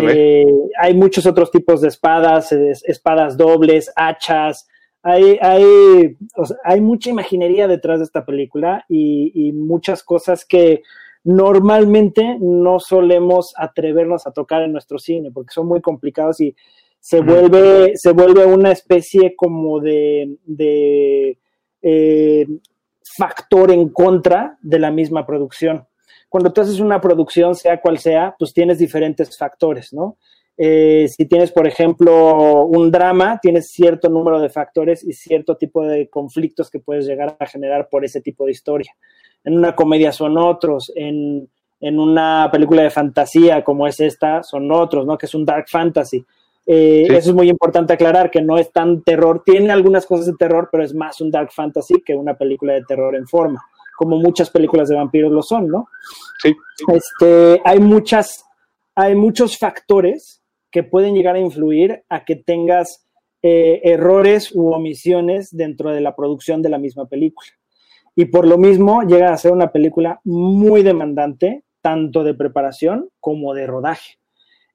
Eh, 0.00 0.46
hay 0.78 0.94
muchos 0.94 1.26
otros 1.26 1.50
tipos 1.50 1.80
de 1.80 1.88
espadas, 1.88 2.52
es, 2.52 2.84
espadas 2.84 3.36
dobles, 3.36 3.92
hachas. 3.96 4.68
Hay, 5.02 5.36
hay, 5.40 6.16
o 6.36 6.44
sea, 6.44 6.56
hay, 6.62 6.80
mucha 6.80 7.10
imaginería 7.10 7.66
detrás 7.66 7.98
de 7.98 8.04
esta 8.04 8.24
película 8.24 8.84
y, 8.88 9.32
y, 9.34 9.52
muchas 9.52 10.04
cosas 10.04 10.44
que 10.44 10.82
normalmente 11.24 12.38
no 12.40 12.78
solemos 12.78 13.52
atrevernos 13.56 14.28
a 14.28 14.32
tocar 14.32 14.62
en 14.62 14.72
nuestro 14.72 14.98
cine 14.98 15.32
porque 15.32 15.52
son 15.52 15.66
muy 15.66 15.80
complicados 15.80 16.40
y 16.40 16.54
se 17.00 17.20
vuelve, 17.20 17.96
se 17.96 18.12
vuelve 18.12 18.46
una 18.46 18.70
especie 18.70 19.34
como 19.36 19.80
de, 19.80 20.38
de 20.46 21.36
eh, 21.82 22.46
factor 23.04 23.70
en 23.70 23.90
contra 23.90 24.58
de 24.62 24.78
la 24.78 24.90
misma 24.90 25.26
producción. 25.26 25.86
Cuando 26.28 26.52
tú 26.52 26.62
haces 26.62 26.80
una 26.80 27.00
producción, 27.00 27.54
sea 27.54 27.80
cual 27.80 27.98
sea, 27.98 28.34
pues 28.38 28.52
tienes 28.52 28.78
diferentes 28.78 29.36
factores, 29.38 29.92
¿no? 29.92 30.18
Eh, 30.56 31.06
si 31.08 31.26
tienes, 31.26 31.50
por 31.50 31.66
ejemplo, 31.66 32.64
un 32.64 32.90
drama, 32.90 33.38
tienes 33.42 33.70
cierto 33.70 34.08
número 34.08 34.40
de 34.40 34.48
factores 34.48 35.04
y 35.04 35.12
cierto 35.12 35.56
tipo 35.56 35.84
de 35.84 36.08
conflictos 36.08 36.70
que 36.70 36.78
puedes 36.78 37.06
llegar 37.06 37.36
a 37.38 37.46
generar 37.46 37.88
por 37.88 38.04
ese 38.04 38.20
tipo 38.20 38.46
de 38.46 38.52
historia. 38.52 38.92
En 39.44 39.58
una 39.58 39.74
comedia 39.74 40.12
son 40.12 40.38
otros, 40.38 40.92
en, 40.94 41.48
en 41.80 41.98
una 41.98 42.48
película 42.52 42.82
de 42.82 42.90
fantasía 42.90 43.62
como 43.62 43.86
es 43.86 44.00
esta 44.00 44.42
son 44.42 44.70
otros, 44.72 45.04
¿no? 45.06 45.18
Que 45.18 45.26
es 45.26 45.34
un 45.34 45.44
dark 45.44 45.66
fantasy. 45.68 46.24
Eh, 46.66 47.04
Sí. 47.06 47.14
Eso 47.14 47.30
es 47.30 47.36
muy 47.36 47.48
importante 47.50 47.92
aclarar, 47.92 48.30
que 48.30 48.40
no 48.40 48.56
es 48.58 48.72
tan 48.72 49.02
terror, 49.02 49.42
tiene 49.44 49.70
algunas 49.70 50.06
cosas 50.06 50.26
de 50.26 50.34
terror, 50.38 50.68
pero 50.72 50.82
es 50.82 50.94
más 50.94 51.20
un 51.20 51.30
dark 51.30 51.52
fantasy 51.52 52.02
que 52.04 52.14
una 52.14 52.36
película 52.36 52.72
de 52.72 52.82
terror 52.84 53.14
en 53.14 53.26
forma, 53.26 53.62
como 53.96 54.16
muchas 54.16 54.50
películas 54.50 54.88
de 54.88 54.96
vampiros 54.96 55.30
lo 55.30 55.42
son, 55.42 55.68
¿no? 55.68 55.88
Sí. 56.42 56.54
Este, 56.88 57.60
hay 57.64 57.80
muchas, 57.80 58.44
hay 58.94 59.14
muchos 59.14 59.58
factores 59.58 60.42
que 60.70 60.82
pueden 60.82 61.14
llegar 61.14 61.36
a 61.36 61.40
influir 61.40 62.02
a 62.08 62.24
que 62.24 62.36
tengas 62.36 63.06
eh, 63.42 63.82
errores 63.84 64.52
u 64.54 64.72
omisiones 64.72 65.54
dentro 65.54 65.90
de 65.90 66.00
la 66.00 66.16
producción 66.16 66.62
de 66.62 66.70
la 66.70 66.78
misma 66.78 67.06
película. 67.06 67.46
Y 68.16 68.24
por 68.24 68.46
lo 68.46 68.56
mismo 68.56 69.02
llega 69.02 69.32
a 69.32 69.36
ser 69.36 69.52
una 69.52 69.70
película 69.70 70.20
muy 70.24 70.82
demandante, 70.82 71.62
tanto 71.82 72.24
de 72.24 72.32
preparación 72.32 73.10
como 73.20 73.52
de 73.52 73.66
rodaje. 73.66 74.18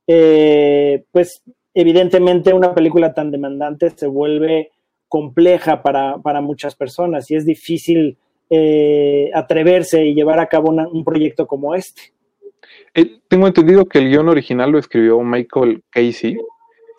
Eh, 0.06 1.03
pues 1.11 1.44
evidentemente 1.74 2.54
una 2.54 2.74
película 2.74 3.14
tan 3.14 3.32
demandante 3.32 3.90
se 3.91 4.08
vuelve 4.08 4.72
compleja 5.08 5.82
para, 5.82 6.18
para 6.18 6.41
muchas 6.41 6.76
personas 6.76 7.30
y 7.32 7.36
es 7.36 7.46
difícil 7.46 8.18
eh, 8.50 9.30
atreverse 9.34 10.06
y 10.06 10.14
llevar 10.16 10.40
a 10.40 10.48
cabo 10.48 10.70
una- 10.70 10.88
un 10.88 11.04
proyecto 11.04 11.46
como 11.48 11.76
este. 11.76 12.02
Eh, 12.94 13.20
tengo 13.28 13.48
entendido 13.48 13.86
que 13.86 14.00
el 14.00 14.10
guion 14.10 14.30
original 14.30 14.72
lo 14.72 14.80
escribió 14.80 15.20
Michael 15.22 15.84
Casey 15.90 16.38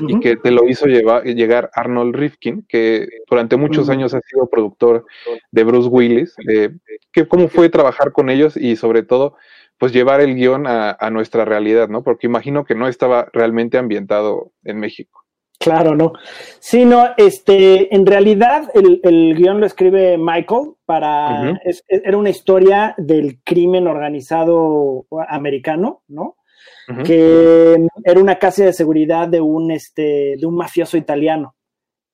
y 0.08 0.18
que 0.20 0.36
te 0.36 0.50
lo 0.50 0.66
hizo 0.66 0.86
llevar, 0.86 1.24
llegar 1.24 1.70
Arnold 1.74 2.14
Rifkin, 2.16 2.64
que 2.68 3.06
durante 3.28 3.56
muchos 3.56 3.90
años 3.90 4.14
ha 4.14 4.20
sido 4.22 4.48
productor 4.48 5.04
de 5.50 5.64
Bruce 5.64 5.88
Willis. 5.88 6.34
eh, 6.48 6.70
que 7.12 7.28
¿Cómo 7.28 7.48
fue 7.48 7.68
trabajar 7.68 8.10
con 8.12 8.30
ellos 8.30 8.56
y 8.56 8.76
sobre 8.76 9.02
todo, 9.02 9.36
pues 9.80 9.92
llevar 9.94 10.20
el 10.20 10.34
guion 10.34 10.66
a, 10.66 10.94
a 11.00 11.08
nuestra 11.10 11.46
realidad, 11.46 11.88
¿no? 11.88 12.02
Porque 12.04 12.26
imagino 12.26 12.64
que 12.66 12.74
no 12.74 12.86
estaba 12.86 13.28
realmente 13.32 13.78
ambientado 13.78 14.52
en 14.62 14.78
México. 14.78 15.24
Claro, 15.58 15.94
no. 15.94 16.12
Sí, 16.58 16.84
no, 16.84 17.08
este, 17.16 17.94
en 17.94 18.04
realidad 18.06 18.70
el, 18.74 19.00
el 19.02 19.34
guion 19.34 19.58
lo 19.58 19.64
escribe 19.66 20.16
Michael 20.18 20.72
para, 20.86 21.52
es- 21.64 21.82
era 21.88 22.16
una 22.18 22.28
historia 22.30 22.94
del 22.98 23.40
crimen 23.42 23.86
organizado 23.86 25.06
americano, 25.28 26.02
¿no? 26.08 26.36
Que 27.04 27.76
era 28.04 28.20
una 28.20 28.38
casa 28.38 28.64
de 28.64 28.72
seguridad 28.72 29.28
de 29.28 29.40
un, 29.40 29.70
este, 29.70 30.34
de 30.38 30.46
un 30.46 30.56
mafioso 30.56 30.96
italiano 30.96 31.54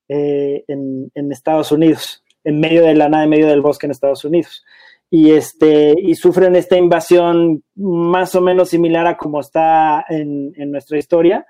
eh, 0.08 0.64
en, 0.68 1.10
en 1.14 1.32
Estados 1.32 1.72
Unidos, 1.72 2.22
en 2.44 2.60
medio 2.60 2.84
de 2.84 2.94
la 2.94 3.08
nada, 3.08 3.24
en 3.24 3.30
medio 3.30 3.46
del 3.48 3.60
bosque 3.62 3.86
en 3.86 3.92
Estados 3.92 4.24
Unidos. 4.24 4.64
Y, 5.08 5.30
este, 5.30 5.94
y 5.96 6.14
sufren 6.16 6.56
esta 6.56 6.76
invasión 6.76 7.62
más 7.76 8.34
o 8.34 8.40
menos 8.40 8.70
similar 8.70 9.06
a 9.06 9.16
como 9.16 9.40
está 9.40 10.04
en, 10.08 10.52
en 10.56 10.72
nuestra 10.72 10.98
historia. 10.98 11.46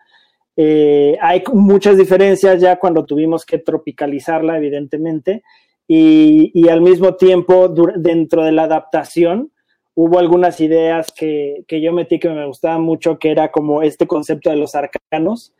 Eh, 0.57 1.16
hay 1.20 1.43
muchas 1.53 1.99
diferencias 1.99 2.61
ya 2.61 2.78
cuando 2.78 3.05
tuvimos 3.05 3.45
que 3.45 3.59
tropicalizarla, 3.59 4.57
evidentemente, 4.57 5.43
y, 5.89 6.51
y 6.55 6.69
al 6.69 6.81
mismo 6.81 7.15
tiempo, 7.15 7.69
dentro 7.69 8.43
de 8.45 8.53
la 8.53 8.65
adaptación, 8.65 9.53
hubo 9.95 10.19
algunas 10.19 10.61
ideas 10.61 11.12
que, 11.12 11.65
que 11.66 11.81
yo 11.81 11.93
metí 11.93 12.19
que 12.19 12.28
me 12.28 12.47
gustaban 12.47 12.83
mucho, 12.83 13.19
que 13.19 13.31
era 13.31 13.51
como 13.51 13.83
este 13.83 14.07
concepto 14.07 14.51
de 14.51 14.57
los 14.57 14.74
arcanos, 14.74 15.55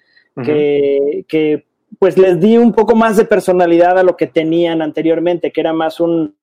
que, 0.45 1.25
que 1.29 1.65
pues 1.99 2.19
les 2.19 2.39
di 2.39 2.59
un 2.59 2.73
poco 2.73 2.95
más 2.95 3.17
de 3.17 3.25
personalidad 3.25 3.99
a 3.99 4.03
lo 4.03 4.19
que 4.19 4.27
tenían 4.27 4.83
anteriormente, 4.83 5.51
que 5.51 5.63
era 5.63 5.73
más 5.73 5.99
un, 5.99 6.37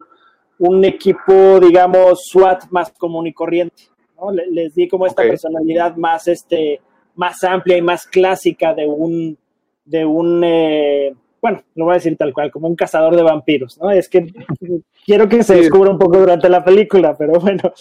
un 0.60 0.84
equipo, 0.86 1.60
digamos, 1.60 2.26
SWAT 2.28 2.66
más 2.72 2.92
común 2.92 3.28
y 3.28 3.34
corriente. 3.34 3.84
¿no? 4.18 4.32
Le- 4.32 4.48
Les 4.52 4.74
di 4.76 4.88
como 4.88 5.06
esta 5.06 5.24
personalidad 5.24 5.96
más, 5.98 6.28
este, 6.28 6.80
más 7.16 7.44
amplia 7.44 7.78
y 7.78 7.82
más 7.82 8.06
clásica 8.08 8.74
de 8.74 8.86
un, 8.88 9.38
de 9.86 10.06
un 10.06 10.42
eh, 10.46 11.14
bueno, 11.42 11.62
lo 11.76 11.86
voy 11.86 11.92
a 11.92 11.96
decir 11.96 12.16
tal 12.16 12.34
cual, 12.34 12.50
como 12.52 12.68
un 12.70 12.76
cazador 12.76 13.16
de 13.18 13.24
vampiros, 13.24 13.78
¿no? 13.82 13.92
Es 13.92 14.08
que 14.08 14.32
quiero 15.06 15.28
que 15.28 15.44
se 15.44 15.56
Sí. 15.56 15.60
descubra 15.62 15.92
un 15.92 15.98
poco 16.00 16.18
durante 16.20 16.48
la 16.48 16.64
película, 16.64 17.18
pero 17.18 17.34
bueno. 17.40 17.74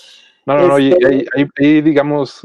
No, 0.47 0.57
no, 0.57 0.67
no, 0.67 0.79
y 0.81 0.91
Este- 0.91 1.07
hay, 1.07 1.25
hay- 1.37 1.47
hay, 1.57 1.81
digamos, 1.83 2.45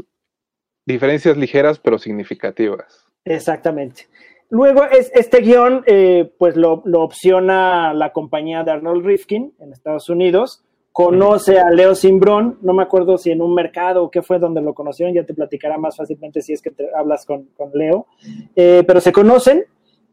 diferencias 0.86 1.36
ligeras 1.36 1.80
pero 1.80 1.98
significativas. 1.98 3.04
Exactamente. 3.24 4.06
Luego, 4.50 4.84
es, 4.84 5.10
este 5.14 5.40
guion, 5.40 5.82
eh, 5.86 6.32
pues 6.38 6.56
lo, 6.56 6.82
opciona 6.94 7.92
la 7.92 8.12
compañía 8.12 8.64
de 8.64 8.70
Arnold 8.70 9.04
Rifkin 9.04 9.52
en 9.58 9.72
Estados 9.72 10.08
Unidos. 10.08 10.64
Conoce 10.90 11.60
a 11.60 11.70
Leo 11.70 11.94
Simbrón, 11.94 12.58
no 12.62 12.72
me 12.72 12.82
acuerdo 12.82 13.18
si 13.18 13.30
en 13.30 13.42
un 13.42 13.54
mercado 13.54 14.02
o 14.02 14.10
qué 14.10 14.22
fue 14.22 14.38
donde 14.38 14.62
lo 14.62 14.74
conocieron, 14.74 15.14
ya 15.14 15.24
te 15.24 15.34
platicará 15.34 15.78
más 15.78 15.96
fácilmente 15.96 16.40
si 16.40 16.54
es 16.54 16.62
que 16.62 16.70
te 16.70 16.88
hablas 16.92 17.24
con, 17.24 17.44
con 17.56 17.70
Leo. 17.72 18.06
Eh, 18.56 18.82
pero 18.86 19.00
se 19.00 19.12
conocen 19.12 19.64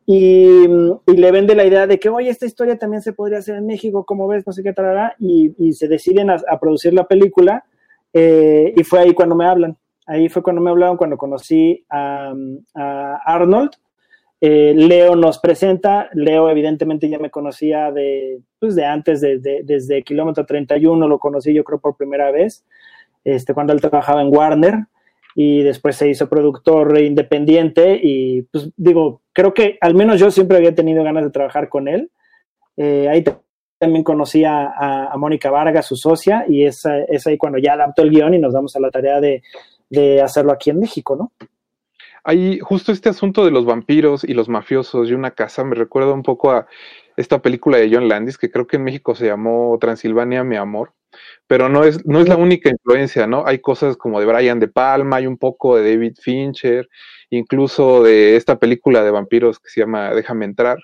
y, 0.06 0.68
le 0.68 1.32
vende 1.32 1.56
la 1.56 1.66
idea 1.66 1.88
de 1.88 1.98
que, 1.98 2.10
oye, 2.10 2.30
esta 2.30 2.46
historia 2.46 2.78
también 2.78 3.02
se 3.02 3.14
podría 3.14 3.40
hacer 3.40 3.56
en 3.56 3.66
México, 3.66 4.04
como 4.06 4.28
ves, 4.28 4.46
no 4.46 4.54
sé 4.54 4.62
qué 4.62 4.74
tal, 4.74 5.14
y, 5.18 5.56
y 5.58 5.74
se 5.74 5.88
deciden 5.88 6.30
a, 6.30 6.60
producir 6.60 6.94
la 6.94 7.08
película. 7.08 7.64
eh, 8.14 8.74
y 8.76 8.84
fue 8.84 9.00
ahí 9.00 9.14
cuando 9.14 9.36
me 9.36 9.48
hablan. 9.48 9.78
Ahí 10.06 10.30
fue 10.30 10.44
cuando 10.44 10.62
me 10.62 10.70
hablaron, 10.70 10.98
cuando 10.98 11.18
conocí 11.18 11.84
a 11.90 12.32
Arnold. 13.26 13.72
Eh, 14.42 14.74
Leo 14.76 15.16
nos 15.16 15.40
presenta. 15.40 16.10
Leo, 16.14 16.50
evidentemente, 16.50 17.10
ya 17.10 17.20
me 17.20 17.30
conocía 17.32 17.92
de, 17.92 18.40
pues, 18.60 18.76
de 18.76 18.86
antes, 18.86 19.22
de, 19.22 19.40
de- 19.40 19.62
desde 19.64 20.04
Kilómetro 20.04 20.46
31, 20.46 21.08
lo 21.08 21.20
conocí 21.20 21.54
yo 21.54 21.64
creo 21.64 21.80
por 21.80 21.96
primera 21.96 22.32
vez, 22.32 22.66
este, 23.24 23.54
cuando 23.54 23.74
él 23.74 23.82
trabajaba 23.82 24.22
en 24.22 24.36
Warner 24.36 24.86
y 25.36 25.64
después 25.64 25.96
se 25.98 26.08
hizo 26.10 26.30
productor 26.30 26.98
independiente 27.00 28.00
y 28.02 28.44
pues 28.44 28.70
digo, 28.78 29.22
creo 29.34 29.54
que 29.54 29.78
al 29.82 29.94
menos 29.94 30.20
yo 30.20 30.32
siempre 30.32 30.58
había 30.58 30.74
tenido 30.76 31.04
ganas 31.04 31.26
de 31.26 31.32
trabajar 31.32 31.68
con 31.68 31.88
él. 31.88 32.10
Eh, 32.78 33.10
ahí 33.10 33.24
también 33.78 34.04
conocí 34.04 34.44
a, 34.46 35.12
Mónica 35.18 35.50
Vargas, 35.50 35.88
su 35.88 35.96
socia, 35.96 36.46
y 36.48 36.64
es, 36.66 36.84
es 37.10 37.28
ahí 37.28 37.38
cuando 37.38 37.58
ya 37.58 37.74
adaptó 37.74 38.02
el 38.02 38.12
guion 38.12 38.34
y 38.34 38.40
nos 38.40 38.54
damos 38.54 38.76
a 38.76 38.80
la 38.80 38.92
tarea 38.92 39.20
de, 39.20 39.42
de 39.90 40.22
hacerlo 40.22 40.52
aquí 40.52 40.70
en 40.70 40.80
México, 40.80 41.16
¿no? 41.16 41.32
Hay 42.28 42.58
justo 42.60 42.92
este 42.92 43.08
asunto 43.10 43.46
de 43.46 43.52
los 43.52 43.66
vampiros 43.66 44.24
y 44.24 44.34
los 44.34 44.50
mafiosos 44.50 45.10
y 45.10 45.14
una 45.14 45.32
casa 45.32 45.64
me 45.64 45.76
recuerda 45.76 46.12
un 46.12 46.24
poco 46.24 46.52
a 46.52 46.66
esta 47.18 47.40
película 47.40 47.78
de 47.78 47.90
John 47.94 48.08
Landis 48.10 48.40
que 48.40 48.50
creo 48.50 48.66
que 48.66 48.78
en 48.78 48.84
México 48.84 49.14
se 49.14 49.28
llamó 49.28 49.78
Transilvania, 49.80 50.44
mi 50.44 50.56
amor, 50.56 50.94
pero 51.46 51.70
no 51.70 51.84
es, 51.84 52.04
no 52.04 52.20
es 52.20 52.28
la 52.28 52.36
única 52.36 52.72
influencia, 52.72 53.28
¿no? 53.28 53.46
Hay 53.46 53.60
cosas 53.60 53.96
como 53.96 54.20
de 54.20 54.26
Brian 54.26 54.60
De 54.60 54.68
Palma, 54.68 55.18
hay 55.18 55.28
un 55.28 55.38
poco 55.38 55.78
de 55.78 55.88
David 55.94 56.16
Fincher, 56.20 56.90
incluso 57.30 58.02
de 58.02 58.36
esta 58.36 58.58
película 58.58 59.04
de 59.04 59.12
vampiros 59.12 59.60
que 59.60 59.70
se 59.70 59.82
llama 59.82 60.10
Déjame 60.16 60.46
entrar. 60.46 60.80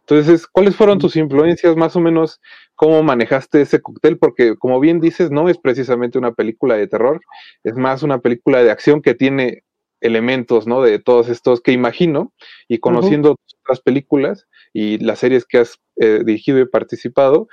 Entonces, 0.00 0.46
¿cuáles 0.46 0.76
fueron 0.76 1.00
tus 1.00 1.16
influencias? 1.16 1.76
Más 1.76 1.96
o 1.96 2.00
menos, 2.00 2.40
¿cómo 2.76 3.02
manejaste 3.02 3.60
ese 3.62 3.82
cóctel? 3.82 4.18
Porque, 4.18 4.56
como 4.56 4.78
bien 4.78 5.00
dices, 5.00 5.32
no 5.32 5.48
es 5.48 5.58
precisamente 5.58 6.16
una 6.16 6.32
película 6.32 6.76
de 6.76 6.86
terror, 6.86 7.20
es 7.64 7.74
más 7.74 8.04
una 8.04 8.20
película 8.20 8.62
de 8.62 8.70
acción 8.70 9.02
que 9.02 9.14
tiene 9.14 9.64
elementos, 10.00 10.66
¿no? 10.66 10.82
De 10.82 10.98
todos 10.98 11.28
estos 11.28 11.60
que 11.60 11.72
imagino, 11.72 12.32
y 12.68 12.78
conociendo 12.78 13.36
otras 13.64 13.80
películas 13.80 14.46
y 14.72 14.98
las 14.98 15.18
series 15.18 15.44
que 15.44 15.58
has 15.58 15.78
eh, 15.96 16.22
dirigido 16.24 16.58
y 16.60 16.66
participado, 16.66 17.48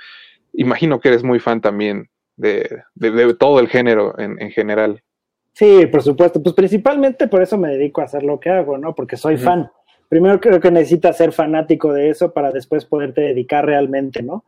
imagino 0.52 1.00
que 1.00 1.08
eres 1.08 1.22
muy 1.22 1.40
fan 1.40 1.60
también 1.60 2.08
de, 2.36 2.82
de- 2.94 3.10
de 3.10 3.34
todo 3.34 3.60
el 3.60 3.68
género 3.68 4.18
en, 4.18 4.40
en 4.40 4.50
general. 4.50 5.02
Sí, 5.52 5.86
por 5.86 6.02
supuesto. 6.02 6.42
Pues 6.42 6.54
principalmente 6.54 7.26
por 7.28 7.42
eso 7.42 7.58
me 7.58 7.68
dedico 7.70 8.00
a 8.00 8.04
hacer 8.04 8.22
lo 8.22 8.38
que 8.38 8.48
hago, 8.50 8.78
¿no? 8.78 8.94
Porque 8.94 9.16
soy 9.16 9.36
fan. 9.36 9.70
Primero 10.08 10.40
creo 10.40 10.60
que 10.60 10.70
necesitas 10.70 11.16
ser 11.16 11.32
fanático 11.32 11.92
de 11.92 12.08
eso 12.10 12.32
para 12.32 12.52
después 12.52 12.84
poderte 12.84 13.20
dedicar 13.22 13.66
realmente, 13.66 14.22
¿no? 14.22 14.44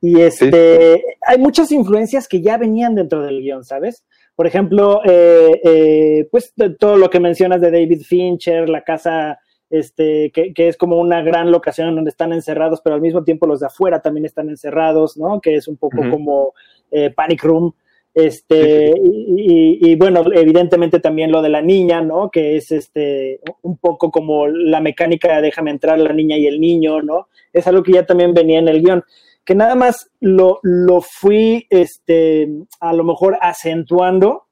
Y 0.00 0.20
este, 0.20 1.02
hay 1.22 1.38
muchas 1.38 1.70
influencias 1.72 2.26
que 2.26 2.40
ya 2.42 2.56
venían 2.58 2.94
dentro 2.94 3.22
del 3.22 3.40
guion, 3.40 3.64
¿sabes? 3.64 4.04
Por 4.36 4.46
ejemplo, 4.46 5.00
eh, 5.04 5.60
eh, 5.64 6.28
pues 6.30 6.52
todo 6.78 6.96
lo 6.96 7.08
que 7.10 7.18
mencionas 7.20 7.60
de 7.60 7.70
David 7.70 8.02
Fincher, 8.02 8.68
la 8.68 8.82
casa, 8.84 9.38
este, 9.70 10.30
que, 10.30 10.52
que 10.54 10.68
es 10.68 10.76
como 10.76 11.00
una 11.00 11.22
gran 11.22 11.50
locación 11.50 11.94
donde 11.94 12.10
están 12.10 12.32
encerrados, 12.32 12.80
pero 12.84 12.94
al 12.94 13.00
mismo 13.00 13.24
tiempo 13.24 13.46
los 13.46 13.60
de 13.60 13.66
afuera 13.66 14.00
también 14.02 14.26
están 14.26 14.48
encerrados, 14.50 15.16
¿no? 15.16 15.40
Que 15.40 15.54
es 15.56 15.66
un 15.68 15.76
poco 15.78 16.02
como 16.10 16.52
eh, 16.90 17.10
Panic 17.10 17.42
Room. 17.42 17.72
Este, 18.14 18.94
y, 19.04 19.78
y- 19.82 19.90
y, 19.90 19.94
bueno, 19.96 20.24
evidentemente 20.32 21.00
también 21.00 21.30
lo 21.30 21.42
de 21.42 21.50
la 21.50 21.60
niña, 21.60 22.00
¿no? 22.00 22.30
Que 22.30 22.56
es 22.56 22.72
este, 22.72 23.40
un 23.62 23.76
poco 23.76 24.10
como 24.10 24.46
la 24.48 24.80
mecánica 24.80 25.36
de 25.36 25.42
déjame 25.42 25.70
entrar 25.70 25.98
la 25.98 26.14
niña 26.14 26.36
y 26.38 26.46
el 26.46 26.58
niño, 26.58 27.02
¿no? 27.02 27.28
Es 27.52 27.66
algo 27.66 27.82
que 27.82 27.92
ya 27.92 28.06
también 28.06 28.32
venía 28.32 28.58
en 28.58 28.68
el 28.68 28.82
guion. 28.82 29.04
Que 29.46 29.54
nada 29.54 29.76
más 29.76 30.10
lo, 30.20 30.58
lo 30.62 31.00
fui, 31.00 31.66
este, 31.70 32.48
a 32.80 32.92
lo 32.92 33.04
mejor 33.04 33.38
acentuando 33.40 34.42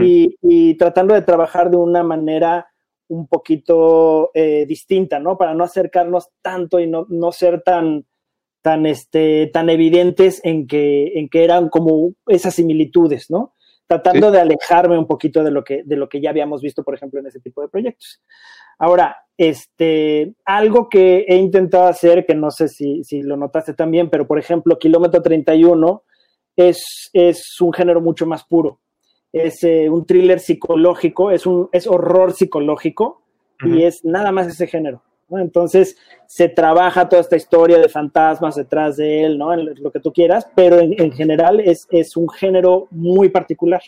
y, 0.00 0.36
y 0.42 0.76
tratando 0.76 1.14
de 1.14 1.22
trabajar 1.22 1.70
de 1.70 1.78
una 1.78 2.02
manera 2.02 2.68
un 3.08 3.26
poquito 3.26 4.30
eh, 4.34 4.66
distinta, 4.66 5.18
¿no? 5.18 5.38
Para 5.38 5.54
no 5.54 5.64
acercarnos 5.64 6.28
tanto 6.42 6.78
y 6.78 6.86
no, 6.86 7.06
no 7.08 7.32
ser 7.32 7.62
tan, 7.62 8.04
tan, 8.62 8.84
este, 8.84 9.46
tan 9.46 9.70
evidentes 9.70 10.42
en 10.44 10.66
que, 10.66 11.18
en 11.18 11.30
que 11.30 11.42
eran 11.42 11.70
como 11.70 12.12
esas 12.26 12.54
similitudes, 12.54 13.30
¿no? 13.30 13.54
Tratando 13.88 14.30
de 14.30 14.40
alejarme 14.40 14.98
un 14.98 15.06
poquito 15.06 15.42
de 15.42 15.50
lo, 15.50 15.64
que, 15.64 15.82
de 15.84 15.96
lo 15.96 16.08
que 16.08 16.20
ya 16.20 16.30
habíamos 16.30 16.60
visto, 16.60 16.84
por 16.84 16.94
ejemplo, 16.94 17.18
en 17.18 17.26
ese 17.26 17.40
tipo 17.40 17.62
de 17.62 17.68
proyectos. 17.68 18.20
Ahora, 18.78 19.16
este, 19.36 20.34
algo 20.44 20.88
que 20.88 21.24
he 21.26 21.36
intentado 21.36 21.86
hacer, 21.88 22.24
que 22.26 22.34
no 22.34 22.50
sé 22.50 22.68
si, 22.68 23.02
si 23.02 23.22
lo 23.22 23.36
notaste 23.36 23.74
también, 23.74 24.10
pero 24.10 24.26
por 24.26 24.38
ejemplo, 24.38 24.78
Kilómetro 24.78 25.22
31 25.22 26.04
es, 26.54 27.10
es 27.12 27.60
un 27.60 27.72
género 27.72 28.00
mucho 28.00 28.26
más 28.26 28.44
puro 28.44 28.80
es 29.32 29.62
eh, 29.62 29.88
un 29.88 30.06
thriller 30.06 30.40
psicológico, 30.40 31.30
es, 31.30 31.46
un, 31.46 31.68
es 31.72 31.86
horror 31.86 32.32
psicológico 32.32 33.22
y 33.62 33.82
es 33.82 34.04
nada 34.04 34.32
más 34.32 34.46
ese 34.46 34.66
género. 34.66 35.02
¿No? 35.28 35.38
Entonces 35.38 35.96
se 36.26 36.48
trabaja 36.48 37.08
toda 37.08 37.22
esta 37.22 37.36
historia 37.36 37.78
de 37.78 37.88
fantasmas 37.88 38.56
detrás 38.56 38.96
de 38.96 39.24
él, 39.24 39.38
¿no? 39.38 39.54
lo 39.56 39.90
que 39.90 40.00
tú 40.00 40.12
quieras, 40.12 40.48
pero 40.54 40.78
en, 40.78 41.12
general 41.12 41.60
es, 41.60 41.86
es, 41.90 42.16
un 42.16 42.28
género 42.28 42.86
muy 42.90 43.28
particular. 43.28 43.82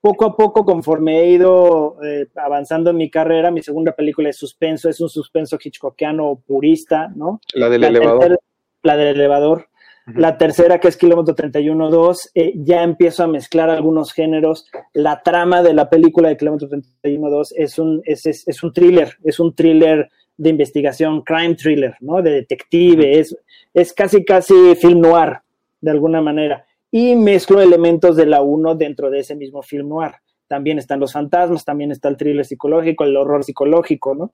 Poco 0.00 0.24
a 0.24 0.36
poco, 0.36 0.64
conforme 0.64 1.20
he 1.20 1.30
ido 1.30 1.96
eh, 2.02 2.26
avanzando 2.34 2.90
en 2.90 2.96
mi 2.96 3.08
carrera, 3.08 3.50
mi 3.50 3.62
segunda 3.62 3.92
película 3.92 4.30
es 4.30 4.36
suspenso, 4.36 4.88
es 4.88 5.00
un 5.00 5.08
suspenso 5.08 5.58
hitchcockiano 5.62 6.42
purista, 6.44 7.08
¿no? 7.14 7.40
La 7.54 7.68
del 7.68 7.84
elevador. 7.84 8.38
la 8.82 8.96
del 8.96 9.08
elevador. 9.14 9.68
La 10.06 10.36
tercera, 10.36 10.80
que 10.80 10.88
es 10.88 10.96
Kilómetro 10.96 11.36
31-2, 11.36 12.30
eh, 12.34 12.52
ya 12.56 12.82
empiezo 12.82 13.22
a 13.22 13.28
mezclar 13.28 13.70
algunos 13.70 14.12
géneros. 14.12 14.66
La 14.92 15.22
trama 15.22 15.62
de 15.62 15.74
la 15.74 15.88
película 15.88 16.28
de 16.28 16.36
Kilómetro 16.36 16.68
31-2 16.68 17.52
es 17.54 17.78
un, 17.78 18.02
es, 18.04 18.26
es, 18.26 18.46
es, 18.48 18.62
un 18.64 18.72
thriller, 18.72 19.16
es 19.22 19.38
un 19.38 19.54
thriller 19.54 20.10
de 20.42 20.50
investigación, 20.50 21.22
crime 21.22 21.54
thriller, 21.54 21.94
¿no? 22.00 22.20
De 22.20 22.32
detective, 22.32 23.20
es, 23.20 23.36
es 23.72 23.92
casi, 23.92 24.24
casi 24.24 24.74
film 24.74 25.00
noir, 25.00 25.38
de 25.80 25.90
alguna 25.92 26.20
manera. 26.20 26.66
Y 26.90 27.14
mezclo 27.14 27.60
elementos 27.60 28.16
de 28.16 28.26
la 28.26 28.42
1 28.42 28.74
dentro 28.74 29.08
de 29.08 29.20
ese 29.20 29.36
mismo 29.36 29.62
film 29.62 29.90
noir. 29.90 30.12
También 30.48 30.78
están 30.78 30.98
los 30.98 31.12
fantasmas, 31.12 31.64
también 31.64 31.92
está 31.92 32.08
el 32.08 32.16
thriller 32.16 32.44
psicológico, 32.44 33.04
el 33.04 33.16
horror 33.16 33.44
psicológico, 33.44 34.16
¿no? 34.16 34.32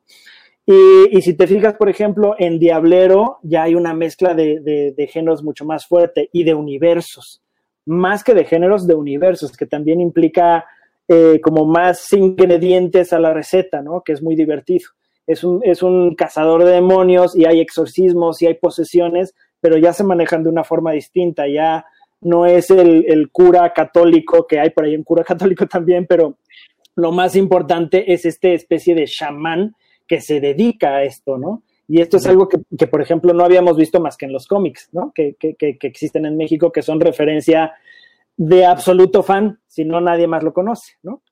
Y, 0.65 1.21
si 1.23 1.35
te 1.35 1.47
fijas, 1.47 1.75
por 1.75 1.89
ejemplo, 1.89 2.35
en 2.39 2.59
Diablero 2.59 3.39
ya 3.43 3.63
hay 3.63 3.75
una 3.75 3.95
mezcla 3.95 4.35
de, 4.35 5.11
géneros 5.11 5.43
mucho 5.43 5.65
más 5.65 5.87
fuerte 5.87 6.29
y 6.33 6.45
de 6.45 6.55
universos, 6.55 7.43
más 7.87 8.23
que 8.23 8.35
de 8.35 8.45
géneros 8.45 8.87
de 8.87 8.95
universos, 8.95 9.57
que 9.57 9.65
también 9.67 10.01
implica 10.01 10.67
eh, 11.07 11.41
como 11.43 11.65
más 11.65 12.13
ingredientes 12.13 13.15
a 13.15 13.19
la 13.19 13.33
receta, 13.33 13.81
¿no? 13.81 14.03
Que 14.03 14.13
es 14.13 14.23
muy 14.23 14.37
divertido. 14.37 14.91
Es 15.29 15.45
un, 15.45 15.61
es 15.63 15.85
un 15.85 16.17
cazador 16.17 16.65
de 16.65 16.73
demonios 16.73 17.37
y 17.37 17.45
hay 17.45 17.61
exorcismos 17.61 18.43
y 18.43 18.47
hay 18.47 18.55
posesiones, 18.55 19.35
pero 19.61 19.79
ya 19.79 19.93
se 19.93 20.03
manejan 20.03 20.43
de 20.43 20.51
una 20.51 20.65
forma 20.65 20.91
distinta, 20.91 21.47
ya 21.47 21.85
no 22.21 22.47
es 22.47 22.71
el, 22.71 23.05
el 23.07 23.31
cura 23.31 23.73
católico, 23.73 24.47
que 24.47 24.59
hay 24.59 24.71
por 24.71 24.85
ahí 24.85 24.97
un 24.97 25.05
cura 25.05 25.23
católico 25.33 25.67
también, 25.67 26.07
pero 26.09 26.39
lo 26.97 27.13
más 27.13 27.37
importante 27.37 28.13
es 28.13 28.25
esta 28.25 28.49
especie 28.49 28.97
de 28.97 29.05
chamán 29.05 29.77
que 30.09 30.21
se 30.21 30.41
dedica 30.41 30.97
a 30.97 31.05
esto, 31.05 31.39
¿no? 31.39 31.63
Y 31.87 32.01
esto 32.03 32.17
es 32.19 32.27
algo 32.27 32.49
que, 32.49 32.59
que, 32.77 32.87
por 32.87 33.01
ejemplo, 33.01 33.33
no 33.33 33.45
habíamos 33.45 33.77
visto 33.77 34.01
más 34.01 34.17
que 34.17 34.27
en 34.27 34.33
los 34.33 34.47
cómics, 34.47 34.91
¿no? 34.93 35.13
Que, 35.15 35.37
que, 35.39 35.55
que, 35.55 35.79
existen 35.81 36.27
en 36.27 36.37
México, 36.37 36.73
que 36.73 36.83
son 36.83 37.01
referencia 37.01 37.73
de 38.37 38.67
absoluto 38.67 39.23
fan, 39.23 39.59
si 39.67 39.85
no 39.85 40.01
nadie 40.01 40.27
más 40.27 40.43
lo 40.43 40.53
conoce, 40.53 40.95
¿no? 41.03 41.23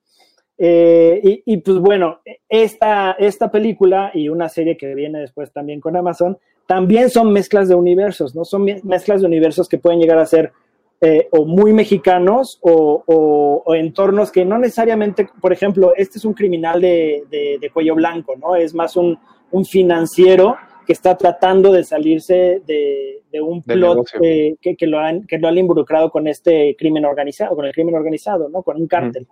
Eh, 0.57 1.21
y, 1.23 1.53
y, 1.53 1.57
pues 1.57 1.77
bueno, 1.77 2.21
esta, 2.49 3.11
esta 3.19 3.51
película 3.51 4.11
y 4.13 4.29
una 4.29 4.49
serie 4.49 4.75
que 4.75 4.95
viene 4.95 5.19
después 5.19 5.51
también 5.51 5.79
con 5.79 5.95
Amazon, 5.95 6.37
también 6.65 7.09
son 7.09 7.31
mezclas 7.31 7.69
de 7.69 7.75
universos, 7.75 8.35
¿no? 8.35 8.43
Son 8.43 8.65
mezclas 8.83 9.21
de 9.21 9.27
universos 9.27 9.69
que 9.69 9.77
pueden 9.77 9.99
llegar 9.99 10.19
a 10.19 10.25
ser 10.25 10.51
eh, 10.99 11.27
o 11.31 11.45
muy 11.45 11.73
mexicanos 11.73 12.59
o, 12.61 13.03
o, 13.05 13.75
entornos 13.75 14.31
que 14.31 14.43
no 14.43 14.57
necesariamente, 14.57 15.29
por 15.39 15.53
ejemplo, 15.53 15.93
este 15.95 16.17
es 16.17 16.25
un 16.25 16.33
criminal 16.33 16.81
de, 16.81 17.23
de, 17.29 17.69
cuello 17.69 17.93
blanco, 17.93 18.35
¿no? 18.35 18.55
Es 18.55 18.73
más 18.73 18.95
un, 18.97 19.17
un, 19.51 19.63
financiero 19.63 20.55
que 20.87 20.93
está 20.93 21.15
tratando 21.15 21.71
de 21.71 21.83
salirse 21.83 22.63
de, 22.65 23.21
de 23.31 23.41
un 23.41 23.61
plot 23.61 24.09
que, 24.19 24.75
que, 24.75 24.87
lo 24.87 24.97
han, 24.99 25.27
que 25.27 25.37
lo 25.37 25.47
han 25.47 25.57
involucrado 25.59 26.09
con 26.09 26.27
este 26.27 26.75
crimen 26.77 27.05
organizado, 27.05 27.55
con 27.55 27.65
el 27.65 27.73
crimen 27.73 27.93
organizado, 27.93 28.49
¿no? 28.49 28.63
Con 28.63 28.77
un 28.77 28.87
cártel. 28.87 29.27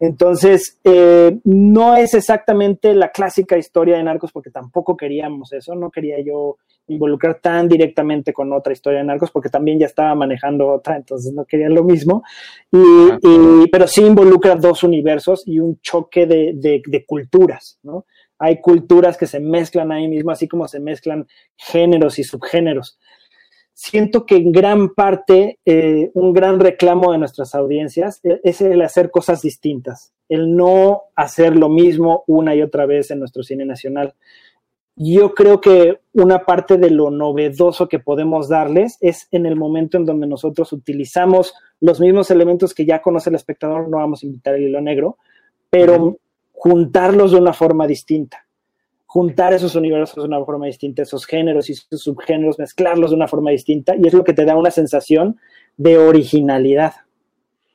Entonces, 0.00 0.78
eh, 0.84 1.38
no 1.44 1.96
es 1.96 2.14
exactamente 2.14 2.94
la 2.94 3.10
clásica 3.10 3.56
historia 3.56 3.96
de 3.96 4.02
narcos 4.02 4.32
porque 4.32 4.50
tampoco 4.50 4.96
queríamos 4.96 5.52
eso, 5.52 5.74
no 5.74 5.90
quería 5.90 6.20
yo 6.20 6.56
involucrar 6.88 7.40
tan 7.40 7.68
directamente 7.68 8.32
con 8.32 8.52
otra 8.52 8.72
historia 8.72 8.98
de 8.98 9.04
narcos 9.04 9.30
porque 9.30 9.48
también 9.48 9.78
ya 9.78 9.86
estaba 9.86 10.14
manejando 10.14 10.68
otra, 10.68 10.96
entonces 10.96 11.32
no 11.32 11.44
quería 11.44 11.68
lo 11.68 11.84
mismo. 11.84 12.22
Y, 12.70 13.68
pero 13.70 13.86
sí 13.86 14.02
involucra 14.04 14.56
dos 14.56 14.82
universos 14.82 15.46
y 15.46 15.60
un 15.60 15.80
choque 15.80 16.26
de, 16.26 16.52
de, 16.54 16.82
de, 16.84 17.06
culturas, 17.06 17.78
¿no? 17.82 18.06
Hay 18.38 18.60
culturas 18.60 19.16
que 19.16 19.26
se 19.26 19.38
mezclan 19.38 19.92
ahí 19.92 20.08
mismo, 20.08 20.32
así 20.32 20.48
como 20.48 20.66
se 20.66 20.80
mezclan 20.80 21.28
géneros 21.56 22.18
y 22.18 22.24
subgéneros 22.24 22.98
siento 23.74 24.26
que 24.26 24.36
en 24.36 24.52
gran 24.52 24.94
parte 24.94 25.58
eh, 25.64 26.10
un 26.14 26.32
gran 26.32 26.60
reclamo 26.60 27.12
de 27.12 27.18
nuestras 27.18 27.54
audiencias 27.54 28.20
e, 28.22 28.40
es 28.44 28.60
el 28.60 28.82
hacer 28.82 29.10
cosas 29.10 29.42
distintas, 29.42 30.12
el 30.28 30.54
no 30.54 31.02
hacer 31.16 31.56
lo 31.56 31.68
mismo 31.68 32.24
una 32.26 32.54
y 32.54 32.62
otra 32.62 32.86
vez 32.86 33.10
en 33.10 33.20
nuestro 33.20 33.42
cine 33.42 33.64
nacional. 33.64 34.14
Yo 34.94 35.32
creo 35.34 35.60
que 35.60 36.00
una 36.12 36.44
parte 36.44 36.76
de 36.76 36.90
lo 36.90 37.10
novedoso 37.10 37.88
que 37.88 37.98
podemos 37.98 38.48
darles 38.48 38.98
es 39.00 39.26
en 39.30 39.46
el 39.46 39.56
momento 39.56 39.96
en 39.96 40.04
donde 40.04 40.26
nosotros 40.26 40.72
utilizamos 40.72 41.54
los 41.80 41.98
mismos 41.98 42.30
elementos 42.30 42.74
que 42.74 42.84
ya 42.84 43.00
conoce 43.00 43.30
el 43.30 43.36
espectador, 43.36 43.88
no 43.88 43.96
vamos 43.96 44.22
a 44.22 44.26
invitar 44.26 44.54
el 44.54 44.64
hilo 44.64 44.82
negro, 44.82 45.16
pero 45.70 46.18
juntarlos 46.52 47.32
de 47.32 47.38
una 47.38 47.54
forma 47.54 47.86
distinta 47.86 48.41
juntar 49.12 49.52
esos 49.52 49.74
universos 49.74 50.24
de 50.24 50.26
una 50.26 50.42
forma 50.42 50.64
distinta, 50.64 51.02
esos 51.02 51.26
géneros 51.26 51.68
y 51.68 51.74
sus 51.74 52.00
subgéneros, 52.00 52.58
mezclarlos 52.58 53.10
de 53.10 53.16
una 53.16 53.28
forma 53.28 53.50
distinta, 53.50 53.94
y 53.94 54.06
es 54.06 54.14
lo 54.14 54.24
que 54.24 54.32
te 54.32 54.46
da 54.46 54.56
una 54.56 54.70
sensación 54.70 55.38
de 55.76 55.98
originalidad. 55.98 56.94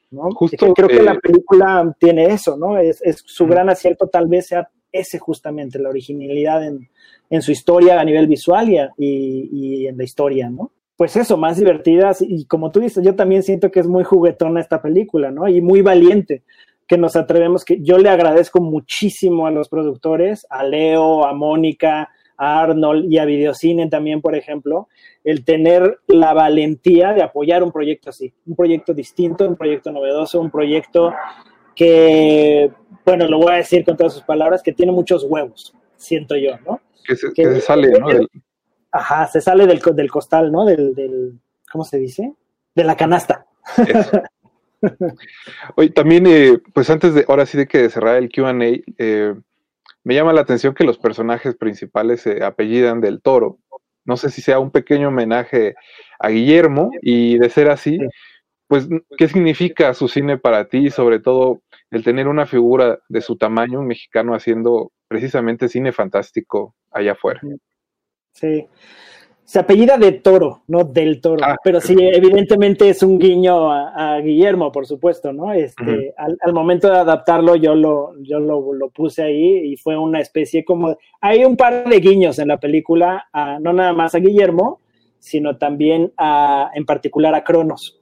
¿no? 0.10 0.32
Justo, 0.32 0.74
creo 0.74 0.88
que 0.88 1.04
la 1.04 1.20
película 1.20 1.96
tiene 2.00 2.26
eso, 2.26 2.58
¿no? 2.58 2.80
Es, 2.80 3.04
es 3.04 3.22
su 3.24 3.46
gran 3.46 3.70
acierto, 3.70 4.08
tal 4.08 4.26
vez 4.26 4.48
sea 4.48 4.68
ese 4.92 5.20
justamente, 5.20 5.78
la 5.78 5.90
originalidad 5.90 6.66
en, 6.66 6.90
en 7.30 7.42
su 7.44 7.52
historia 7.52 8.02
a 8.02 8.04
nivel 8.04 8.26
visual 8.26 8.68
y, 8.68 8.80
y, 8.98 9.50
y, 9.52 9.88
en 9.88 9.96
la 9.96 10.06
historia, 10.06 10.50
¿no? 10.50 10.72
Pues 10.96 11.16
eso, 11.18 11.38
más 11.38 11.58
divertidas, 11.58 12.20
y 12.28 12.46
como 12.46 12.72
tú 12.72 12.80
dices, 12.80 13.06
yo 13.06 13.14
también 13.14 13.44
siento 13.44 13.70
que 13.70 13.82
es 13.82 13.88
muy 13.88 14.04
juguetona 14.04 14.60
esta 14.60 14.82
película, 14.82 15.30
¿no? 15.30 15.48
Y 15.48 15.62
muy 15.62 15.84
valiente 15.84 16.42
que 16.88 16.98
nos 16.98 17.16
atrevemos, 17.16 17.66
que 17.66 17.80
yo 17.82 17.98
le 17.98 18.10
agradezco 18.10 18.62
muchísimo 18.62 19.46
a 19.46 19.52
los 19.52 19.68
productores, 19.68 20.48
a 20.50 20.64
Leo, 20.64 21.26
a 21.26 21.34
Mónica, 21.34 22.10
a 22.38 22.62
Arnold 22.62 23.12
y 23.12 23.18
a 23.18 23.26
Videocine 23.26 23.90
también, 23.90 24.22
por 24.22 24.36
ejemplo, 24.36 24.88
el 25.24 25.44
tener 25.44 26.00
la 26.08 26.34
valentía 26.34 27.14
de 27.14 27.24
apoyar 27.24 27.64
un 27.64 27.72
proyecto 27.72 28.12
así, 28.12 28.34
un 28.46 28.56
proyecto 28.56 28.94
distinto, 28.94 29.48
un 29.48 29.58
proyecto 29.58 29.92
novedoso, 29.92 30.40
un 30.40 30.52
proyecto 30.52 31.14
que, 31.76 32.72
bueno, 33.06 33.28
lo 33.28 33.40
voy 33.40 33.54
a 33.54 33.58
decir 33.58 33.84
con 33.84 33.98
todas 33.98 34.14
sus 34.14 34.24
palabras, 34.24 34.64
que 34.64 34.72
tiene 34.72 34.92
muchos 34.92 35.26
huevos, 35.26 35.74
siento 35.96 36.36
yo, 36.36 36.52
¿no? 36.66 36.80
Que 37.06 37.16
se, 37.16 37.34
que 37.34 37.44
se 37.44 37.62
sale, 37.62 38.00
¿no? 38.00 38.08
Del... 38.08 38.28
Ajá, 38.92 39.28
se 39.28 39.42
sale 39.42 39.68
del, 39.68 39.80
del 39.80 40.12
costal, 40.12 40.52
¿no? 40.52 40.66
Del, 40.66 40.96
del, 40.96 41.40
¿cómo 41.72 41.84
se 41.84 41.98
dice? 41.98 42.34
De 42.74 42.84
la 42.84 42.96
canasta. 42.96 43.46
Oye, 45.76 45.90
también, 45.90 46.26
eh, 46.28 46.60
pues 46.74 46.90
antes 46.90 47.14
de, 47.14 47.26
ahora 47.28 47.45
sí 47.45 47.58
de 47.58 47.68
que 47.68 47.90
cerrar 47.90 48.18
el 48.18 48.30
QA, 48.30 48.54
eh, 48.98 49.36
me 50.04 50.16
llama 50.16 50.34
la 50.34 50.41
atención 50.41 50.74
que 50.74 50.84
los 50.84 50.98
personajes 50.98 51.56
principales 51.56 52.22
se 52.22 52.44
apellidan 52.44 53.02
del 53.02 53.22
toro. 53.22 53.60
No 54.06 54.16
sé 54.16 54.30
si 54.30 54.41
sea 54.41 54.60
un 54.60 54.72
pequeño 54.72 55.10
homenaje 55.10 55.76
a 56.20 56.30
Guillermo 56.30 56.91
y 57.02 57.38
de 57.38 57.49
ser 57.49 57.70
así, 57.70 57.99
pues, 58.68 58.88
¿qué 59.18 59.28
significa 59.28 59.94
su 59.94 60.08
cine 60.08 60.38
para 60.38 60.70
ti? 60.70 60.90
Sobre 60.90 61.20
todo 61.20 61.62
el 61.91 62.04
tener 62.04 62.28
una 62.28 62.45
figura 62.45 62.99
de 63.10 63.22
su 63.22 63.38
tamaño, 63.38 63.80
un 63.80 63.88
mexicano 63.88 64.34
haciendo 64.34 64.91
precisamente 65.08 65.70
cine 65.70 65.91
fantástico 65.91 66.76
allá 66.91 67.14
afuera. 67.14 67.41
Sí, 68.34 68.68
se 69.48 69.60
apellida 69.60 69.98
de 69.98 70.11
Toro, 70.11 70.64
no 70.68 70.84
del 70.84 71.22
Toro, 71.22 71.41
ah, 71.41 71.56
pero 71.64 71.80
sí, 71.80 71.95
evidentemente 71.98 72.90
es 72.90 73.02
un 73.02 73.18
guiño 73.18 73.72
a, 73.72 74.19
Guillermo, 74.19 74.74
por 74.74 74.86
supuesto, 74.86 75.32
¿no? 75.32 75.53
Este, 75.53 76.14
al, 76.18 76.53
momento 76.53 76.90
de 76.90 76.98
adaptarlo 76.98 77.56
yo 77.56 77.74
lo, 77.74 78.11
yo 78.24 78.41
lo, 78.41 78.74
lo, 78.74 78.90
puse 78.90 79.24
ahí 79.24 79.72
y 79.72 79.78
fue 79.78 79.98
una 79.98 80.19
especie 80.19 80.65
como, 80.65 80.98
hay 81.22 81.45
un 81.45 81.56
par 81.56 81.88
de 81.88 81.99
guiños 82.02 82.40
en 82.40 82.49
la 82.49 82.57
película, 82.57 83.30
no 83.61 83.72
nada 83.72 83.94
más 83.94 84.15
a 84.15 84.19
Guillermo, 84.19 84.82
sino 85.18 85.56
también 85.56 86.11
a, 86.18 86.69
en 86.74 86.86
particular 86.86 87.34
a 87.34 87.45
Cronos. 87.45 88.02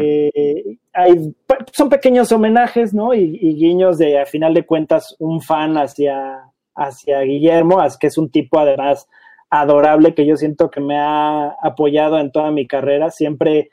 Eh, 0.00 0.78
hay, 0.92 1.34
son 1.72 1.88
pequeños 1.88 2.30
homenajes, 2.30 2.94
¿no? 2.94 3.12
Y, 3.12 3.36
y, 3.42 3.54
guiños 3.56 3.98
de, 3.98 4.20
a 4.20 4.26
final 4.26 4.54
de 4.54 4.64
cuentas, 4.64 5.16
un 5.18 5.40
fan 5.40 5.76
hacia, 5.78 6.44
hacia 6.76 7.22
Guillermo, 7.22 7.78
que 7.98 8.06
es 8.06 8.18
un 8.18 8.30
tipo 8.30 8.60
además 8.60 9.08
adorable 9.50 10.14
que 10.14 10.26
yo 10.26 10.36
siento 10.36 10.70
que 10.70 10.80
me 10.80 10.98
ha 10.98 11.56
apoyado 11.62 12.18
en 12.18 12.30
toda 12.32 12.50
mi 12.50 12.66
carrera. 12.66 13.10
Siempre, 13.10 13.70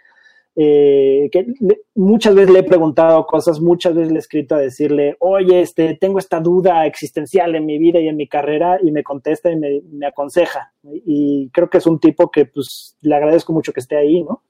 eh, 0.56 1.30
que 1.32 1.48
muchas 1.96 2.36
veces 2.36 2.52
le 2.52 2.60
he 2.60 2.64
preguntado 2.64 3.26
cosas, 3.26 3.60
muchas 3.60 3.96
veces 3.96 4.12
le 4.12 4.18
he 4.18 4.20
escrito 4.20 4.56
a 4.56 4.60
decirle, 4.60 5.16
oye, 5.20 5.62
este, 5.62 5.96
tengo 5.96 6.20
esta 6.20 6.40
duda 6.40 6.86
existencial 6.86 7.56
en 7.56 7.66
mi 7.66 7.78
vida 7.78 8.00
y 8.00 8.08
en 8.08 8.18
mi 8.18 8.28
carrera, 8.28 8.80
y 8.82 8.92
me 8.92 9.04
contesta 9.04 9.52
y 9.52 9.56
me, 9.56 9.82
me 9.92 10.08
aconseja. 10.08 10.74
Y 10.84 11.50
creo 11.54 11.70
que 11.70 11.80
es 11.80 11.88
un 11.88 12.00
tipo 12.00 12.30
que 12.32 12.46
pues 12.46 12.98
le 13.02 13.16
agradezco 13.16 13.54
mucho 13.54 13.74
que 13.74 13.80
esté 13.80 13.98
ahí, 13.98 14.24
¿no? 14.24 14.42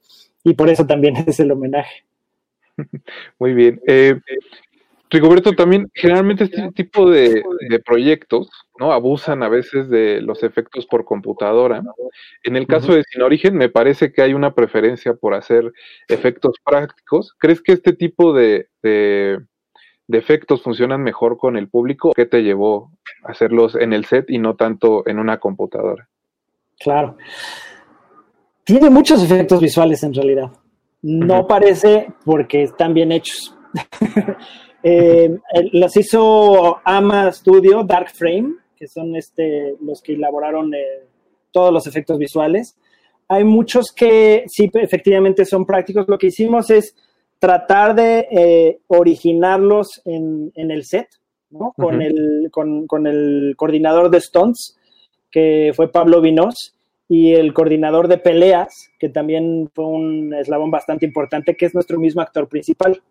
y 0.44 0.54
por 0.54 0.70
eso 0.70 0.86
también 0.86 1.16
es 1.28 1.40
el 1.40 1.52
homenaje. 1.52 2.04
Muy 3.40 3.54
bien. 3.54 3.82
Eh, 3.88 4.20
Rigoberto, 5.14 5.53
también 5.53 5.90
generalmente 5.94 6.45
este 6.45 6.72
tipo 6.72 7.10
de, 7.10 7.44
proyectos 7.85 8.49
no 8.80 8.91
abusan 8.91 9.44
a 9.44 9.49
veces 9.49 9.90
de 9.90 10.22
los 10.22 10.44
efectos 10.44 10.85
por 10.85 11.06
computadora. 11.06 11.81
En 12.44 12.56
el 12.56 12.68
caso 12.68 12.94
de 12.94 13.03
Sin 13.03 13.22
Origen, 13.22 13.56
me 13.56 13.69
parece 13.69 14.11
que 14.11 14.22
hay 14.22 14.34
una 14.34 14.53
preferencia 14.53 15.14
por 15.14 15.34
hacer 15.34 15.72
efectos 16.07 16.57
prácticos. 16.64 17.34
¿Crees 17.38 17.61
que 17.61 17.73
este 17.73 17.94
tipo 17.94 18.34
de, 18.34 18.68
de, 18.81 19.40
de 20.07 20.18
efectos 20.18 20.61
funcionan 20.61 21.02
mejor 21.02 21.38
con 21.38 21.56
el 21.56 21.69
público? 21.69 22.11
¿Qué 22.14 22.26
te 22.26 22.44
llevó 22.44 22.91
a 23.23 23.31
hacerlos 23.31 23.76
en 23.76 23.94
el 23.94 24.06
set 24.06 24.30
y 24.30 24.40
no 24.40 24.56
tanto 24.56 25.07
en 25.07 25.19
una 25.19 25.40
computadora? 25.40 26.10
Claro 26.80 27.15
tiene 28.64 28.90
muchos 28.90 29.23
efectos 29.23 29.61
visuales 29.61 30.03
en 30.03 30.14
realidad. 30.14 30.52
No 31.02 31.48
parece 31.48 32.07
porque 32.23 32.64
están 32.64 32.94
bien 32.94 33.11
hechos. 33.11 33.56
eh, 34.84 35.39
los 35.72 35.95
hizo 35.95 36.77
Ama 36.84 37.31
Studio, 37.31 37.84
Dark 37.84 38.10
Frame, 38.10 38.55
que 38.76 38.88
son 38.88 39.15
este, 39.15 39.76
los 39.81 40.01
que 40.01 40.14
elaboraron 40.14 40.73
eh, 40.73 41.05
todos 41.51 41.72
los 41.72 41.88
efectos 41.88 42.18
visuales. 42.18 42.76
Hay 43.30 43.45
muchos 43.45 43.93
que 43.95 44.43
sí, 44.47 44.69
efectivamente 44.73 45.45
son 45.45 45.65
prácticos. 45.65 46.05
Lo 46.10 46.18
que 46.18 46.27
hicimos 46.27 46.69
es 46.69 46.95
tratar 47.39 47.95
de 47.95 48.27
eh, 48.30 48.80
originarlos 48.88 50.01
en, 50.03 50.51
en, 50.55 50.72
el 50.72 50.84
set, 50.84 51.07
¿no? 51.49 51.73
con, 51.77 52.01
el, 52.01 52.49
con, 52.51 52.85
con, 52.85 53.07
el 53.07 53.53
coordinador 53.55 54.10
de 54.10 54.19
Stunts, 54.19 54.77
que 55.31 55.72
fue 55.73 55.91
Pablo 55.91 56.22
Vinos 56.22 56.76
y 57.07 57.34
el 57.34 57.53
coordinador 57.53 58.07
de 58.07 58.18
peleas, 58.18 58.89
que 58.99 59.10
también 59.10 59.69
fue 59.73 59.85
un 59.85 60.34
eslabón 60.34 60.72
bastante 60.72 61.05
importante, 61.05 61.55
que 61.55 61.65
es 61.65 61.73
nuestro 61.73 61.99
mismo 61.99 62.22
actor 62.22 62.47
principal, 62.47 63.01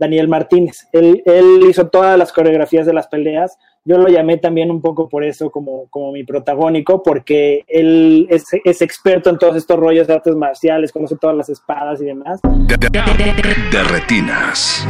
Daniel 0.00 0.28
Martínez. 0.28 0.88
Él, 0.92 1.22
hizo 1.68 1.88
todas 1.88 2.18
las 2.18 2.32
coreografías 2.32 2.86
de 2.86 2.94
las 2.94 3.06
peleas. 3.06 3.58
Yo 3.84 3.98
lo 3.98 4.08
llamé 4.08 4.38
también 4.38 4.70
un 4.70 4.80
poco 4.80 5.08
por 5.08 5.24
eso 5.24 5.50
como, 5.50 5.88
como 5.90 6.10
mi 6.12 6.24
protagónico, 6.24 7.02
porque 7.02 7.64
él 7.68 8.26
es, 8.30 8.82
experto 8.82 9.30
en 9.30 9.38
todos 9.38 9.56
estos 9.56 9.78
rollos 9.78 10.06
de 10.06 10.14
artes 10.14 10.34
marciales, 10.34 10.90
conoce 10.90 11.16
todas 11.16 11.36
las 11.36 11.50
espadas 11.50 12.00
y 12.00 12.06
demás. 12.06 12.40
De, 12.42 12.76
de, 12.76 12.88
de, 12.88 13.76
de 13.76 13.84
retinas. 13.84 14.86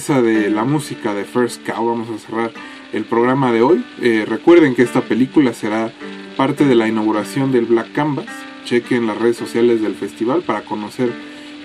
Pieza 0.00 0.22
de 0.22 0.48
la 0.48 0.64
música 0.64 1.12
de 1.12 1.26
First 1.26 1.68
Cow 1.68 1.86
vamos 1.86 2.08
a 2.08 2.18
cerrar 2.18 2.52
el 2.94 3.04
programa 3.04 3.52
de 3.52 3.60
hoy. 3.60 3.84
Eh, 4.00 4.24
recuerden 4.26 4.74
que 4.74 4.80
esta 4.80 5.02
película 5.02 5.52
será 5.52 5.92
parte 6.38 6.64
de 6.64 6.74
la 6.74 6.88
inauguración 6.88 7.52
del 7.52 7.66
Black 7.66 7.92
Canvas. 7.92 8.24
Chequen 8.64 9.06
las 9.06 9.18
redes 9.18 9.36
sociales 9.36 9.82
del 9.82 9.94
festival 9.94 10.40
para 10.40 10.62
conocer 10.62 11.12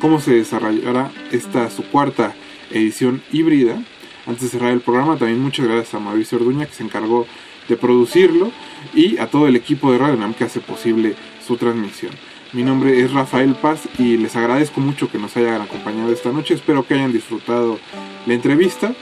cómo 0.02 0.20
se 0.20 0.34
desarrollará 0.34 1.12
esta 1.32 1.70
su 1.70 1.84
cuarta 1.84 2.36
edición 2.72 3.22
híbrida. 3.32 3.82
Antes 4.28 4.44
de 4.44 4.50
cerrar 4.50 4.74
el 4.74 4.82
programa, 4.82 5.16
también 5.16 5.42
muchas 5.42 5.68
gracias 5.68 5.94
a 5.94 6.00
Mauricio 6.00 6.38
Orduña 6.38 6.66
que 6.66 6.74
se 6.74 6.84
encargó 6.84 7.26
de 7.70 7.78
producirlo 7.78 8.52
y 8.94 9.18
a 9.18 9.28
todo 9.28 9.48
el 9.48 9.56
equipo 9.56 9.94
de 9.94 9.98
Radio 9.98 10.18
Nam 10.18 10.34
que 10.34 10.44
hace 10.44 10.60
posible 10.60 11.16
su 11.48 11.56
transmisión. 11.56 12.12
Mi 12.56 12.64
nombre 12.64 13.02
es 13.02 13.12
Rafael 13.12 13.54
Paz 13.54 13.82
y 14.00 14.16
les 14.16 14.36
agradezco 14.38 14.80
mucho 14.80 15.12
que 15.12 15.18
nos 15.18 15.36
hayan 15.36 15.62
acompañado 15.62 16.12
esta 16.14 16.32
noche. 16.32 16.54
Espero 16.54 16.88
que 16.88 16.94
hayan 16.94 17.12
disfrutado 17.12 17.80
la 18.26 18.34
entrevista. 18.34 18.94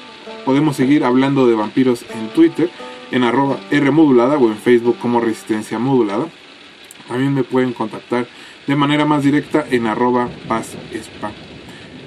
Podemos 0.46 0.76
seguir 0.76 1.04
hablando 1.04 1.48
de 1.48 1.56
vampiros 1.56 2.06
en 2.14 2.30
Twitter, 2.30 2.70
en 3.12 3.24
arroba 3.24 3.58
R 3.72 3.92
modulada 3.92 4.38
o 4.38 4.48
en 4.48 4.58
Facebook 4.58 4.98
como 5.00 5.20
Resistencia 5.20 5.80
Modulada. 5.80 6.26
También 7.08 7.34
me 7.34 7.44
pueden 7.44 7.74
contactar 7.74 8.28
de 8.68 8.76
manera 8.76 9.06
más 9.06 9.24
directa 9.24 9.66
en 9.70 9.88
arroba 9.88 10.30
Paz 10.48 10.76
Spa. 10.94 11.32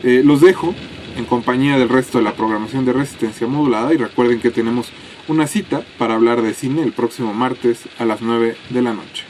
Eh, 0.03 0.23
los 0.25 0.41
dejo 0.41 0.75
en 1.17 1.25
compañía 1.25 1.79
del 1.79 1.89
resto 1.89 2.19
de 2.19 2.25
la 2.25 2.35
programación 2.35 2.85
de 2.85 2.93
Resistencia 2.93 3.47
Modulada 3.47 3.93
y 3.93 3.97
recuerden 3.97 4.41
que 4.41 4.51
tenemos 4.51 4.91
una 5.29 5.47
cita 5.47 5.83
para 5.99 6.15
hablar 6.15 6.43
de 6.43 6.55
cine 6.55 6.83
el 6.83 6.93
próximo 6.93 7.33
martes 7.33 7.89
a 7.99 8.05
las 8.05 8.23
9 8.23 8.57
de 8.71 8.83
la 8.83 8.93
noche. 8.93 9.25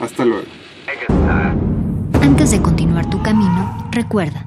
Hasta 0.00 0.24
luego. 0.24 0.46
Antes 2.22 2.50
de 2.50 2.62
continuar 2.62 3.08
tu 3.08 3.22
camino, 3.22 3.88
recuerda, 3.92 4.46